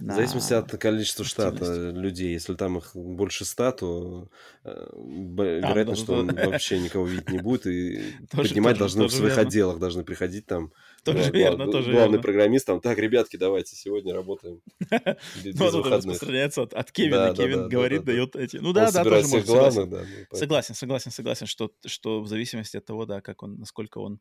[0.00, 2.32] в зависимости от количества штата людей.
[2.32, 4.28] Если там их больше ста, то
[4.64, 7.66] э, вероятно, а, что он вообще никого видеть не будет.
[7.66, 9.48] И тоже, поднимать тоже, должны тоже в своих верно.
[9.48, 10.72] отделах, должны приходить там.
[11.04, 12.22] Тоже верно, глав, тоже Главный верно.
[12.22, 14.60] программист там, так, ребятки, давайте, сегодня работаем.
[15.44, 17.34] Без ну, распространяется от, Кевина.
[17.34, 18.58] Кевин говорит, дает эти...
[18.58, 19.46] Ну да, да, тоже может.
[19.90, 23.98] Да, ну, согласен, согласен, согласен, что, что в зависимости от того, да, как он, насколько
[23.98, 24.20] он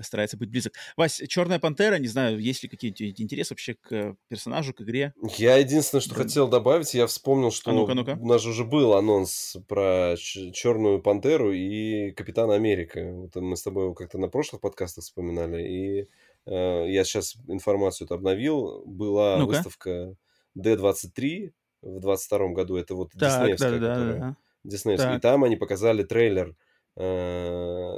[0.00, 0.74] старается быть близок.
[0.96, 5.14] Вась, Черная Пантера, не знаю, есть ли какие-нибудь интересы вообще к персонажу, к игре?
[5.36, 8.18] Я единственное, что хотел добавить, я вспомнил, что а ну-ка, ну-ка.
[8.20, 13.00] у нас же уже был анонс про Черную Пантеру и Капитана Америка.
[13.12, 16.06] Вот мы с тобой как-то на прошлых подкастах вспоминали, и э,
[16.46, 18.82] я сейчас информацию обновил.
[18.86, 20.16] Была ну выставка
[20.58, 21.52] D23
[21.82, 24.12] в 22 году, это вот так, диснеевская, да, которая...
[24.14, 24.36] Да, да.
[24.64, 25.16] Диснеевская.
[25.16, 26.54] И там они показали трейлер
[26.96, 27.94] э,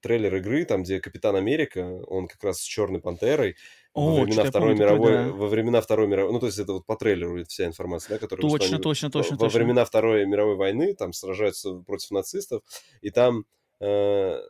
[0.00, 3.56] трейлер игры, там, где Капитан Америка, он как раз с Черной Пантерой,
[3.92, 5.32] о, во времена Второй помню, мировой, такой, да.
[5.32, 8.48] во времена Второй мировой, ну то есть это вот по трейлеру вся информация, да, которая
[8.48, 9.58] точно, точно, точно, во, точно.
[9.58, 12.62] времена Второй мировой войны там сражаются против нацистов,
[13.00, 13.44] и там
[13.80, 14.40] э,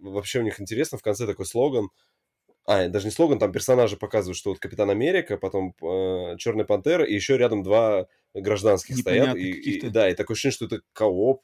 [0.00, 1.88] вообще у них интересно в конце такой слоган,
[2.66, 7.04] а, даже не слоган, там персонажи показывают, что вот Капитан Америка, потом э, Черная Пантера,
[7.04, 9.56] и еще рядом два гражданских Непонятно стоят.
[9.56, 11.42] И, и, да, и такое ощущение, что это кооп,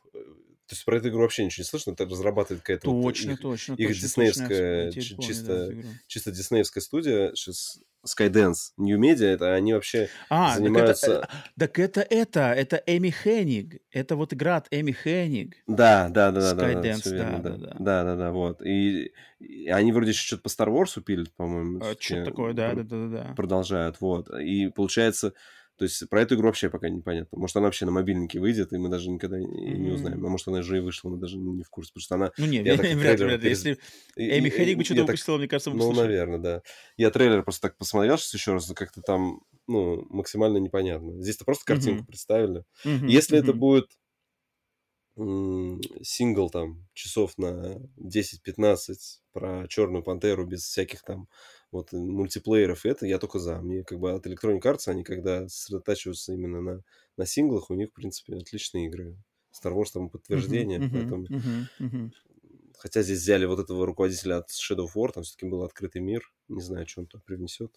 [0.67, 3.41] то есть про эту игру вообще ничего не слышно, это разрабатывает какая-то точно, вот их,
[3.41, 7.33] точно, их точно, диснеевская, точно, ч- чисто, да, чисто диснеевская студия,
[8.07, 11.29] Skydance, New Media, это они вообще а, занимаются...
[11.59, 15.57] Так это, так это это, это Эми Хенниг, это вот игра от Эми Хенниг.
[15.67, 18.63] Да, да, да, да, Skydance, да, да, да, да, да, да, да, вот.
[18.63, 21.81] И, и они вроде еще что-то по Star Wars пилят, по-моему.
[21.83, 23.35] А, что-то такое, да, да, да, да.
[23.37, 24.31] Продолжают, вот.
[24.31, 25.33] И получается
[25.77, 27.39] то есть про эту игру вообще пока непонятно.
[27.39, 29.77] Может, она вообще на мобильнике выйдет, и мы даже никогда не, mm-hmm.
[29.77, 30.25] не узнаем.
[30.25, 31.93] А может, она уже и вышла, мы даже не в курсе.
[31.93, 32.33] Потому что она...
[32.39, 33.49] Ну, нет, вряд, ли, вряд ли.
[33.49, 33.79] Если
[34.17, 36.63] Эми Хенник бы что-то выпустила, мне кажется, мы Ну, наверное, да.
[36.97, 41.21] Я трейлер просто так посмотрел сейчас еще раз, как-то там, ну, максимально непонятно.
[41.23, 42.07] Здесь-то просто картинку mm-hmm.
[42.07, 42.65] представили.
[42.85, 43.09] Mm-hmm.
[43.09, 43.43] Если mm-hmm.
[43.43, 43.87] это будет
[46.03, 48.95] сингл там часов на 10-15
[49.33, 51.29] про Черную Пантеру без всяких там
[51.77, 53.61] вот мультиплееров и это, я только за.
[53.61, 56.83] Мне как бы от Electronic Arts, они когда сосредотачиваются именно на,
[57.17, 59.17] на синглах, у них, в принципе, отличные игры.
[59.53, 61.27] Star Wars там подтверждение, uh-huh, поэтому...
[61.27, 62.11] Uh-huh, uh-huh.
[62.79, 66.31] Хотя здесь взяли вот этого руководителя от Shadow of War, там все-таки был открытый мир.
[66.49, 67.73] Не знаю, что он тут привнесет.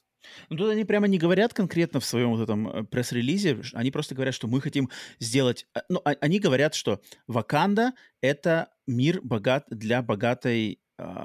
[0.50, 4.16] Ну, тут они прямо не говорят конкретно в своем вот этом э, пресс-релизе, они просто
[4.16, 5.68] говорят, что мы хотим сделать...
[5.74, 10.82] Э, ну, а, они говорят, что Ваканда— это мир богат для богатой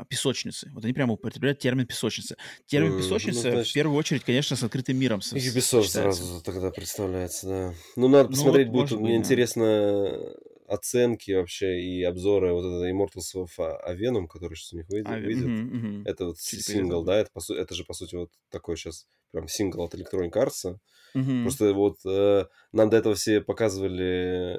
[0.08, 0.70] песочницы.
[0.72, 2.36] Вот они прямо употребляют термин песочница.
[2.66, 5.20] Термин песочница, ну, значит, в первую очередь, конечно, с открытым миром.
[5.20, 7.74] Ubisoft сразу тогда представляется, да.
[7.96, 10.34] Ну, надо ну, посмотреть, ну, вот, будет, мне быть, интересно
[10.66, 15.08] оценки вообще и обзоры вот этого Immortals of Avenum, который сейчас у них выйдет.
[15.10, 15.44] А, выйдет.
[15.44, 16.02] Угу, угу.
[16.04, 19.06] Это вот Чуть сингл, да, это, по су- это же, по сути, вот такой сейчас
[19.30, 20.78] прям сингл от Electronic Arts.
[21.14, 21.42] Угу.
[21.42, 24.58] Просто вот э, нам до этого все показывали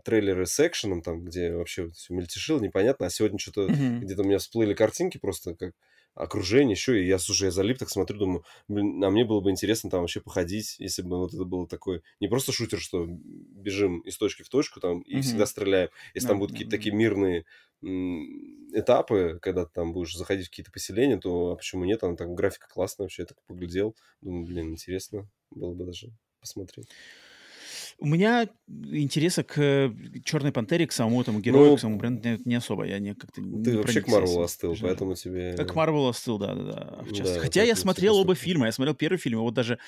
[0.00, 3.98] трейлеры с экшеном, там, где вообще все мельтешило, непонятно, а сегодня что-то mm-hmm.
[4.00, 5.74] где-то у меня всплыли картинки просто как
[6.14, 9.50] окружение еще, и я, слушай, я залип, так смотрю, думаю, блин, а мне было бы
[9.50, 14.00] интересно там вообще походить, если бы вот это было такое, не просто шутер, что бежим
[14.00, 15.20] из точки в точку там и mm-hmm.
[15.22, 17.44] всегда стреляем, если no, там будут какие-то такие мирные
[18.72, 22.28] этапы, когда ты там будешь заходить в какие-то поселения, то а почему нет, там так
[22.34, 26.88] графика классная вообще, я так поглядел, думаю, блин, интересно было бы даже посмотреть.
[28.00, 29.92] У меня интереса к
[30.24, 32.84] Черной Пантере, к самому этому герою, ну, к самому бренду не, не особо.
[32.84, 34.82] Я не как-то Ты вообще к Марвелу остыл, даже.
[34.82, 35.52] поэтому тебе...
[35.52, 37.02] К Марвелу остыл, да, да, да.
[37.02, 37.34] В частности.
[37.34, 38.66] Да, Хотя я смотрел оба фильма.
[38.66, 39.78] Я смотрел первый фильм, и вот даже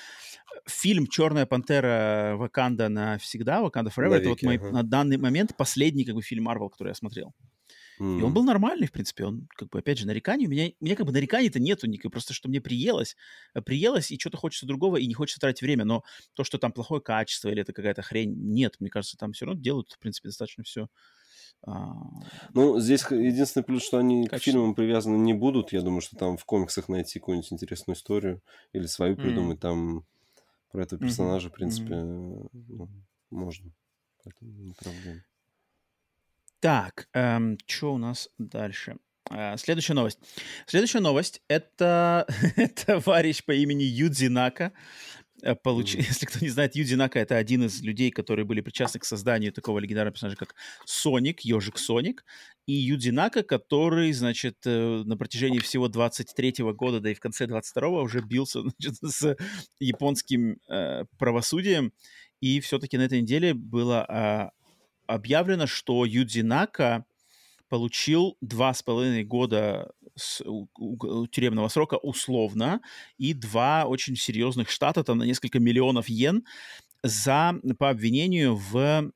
[0.67, 4.71] фильм «Черная пантера» Ваканда навсегда, Ваканда Forever, Навеки, это вот мой, ага.
[4.71, 7.33] на данный момент последний как бы фильм Марвел, который я смотрел.
[8.01, 8.21] Mm.
[8.21, 9.25] И он был нормальный, в принципе.
[9.25, 10.47] Он, как бы, опять же, нареканий.
[10.47, 12.11] У меня, у меня как бы нареканий-то нету никакой.
[12.11, 13.17] Просто, что мне приелось.
[13.55, 15.85] Э, приелось, и что-то хочется другого, и не хочется тратить время.
[15.85, 16.03] Но
[16.35, 18.77] то, что там плохое качество или это какая-то хрень, нет.
[18.81, 20.89] Мне кажется, там все равно делают, в принципе, достаточно все.
[21.65, 21.93] А...
[22.55, 24.39] Ну, здесь единственный плюс, что они Качество.
[24.39, 25.73] к фильмам привязаны не будут.
[25.73, 29.59] Я думаю, что там в комиксах найти какую-нибудь интересную историю или свою придумать.
[29.59, 29.61] Mm.
[29.61, 30.07] Там
[30.73, 31.51] про этого персонажа, mm-hmm.
[31.51, 32.49] в принципе, mm-hmm.
[32.53, 32.89] ну,
[33.31, 33.71] можно.
[34.25, 35.23] Поэтому не проблема.
[36.63, 38.97] Так, эм, что у нас дальше?
[39.33, 40.21] Э, следующая новость.
[40.69, 42.25] Следующая новость— это
[42.87, 44.73] товарищ по имени Юдзи Нака.
[45.43, 45.97] Э, получ...
[45.97, 46.07] Mm-hmm.
[46.07, 49.53] Если кто не знает, Юдзи Нака— это один из людей, которые были причастны к созданию
[49.53, 50.55] такого легендарного персонажа, как
[50.87, 52.25] Соник, Ежик Соник.
[52.67, 57.47] И Юдзи Нака, который, значит, э, на протяжении всего 23-го года, да и в конце
[57.47, 59.37] 22-го уже бился значит, с
[59.81, 61.93] японским э, правосудием.
[62.41, 64.62] И все-таки на этой неделе было э,
[65.15, 67.05] объявлено, что Юдзинака
[67.69, 72.83] получил два с половиной года с, у, у, тюремного срока условно
[73.17, 76.45] и два очень серьезных штата, там на несколько миллионов йен,
[77.03, 79.11] за, по обвинению в,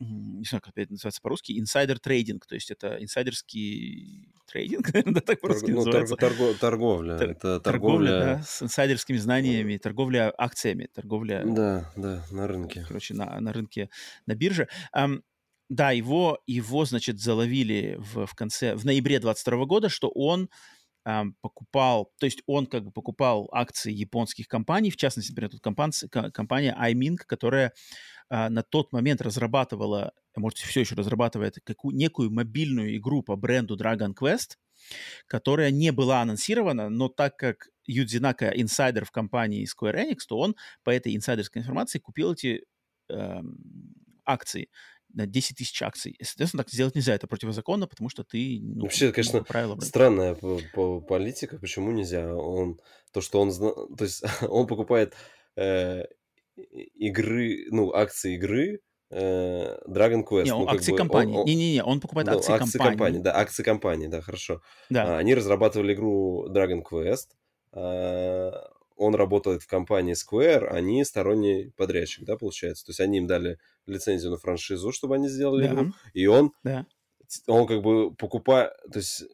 [0.00, 5.40] не знаю, как это называется по-русски, инсайдер трейдинг, то есть это инсайдерский трейдинг, наверное, так
[5.40, 6.16] по-русски ну, называется.
[6.16, 7.16] Торго, торговля.
[7.16, 8.08] Тор, это торговля...
[8.10, 11.44] торговля да, с инсайдерскими знаниями, торговля акциями, торговля...
[11.46, 12.84] Да, да, на рынке.
[12.88, 13.88] Короче, на, на рынке,
[14.26, 14.68] на бирже.
[14.96, 15.22] Um,
[15.70, 20.50] да, его, его, значит, заловили в, в конце, в ноябре 22 года, что он
[21.06, 25.62] э, покупал, то есть он как бы покупал акции японских компаний, в частности, например, тут
[25.62, 27.72] компания, компания iMing, которая
[28.30, 33.76] э, на тот момент разрабатывала, может, все еще разрабатывает какую, некую мобильную игру по бренду
[33.76, 34.56] Dragon Quest,
[35.28, 40.56] которая не была анонсирована, но так как Юдзинака инсайдер в компании Square Enix, то он
[40.82, 42.64] по этой инсайдерской информации купил эти
[43.08, 43.40] э,
[44.24, 44.68] акции
[45.14, 46.16] на 10 тысяч акций.
[46.22, 48.60] Соответственно, так сделать нельзя, это противозаконно, потому что ты...
[48.62, 52.34] Ну, Вообще, конечно, правила странная по, по политика, почему нельзя?
[52.34, 52.78] Он,
[53.12, 53.50] то, что он...
[53.96, 55.14] То есть он покупает
[55.56, 56.04] э,
[56.94, 58.80] игры, ну, акции игры,
[59.10, 60.44] э, Dragon Quest.
[60.44, 61.44] Не, он, ну, акции компании.
[61.44, 62.96] Не-не-не, он, он покупает ну, акции, акции компании.
[62.96, 63.18] компании.
[63.20, 64.60] Да, акции компании, да, хорошо.
[64.88, 65.16] Да.
[65.16, 67.28] А, они разрабатывали игру Dragon Quest.
[67.72, 68.52] А,
[69.00, 72.84] он работает в компании Square, они сторонний подрядчик, да, получается?
[72.84, 75.72] То есть они им дали лицензию на франшизу, чтобы они сделали да.
[75.72, 76.86] игру, и он, да.
[77.46, 79.24] он как бы покупает, то есть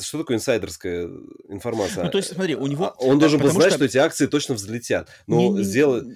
[0.00, 1.10] что такое инсайдерская
[1.50, 2.04] информация?
[2.04, 2.86] Ну, то есть, смотри, у него...
[2.86, 3.76] А, он должен был знать, что...
[3.76, 5.10] что эти акции точно взлетят.
[5.26, 6.06] Но сделать...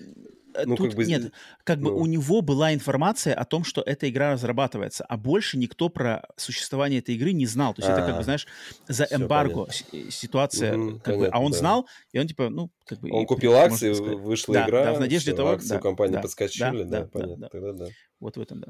[0.59, 1.05] Э, ну, Тут как бы...
[1.05, 1.33] Нет,
[1.65, 1.91] как ну...
[1.91, 6.25] бы у него была информация о том, что эта игра разрабатывается, а больше никто про
[6.37, 7.75] существование этой игры не знал.
[7.75, 7.99] То есть А-а-а.
[7.99, 8.25] это, как бы, а.
[8.25, 8.47] знаешь,
[8.89, 10.11] за эмбарго понятно.
[10.11, 11.59] ситуация, угу, как понятно, бы, а он да.
[11.59, 13.11] знал, и он типа, ну, как бы...
[13.13, 15.51] Он купил акции, вышла да, игра, да, в надежде все, того...
[15.51, 17.87] акции да, компании да, подскочили, да, да, да понятно, да, тогда да.
[18.21, 18.69] Вот в этом, да.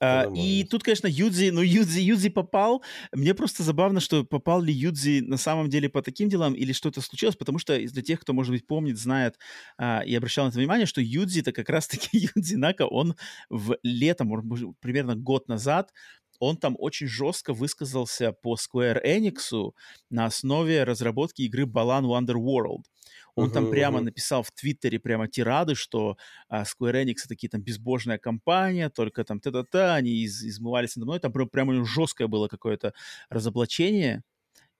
[0.00, 2.82] А, и тут, конечно, Юдзи, ну, Юдзи, Юдзи попал.
[3.12, 7.00] Мне просто забавно, что попал ли Юдзи на самом деле по таким делам или что-то
[7.00, 9.38] случилось, потому что для тех, кто, может быть, помнит, знает
[9.78, 13.14] а, и обращал на это внимание, что Юдзи-то как раз-таки Юдзи Нака, он
[13.48, 15.92] в летом, примерно год назад,
[16.40, 19.72] он там очень жестко высказался по Square Enix
[20.08, 22.84] на основе разработки игры Balan Wonderworld.
[23.34, 24.04] Он uh-huh, там прямо uh-huh.
[24.04, 26.16] написал в Твиттере прямо тирады, что
[26.48, 31.06] а, Square Enix это такие там безбожная компания, только там та-та-та, они из- измывались надо
[31.06, 31.20] мной.
[31.20, 32.92] Там прям, прямо жесткое было какое-то
[33.28, 34.22] разоблачение.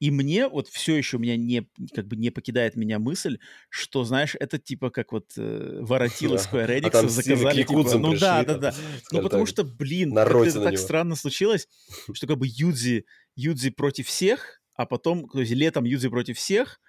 [0.00, 3.38] И мне вот все еще у меня не, как бы не покидает меня мысль,
[3.68, 8.42] что, знаешь, это типа как вот э, воротило Square Enix, а заказали, типа, ну да,
[8.44, 8.74] да, да.
[9.12, 11.68] Ну потому что, блин, это так странно случилось,
[12.14, 13.04] что как бы Юдзи,
[13.36, 16.80] Юдзи против всех, а потом, то есть летом Юдзи против всех,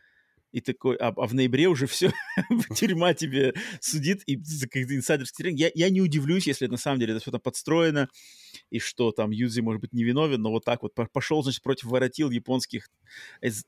[0.51, 2.11] и такой, а, а в ноябре уже все,
[2.75, 7.13] тюрьма тебе судит и за какие-то инсайдерские я, я не удивлюсь, если на самом деле
[7.13, 8.09] это все там подстроено,
[8.69, 12.29] и что там Юзи может быть невиновен, но вот так вот пошел, значит, против воротил
[12.29, 12.89] японских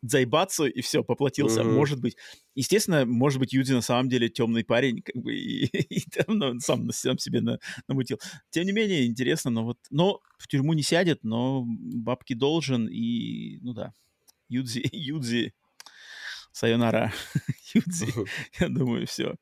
[0.01, 1.61] Дзайбацу, и все, поплатился.
[1.61, 1.73] Mm-hmm.
[1.73, 2.17] Может быть.
[2.55, 6.37] Естественно, может быть, Юзи на самом деле темный парень, как бы, и, и, и там,
[6.37, 8.19] ну, сам, сам себе на, намутил.
[8.49, 13.59] Тем не менее, интересно, но вот, но в тюрьму не сядет, но бабки должен, и,
[13.61, 13.93] ну да,
[14.49, 15.53] Юдзи, Юдзи
[16.53, 17.11] Сайонара
[17.73, 18.13] Юдзи.
[18.59, 19.35] Я думаю, все.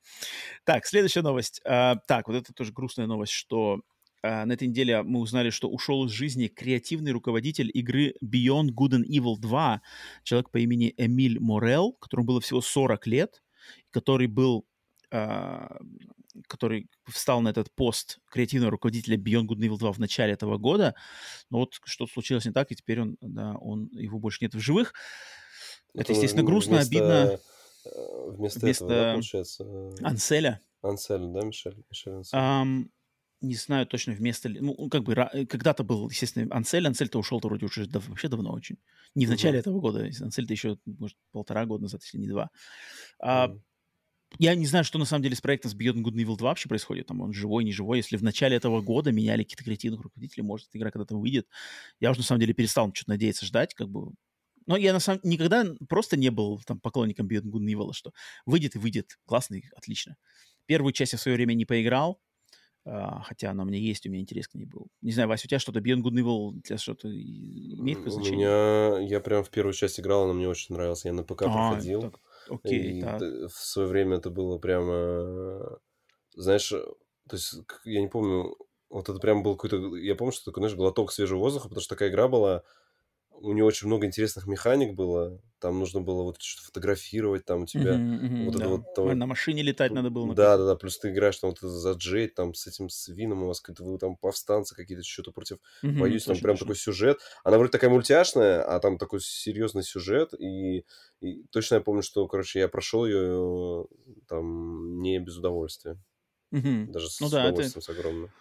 [0.64, 1.62] Так, следующая новость.
[1.66, 3.82] А, так, вот это тоже грустная новость, что
[4.24, 9.02] а, на этой неделе мы узнали, что ушел из жизни креативный руководитель игры Beyond Good
[9.02, 9.82] and Evil 2,
[10.24, 13.44] человек по имени Эмиль Морел, которому было всего 40 лет,
[13.92, 14.66] который был
[15.12, 15.78] а,
[16.48, 20.58] который встал на этот пост креативного руководителя Beyond Good and Evil 2 в начале этого
[20.58, 20.96] года.
[21.50, 24.60] Но вот что-то случилось не так, и теперь он, да, он, его больше нет в
[24.60, 24.94] живых.
[25.94, 27.40] Это, естественно, грустно, вместо, обидно.
[27.86, 29.66] Э, вместо, вместо этого, да, получается?
[30.02, 30.62] Анселя.
[30.82, 31.84] Анселя, да, Мишель?
[31.90, 32.38] Мишель Ансель.
[32.38, 32.90] Um,
[33.42, 34.50] не знаю точно вместо...
[34.50, 36.88] Ну, как бы, э, когда-то был, естественно, Ансель.
[36.88, 38.78] Ансель-то ушел-то вроде уже дав- вообще давно очень.
[39.16, 39.62] Не в начале uh-huh.
[39.62, 40.06] этого года.
[40.06, 42.52] Ансель-то еще, может, полтора года назад, если не два.
[43.20, 43.62] А, uh-huh.
[44.40, 46.50] Я не знаю, что на самом деле с проектом с Beyond Good and Evil 2
[46.50, 47.08] вообще происходит.
[47.08, 47.98] Там он живой, не живой.
[47.98, 51.48] Если в начале этого года меняли какие-то креативных руководителей, может, эта игра когда-то выйдет.
[52.00, 53.74] Я уже на самом деле перестал что-то надеяться ждать.
[53.74, 54.14] Как бы
[54.66, 58.12] но я на самом никогда просто не был там поклонником Beyond Good and Evil, что
[58.46, 60.18] выйдет и выйдет, классный, отлично.
[60.66, 62.20] Первую часть я в свое время не поиграл,
[62.84, 64.88] Uh, хотя она у меня есть, у меня интерес к ней был.
[65.02, 68.48] Не знаю, Вася, у тебя что-то Beyond Good and Evil для что-то имеет какое значение?
[68.48, 69.08] У меня...
[69.08, 71.06] Я прям в первую часть играл, она мне очень нравилась.
[71.06, 72.02] Я на ПК а, проходил.
[72.02, 73.22] Так, окей, и так.
[73.22, 75.78] в свое время это было прямо...
[76.34, 78.58] Знаешь, то есть, я не помню,
[78.90, 79.96] вот это прям был какой-то...
[79.98, 82.64] Я помню, что такой, знаешь, глоток свежего воздуха, потому что такая игра была
[83.32, 85.42] у него очень много интересных механик было.
[85.60, 88.60] Там нужно было вот что-то фотографировать, там у тебя uh-huh, uh-huh, вот да.
[88.60, 88.94] это вот...
[88.96, 89.20] Там...
[89.20, 90.34] На машине летать надо было.
[90.34, 93.48] Да, да, да, плюс ты играешь там вот за Джейд, там с этим свином у
[93.48, 96.66] вас какие-то вы там повстанцы какие-то, что-то против uh-huh, боюсь, там прям точно.
[96.66, 97.20] такой сюжет.
[97.44, 100.86] Она вроде такая мультяшная, а там такой серьезный сюжет, и,
[101.20, 103.86] и точно я помню, что, короче, я прошел ее
[104.28, 105.98] там не без удовольствия.
[106.52, 106.88] Uh-huh.
[106.88, 107.82] Даже ну, с да, удовольствием это...
[107.82, 108.32] с огромным.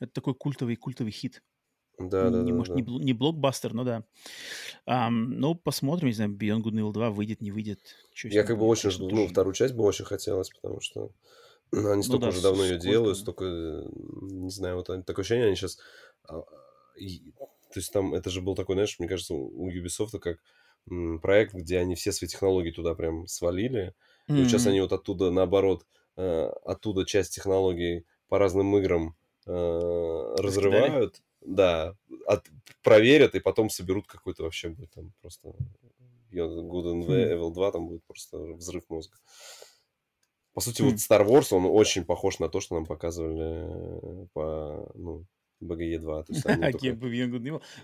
[0.00, 1.42] Это такой культовый, культовый хит.
[1.98, 2.80] Да, да, не, да, может, да.
[2.80, 4.04] Не, не блокбастер, но да.
[4.86, 7.80] Um, ну, посмотрим, не знаю, Beyond Good and Evil 2 выйдет, не выйдет.
[8.24, 11.10] Я как бы очень жду, ну, вторую часть бы очень хотелось, потому что
[11.72, 15.46] ну, они столько ну, да, уже давно ее делают, столько, не знаю, вот такое ощущение,
[15.46, 15.78] они сейчас...
[16.28, 20.38] А, то есть там, это же был такой, знаешь, мне кажется, у Ubisoft как
[21.20, 23.94] проект, где они все свои технологии туда прям свалили,
[24.28, 24.40] mm-hmm.
[24.40, 25.84] и сейчас они вот оттуда, наоборот,
[26.16, 29.14] э, оттуда часть технологий по разным играм
[29.46, 31.94] э, разрывают, да,
[32.26, 32.46] от,
[32.82, 35.54] проверят и потом соберут какой-то вообще будет там просто
[36.32, 39.16] Good and Evil 2, там будет просто взрыв мозга.
[40.52, 45.24] По сути, вот Star Wars, он очень похож на то, что нам показывали по, ну,
[45.62, 46.22] BGE 2.
[46.24, 46.78] То есть только...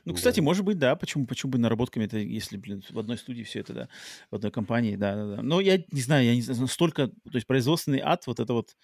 [0.04, 0.42] Ну, кстати, да.
[0.42, 0.96] может быть, да.
[0.96, 3.88] Почему, почему бы наработками это, если, блин, в одной студии все это, да,
[4.30, 5.42] в одной компании, да, да, да.
[5.42, 8.76] Но я не знаю, я не знаю, столько, то есть производственный ад, вот это вот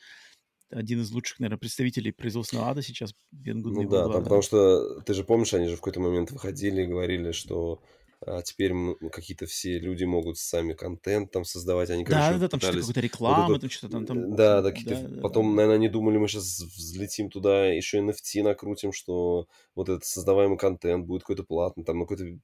[0.71, 3.15] один из лучших, наверное, представителей производственного ада сейчас.
[3.31, 6.31] Бенгуд ну да, 2, там, потому что ты же помнишь, они же в какой-то момент
[6.31, 7.83] выходили и говорили, что
[8.27, 8.75] а теперь
[9.11, 11.89] какие-то все люди могут сами контент там создавать.
[11.89, 14.07] Они, короче, да, да, там что-то какая-то реклама, вот там что-то там.
[14.07, 15.09] там да, да, какие-то...
[15.09, 15.57] Да, Потом, да.
[15.57, 21.07] наверное, они думали, мы сейчас взлетим туда, еще NFT накрутим, что вот этот создаваемый контент
[21.07, 22.39] будет какой-то платный, там на какой-то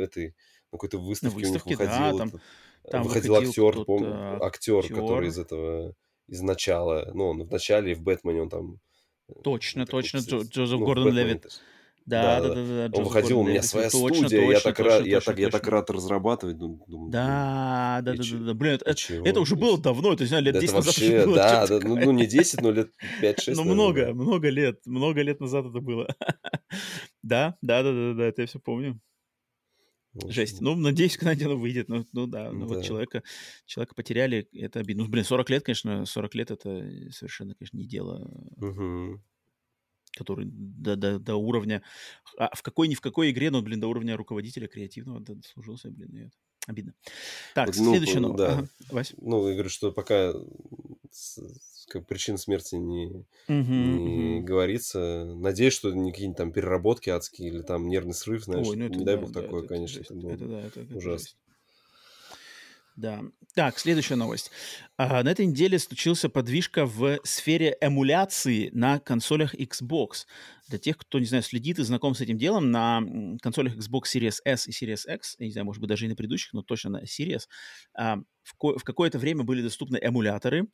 [0.00, 0.36] этой
[0.70, 2.18] на какой-то выставке, на выставке у них выходил.
[2.18, 2.40] Да, там,
[2.90, 4.04] там выходил, выходил актер, пом...
[4.42, 5.94] актер, актер, который из этого
[6.28, 7.10] из начала.
[7.14, 8.78] Ну, он в начале и в Бэтмене он там...
[9.28, 11.46] Э, точно, точно, Джо, Джозеф ну, Гордон Левит.
[12.08, 12.98] Да, да, да, да, да.
[12.98, 15.24] Он выходил, у меня своя точно, студия, точно, я, так точно, рад, точно, я, так,
[15.26, 15.40] точно.
[15.42, 16.56] я так рад разрабатывать.
[16.56, 20.56] Думаю, да, да, да, да, да, блин, это, это уже было давно, это, знаю, лет
[20.56, 21.36] это 10 вообще, назад было.
[21.36, 23.52] Да, да ну, ну, не 10, но лет 5-6.
[23.56, 26.06] Ну, много, много лет, много лет назад это было.
[27.22, 28.98] да, да, да, да, да, это я все помню.
[30.26, 30.60] Жесть.
[30.60, 31.88] Ну, надеюсь, когда-нибудь оно выйдет.
[31.88, 32.74] Ну, ну да, ну да.
[32.74, 33.22] вот человека,
[33.66, 35.04] человека потеряли, это обидно.
[35.04, 36.68] Ну, блин, 40 лет, конечно, 40 лет это
[37.10, 38.28] совершенно, конечно, не дело.
[38.56, 39.22] Угу.
[40.16, 41.82] который до, до, до уровня...
[42.36, 46.14] А в какой, ни в какой игре, но, блин, до уровня руководителя креативного дослужился, блин,
[46.14, 46.94] и это обидно.
[47.54, 48.38] Так, ну, следующая новость.
[48.38, 48.52] Да.
[48.58, 49.14] Ага, Вась.
[49.18, 50.34] Ну, я говорю, что пока
[51.88, 54.42] как причин смерти не, uh-huh, не uh-huh.
[54.42, 55.24] говорится.
[55.24, 58.66] Надеюсь, что не какие-нибудь там переработки адские или там нервный срыв, знаешь.
[58.68, 60.00] Ой, ну это, не дай бог да, такое, это, конечно.
[60.00, 61.38] Это, это, это, да, это, это ужасно.
[62.98, 63.22] Да.
[63.54, 64.50] Так, следующая новость.
[64.96, 70.26] А, на этой неделе случился подвижка в сфере эмуляции на консолях Xbox.
[70.66, 73.00] Для тех, кто, не знаю, следит и знаком с этим делом, на
[73.40, 76.16] консолях Xbox Series S и Series X, я не знаю, может быть, даже и на
[76.16, 77.42] предыдущих, но точно на Series,
[77.94, 80.66] а, в, ко- в какое-то время были доступны эмуляторы,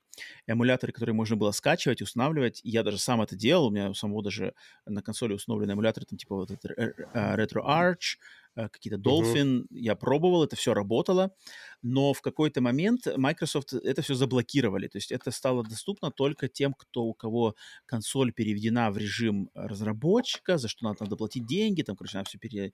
[0.47, 2.61] эмуляторы, которые можно было скачивать, устанавливать.
[2.65, 4.55] Я даже сам это делал, у меня у самого даже
[4.87, 6.71] на консоли установлены эмуляторы, там типа вот этот
[7.15, 9.63] RetroArch, Э, какие-то Dolphin.
[9.63, 9.67] Uh-huh.
[9.71, 11.35] Я пробовал, это все работало,
[11.83, 14.89] но в какой-то момент Microsoft это все заблокировали.
[14.89, 17.55] То есть это стало доступно только тем, кто у кого
[17.87, 22.39] консоль переведена в режим разработчика, за что надо там доплатить деньги, там, короче, надо все
[22.39, 22.73] пере,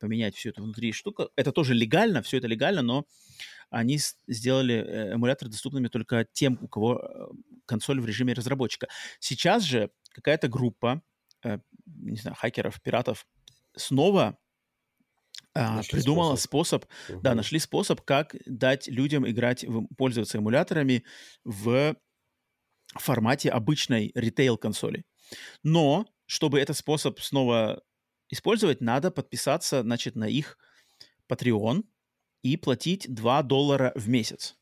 [0.00, 1.28] поменять все это внутри штука.
[1.36, 3.06] Это тоже легально, все это легально, но
[3.70, 3.98] они
[4.28, 7.26] сделали э, эмуляторы доступными только тем, у кого э,
[7.66, 8.86] консоль в режиме разработчика.
[9.18, 11.02] Сейчас же какая-то группа,
[11.84, 13.26] не знаю, хакеров, пиратов
[13.76, 14.38] снова
[15.54, 17.20] а, придумала способ, способ угу.
[17.22, 21.04] да, нашли способ, как дать людям играть, в, пользоваться эмуляторами
[21.44, 21.96] в
[22.94, 25.04] формате обычной ритейл-консоли.
[25.62, 27.82] Но, чтобы этот способ снова
[28.28, 30.58] использовать, надо подписаться, значит, на их
[31.28, 31.84] Patreon
[32.42, 34.56] и платить 2 доллара в месяц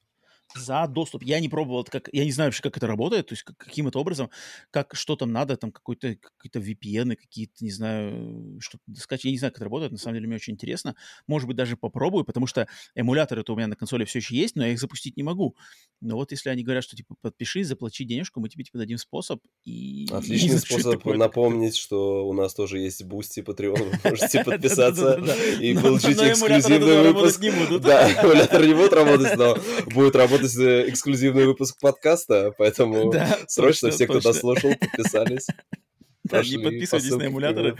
[0.55, 1.23] за доступ.
[1.23, 3.89] Я не пробовал, как, я не знаю вообще, как это работает, то есть как, каким
[3.89, 4.31] это образом,
[4.71, 9.39] как, что там надо, там какой-то, какие-то VPN, какие-то, не знаю, что скачать, я не
[9.39, 10.95] знаю, как это работает, на самом деле мне очень интересно.
[11.27, 14.57] Может быть, даже попробую, потому что эмулятор это у меня на консоли все еще есть,
[14.57, 15.57] но я их запустить не могу.
[16.01, 19.41] Но вот если они говорят, что, типа, подпишись, заплати денежку, мы тебе, типа, дадим способ.
[19.65, 20.07] И...
[20.11, 25.23] Отличный способ напомнить, что у нас тоже есть Boosty, Patreon, можете подписаться
[25.61, 27.41] и получить эксклюзивный выпуск.
[27.81, 33.89] Да, эмулятор не будет работать, но будет работать записывать эксклюзивный выпуск подкаста, поэтому да, срочно
[33.89, 35.47] точно, все, кто дослушал, подписались.
[36.27, 37.77] Да, не подписывайтесь на эмуляторы.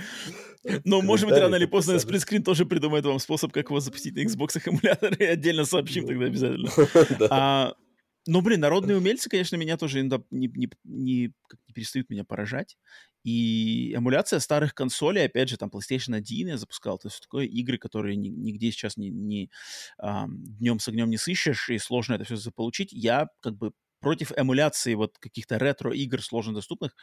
[0.85, 4.21] Но, может быть, рано или поздно сплитскрин тоже придумает вам способ, как его запустить на
[4.21, 7.75] Xbox эмуляторы, и отдельно сообщим тогда обязательно.
[8.27, 11.33] ну, блин, народные умельцы, конечно, меня тоже иногда не, не, не,
[11.67, 12.77] не перестают меня поражать.
[13.23, 17.79] И эмуляция старых консолей, опять же, там PlayStation 1 я запускал, то есть такое игры,
[17.79, 19.51] которые нигде сейчас не, не
[19.99, 22.93] а, днем с огнем не сыщешь, и сложно это все заполучить.
[22.93, 23.73] Я как бы
[24.05, 26.95] против эмуляции вот каких-то ретро-игр сложно доступных,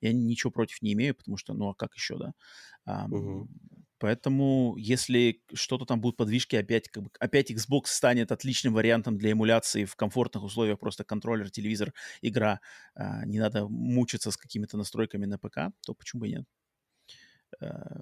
[0.00, 2.32] я ничего против не имею, потому что, ну, а как еще, да?
[2.86, 3.48] А, угу.
[3.98, 9.32] Поэтому, если что-то там будут подвижки, опять, как бы, опять Xbox станет отличным вариантом для
[9.32, 12.60] эмуляции в комфортных условиях, просто контроллер, телевизор, игра,
[12.94, 16.44] а, не надо мучиться с какими-то настройками на ПК, то почему бы и нет?
[17.60, 18.00] А,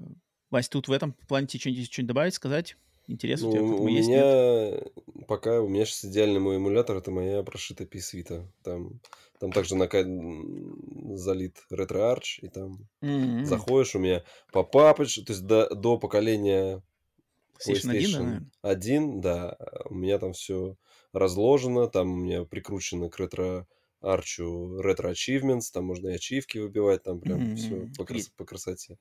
[0.51, 2.77] Вась, тут в этом плане тебе что-нибудь, что-нибудь добавить, сказать?
[3.09, 4.09] Интерес ну, у тебя у есть?
[4.09, 5.27] меня нет?
[5.27, 8.47] пока, у меня сейчас идеальный мой эмулятор, это моя прошитая PS Vita.
[8.63, 9.01] Там
[9.39, 9.89] там также на...
[11.17, 13.45] залит RetroArch, и там mm-hmm.
[13.45, 16.83] заходишь, у меня по папочке, то есть до, до поколения
[17.67, 19.57] PlayStation, PlayStation 1, 1, да,
[19.89, 20.77] у меня там все
[21.13, 23.67] разложено, там у меня прикручено к ретро
[24.01, 27.57] арчу ретро achievements, там можно и ачивки выбивать, там прям mm-hmm.
[27.57, 28.99] все по, крас- по красоте.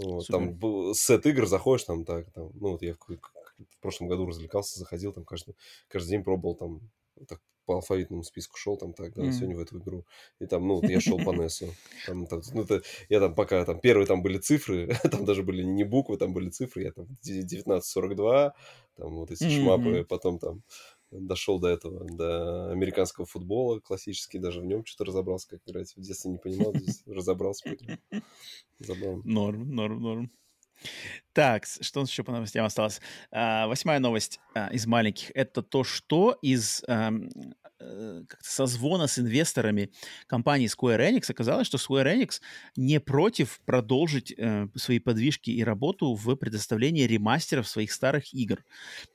[0.00, 0.58] Вот, там
[0.94, 5.12] сет игр заходишь, там так, там, ну вот я в, в прошлом году развлекался, заходил,
[5.12, 5.56] там каждый,
[5.88, 6.80] каждый день пробовал там
[7.26, 9.32] так по алфавитному списку шел там так, да, mm.
[9.32, 10.06] сегодня в эту игру.
[10.40, 11.66] И там, ну, вот я шел по Несу.
[12.06, 15.62] Там, там, ну, это, я там пока, там, первые там были цифры, там даже были
[15.62, 18.54] не буквы, там были цифры, я там 1942,
[18.96, 19.50] там вот эти mm-hmm.
[19.50, 20.62] шмапы, потом там
[21.10, 25.94] дошел до этого, до американского футбола классический, даже в нем что-то разобрался, как играть.
[25.96, 27.76] В детстве не понимал, здесь разобрался.
[29.24, 30.30] Норм, норм, норм.
[31.32, 33.00] Так, что у нас еще по новостям осталось?
[33.30, 35.30] А, восьмая новость а, из маленьких.
[35.34, 37.12] Это то, что из а,
[38.40, 39.90] созвона с инвесторами
[40.26, 42.40] компании Square Enix оказалось, что Square Enix
[42.76, 48.64] не против продолжить э, свои подвижки и работу в предоставлении ремастеров своих старых игр.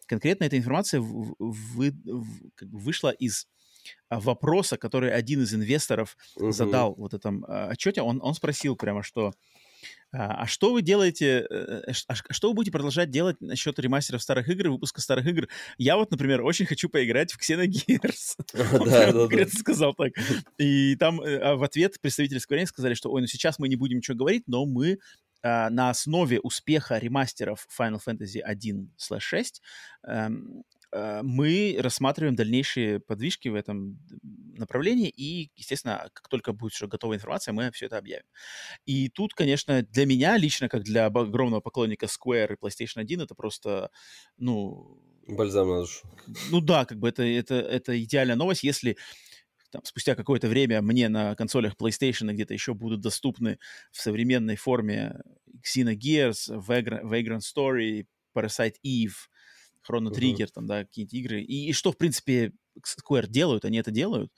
[0.06, 3.48] Конкретно эта информация в, в, в, как бы вышла из
[4.10, 6.52] вопроса, который один из инвесторов угу.
[6.52, 8.02] задал вот этом отчете.
[8.02, 9.34] Он, он спросил прямо, что
[10.12, 14.22] а, а что вы делаете, э, э, а что вы будете продолжать делать насчет ремастеров
[14.22, 15.48] старых игр, выпуска старых игр?
[15.78, 18.38] Я вот, например, очень хочу поиграть в Xenogears.
[18.84, 19.48] Да, да, да.
[19.48, 20.14] сказал так.
[20.58, 23.68] И там э, а в ответ представители Square Enix сказали, что, ой, ну сейчас мы
[23.68, 25.00] не будем ничего говорить, но мы
[25.44, 29.62] на основе успеха ремастеров Final Fantasy 1/6
[30.08, 30.62] эм, э,
[31.24, 34.00] мы рассматриваем дальнейшие подвижки в этом
[34.58, 38.26] направлении, и, естественно, как только будет уже готовая информация, мы все это объявим.
[38.86, 43.36] И тут, конечно, для меня лично, как для огромного поклонника Square и PlayStation 1, это
[43.36, 43.90] просто,
[44.38, 45.02] ну...
[45.28, 46.08] Бальзам на душу.
[46.52, 48.98] Ну да, как бы это, это, это идеальная новость, если
[49.72, 53.58] там, спустя какое-то время мне на консолях PlayStation где-то еще будут доступны
[53.92, 55.20] в современной форме
[55.66, 58.06] Xenogears, Vagrant Story,
[58.36, 59.14] Parasite Eve,
[59.88, 60.54] Chrono Trigger, uh-huh.
[60.54, 61.42] там, да, какие-нибудь игры.
[61.42, 64.32] И, и что, в принципе, Square делают, они это делают.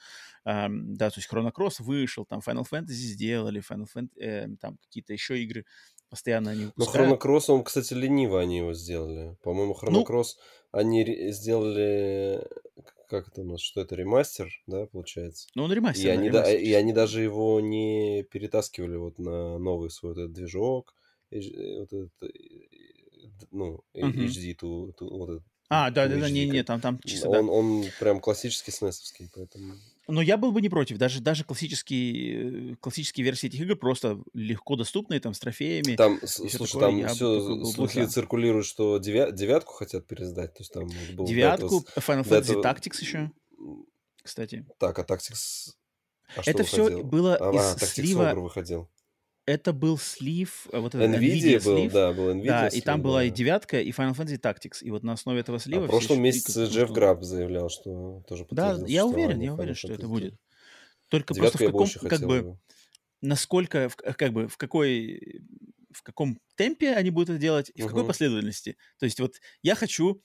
[0.48, 4.78] Um, да, то есть Chrono Cross вышел, там Final Fantasy сделали, Final Fantasy, э, там
[4.78, 5.66] какие-то еще игры
[6.08, 7.10] постоянно они выпускают.
[7.10, 9.36] Ну, Chrono Cross, он, кстати, лениво они его сделали.
[9.42, 10.36] По-моему, Chrono ну, Cross
[10.72, 12.48] они сделали
[13.08, 15.48] как это у нас, что это ремастер, да, получается?
[15.56, 16.08] Ну, он ремастер.
[16.08, 16.54] И, они, ремастер.
[16.54, 20.96] Да, и они даже его не перетаскивали вот на новый свой вот этот движок,
[21.32, 22.12] вот этот,
[23.52, 27.28] ну, HD, ту, ту, вот этот, а, да, да, да, не, не, там, там чисто,
[27.28, 27.52] он, да.
[27.52, 29.74] он прям классический снесовский, поэтому...
[30.08, 31.00] Но я был бы не против.
[31.00, 35.96] Даже, даже классические, классические версии этих игр просто легко доступные, там, с трофеями.
[35.96, 38.12] Там, слушай, такое, там все слухи за.
[38.12, 40.54] циркулируют, что девя, девятку хотят пересдать.
[40.54, 42.64] То есть там был девятку, этого, Final Fantasy этого...
[42.64, 43.32] Tactics еще,
[44.22, 44.68] кстати.
[44.78, 45.74] Так, а Tactics...
[46.36, 47.04] А это все выходил?
[47.06, 48.34] было а, из а, слива...
[48.36, 48.88] выходил
[49.46, 52.82] это был слив, э, вот этот NVIDIA, NVIDIA был, слив, да, был NVIDIA Да, слив,
[52.82, 53.04] и там да.
[53.04, 54.78] была и девятка, и Final Fantasy Tactics.
[54.82, 55.84] И вот на основе этого слива...
[55.84, 59.94] А в прошлом месяце Джефф Граб заявлял, что тоже Да, я уверен, я уверен, что
[59.94, 60.36] это будет.
[61.10, 62.58] Только Девятку просто в каком, как бы,
[63.22, 65.44] насколько, как бы, в какой,
[65.92, 68.78] в каком темпе они будут это делать и в какой последовательности.
[68.98, 70.24] То есть вот я хочу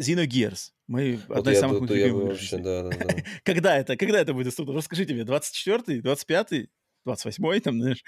[0.00, 0.70] Xenogears.
[0.88, 2.24] Мы вот одна из самых моих любимых.
[2.30, 3.14] Вообще, да, да, да.
[3.44, 3.96] когда это?
[3.96, 4.74] Когда это будет доступно?
[4.74, 5.22] Расскажите мне.
[5.22, 6.70] 24-й, 25-й?
[7.06, 8.04] 28-й, там, знаешь,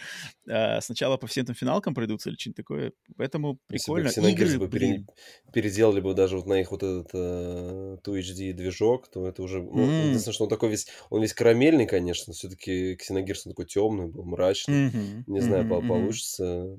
[0.48, 2.92] а, сначала по всем там финалкам пройдутся или что-нибудь такое.
[3.16, 4.06] Поэтому прикольно.
[4.06, 5.06] Если бы Игры, бы пере,
[5.52, 9.62] переделали бы даже вот на их вот этот uh, 2HD движок, то это уже...
[9.62, 10.08] Ну, mm.
[10.08, 10.88] единственное, что он такой весь...
[11.10, 14.88] Он весь карамельный, конечно, все-таки Xenogears он такой темный был, мрачный.
[14.88, 15.22] Mm-hmm.
[15.26, 15.88] Не знаю, mm-hmm.
[15.88, 16.78] получится.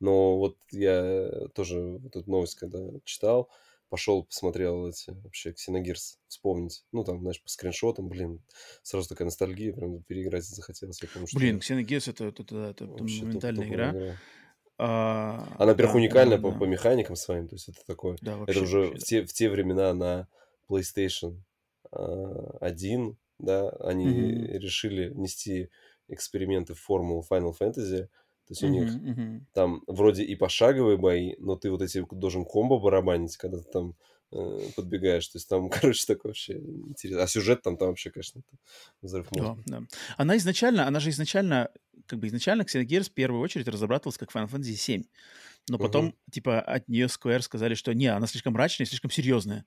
[0.00, 3.48] Но вот я тоже вот эту новость когда читал,
[3.88, 6.84] пошел, посмотрел эти вообще Xenogears вспомнить.
[6.92, 8.42] Ну, там, знаешь, по скриншотам, блин,
[8.82, 11.00] сразу такая ностальгия, прям переиграть захотелось.
[11.12, 13.90] Помню, что блин, Xenogears это, это, это, это моментальная игра.
[13.90, 14.16] игра.
[14.76, 16.58] А, Она, во-первых, да, уникальна да, по, да.
[16.58, 19.32] по механикам своим, то есть это такое, да, вообще, это уже вообще, в, те, в
[19.32, 20.28] те времена на
[20.68, 21.40] PlayStation
[21.92, 24.58] uh, 1, да, они mm-hmm.
[24.58, 25.70] решили нести
[26.08, 28.08] эксперименты в формулу Final Fantasy,
[28.46, 32.78] то есть у них там вроде и пошаговые бои, но ты вот эти должен комбо
[32.78, 33.94] барабанить, когда ты там
[34.32, 35.26] э, подбегаешь.
[35.28, 37.22] То есть там, короче, такое вообще интересно.
[37.22, 38.42] А сюжет там, там вообще, конечно,
[39.00, 39.62] взрыв мозга.
[39.66, 39.86] Да, да.
[40.18, 41.70] Она изначально, она же изначально,
[42.06, 45.04] как бы изначально Xenogears в первую очередь разрабатывалась как Final Fantasy 7.
[45.70, 46.32] Но потом, uh-huh.
[46.32, 49.64] типа, от нее Square сказали, что не, она слишком мрачная и слишком серьезная.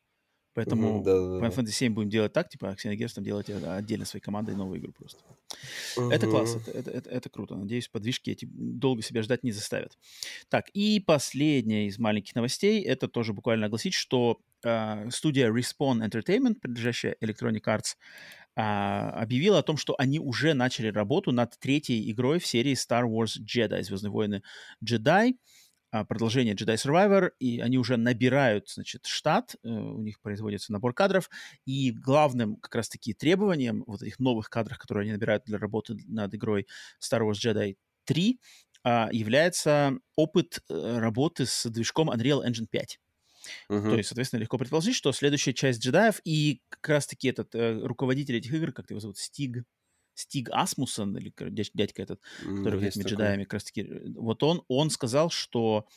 [0.58, 3.48] Поэтому mm-hmm, да, да, Final Fantasy 7 будем делать так, типа, а Xenogears там делать
[3.48, 5.19] отдельно своей командой новую игру просто.
[5.95, 6.11] Mm-hmm.
[6.11, 7.56] Это класс, это, это, это, это круто.
[7.56, 9.95] Надеюсь, подвижки эти долго себя ждать не заставят.
[10.50, 16.56] Так, и последняя из маленьких новостей, это тоже буквально огласить, что э, студия Respawn Entertainment,
[16.56, 17.94] принадлежащая Electronic Arts,
[18.56, 23.03] э, объявила о том, что они уже начали работу над третьей игрой в серии Star
[23.03, 24.42] Wars Jedi, Звездные войны
[24.84, 25.34] Jedi.
[25.34, 25.34] А,
[26.06, 31.30] продолжение Jedi Survivor, и они уже набирают, значит, штат, э, у них производится набор кадров,
[31.66, 36.34] и главным как раз-таки требованием вот этих новых кадров, которые они набирают для работы над
[36.34, 36.67] игрой
[37.01, 38.40] Star Wars Jedi 3,
[38.84, 43.00] а, является опыт э, работы с движком Unreal Engine 5.
[43.69, 43.90] Uh-huh.
[43.90, 48.38] То есть, соответственно, легко предположить, что следующая часть джедаев и как раз-таки этот э, руководитель
[48.38, 49.64] этих игр, как его зовут, Стиг,
[50.18, 51.32] Стиг Асмусон, или
[51.74, 55.88] дядька этот, который mm, этими джедаями как раз-таки, э, вот он, он сказал, что,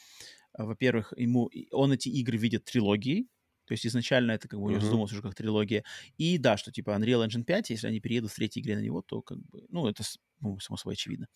[0.58, 3.28] э, во-первых, ему, он эти игры видит трилогией,
[3.64, 5.84] то есть изначально это как бы у него задумалось уже как трилогия.
[6.18, 9.00] И да, что типа Unreal Engine 5, если они переедут в третьей игре на него,
[9.00, 10.02] то как бы, ну, это
[10.40, 11.26] ну, само собой очевидно.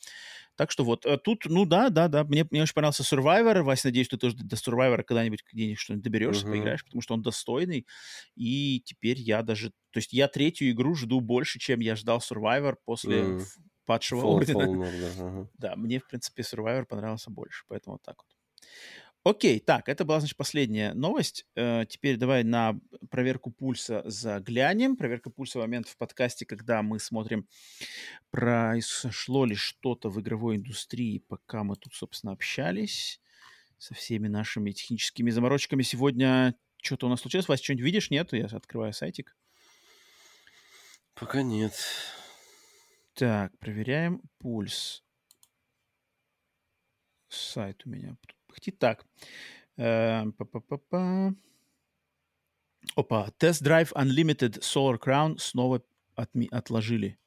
[0.56, 3.88] Так что вот, э, тут, ну да, да, да, мне, мне очень понравился Survivor, Вася,
[3.88, 6.50] надеюсь, ты тоже до Survivor когда-нибудь где-нибудь что-нибудь доберешься, uh-huh.
[6.50, 7.86] поиграешь, потому что он достойный,
[8.34, 12.76] и теперь я даже, то есть я третью игру жду больше, чем я ждал Survivor
[12.84, 13.44] после uh-huh.
[13.84, 14.64] падшего Fall, ордена.
[14.64, 15.48] Fall, да, uh-huh.
[15.58, 18.34] да, мне, в принципе, Survivor понравился больше, поэтому вот так вот.
[19.24, 21.46] Окей, так, это была, значит, последняя новость.
[21.56, 22.78] Э, теперь давай на
[23.10, 24.96] проверку пульса заглянем.
[24.96, 27.48] Проверка пульса в момент в подкасте, когда мы смотрим,
[28.30, 33.18] произошло ли что-то в игровой индустрии, пока мы тут, собственно, общались
[33.78, 35.82] со всеми нашими техническими заморочками.
[35.82, 37.48] Сегодня что-то у нас случилось.
[37.48, 38.10] Вась, что-нибудь видишь?
[38.10, 38.30] Нет?
[38.34, 39.34] Я открываю сайтик.
[41.14, 41.72] Пока нет.
[43.14, 45.02] Так, проверяем пульс.
[47.28, 48.18] Сайт у меня
[48.54, 49.04] пыхтит так.
[49.76, 51.34] Э, -па.
[52.96, 55.82] Опа, Test Drive Unlimited Solar Crown снова
[56.16, 57.18] отми- отложили.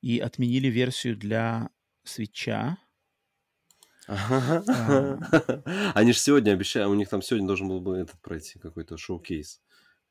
[0.00, 1.70] И отменили версию для
[2.04, 2.78] свеча.
[5.94, 9.60] Они же сегодня обещали, у них там сегодня должен был бы этот пройти какой-то шоу-кейс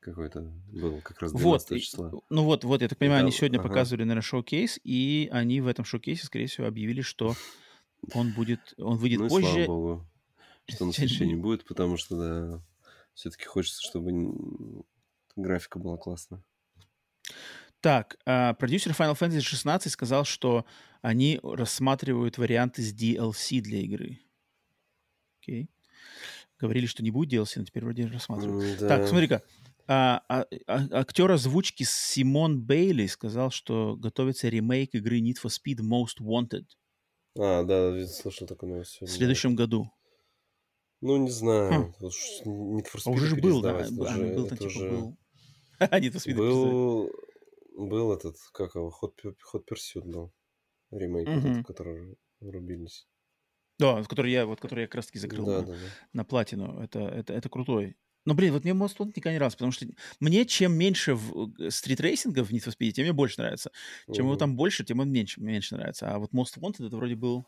[0.00, 2.12] какой-то был как раз 12 вот, числа.
[2.30, 3.68] Ну вот, вот, я так понимаю, они сегодня ага.
[3.68, 7.34] показывали, наверное, шоу-кейс, и они в этом шоу-кейсе, скорее всего, объявили, что
[8.12, 9.48] он будет, он выйдет ну, позже.
[9.48, 10.08] слава богу,
[10.68, 12.62] что на свече не будет, потому что, да,
[13.14, 14.84] все-таки хочется, чтобы
[15.36, 16.42] графика была классная.
[17.80, 20.64] Так, uh, продюсер Final Fantasy 16 сказал, что
[21.02, 24.18] они рассматривают варианты с DLC для игры.
[25.40, 25.70] Окей.
[26.58, 28.80] Говорили, что не будет DLC, но теперь вроде рассматривают.
[28.80, 28.88] Да.
[28.88, 29.42] Так, смотри-ка.
[29.88, 35.78] А, а, а, актер озвучки Симон Бейли сказал, что готовится ремейк игры Need for Speed
[35.80, 36.64] Most Wanted.
[37.38, 39.00] А, да, слышал такую новость.
[39.00, 39.90] В следующем году.
[41.00, 41.94] Ну, не знаю.
[41.98, 42.06] Хм.
[42.06, 43.76] Speed а уже же был, да.
[43.76, 44.90] Уже, а, был, это типа, уже...
[44.90, 45.18] был.
[45.80, 47.10] For Speed был,
[47.76, 50.32] был этот, как его, Hot, Hot Pursuit был.
[50.90, 51.38] Ремейк, угу.
[51.38, 53.06] этот, который рубились.
[53.78, 55.78] Да, который я, вот, который я как раз таки закрыл да, на, да, да.
[56.12, 56.80] на платину.
[56.82, 57.96] Это, это, это крутой.
[58.26, 59.86] Но, блин, вот мне Most Wanted никогда не нравился, потому что
[60.20, 63.70] мне чем меньше в э, стрит-рейсинга в Need for Speed, тем мне больше нравится.
[64.06, 64.32] Чем угу.
[64.32, 66.10] его там больше, тем он меньше, меньше нравится.
[66.10, 67.46] А вот Most Wanted это вроде был...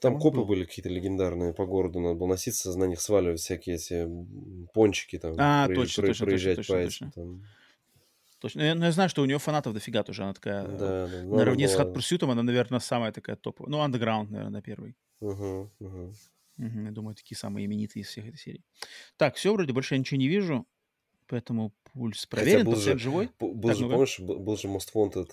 [0.00, 0.44] Там он копы был.
[0.44, 4.06] были какие-то легендарные по городу, надо было носиться, на них сваливать всякие эти
[4.72, 5.34] пончики там.
[5.38, 7.22] А, проезж, точно, про, точно, проезжать точно, по точно, точно.
[7.22, 7.44] Там.
[8.40, 8.60] Точно.
[8.60, 10.22] Но я, но я знаю, что у нее фанатов дофига тоже.
[10.22, 10.68] Она такая...
[10.68, 11.22] Да, да.
[11.24, 11.76] Наравне была...
[11.76, 13.70] с Hot Pursuit она, наверное, самая такая топовая.
[13.70, 14.96] Ну, Underground, наверное, первый.
[15.20, 16.12] Угу, угу.
[16.58, 18.64] Угу, я думаю, такие самые именитые из всех этой серии.
[19.16, 20.66] Так, все, вроде больше я ничего не вижу,
[21.26, 23.30] поэтому пульс проверен, был пациент же, живой.
[23.38, 25.30] Был так, же, ну помнишь, был, был же Most Wanted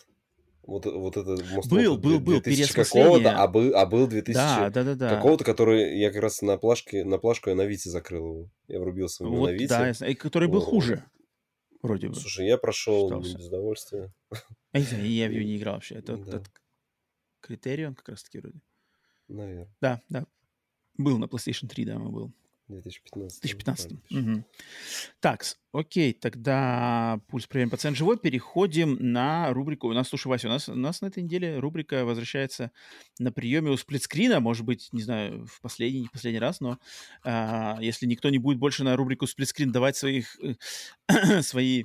[0.66, 4.70] вот, вот это Most был, Wanted был, был, какого-то, а был, а был 2000 да,
[4.70, 5.16] да, да, да.
[5.16, 8.50] какого-то, который я как раз на плашке, на плашку я на Вите закрыл его.
[8.68, 9.68] Я врубился в него вот, на Вите.
[9.68, 10.70] Да, и который был вот.
[10.70, 11.04] хуже,
[11.84, 12.16] вроде бы.
[12.16, 13.38] Слушай, я прошел Считался.
[13.38, 14.14] без удовольствия.
[14.72, 15.96] А я, я в него не играл вообще.
[15.96, 16.38] Это, да.
[16.38, 16.52] этот
[17.42, 18.60] критерий как раз таки вроде.
[19.28, 19.70] Наверное.
[19.82, 20.26] Да, да.
[20.98, 22.34] Был на PlayStation 3, да, мы был.
[22.68, 23.42] 2015.
[23.42, 23.92] 2015.
[24.12, 24.44] Угу.
[25.20, 28.18] Так, окей, тогда пульс проверим пациент живой.
[28.18, 29.88] Переходим на рубрику.
[29.88, 32.72] У нас, слушай, Вася, у нас, у нас на этой неделе рубрика возвращается
[33.20, 34.40] на приеме у сплитскрина.
[34.40, 36.80] Может быть, не знаю, в последний, не последний раз, но
[37.24, 40.36] а, если никто не будет больше на рубрику сплитскрин давать своих,
[41.42, 41.84] свои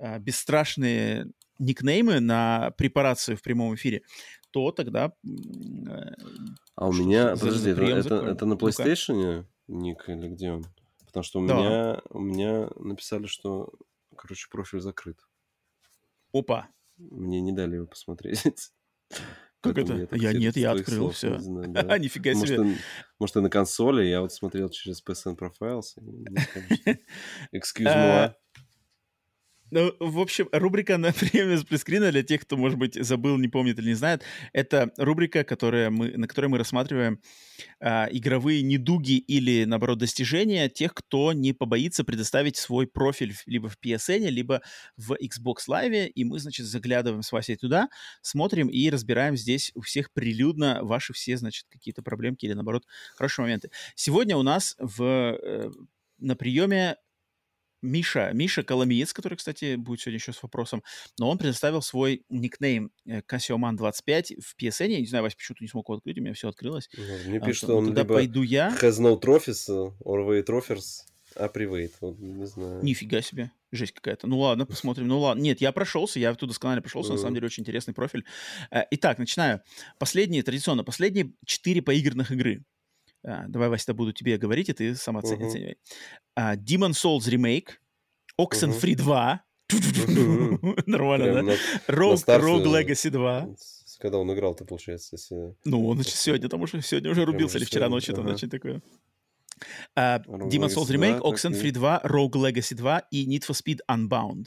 [0.00, 1.28] а, бесстрашные
[1.60, 4.02] никнеймы на препарацию в прямом эфире,
[4.50, 5.12] то тогда...
[5.24, 6.14] Э,
[6.74, 7.36] а у меня...
[7.36, 10.64] Подожди, это, это, это на PlayStation ник или где он?
[11.06, 11.54] Потому что у, да.
[11.54, 13.72] меня, у меня написали, что,
[14.16, 15.18] короче, профиль закрыт.
[16.32, 16.68] Опа.
[16.96, 18.42] Мне не дали его посмотреть.
[19.60, 20.08] Как это?
[20.14, 21.38] Я, нет, я открыл все.
[21.74, 22.58] А, нифига себе.
[22.58, 22.80] Может,
[23.18, 25.96] может, и на консоли, я вот смотрел через PSN Profiles.
[27.52, 28.34] Excuse me.
[29.70, 33.48] Ну, в общем, рубрика на премию с прескрина для тех, кто, может быть, забыл, не
[33.48, 34.22] помнит или не знает,
[34.52, 37.20] это рубрика, которая мы, на которой мы рассматриваем
[37.80, 43.76] а, игровые недуги или, наоборот, достижения тех, кто не побоится предоставить свой профиль либо в
[43.84, 44.62] PSN, либо
[44.96, 47.88] в Xbox Live, и мы, значит, заглядываем с Васей туда,
[48.22, 52.84] смотрим и разбираем здесь у всех прилюдно ваши все, значит, какие-то проблемки или, наоборот,
[53.16, 53.70] хорошие моменты.
[53.94, 55.70] Сегодня у нас в э,
[56.18, 56.96] на приеме
[57.82, 60.82] Миша, Миша Коломиец, который, кстати, будет сегодня еще с вопросом,
[61.18, 64.88] но он предоставил свой никнейм Cassioman25 в PSN.
[64.88, 66.88] Я не знаю, Вась почему-то не смог его открыть, у меня все открылось.
[67.26, 68.76] Мне а, пишет, что он тогда либо пойду я.
[68.80, 69.68] has no trophies
[70.04, 71.92] or wait offers, а private.
[72.00, 72.82] Вот, не знаю.
[72.82, 73.50] Нифига себе.
[73.70, 74.26] Жесть какая-то.
[74.26, 75.08] Ну ладно, посмотрим.
[75.08, 75.42] Ну ладно.
[75.42, 77.10] Нет, я прошелся, я тут досконально прошелся.
[77.10, 77.14] Mm.
[77.14, 78.24] На самом деле очень интересный профиль.
[78.70, 79.60] Э, итак, начинаю.
[79.98, 82.64] Последние, традиционно, последние четыре поигранных игры.
[83.24, 85.48] А, давай, Вася, буду тебе говорить, и ты сам оцени, uh-huh.
[85.48, 85.76] оценивай.
[86.36, 87.78] А, Demon Souls Remake,
[88.40, 89.40] Oxenfree uh-huh.
[89.68, 91.56] 2, Нормально, да?
[91.88, 93.48] Rogue, Legacy 2.
[94.00, 95.56] Когда он играл-то, получается, если...
[95.64, 98.80] Ну, он сегодня, потому что сегодня уже рубился, или вчера ночью, там, значит, такое.
[99.96, 104.46] Uh, Demon's Souls Remake, Oxenfree 2, Rogue Legacy 2 и Need for Speed Unbound.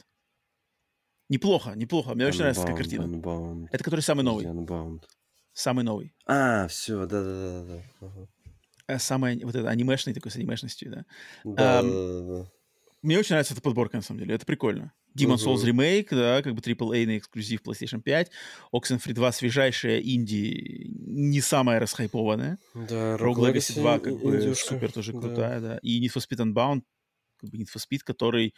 [1.28, 2.14] Неплохо, неплохо.
[2.14, 3.68] Мне очень нравится эта картина.
[3.70, 4.46] Это который самый новый.
[5.52, 6.14] Самый новый.
[6.26, 7.82] А, все, да-да-да.
[8.86, 11.04] Э, самый вот это анимешный такой с анимешностью, да.
[11.44, 12.50] Да, um, да, да,
[13.02, 14.92] Мне очень нравится эта подборка, на самом деле, это прикольно.
[15.16, 15.54] Demon uh-huh.
[15.54, 18.30] Souls Remake, да, как бы AAA на эксклюзив PlayStation 5.
[18.74, 22.58] Oxenfree 2 свежайшая инди, не самая расхайпованная.
[22.74, 25.68] Да, Rogue Legacy 2 как бы супер тоже крутая, да.
[25.74, 25.78] да.
[25.82, 26.82] И Need for Speed Unbound,
[27.38, 28.54] как бы Need for Speed, который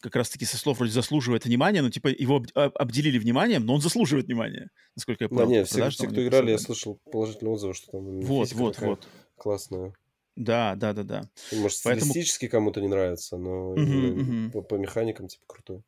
[0.00, 4.26] как раз-таки со слов вроде заслуживает внимания, но типа его обделили вниманием, но он заслуживает
[4.26, 5.46] внимания, насколько я понял.
[5.46, 9.08] Да нет, все, все кто играли, я слышал положительные отзывы, что там вот, вот, вот
[9.42, 9.92] классная.
[10.36, 11.22] Да, да, да, да.
[11.52, 12.10] Может, Поэтому...
[12.10, 14.50] стилистически кому-то не нравится, но uh-huh, uh-huh.
[14.52, 15.82] По, по механикам типа крутой.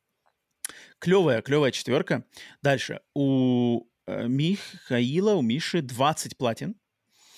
[0.99, 2.25] Клевая, клевая четверка.
[2.63, 3.01] Дальше.
[3.15, 6.75] У э, Михаила, у Миши 20 платин.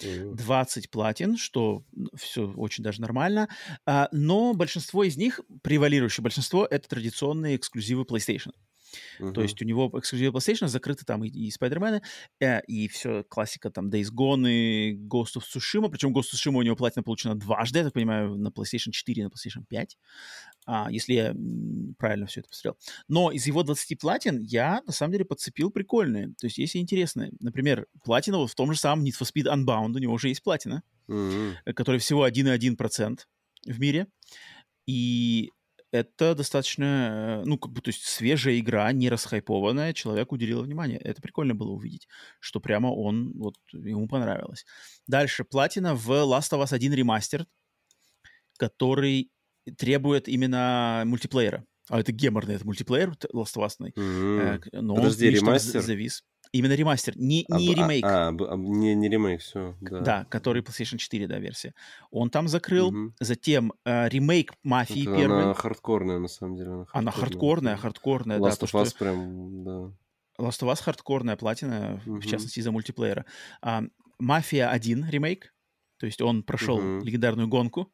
[0.00, 3.48] 20 платин, что все очень даже нормально.
[3.86, 8.52] А, но большинство из них, превалирующее большинство, это традиционные эксклюзивы PlayStation.
[9.20, 9.33] Uh-huh.
[9.33, 12.02] То есть у него эксклюзивы PlayStation закрыты там и, и Spider-Man,
[12.41, 15.89] э, и все классика там Days Gone и Ghost of Tsushima.
[15.91, 19.23] Причем Ghost of Tsushima у него платина получена дважды, я так понимаю, на PlayStation 4
[19.23, 19.97] и на PlayStation 5.
[20.66, 21.34] А, если я
[21.99, 22.76] правильно все это посмотрел.
[23.08, 26.28] Но из его 20 платин я, на самом деле, подцепил прикольные.
[26.39, 27.33] То есть есть и интересные.
[27.41, 30.42] Например, платина вот в том же самом Need for Speed Unbound, у него уже есть
[30.42, 31.73] платина, mm-hmm.
[31.75, 33.20] который всего 1,1%
[33.66, 34.07] в мире.
[34.86, 35.50] И
[35.92, 40.98] это достаточно, э, ну, как бы, то есть свежая игра, не расхайпованная, человек уделил внимание.
[40.98, 42.08] Это прикольно было увидеть,
[42.40, 44.65] что прямо он, вот, ему понравилось.
[45.06, 47.47] Дальше, платина в Last of Us 1 ремастер,
[48.58, 49.31] который
[49.76, 51.65] требует именно мультиплеера.
[51.89, 53.78] А это геморный, это мультиплеер Last of Us.
[53.78, 54.81] Mm-hmm.
[54.81, 55.82] Но Подожди, он, ремастер?
[55.82, 56.24] завис.
[56.52, 58.05] Именно ремастер, не, не а, ремейк.
[58.05, 59.76] А, а, не, не ремейк, все.
[59.81, 60.00] Да.
[60.00, 61.75] да, который PlayStation 4, да, версия.
[62.10, 62.89] Он там закрыл.
[62.89, 63.15] Угу.
[63.20, 65.42] Затем э, ремейк Мафии Это первый.
[65.42, 66.86] Она хардкорная, на самом деле.
[66.92, 68.66] Она хардкорная, она хардкорная, Last да.
[68.66, 69.92] Last of Us прям, да.
[70.39, 72.20] Last of Us хардкорная платина, угу.
[72.20, 73.25] в частности, из-за мультиплеера.
[73.62, 73.83] А,
[74.18, 75.52] Мафия 1 ремейк.
[75.99, 77.05] То есть он прошел угу.
[77.05, 77.92] легендарную гонку.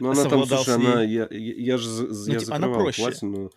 [0.00, 3.02] Ну, она там, слушай, она, я, я, я же ну, я типа, она проще.
[3.02, 3.50] платину.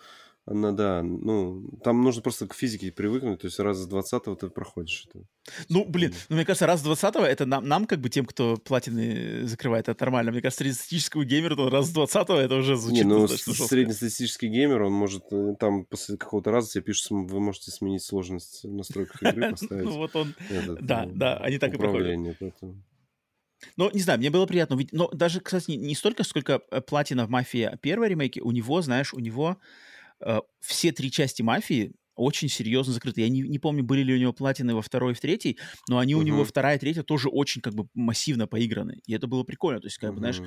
[0.51, 4.49] Она, да, ну, там нужно просто к физике привыкнуть, то есть раз с 20 ты
[4.49, 5.23] проходишь это.
[5.69, 8.57] Ну, блин, ну, мне кажется, раз с 20 это нам, нам, как бы, тем, кто
[8.57, 10.31] платины закрывает, это нормально.
[10.31, 14.81] Мне кажется, среднестатистическому геймеру то раз с 20 это уже звучит Не, ну, среднестатистический геймер,
[14.81, 19.23] он может, э, там после какого-то раза тебе пишут, вы можете сменить сложность в настройках
[19.23, 19.85] игры, ну, поставить.
[19.85, 20.35] Ну, вот он,
[20.81, 22.19] да, ну, да, они так и проходят.
[23.77, 24.91] Ну, не знаю, мне было приятно увидеть.
[24.91, 28.81] Но даже, кстати, не, не столько, сколько э, платина в «Мафии» первой ремейке, у него,
[28.81, 29.90] знаешь, у него Э,
[30.59, 33.21] все три части «Мафии» очень серьезно закрыты.
[33.21, 35.97] Я не, не помню, были ли у него платины во второй и в третьей, но
[35.97, 36.17] они uh-huh.
[36.17, 39.01] у него вторая и третья тоже очень как бы массивно поиграны.
[39.05, 39.79] И это было прикольно.
[39.79, 40.13] То есть, как uh-huh.
[40.13, 40.41] бы, знаешь,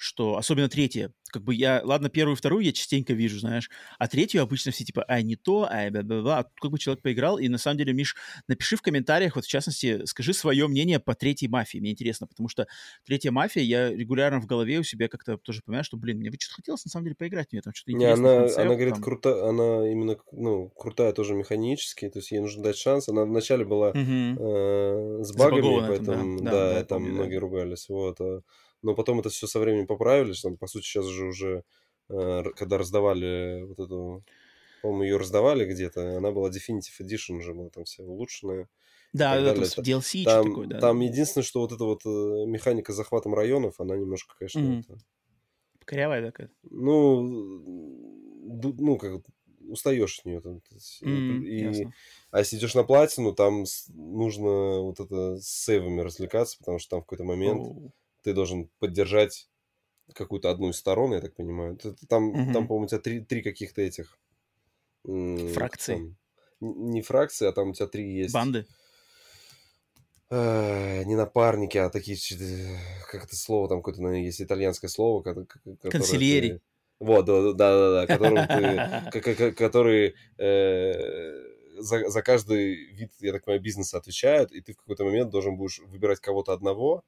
[0.00, 4.08] что особенно третья, как бы я, ладно, первую и вторую я частенько вижу, знаешь, а
[4.08, 7.02] третью обычно все типа, ай, не то, ай, бла бла бла а как бы человек
[7.02, 8.16] поиграл, и на самом деле, Миш,
[8.48, 12.48] напиши в комментариях, вот в частности, скажи свое мнение по третьей мафии, мне интересно, потому
[12.48, 12.66] что
[13.04, 16.36] третья мафия, я регулярно в голове у себя как-то тоже понимаю, что, блин, мне бы
[16.40, 18.22] что-то хотелось на самом деле поиграть, мне там что-то интересное.
[18.22, 19.02] Не, она, концепт, она говорит, там...
[19.02, 23.66] круто, она именно, ну, крутая тоже механически, то есть ей нужно дать шанс, она вначале
[23.66, 23.98] была угу.
[24.00, 27.40] э, с багами, поэтому, да, да, да там помню, многие да.
[27.40, 28.40] ругались, вот, а
[28.82, 31.64] но потом это все со временем поправили, что, по сути, сейчас же уже,
[32.08, 34.24] э, когда раздавали вот эту,
[34.82, 38.68] по-моему, ее раздавали где-то, она была Definitive Edition уже была там вся улучшенная.
[39.12, 40.78] Да, это DLC там, такой, да.
[40.78, 44.80] Там единственное, что вот эта вот э, механика с захватом районов, она немножко, конечно, mm-hmm.
[44.80, 44.98] это...
[45.84, 46.50] Корявая такая?
[46.62, 47.22] Ну,
[48.78, 49.22] ну, как
[49.68, 50.40] устаешь от нее.
[50.40, 50.60] Там,
[51.02, 51.92] mm, и, ясно.
[52.30, 57.00] а если идешь на платину, там нужно вот это с сейвами развлекаться, потому что там
[57.00, 57.90] в какой-то момент oh
[58.22, 59.48] ты должен поддержать
[60.14, 61.78] какую-то одну из сторон, я так понимаю.
[62.08, 62.52] Там, угу.
[62.52, 64.18] там по-моему, у тебя три, три каких-то этих...
[65.04, 65.94] Фракции.
[65.94, 66.16] Там,
[66.60, 68.34] не фракции, а там у тебя три есть...
[68.34, 68.66] Банды?
[70.30, 72.18] Э, не напарники, а такие...
[73.10, 75.22] Как это слово там какое-то, наверное, есть итальянское слово.
[75.82, 76.50] Консильери.
[76.50, 76.60] Ты...
[77.00, 78.06] Вот, да, да, да,
[79.52, 85.04] который э, за, за каждый вид, я так понимаю, бизнеса отвечают, и ты в какой-то
[85.04, 87.02] момент должен будешь выбирать кого-то одного,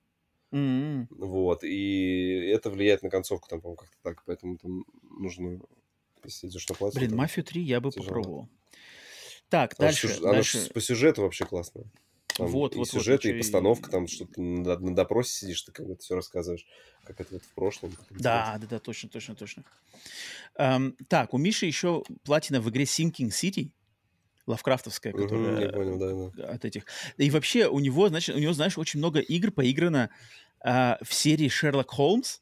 [0.53, 1.07] Mm-hmm.
[1.11, 4.85] Вот, и это влияет на концовку, там, по-моему, как-то так, поэтому там
[5.19, 5.61] нужно,
[6.25, 7.01] если идешь на платье.
[7.01, 8.07] Блин, «Мафию 3» я бы тяжело.
[8.07, 8.49] попробовал.
[9.49, 10.09] Так, она дальше.
[10.09, 10.19] Сюж...
[10.19, 10.59] дальше...
[10.59, 11.91] Она по сюжету вообще классная.
[12.37, 13.93] Там вот, и вот, сюжет, вот, и постановка, и...
[13.93, 16.67] там что-то на, на допросе сидишь, ты как бы это все рассказываешь,
[17.05, 17.93] как это вот в прошлом.
[18.11, 19.65] Да, да, да, точно, точно, точно.
[20.59, 23.71] Um, так, у Миши еще платина в игре Sinking City
[24.47, 26.49] лавкрафтовская, которая угу, понял, да, да.
[26.53, 26.85] от этих.
[27.17, 30.11] И вообще у него, значит, у него, знаешь, очень много игр поиграно
[30.65, 32.39] а, в серии Шерлок Холмс.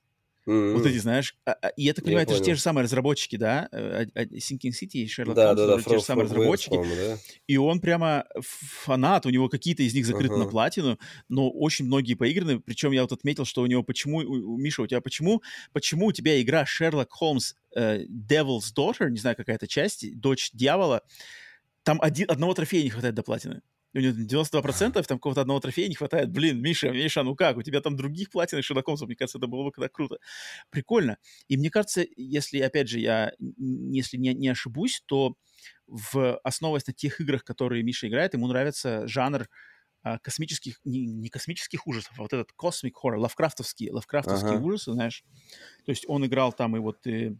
[0.47, 0.73] Mm-hmm.
[0.73, 2.85] Вот эти, знаешь, а, а, и я так понимаю, я это же те же самые
[2.85, 3.69] разработчики, да?
[3.73, 6.75] Э, Sinking City и Sherlock да, Holmes, да, да, те же самые разработчики.
[6.75, 7.19] Да?
[7.47, 10.45] И он прямо фанат, у него какие-то из них закрыты uh-huh.
[10.45, 10.99] на платину,
[11.29, 12.59] но очень многие поиграны.
[12.59, 15.43] Причем я вот отметил, что у него почему, у, у Миша, у тебя почему,
[15.75, 21.03] почему у тебя игра Sherlock Holmes uh, Devil's Daughter, не знаю, какая-то часть, дочь дьявола,
[21.83, 23.62] там один, одного трофея не хватает до платины.
[23.92, 26.31] У него 92%, там какого-то одного трофея не хватает.
[26.31, 27.57] Блин, Миша, Миша, ну как?
[27.57, 30.18] У тебя там других платиновых Шерлокомсов, мне кажется, это было бы когда круто.
[30.70, 31.18] Прикольно.
[31.49, 35.34] И мне кажется, если, опять же, я, если не, не ошибусь, то
[35.89, 39.49] в основываясь на тех играх, которые Миша играет, ему нравится жанр
[40.02, 44.65] а, космических, не, не космических ужасов, а вот этот cosmic horror, лавкрафтовские, лавкрафтовские ага.
[44.65, 45.25] ужасы, знаешь.
[45.84, 47.36] То есть он играл там и вот и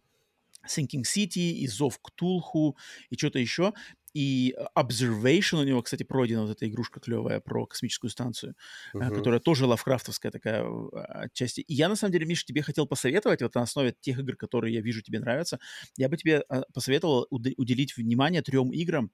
[0.67, 2.77] Sinking City, и Зов Ктулху,
[3.09, 3.73] и что-то еще.
[4.13, 8.55] И Observation у него, кстати, пройдена вот эта игрушка клевая про космическую станцию,
[8.93, 9.13] uh-huh.
[9.13, 11.61] которая тоже лавкрафтовская такая отчасти.
[11.61, 14.73] И я, на самом деле, Миша, тебе хотел посоветовать, вот на основе тех игр, которые
[14.73, 15.59] я вижу тебе нравятся,
[15.97, 19.11] я бы тебе а, посоветовал уделить внимание трем играм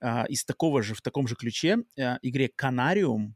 [0.00, 3.32] а, из такого же, в таком же ключе, а, игре Canarium,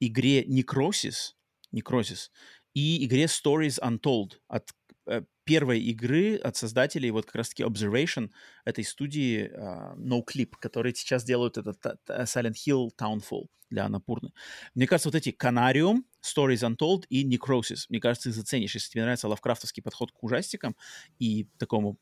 [0.00, 1.34] игре Necrosis,
[1.74, 2.30] Necrosis
[2.74, 4.70] и игре Stories Untold от
[5.06, 8.28] э, первой игры от создателей вот как раз-таки Observation
[8.66, 14.32] этой студии uh, No Clip, которые сейчас делают этот Silent Hill Townfall для Анапурны.
[14.74, 19.02] Мне кажется, вот эти Canarium, Stories Untold и Necrosis, мне кажется, их заценишь, если тебе
[19.02, 20.76] нравится лавкрафтовский подход к ужастикам
[21.18, 21.98] и такому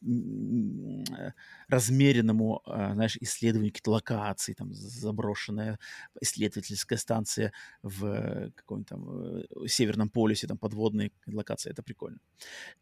[1.69, 5.78] размеренному, а, знаешь, исследованию каких-то локаций, там, заброшенная
[6.20, 12.19] исследовательская станция в каком-нибудь там э, Северном полюсе, там, подводные локации, это прикольно.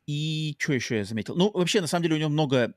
[0.06, 1.34] И что еще я заметил?
[1.34, 2.74] Ну, вообще, на самом деле, у него много Э,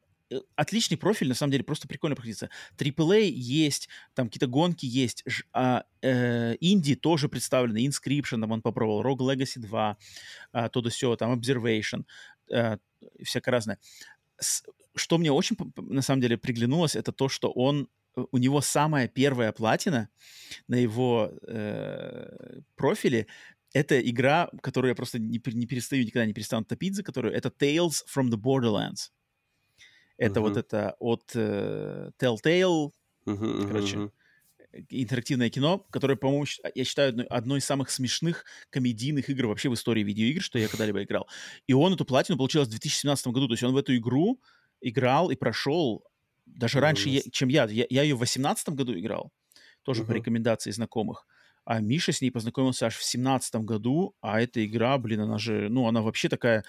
[0.56, 2.50] отличный профиль, на самом деле, просто прикольно проходиться.
[2.78, 5.24] AAA есть, там какие-то гонки есть,
[5.54, 9.98] а, э, инди тоже представлены, Inscription, там он попробовал, Rogue Legacy 2,
[10.52, 12.06] а, то да все, там Observation,
[12.52, 12.78] а,
[13.24, 13.80] всякое разное.
[14.40, 14.64] С,
[14.96, 19.08] что мне очень, на самом деле, приглянулось, это то, что он э, у него самая
[19.08, 20.10] первая платина
[20.68, 23.28] на его э, профиле.
[23.74, 27.34] Это игра, которую я просто не, не перестаю, никогда не перестану топить за которую.
[27.34, 29.12] Это Tales from the Borderlands.
[30.18, 30.44] Это uh-huh.
[30.44, 32.92] вот это от э, Telltale,
[33.26, 34.12] uh-huh, короче, uh-huh.
[34.90, 40.04] интерактивное кино, которое, по-моему, я считаю одной, из самых смешных комедийных игр вообще в истории
[40.04, 41.28] видеоигр, что я когда-либо играл.
[41.68, 44.42] И он эту платину получил в 2017 году, то есть он в эту игру
[44.82, 46.04] играл и прошел
[46.46, 47.66] даже раньше, я, чем я.
[47.66, 47.86] я.
[47.90, 49.32] Я ее в 2018 году играл,
[49.84, 50.08] тоже uh-huh.
[50.08, 51.28] по рекомендации знакомых.
[51.68, 55.68] А Миша с ней познакомился аж в 2017 году, а эта игра, блин, она же,
[55.70, 56.64] ну, она вообще такая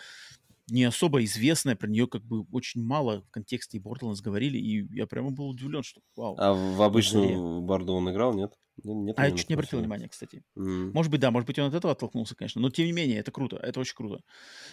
[0.70, 5.06] не особо известная, про нее как бы очень мало в контексте Borderlands говорили, и я
[5.06, 6.36] прямо был удивлен, что вау.
[6.38, 8.52] А в обычную Барду он играл, нет?
[8.82, 10.42] нет а я чуть не обратил внимания, кстати.
[10.56, 10.92] Mm.
[10.92, 13.30] Может быть, да, может быть, он от этого оттолкнулся, конечно, но тем не менее, это
[13.30, 14.20] круто, это очень круто.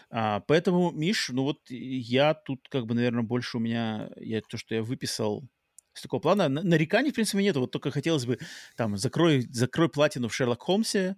[0.10, 4.58] А, поэтому, Миш, ну вот я тут как бы, наверное, больше у меня, я то,
[4.58, 5.48] что я выписал
[5.94, 8.38] с такого плана, нареканий, в принципе, нету, вот только хотелось бы,
[8.76, 11.16] там, закрой, закрой платину в Шерлок Холмсе,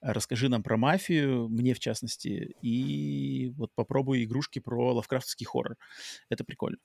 [0.00, 5.76] расскажи нам про мафию, мне в частности, и вот попробуй игрушки про лавкрафтский хоррор.
[6.30, 6.78] Это прикольно.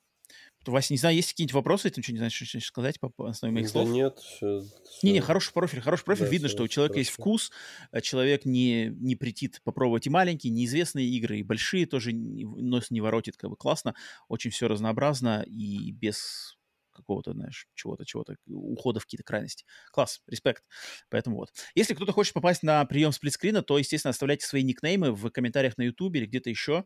[0.66, 3.52] Вася, не знаю, есть какие-нибудь вопросы, ты ничего не знаешь, что сказать по, по основе
[3.54, 3.88] моих да слов?
[3.88, 4.18] нет.
[4.18, 4.62] Все,
[5.02, 6.26] Не-не, хороший профиль, хороший профиль.
[6.26, 7.00] Да, Видно, что у человека хорошо.
[7.00, 7.50] есть вкус,
[7.90, 13.00] а человек не, не притит попробовать и маленькие, неизвестные игры, и большие тоже нос не
[13.00, 13.94] воротит, как бы классно.
[14.28, 16.56] Очень все разнообразно и без
[17.02, 19.64] какого-то, знаешь, чего-то, чего-то, ухода в какие-то крайности.
[19.92, 20.64] Класс, респект.
[21.10, 21.50] Поэтому вот.
[21.74, 25.82] Если кто-то хочет попасть на прием сплитскрина, то, естественно, оставляйте свои никнеймы в комментариях на
[25.82, 26.84] YouTube или где-то еще.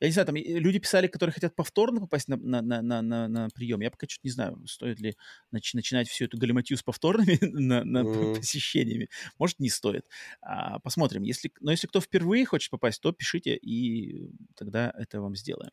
[0.00, 3.28] Я не знаю, там люди писали, которые хотят повторно попасть на, на, на, на, на,
[3.28, 3.80] на прием.
[3.80, 5.16] Я пока что-то не знаю, стоит ли
[5.54, 8.36] нач- начинать всю эту галиматью с повторными на, на mm.
[8.36, 9.08] посещениями.
[9.38, 10.06] Может, не стоит.
[10.42, 11.22] А, посмотрим.
[11.22, 15.70] Если, но если кто впервые хочет попасть, то пишите, и тогда это вам сделаем.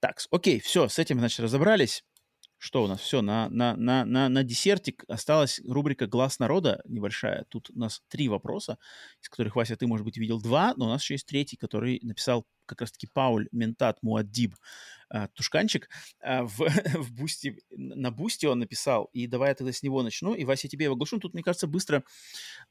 [0.00, 2.04] Так, окей, все, с этим, значит, разобрались.
[2.58, 3.00] Что у нас?
[3.00, 7.44] Все, на, на, на, на, на десертик осталась рубрика «Глаз народа» небольшая.
[7.48, 8.78] Тут у нас три вопроса,
[9.20, 12.00] из которых, Вася, ты, может быть, видел два, но у нас еще есть третий, который
[12.02, 14.54] написал как раз-таки Пауль Ментат Муаддиб
[15.10, 15.88] а, Тушканчик
[16.22, 16.58] а, в,
[16.94, 20.68] в Бусти, на Бусти он написал, и давай я тогда с него начну, и, Вася,
[20.68, 21.20] тебе его оглашу.
[21.20, 22.04] Тут, мне кажется, быстро,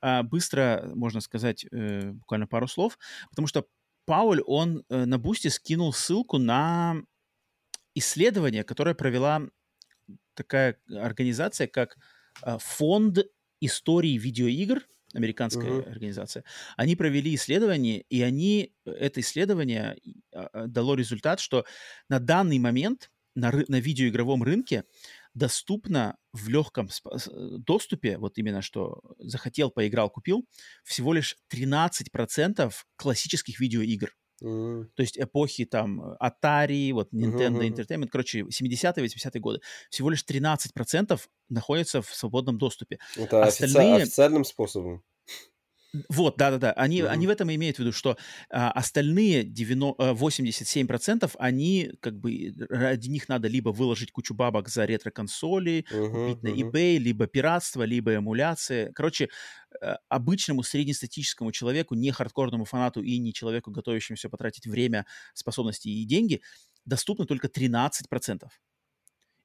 [0.01, 2.97] а, быстро, можно сказать, э, буквально пару слов,
[3.29, 3.65] потому что
[4.05, 6.97] Пауль, он э, на Бусти скинул ссылку на
[7.95, 9.43] исследование, которое провела
[10.33, 11.97] такая организация, как
[12.41, 13.19] а, Фонд
[13.61, 15.89] истории видеоигр, американская uh-huh.
[15.89, 16.43] организация,
[16.75, 19.97] они провели исследование, и они, это исследование
[20.33, 21.65] а, а, дало результат, что
[22.09, 24.83] на данный момент на, на видеоигровом рынке
[25.33, 26.89] доступно в легком
[27.57, 30.45] доступе, вот именно что захотел, поиграл, купил,
[30.83, 34.15] всего лишь 13% классических видеоигр.
[34.41, 34.85] Mm.
[34.95, 37.69] То есть эпохи там Atari, вот Nintendo uh-huh.
[37.69, 39.59] Entertainment, короче, 70-е, 80-е годы.
[39.89, 42.99] Всего лишь 13% находятся в свободном доступе.
[43.15, 43.95] Это Остальные...
[43.95, 44.03] офици...
[44.03, 45.03] официальным способом.
[46.09, 46.71] Вот, да-да-да.
[46.73, 47.07] Они, mm-hmm.
[47.07, 48.17] они в этом имеют в виду, что
[48.49, 54.69] а, остальные 90, 87% а, они как бы ради них надо либо выложить кучу бабок
[54.69, 58.91] за ретро-консоли, mm-hmm, купить на eBay, либо пиратство, либо эмуляция.
[58.93, 59.29] Короче,
[59.81, 65.05] а, обычному среднестатическому человеку, не хардкорному фанату и не человеку, готовящемуся потратить время,
[65.35, 66.41] способности и деньги,
[66.85, 68.47] доступно только 13%.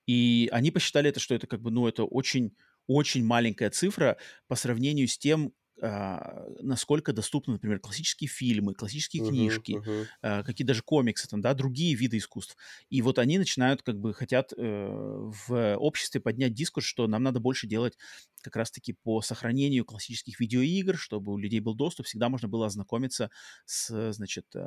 [0.06, 2.54] И они посчитали это, что это как бы, ну, это очень
[2.88, 4.16] очень маленькая цифра
[4.48, 10.06] по сравнению с тем, насколько доступны, например, классические фильмы, классические uh-huh, книжки, uh-huh.
[10.22, 12.56] А, какие даже комиксы, там, да, другие виды искусств.
[12.90, 17.40] И вот они начинают, как бы, хотят э, в обществе поднять дискурс, что нам надо
[17.40, 17.96] больше делать
[18.42, 23.30] как раз-таки по сохранению классических видеоигр, чтобы у людей был доступ, всегда можно было ознакомиться
[23.64, 24.64] с, значит, э,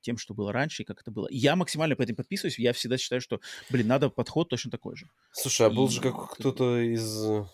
[0.00, 1.26] тем, что было раньше и как это было.
[1.30, 5.08] Я максимально по этим подписываюсь, я всегда считаю, что, блин, надо подход точно такой же.
[5.32, 7.46] Слушай, а был и, же как кто-то из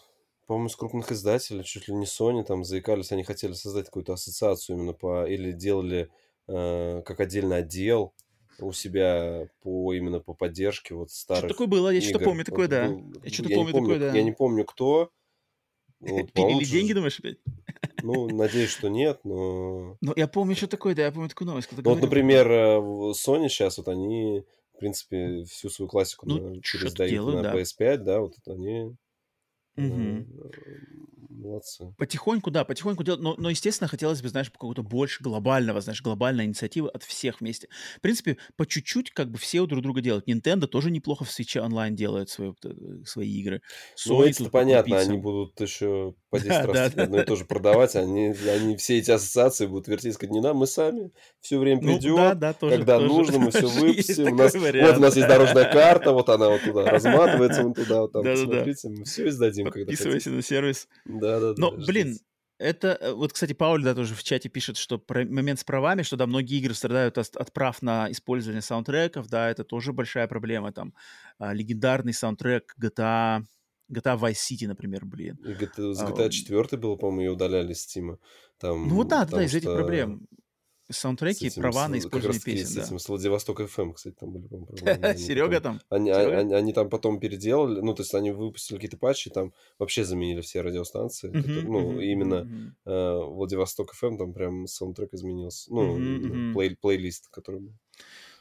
[0.47, 4.77] по-моему, из крупных издателей, чуть ли не Sony, там заикались, они хотели создать какую-то ассоциацию
[4.77, 5.27] именно по...
[5.27, 6.11] Или делали
[6.49, 8.13] э, как отдельный отдел
[8.61, 11.91] у себя по именно по поддержке вот старых Что такое было?
[11.91, 12.87] Я что-то помню такое, да.
[13.23, 14.17] Я что-то помню, помню такое, да.
[14.17, 15.11] Я не помню, кто.
[16.01, 17.39] Вот, Пилили деньги, думаешь, опять?
[18.03, 19.97] Ну, надеюсь, что нет, но...
[20.01, 21.69] Ну, я помню, что такое, да, я помню такую новость.
[21.71, 22.79] Ну, вот, например, э,
[23.13, 27.55] Sony сейчас, вот они, в принципе, всю свою классику ну, на, пересдают на да.
[27.55, 28.53] PS5, да, вот это
[29.77, 30.27] они Мгм.
[31.29, 31.95] Молодцы.
[31.99, 36.45] Потихоньку, да, потихоньку делать, но, но, естественно, хотелось бы, знаешь, какого-то больше глобального, знаешь, глобальной
[36.45, 37.69] инициативы от всех вместе.
[37.97, 40.29] В принципе, по чуть-чуть как бы все друг друга делают.
[40.29, 43.63] Nintendo тоже неплохо в Switch онлайн делает свои, э, свои игры.
[44.07, 47.45] Ну, это понятно, они будут еще по 10 да, раз да, одно и то же
[47.45, 51.11] продавать, они, они все эти ассоциации будут вертеть, сказать, не нам, мы сами
[51.41, 54.33] все время придем, ну, да, да, тоже, когда тоже, нужно, мы все выпустим.
[54.33, 54.91] У нас, вариант.
[54.93, 58.25] вот у нас есть дорожная карта, вот она вот туда разматывается, вон туда, вот там,
[58.25, 58.95] да, посмотрите, да.
[58.99, 60.89] мы все издадим, когда Подписывайся на сервис.
[61.21, 61.61] Да-да-да.
[61.61, 62.19] Но, блин,
[62.59, 66.03] это, э, вот, кстати, Пауль, да, тоже в чате пишет, что про момент с правами,
[66.03, 70.29] что, да, многие игры страдают от, от прав на использование саундтреков, да, это тоже большая
[70.29, 70.95] проблема, там,
[71.39, 73.43] а, легендарный саундтрек GTA,
[73.93, 75.39] GTA Vice City, например, блин.
[75.45, 78.19] GTA, с GTA 4 было, по-моему, ее удаляли с Steam.
[78.59, 80.27] Там, ну вот да, да, из этих проблем
[80.91, 82.67] саундтреки, этим, права на использование песен.
[82.67, 82.83] С да.
[82.83, 84.77] этим, с Владивосток FM, кстати, там были, по-моему,
[85.19, 85.81] Серега там?
[85.89, 90.05] Они, Они, они там потом переделали, ну, то есть они выпустили какие-то патчи, там вообще
[90.05, 91.33] заменили все радиостанции.
[91.33, 92.75] Которые, ну, именно.
[92.85, 95.73] Э, Владивосток FM, там прям саундтрек изменился.
[95.73, 97.73] Ну, плей, плейлист, который...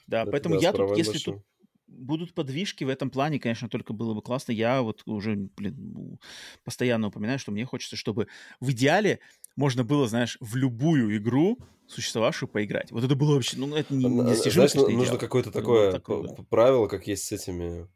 [0.07, 1.33] Да, Это, поэтому да, я тут, если большим.
[1.35, 1.43] тут
[1.91, 4.51] будут подвижки в этом плане, конечно, только было бы классно.
[4.51, 6.19] Я вот уже, блин,
[6.63, 8.27] постоянно упоминаю, что мне хочется, чтобы
[8.59, 9.19] в идеале
[9.61, 12.91] можно было, знаешь, в любую игру существовавшую поиграть.
[12.91, 14.33] Вот это было вообще, ну, это не, не.
[14.33, 15.17] Знаешь, нужно идеал.
[15.19, 17.87] какое-то такое, такое правило, как есть с этими,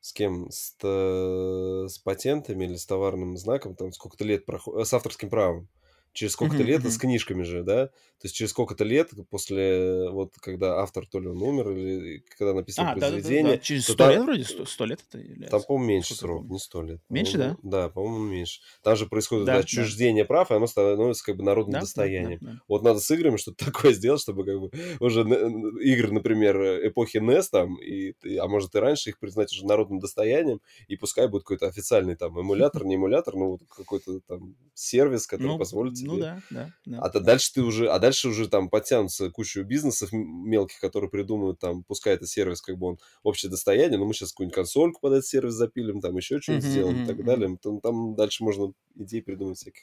[0.00, 5.28] с кем, с, с патентами или с товарным знаком, там сколько-то лет проходит, с авторским
[5.28, 5.68] правом
[6.12, 7.90] через сколько-то лет, с книжками же, да?
[8.20, 12.52] То есть через сколько-то лет после, вот, когда автор то ли он умер, или когда
[12.52, 13.42] написано а, произведение...
[13.44, 13.62] Да, да, да.
[13.62, 14.44] Через сто лет вроде?
[14.44, 15.50] Сто лет это является?
[15.50, 17.00] Там, по-моему, меньше срок, не сто лет.
[17.08, 17.56] Меньше, да?
[17.62, 18.60] Да, по-моему, меньше.
[18.82, 20.28] Там же происходит да, отчуждение да.
[20.28, 22.40] прав, и оно становится как бы народным да, достоянием.
[22.42, 22.62] Да, да, да.
[22.68, 27.44] Вот надо с играми что-то такое сделать, чтобы как бы уже игры, например, эпохи NES
[27.50, 31.68] там, и, а может и раньше их признать уже народным достоянием, и пускай будет какой-то
[31.68, 36.10] официальный там эмулятор, не эмулятор, но вот какой-то там сервис, который ну, позволит ну тебе...
[36.10, 36.72] Ну да, да.
[36.86, 36.98] да.
[37.00, 41.58] А то дальше ты уже, а дальше уже там подтянутся кучу бизнесов мелких, которые придумают
[41.58, 45.12] там, пускай это сервис, как бы он общее достояние, но мы сейчас какую-нибудь консольку под
[45.12, 47.58] этот сервис запилим, там еще что-нибудь uh-huh, сделаем uh-huh, и так далее.
[47.62, 49.82] Там, там дальше можно идей придумать всяких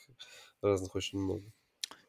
[0.62, 1.44] разных очень много.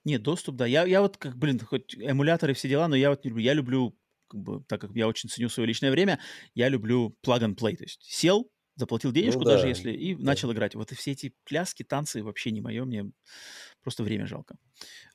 [0.05, 0.67] Нет, доступ, да.
[0.67, 3.45] Я, я вот, как, блин, хоть эмуляторы все дела, но я вот не люблю.
[3.45, 6.19] Я люблю, как бы, так как я очень ценю свое личное время,
[6.55, 7.77] я люблю plug and play.
[7.77, 9.57] То есть сел, заплатил денежку ну, да.
[9.57, 10.25] даже если, и да.
[10.25, 10.75] начал играть.
[10.75, 13.11] Вот и все эти пляски, танцы вообще не мое, мне
[13.83, 14.57] просто время жалко.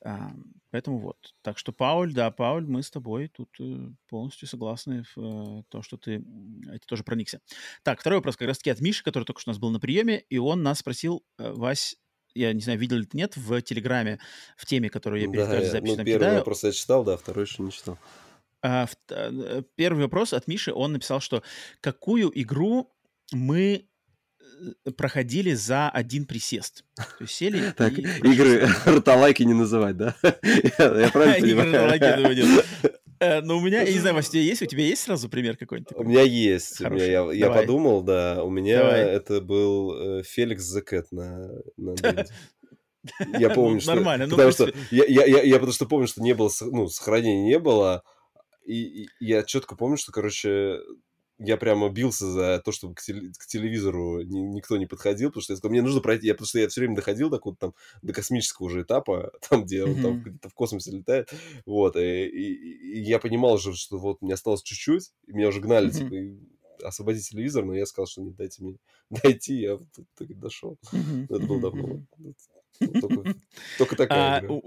[0.04, 0.32] А,
[0.70, 1.34] поэтому вот.
[1.42, 5.82] Так что, Пауль, да, Пауль, мы с тобой тут э, полностью согласны в э, то,
[5.82, 6.24] что ты
[6.66, 7.40] это тоже проникся.
[7.82, 10.18] Так, второй вопрос как раз-таки от Миши, который только что у нас был на приеме,
[10.28, 11.96] и он нас спросил, э, Вась,
[12.34, 14.18] я не знаю, видел ли ты нет, в Телеграме,
[14.56, 16.38] в теме, которую я перед да, каждой записью ну, первый кидаю.
[16.38, 17.98] вопрос я читал, да, второй еще не читал.
[18.62, 18.88] А,
[19.76, 21.42] первый вопрос от Миши, он написал, что
[21.80, 22.90] какую игру
[23.30, 23.82] мы э,
[24.96, 26.84] проходили за один присест.
[26.96, 30.14] То есть сели Так, игры ротолайки не называть, да?
[30.22, 32.62] Я правильно понимаю?
[33.20, 34.62] Э, ну, у меня, я не знаю, Вася, у тебя есть?
[34.62, 35.92] У тебя есть сразу пример какой-нибудь?
[35.96, 36.80] У меня есть.
[36.80, 38.42] У меня, я, я подумал, да.
[38.42, 39.00] У меня Давай.
[39.02, 41.94] это был э, Феликс Зекет на, на
[43.38, 43.94] Я помню, что...
[43.94, 44.26] Нормально.
[44.26, 47.44] Ну, потому что я, я, я, я потому что помню, что не было, ну, сохранения
[47.44, 48.02] не было,
[48.64, 50.78] и, и я четко помню, что, короче,
[51.38, 55.42] я прямо бился за то, чтобы к, теле, к телевизору ни, никто не подходил, потому
[55.42, 57.58] что я сказал, мне нужно пройти, я, потому что я все время доходил до вот
[57.58, 61.32] там до космического уже этапа, там, где он там где-то в космосе летает,
[61.66, 65.90] вот, и, и, и я понимал уже, что вот мне осталось чуть-чуть, меня уже гнали,
[65.90, 66.14] типа,
[66.82, 68.76] освободить телевизор, но я сказал, что не дайте мне
[69.10, 69.78] дойти, я
[70.16, 70.78] так дошел.
[71.28, 72.02] Это было давно.
[72.78, 73.34] Только,
[73.78, 74.60] только такая а, игра.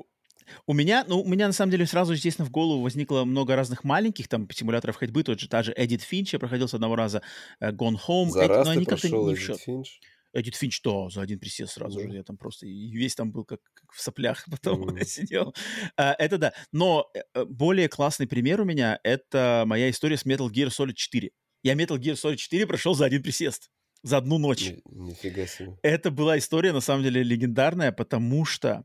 [0.66, 3.84] У меня, ну, у меня на самом деле сразу, естественно, в голову возникло много разных
[3.84, 7.22] маленьких там симуляторов ходьбы, тот же та же Edit Finch, я проходил с одного раза
[7.62, 9.88] uh, Gone Home, За Эд, раз но они как-то не в Finch?
[10.34, 12.10] Эдит Финч, да, за один присест сразу же.
[12.10, 15.06] Я там просто весь там был как, как в соплях потом mm.
[15.06, 15.56] сидел.
[15.96, 16.54] А, это да.
[16.72, 21.32] Но э, более классный пример у меня— это моя история с Metal Gear Solid 4.
[21.64, 23.70] Я Metal Gear Solid 4 прошел за один присест.
[24.04, 24.62] За одну ночь.
[24.62, 25.78] Ни, нифига себе.
[25.82, 28.84] Это была история, на самом деле, легендарная, потому что э,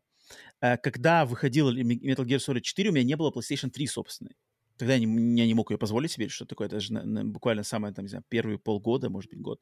[0.82, 4.36] когда выходил Metal Gear Solid 4, у меня не было PlayStation 3 собственной.
[4.76, 7.24] Тогда я не, я не мог ее позволить себе, что такое, это же на, на,
[7.24, 9.60] буквально самое, там, не знаю, первые полгода, может быть, год.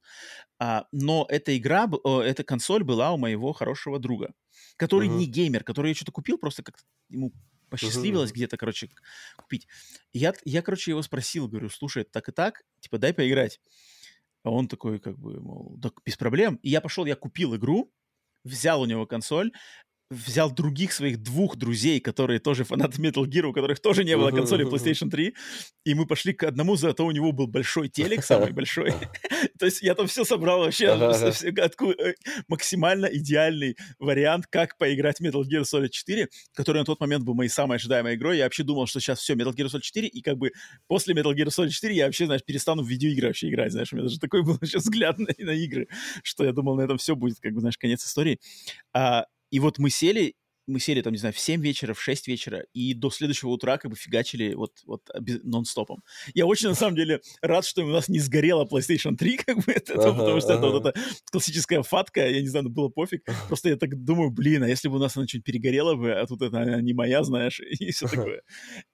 [0.59, 4.33] А, но эта игра, о, эта консоль была у моего хорошего друга,
[4.77, 5.17] который uh-huh.
[5.17, 7.33] не геймер, который я что-то купил, просто как-то ему
[7.69, 8.35] посчастливилось uh-huh.
[8.35, 8.89] где-то, короче,
[9.37, 9.67] купить.
[10.13, 13.61] Я, я, короче, его спросил, говорю, слушай, так и так, типа, дай поиграть.
[14.43, 16.57] А он такой, как бы, мол, так без проблем.
[16.63, 17.93] И я пошел, я купил игру,
[18.45, 19.53] взял у него консоль,
[20.11, 24.31] взял других своих двух друзей, которые тоже фанаты Metal Gear, у которых тоже не было
[24.31, 25.35] консоли PlayStation 3,
[25.85, 28.93] и мы пошли к одному, зато у него был большой телек, самый большой.
[29.59, 32.15] То есть я там все собрал вообще, э,
[32.49, 37.51] максимально идеальный вариант, как поиграть Metal Gear Solid 4, который на тот момент был моей
[37.51, 38.39] самой ожидаемой игрой.
[38.39, 40.51] Я вообще думал, что сейчас все, Metal Gear Solid 4, и как бы
[40.89, 43.97] после Metal Gear Solid 4 я вообще, знаешь, перестану в видеоигры вообще играть, знаешь, у
[43.97, 45.87] меня даже такой был сейчас взгляд на, на игры,
[46.25, 48.41] что я думал, на этом все будет, как бы, знаешь, конец истории.
[48.93, 50.35] А, и вот мы сели,
[50.67, 53.79] мы сели там, не знаю, в 7 вечера, в 6 вечера, и до следующего утра
[53.79, 55.03] как бы фигачили вот, вот
[55.43, 56.03] нон-стопом.
[56.35, 59.73] Я очень, на самом деле, рад, что у нас не сгорела PlayStation 3, как бы,
[59.73, 60.59] это, ага, потому что ага.
[60.59, 63.25] это вот эта классическая фатка, я не знаю, ну, было пофиг.
[63.49, 66.27] Просто я так думаю, блин, а если бы у нас она что-нибудь перегорела бы, а
[66.27, 68.43] тут это не моя, знаешь, и все такое.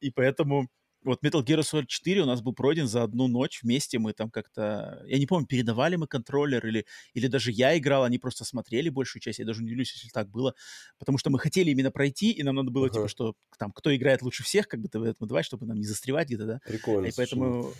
[0.00, 0.68] И поэтому
[1.06, 3.98] вот Metal Gear Solid 4 у нас был пройден за одну ночь вместе.
[3.98, 5.02] Мы там как-то...
[5.06, 9.22] Я не помню, передавали мы контроллер или, или даже я играл, они просто смотрели большую
[9.22, 9.38] часть.
[9.38, 10.54] Я даже не удивлюсь, если так было.
[10.98, 12.94] Потому что мы хотели именно пройти, и нам надо было, uh-huh.
[12.94, 15.86] типа, что там, кто играет лучше всех, как бы в этом давать, чтобы нам не
[15.86, 16.60] застревать где-то, да?
[16.66, 17.06] Прикольно.
[17.06, 17.72] И поэтому...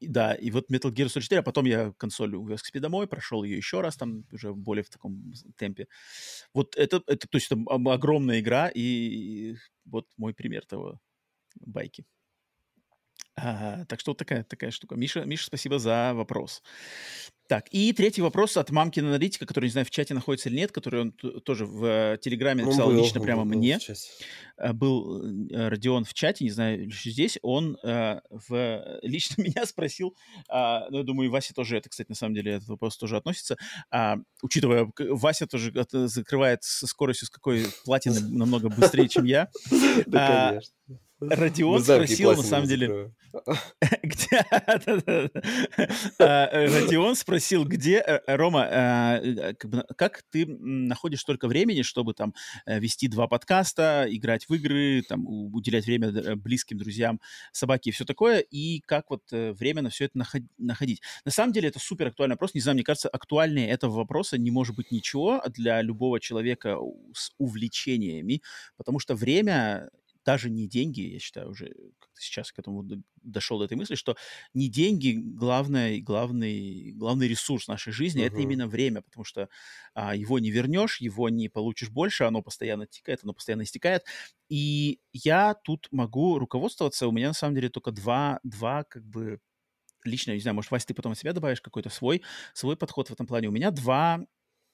[0.00, 3.08] Да, и вот Metal Gear Solid 4, а потом я консоль увез к себе домой,
[3.08, 5.88] прошел ее еще раз там уже более в таком темпе.
[6.54, 11.00] Вот это, это то есть это огромная игра, и вот мой пример того
[11.60, 12.06] байки.
[13.40, 14.96] А, так что вот такая, такая штука.
[14.96, 16.62] Миша, Миша, спасибо за вопрос.
[17.48, 20.70] Так, и третий вопрос от мамкина аналитика, который, не знаю, в чате находится или нет,
[20.70, 23.78] который он тоже в э, Телеграме написал был, лично прямо был, мне.
[24.58, 27.38] Был, был э, Родион в чате, не знаю, еще здесь.
[27.40, 30.14] Он э, в, лично меня спросил,
[30.52, 33.16] э, ну, я думаю, и Вася тоже, это, кстати, на самом деле, этот вопрос тоже
[33.16, 33.56] относится.
[33.90, 39.48] Э, учитывая, Вася тоже закрывает со скоростью, с какой платины намного быстрее, чем я.
[40.06, 40.98] Да, конечно.
[41.20, 43.12] Родион спросил, на самом деле...
[46.18, 47.98] А, Родион спросил, где...
[47.98, 49.20] Э, Рома, а,
[49.96, 52.34] как ты находишь столько времени, чтобы там
[52.66, 57.20] э, вести два подкаста, играть в игры, там, уделять время э, близким друзьям,
[57.52, 60.18] собаке и все такое, и как вот время на все это
[60.58, 61.02] находить?
[61.24, 62.54] На самом деле это супер актуальный вопрос.
[62.54, 66.78] Не знаю, мне кажется, актуальнее этого вопроса не может быть ничего для любого человека
[67.14, 68.42] с увлечениями,
[68.76, 69.90] потому что время
[70.28, 71.74] даже не деньги, я считаю, уже
[72.12, 72.84] сейчас к этому
[73.22, 74.14] дошел до этой мысли, что
[74.52, 78.26] не деньги главное, главный, главный ресурс нашей жизни, uh-huh.
[78.26, 79.48] это именно время, потому что
[79.94, 84.04] а, его не вернешь, его не получишь больше, оно постоянно тикает, оно постоянно истекает.
[84.50, 89.40] И я тут могу руководствоваться, у меня на самом деле только два, два как бы
[90.04, 93.14] лично, не знаю, может, Вася, ты потом от себя добавишь какой-то свой, свой подход в
[93.14, 93.48] этом плане.
[93.48, 94.26] У меня два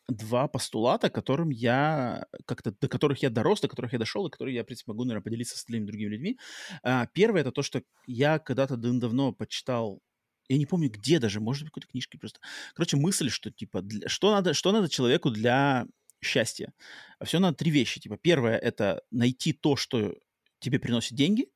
[0.09, 4.55] два постулата, которым я как-то, до которых я дорос, до которых я дошел, и которые
[4.55, 6.39] я, в принципе, могу, наверное, поделиться с остальными другими людьми.
[6.83, 10.01] А, первое— это то, что я когда-то давно почитал
[10.49, 12.41] я не помню где даже, может быть, какой-то книжке просто.
[12.75, 15.87] Короче, мысль, что, типа, для, что, надо, что надо человеку для
[16.23, 16.73] счастья?
[17.19, 18.01] А все надо три вещи.
[18.01, 20.15] Типа, первое— это найти то, что
[20.59, 21.49] тебе приносит деньги.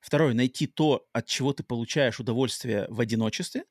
[0.00, 3.64] Второе— найти то, от чего ты получаешь удовольствие в одиночестве.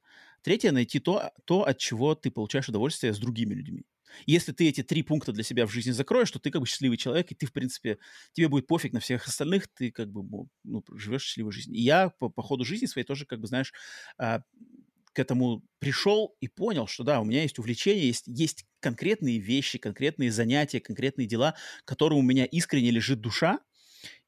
[0.44, 3.84] Третье— найти то, то, от чего ты получаешь удовольствие с другими людьми.
[4.26, 6.98] Если ты эти три пункта для себя в жизни закроешь, то ты как бы счастливый
[6.98, 7.98] человек, и ты, в принципе,
[8.34, 11.78] тебе будет пофиг на всех остальных, ты как бы ну, живешь счастливой жизнью.
[11.78, 13.74] И я по, по ходу жизни своей тоже, как бы, знаешь,
[14.18, 14.42] а,
[15.14, 19.78] к этому пришел и понял, что да, у меня есть увлечение, есть, есть конкретные вещи,
[19.78, 23.60] конкретные занятия, конкретные дела, которые у меня искренне лежит душа,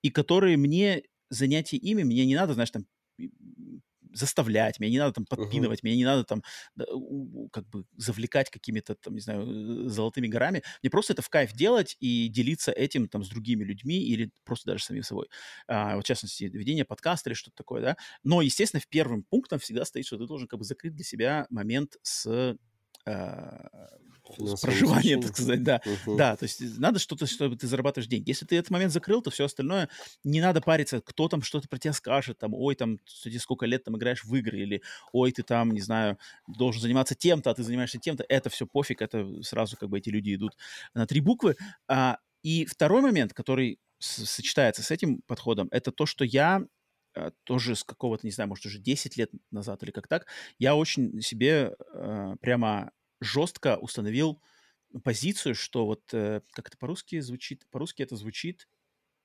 [0.01, 2.85] и которые мне, занятия ими, мне не надо, знаешь, там
[4.13, 5.85] заставлять, меня не надо там подпинывать, uh-huh.
[5.85, 6.43] меня не надо там
[7.51, 10.63] как бы завлекать какими-то там, не знаю, золотыми горами.
[10.81, 14.71] Мне просто это в кайф делать и делиться этим там с другими людьми или просто
[14.71, 15.27] даже самим собой.
[15.67, 17.97] А, вот, в частности, ведение подкаста или что-то такое, да.
[18.23, 21.47] Но, естественно, в первым пунктом всегда стоит, что ты должен как бы закрыть для себя
[21.49, 22.55] момент с
[23.05, 23.89] а,
[24.61, 25.81] проживание, так сказать, да.
[25.85, 26.17] Uh-huh.
[26.17, 28.29] Да, то есть надо что-то, чтобы ты зарабатываешь деньги.
[28.29, 29.89] Если ты этот момент закрыл, то все остальное
[30.23, 33.83] не надо париться, кто там что-то про тебя скажет, там, ой, там, ты сколько лет
[33.83, 37.63] там играешь в игры, или ой, ты там, не знаю, должен заниматься тем-то, а ты
[37.63, 38.25] занимаешься тем-то.
[38.29, 40.57] Это все пофиг, это сразу как бы эти люди идут
[40.93, 41.55] на три буквы.
[41.87, 46.63] А, и второй момент, который сочетается с этим подходом, это то, что я
[47.15, 50.27] а, тоже с какого-то, не знаю, может, уже 10 лет назад или как так,
[50.57, 52.91] я очень себе э, прямо
[53.23, 54.41] жестко установил
[55.03, 58.67] позицию, что вот, э, как это по-русски звучит, по-русски это звучит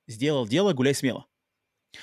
[0.07, 1.27] «сделал дело, гуляй смело».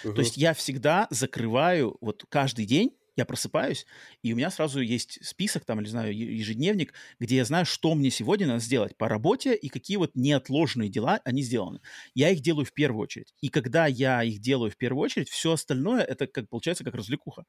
[0.04, 0.14] Uh-huh.
[0.14, 3.86] То есть я всегда закрываю вот каждый день я просыпаюсь,
[4.24, 8.12] и у меня сразу есть список, там, или, знаю, ежедневник, где я знаю, что мне
[8.12, 11.80] сегодня надо сделать по работе и какие вот неотложные дела, они сделаны.
[12.14, 13.34] Я их делаю в первую очередь.
[13.42, 17.46] И когда я их делаю в первую очередь, все остальное, это как получается как развлекуха.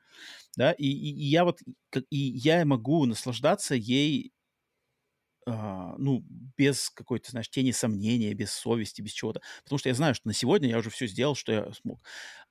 [0.57, 1.59] Да, и, и, и я вот,
[2.11, 4.33] и я могу наслаждаться ей
[5.47, 6.25] ну,
[6.57, 9.41] без какой-то, знаешь, тени сомнения, без совести, без чего-то.
[9.63, 12.01] Потому что я знаю, что на сегодня я уже все сделал, что я смог.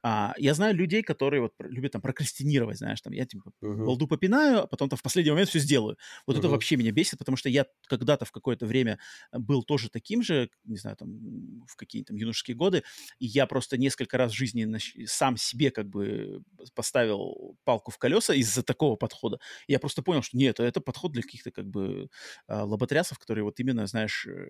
[0.07, 3.85] А, я знаю людей, которые вот любят там прокрастинировать, знаешь, там я типа uh-huh.
[3.85, 5.97] балду попинаю, а потом-то в последний момент все сделаю.
[6.27, 6.39] Вот uh-huh.
[6.39, 8.99] это вообще меня бесит, потому что я когда-то в какое-то время
[9.31, 12.83] был тоже таким же, не знаю, там в какие-то юношеские годы,
[13.17, 16.43] и я просто несколько раз в жизни сам себе как бы
[16.75, 19.39] поставил палку в колеса из-за такого подхода.
[19.65, 22.09] И я просто понял, что нет, это подход для каких-то как бы
[22.47, 24.47] а, лоботрясов, которые вот именно, знаешь, э,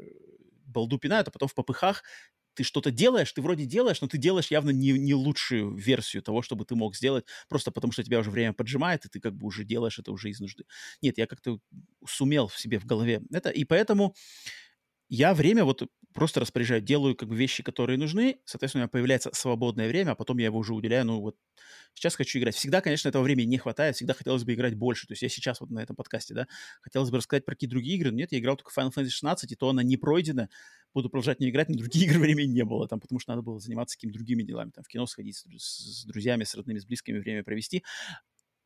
[0.65, 2.03] балду пинают, а потом в попыхах
[2.55, 6.41] ты что-то делаешь, ты вроде делаешь, но ты делаешь явно не, не лучшую версию того,
[6.41, 9.47] чтобы ты мог сделать, просто потому что тебя уже время поджимает, и ты как бы
[9.47, 10.63] уже делаешь это уже из нужды.
[11.01, 11.59] Нет, я как-то
[12.07, 14.15] сумел в себе в голове это, и поэтому
[15.09, 19.31] я время вот просто распоряжаю, делаю как бы вещи, которые нужны, соответственно, у меня появляется
[19.33, 21.35] свободное время, а потом я его уже уделяю, ну вот
[21.93, 22.55] сейчас хочу играть.
[22.55, 25.07] Всегда, конечно, этого времени не хватает, всегда хотелось бы играть больше.
[25.07, 26.47] То есть я сейчас вот на этом подкасте, да,
[26.81, 29.51] хотелось бы рассказать про какие другие игры, но нет, я играл только Final Fantasy 16,
[29.51, 30.49] и то она не пройдена,
[30.93, 33.59] буду продолжать не играть, но другие игры времени не было, там, потому что надо было
[33.59, 37.19] заниматься какими-то другими делами, там, в кино сходить с, с друзьями, с родными, с близкими
[37.19, 37.83] время провести,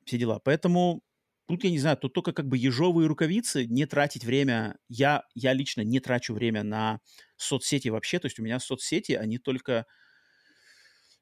[0.05, 0.39] все дела.
[0.39, 1.01] Поэтому
[1.49, 4.77] Тут, я не знаю, тут только как бы ежовые рукавицы, не тратить время.
[4.87, 6.99] Я, я лично не трачу время на
[7.37, 8.19] соцсети вообще.
[8.19, 9.87] То есть у меня соцсети, они только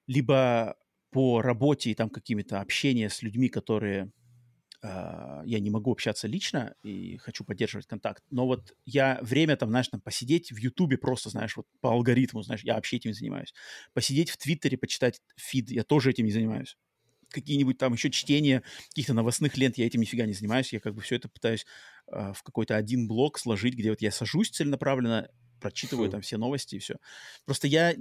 [0.06, 0.76] либо
[1.12, 4.12] по работе и там какими-то общения с людьми, которые
[4.84, 8.24] э, я не могу общаться лично и хочу поддерживать контакт.
[8.30, 12.42] Но вот я время там, знаешь, там посидеть в Ютубе просто, знаешь, вот по алгоритму,
[12.44, 13.54] знаешь, я вообще этим занимаюсь.
[13.94, 16.78] Посидеть в Твиттере, почитать фид, я тоже этим не занимаюсь
[17.30, 21.02] какие-нибудь там еще чтения каких-то новостных лент, я этим нифига не занимаюсь, я как бы
[21.02, 21.66] все это пытаюсь
[22.08, 26.12] э, в какой-то один блок сложить, где вот я сажусь целенаправленно, прочитываю Фу.
[26.12, 26.96] там все новости и все.
[27.46, 27.96] Просто я,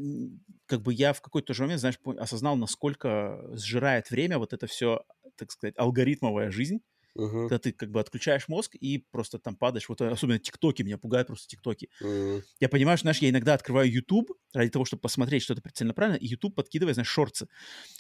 [0.67, 5.05] как бы я в какой-то же момент, знаешь, осознал, насколько сжирает время вот это все,
[5.37, 6.81] так сказать, алгоритмовая жизнь,
[7.17, 7.49] Uh-huh.
[7.49, 9.89] Когда ты как бы отключаешь мозг и просто там падаешь.
[9.89, 11.89] Вот особенно тиктоки меня пугают просто тиктоки.
[12.03, 12.43] Uh-huh.
[12.61, 16.27] Я понимаю, что, знаешь, я иногда открываю YouTube ради того, чтобы посмотреть что-то целенаправленно, и
[16.27, 17.49] YouTube подкидывает, знаешь, шорцы.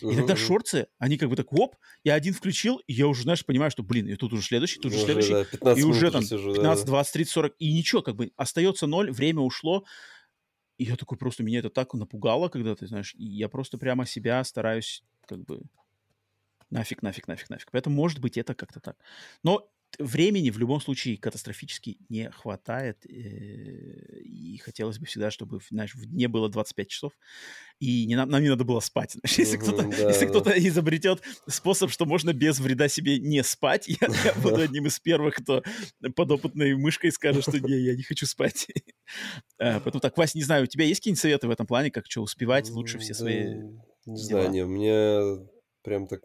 [0.02, 0.12] Uh-huh.
[0.12, 3.44] И тогда шорцы, они как бы так, оп, я один включил, и я уже, знаешь,
[3.44, 5.58] понимаю, что, блин, и тут уже следующий, тут уже уже, следующий.
[5.60, 8.86] Да, и уже там сижу, 15, да, 20, 30, 40, и ничего, как бы остается
[8.86, 9.84] ноль, время ушло.
[10.78, 14.04] И я такой просто, меня это так напугало, когда ты, знаешь, и я просто прямо
[14.04, 15.62] себя стараюсь как бы
[16.70, 17.70] Нафиг, нафиг, нафиг, нафиг.
[17.70, 18.96] Поэтому, может быть, это как-то так.
[19.42, 23.04] Но времени в любом случае катастрофически не хватает.
[23.06, 27.12] Э, и хотелось бы всегда, чтобы, знаешь, в дне было 25 часов.
[27.78, 29.12] И не, нам, нам не надо было спать.
[29.12, 33.88] Знаешь, если кто-то, да, если кто-то изобретет способ, что можно без вреда себе не спать,
[33.88, 35.62] я, я буду одним из первых, кто
[36.14, 38.66] подопытной мышкой скажет, что не, я не хочу спать.
[39.58, 42.06] А, поэтому так, Вась, не знаю, у тебя есть какие-нибудь советы в этом плане, как
[42.08, 43.54] что успевать лучше все свои
[44.04, 45.46] Не знаю, не, мне
[45.82, 46.22] прям так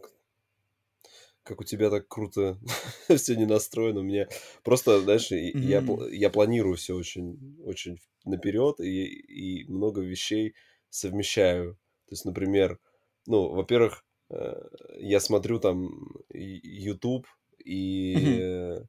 [1.51, 2.57] как у тебя так круто
[3.13, 3.99] все не настроено.
[3.99, 4.29] У меня
[4.63, 5.59] просто, знаешь, mm-hmm.
[5.59, 5.83] я,
[6.15, 10.55] я планирую все очень, очень наперед и, и много вещей
[10.89, 11.73] совмещаю.
[12.07, 12.79] То есть, например,
[13.27, 14.53] ну, во-первых, э,
[14.99, 15.89] я смотрю там
[16.29, 17.27] YouTube
[17.65, 18.85] и, mm-hmm.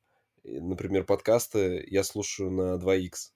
[0.60, 3.32] например, подкасты я слушаю на 2х.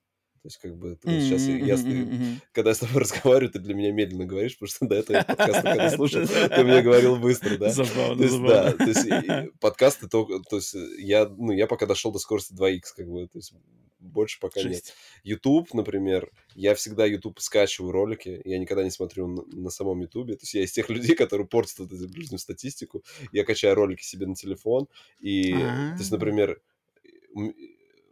[0.47, 2.37] То есть, как бы, вот сейчас я, mm-hmm.
[2.53, 5.23] когда я с тобой разговариваю, ты для меня медленно говоришь, потому что до этого я
[5.25, 7.69] подкасты, когда слушал, ты мне говорил быстро, да?
[7.69, 8.63] Забавно, то есть, забавно.
[8.63, 12.79] Да, то есть, подкасты только, то есть, я, ну, я пока дошел до скорости 2х,
[12.95, 13.51] как бы, то есть,
[13.99, 14.85] больше пока Жесть.
[14.85, 14.93] нет.
[15.25, 20.27] YouTube, например, я всегда YouTube скачиваю ролики, я никогда не смотрю на, на самом YouTube.
[20.27, 23.03] То есть я из тех людей, которые портят вот эту ближнюю статистику.
[23.33, 24.87] Я качаю ролики себе на телефон.
[25.19, 25.95] И, А-а-а.
[25.95, 26.61] то есть, например,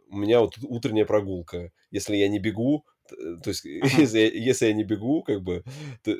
[0.08, 1.72] у меня вот утренняя прогулка.
[1.90, 4.00] Если я не бегу, то есть, ага.
[4.00, 5.62] если, я, если я не бегу, как бы,
[6.02, 6.16] то,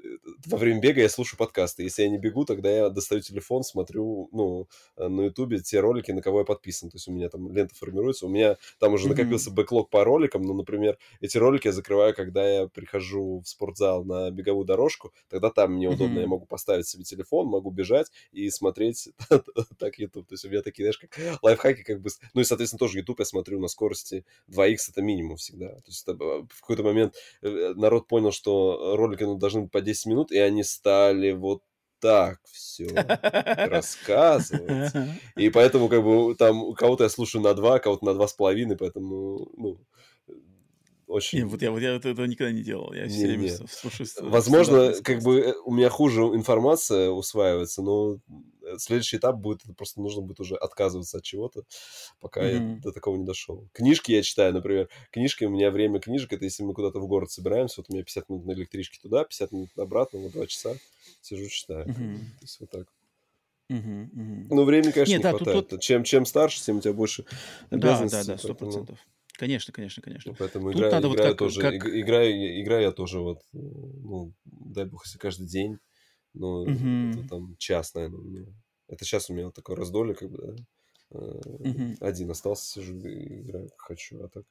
[0.47, 1.83] во время бега я слушаю подкасты.
[1.83, 6.23] Если я не бегу, тогда я достаю телефон, смотрю, ну, на Ютубе те ролики, на
[6.23, 6.91] кого я подписан.
[6.91, 8.27] То есть, у меня там лента формируется.
[8.27, 10.43] У меня там уже накопился бэклог по роликам.
[10.43, 15.13] Ну, например, эти ролики я закрываю, когда я прихожу в спортзал на беговую дорожку.
[15.29, 16.21] Тогда там мне удобно.
[16.21, 19.11] Я могу поставить себе телефон, могу бежать и смотреть
[19.79, 20.29] так YouTube.
[20.29, 22.11] То есть, у меня такие, знаешь, как лайфхаки, как бы...
[22.35, 25.69] Ну, и, соответственно, тоже YouTube я смотрю на скорости 2х, это минимум всегда.
[25.69, 29.81] То есть, это, в какой-то момент э, народ понял, что ролики ну, должны быть по
[29.81, 31.63] 10 минут, и они стали вот
[32.01, 32.87] так все
[33.71, 34.93] рассказывать.
[35.37, 38.77] И поэтому, как бы, там кого-то я слушаю на два, кого-то на два с половиной,
[38.77, 39.81] поэтому, ну,
[41.07, 41.39] очень...
[41.39, 42.93] Не, вот я, вот я это, этого никогда не делал.
[42.93, 43.51] Я не, все время не.
[43.51, 44.09] слушаю...
[44.23, 48.19] Возможно, как бы э, у меня хуже информация усваивается, но
[48.79, 51.65] следующий этап будет, это просто нужно будет уже отказываться от чего-то,
[52.21, 52.75] пока mm-hmm.
[52.75, 53.69] я до такого не дошел.
[53.73, 54.89] Книжки я читаю, например.
[55.11, 58.05] Книжки, у меня время книжек, это если мы куда-то в город собираемся, вот у меня
[58.05, 60.75] 50 минут на электричке туда, 50 минут обратно, вот 2 часа
[61.21, 61.87] сижу, читаю.
[61.87, 62.19] Mm-hmm.
[62.19, 62.87] То есть вот так.
[63.69, 64.47] Uh-huh, uh-huh.
[64.49, 65.69] Ну, времени, конечно, Нет, не да, хватает.
[65.69, 67.25] Тут, Чем, чем старше, тем у тебя больше
[67.71, 68.19] обязанностей.
[68.19, 68.99] Да, да, да, сто процентов.
[69.37, 70.31] Конечно, конечно, конечно.
[70.31, 71.75] Ну, поэтому игра, надо играю, вот как, тоже, как...
[71.75, 75.79] играю, играю я тоже вот, ну, дай бог, если каждый день
[76.37, 77.21] ну, угу.
[77.21, 78.47] это там час, наверное, у меня.
[78.89, 80.55] Это сейчас у меня вот такое раздолье, как бы, да.
[81.11, 81.97] Угу.
[82.01, 84.45] Один остался, сижу, играю, как хочу, а так...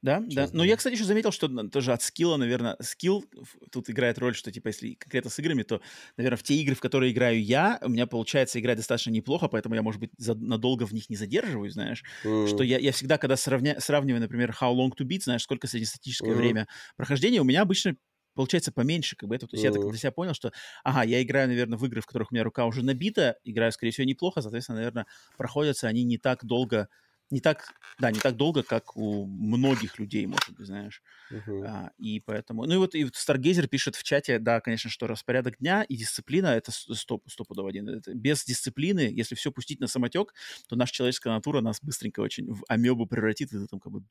[0.00, 0.56] Да, Сейчас да.
[0.56, 3.24] Но я, кстати, еще заметил, что тоже от скилла, наверное, скилл
[3.72, 5.80] тут играет роль, что, типа, если конкретно с играми, то,
[6.16, 9.74] наверное, в те игры, в которые играю я, у меня получается играть достаточно неплохо, поэтому
[9.74, 12.46] я, может быть, надолго в них не задерживаюсь, знаешь, mm.
[12.46, 16.32] что я, я всегда, когда сравня, сравниваю, например, How Long to Beat, знаешь, сколько среднестатическое
[16.32, 16.36] mm.
[16.36, 17.96] время прохождения, у меня обычно
[18.36, 19.48] получается поменьше, как бы это.
[19.48, 19.68] То есть mm-hmm.
[19.68, 20.52] я так для себя понял, что,
[20.84, 23.90] ага, я играю, наверное, в игры, в которых у меня рука уже набита, играю, скорее
[23.90, 25.06] всего, неплохо, соответственно, наверное,
[25.36, 26.88] проходятся они не так долго,
[27.30, 31.02] не так, да, не так долго, как у многих людей, может быть, знаешь.
[31.32, 31.64] Uh-huh.
[31.66, 32.66] А, и поэтому...
[32.66, 35.96] Ну и вот, и вот Stargazer пишет в чате, да, конечно, что распорядок дня и
[35.96, 37.88] дисциплина— это стоп, стопудово один.
[37.88, 40.34] Это, без дисциплины, если все пустить на самотек,
[40.68, 44.04] то наша человеческая натура нас быстренько очень в амебу превратит, и ты там как бы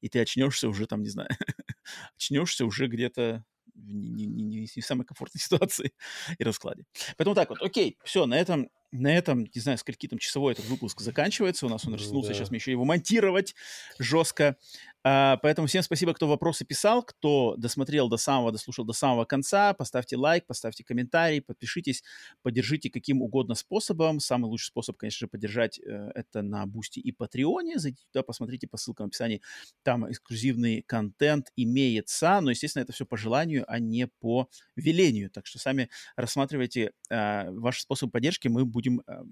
[0.00, 1.28] и ты очнешься уже там, не знаю,
[2.16, 3.44] очнешься уже где-то
[3.74, 5.92] в не, не, не, не самой комфортной ситуации
[6.38, 6.84] и раскладе.
[7.16, 10.64] Поэтому так вот, окей, все, на этом на этом, не знаю, скольки там часовой этот
[10.66, 11.66] выпуск заканчивается.
[11.66, 12.34] У нас он растянулся, да.
[12.34, 13.54] сейчас мне еще его монтировать
[13.98, 14.56] жестко.
[15.04, 19.74] А, поэтому всем спасибо, кто вопросы писал, кто досмотрел до самого, дослушал до самого конца.
[19.74, 22.02] Поставьте лайк, поставьте комментарий, подпишитесь,
[22.42, 24.20] поддержите каким угодно способом.
[24.20, 27.78] Самый лучший способ, конечно же, поддержать э, это на Бусти и Патреоне.
[27.78, 29.42] Зайдите туда, посмотрите по ссылкам в описании.
[29.82, 35.30] Там эксклюзивный контент имеется, но, естественно, это все по желанию, а не по велению.
[35.30, 38.48] Так что сами рассматривайте э, ваш способ поддержки.
[38.48, 39.22] Мы будем э,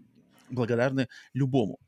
[0.50, 1.78] благодарны любому.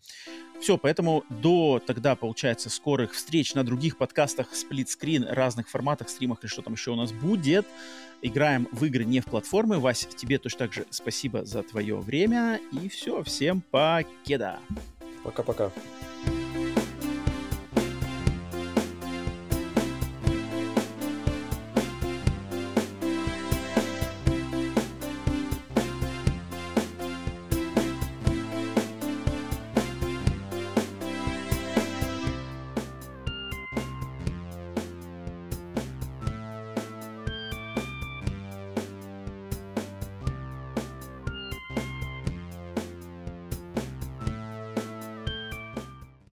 [0.61, 6.49] Все, поэтому до тогда, получается, скорых встреч на других подкастах, сплитскрин, разных форматах, стримах или
[6.49, 7.67] что там еще у нас будет.
[8.23, 9.79] Играем в игры не в платформы.
[9.79, 12.61] Вась, тебе точно так же спасибо за твое время.
[12.73, 14.59] И все, всем покеда.
[15.23, 15.71] Пока-пока.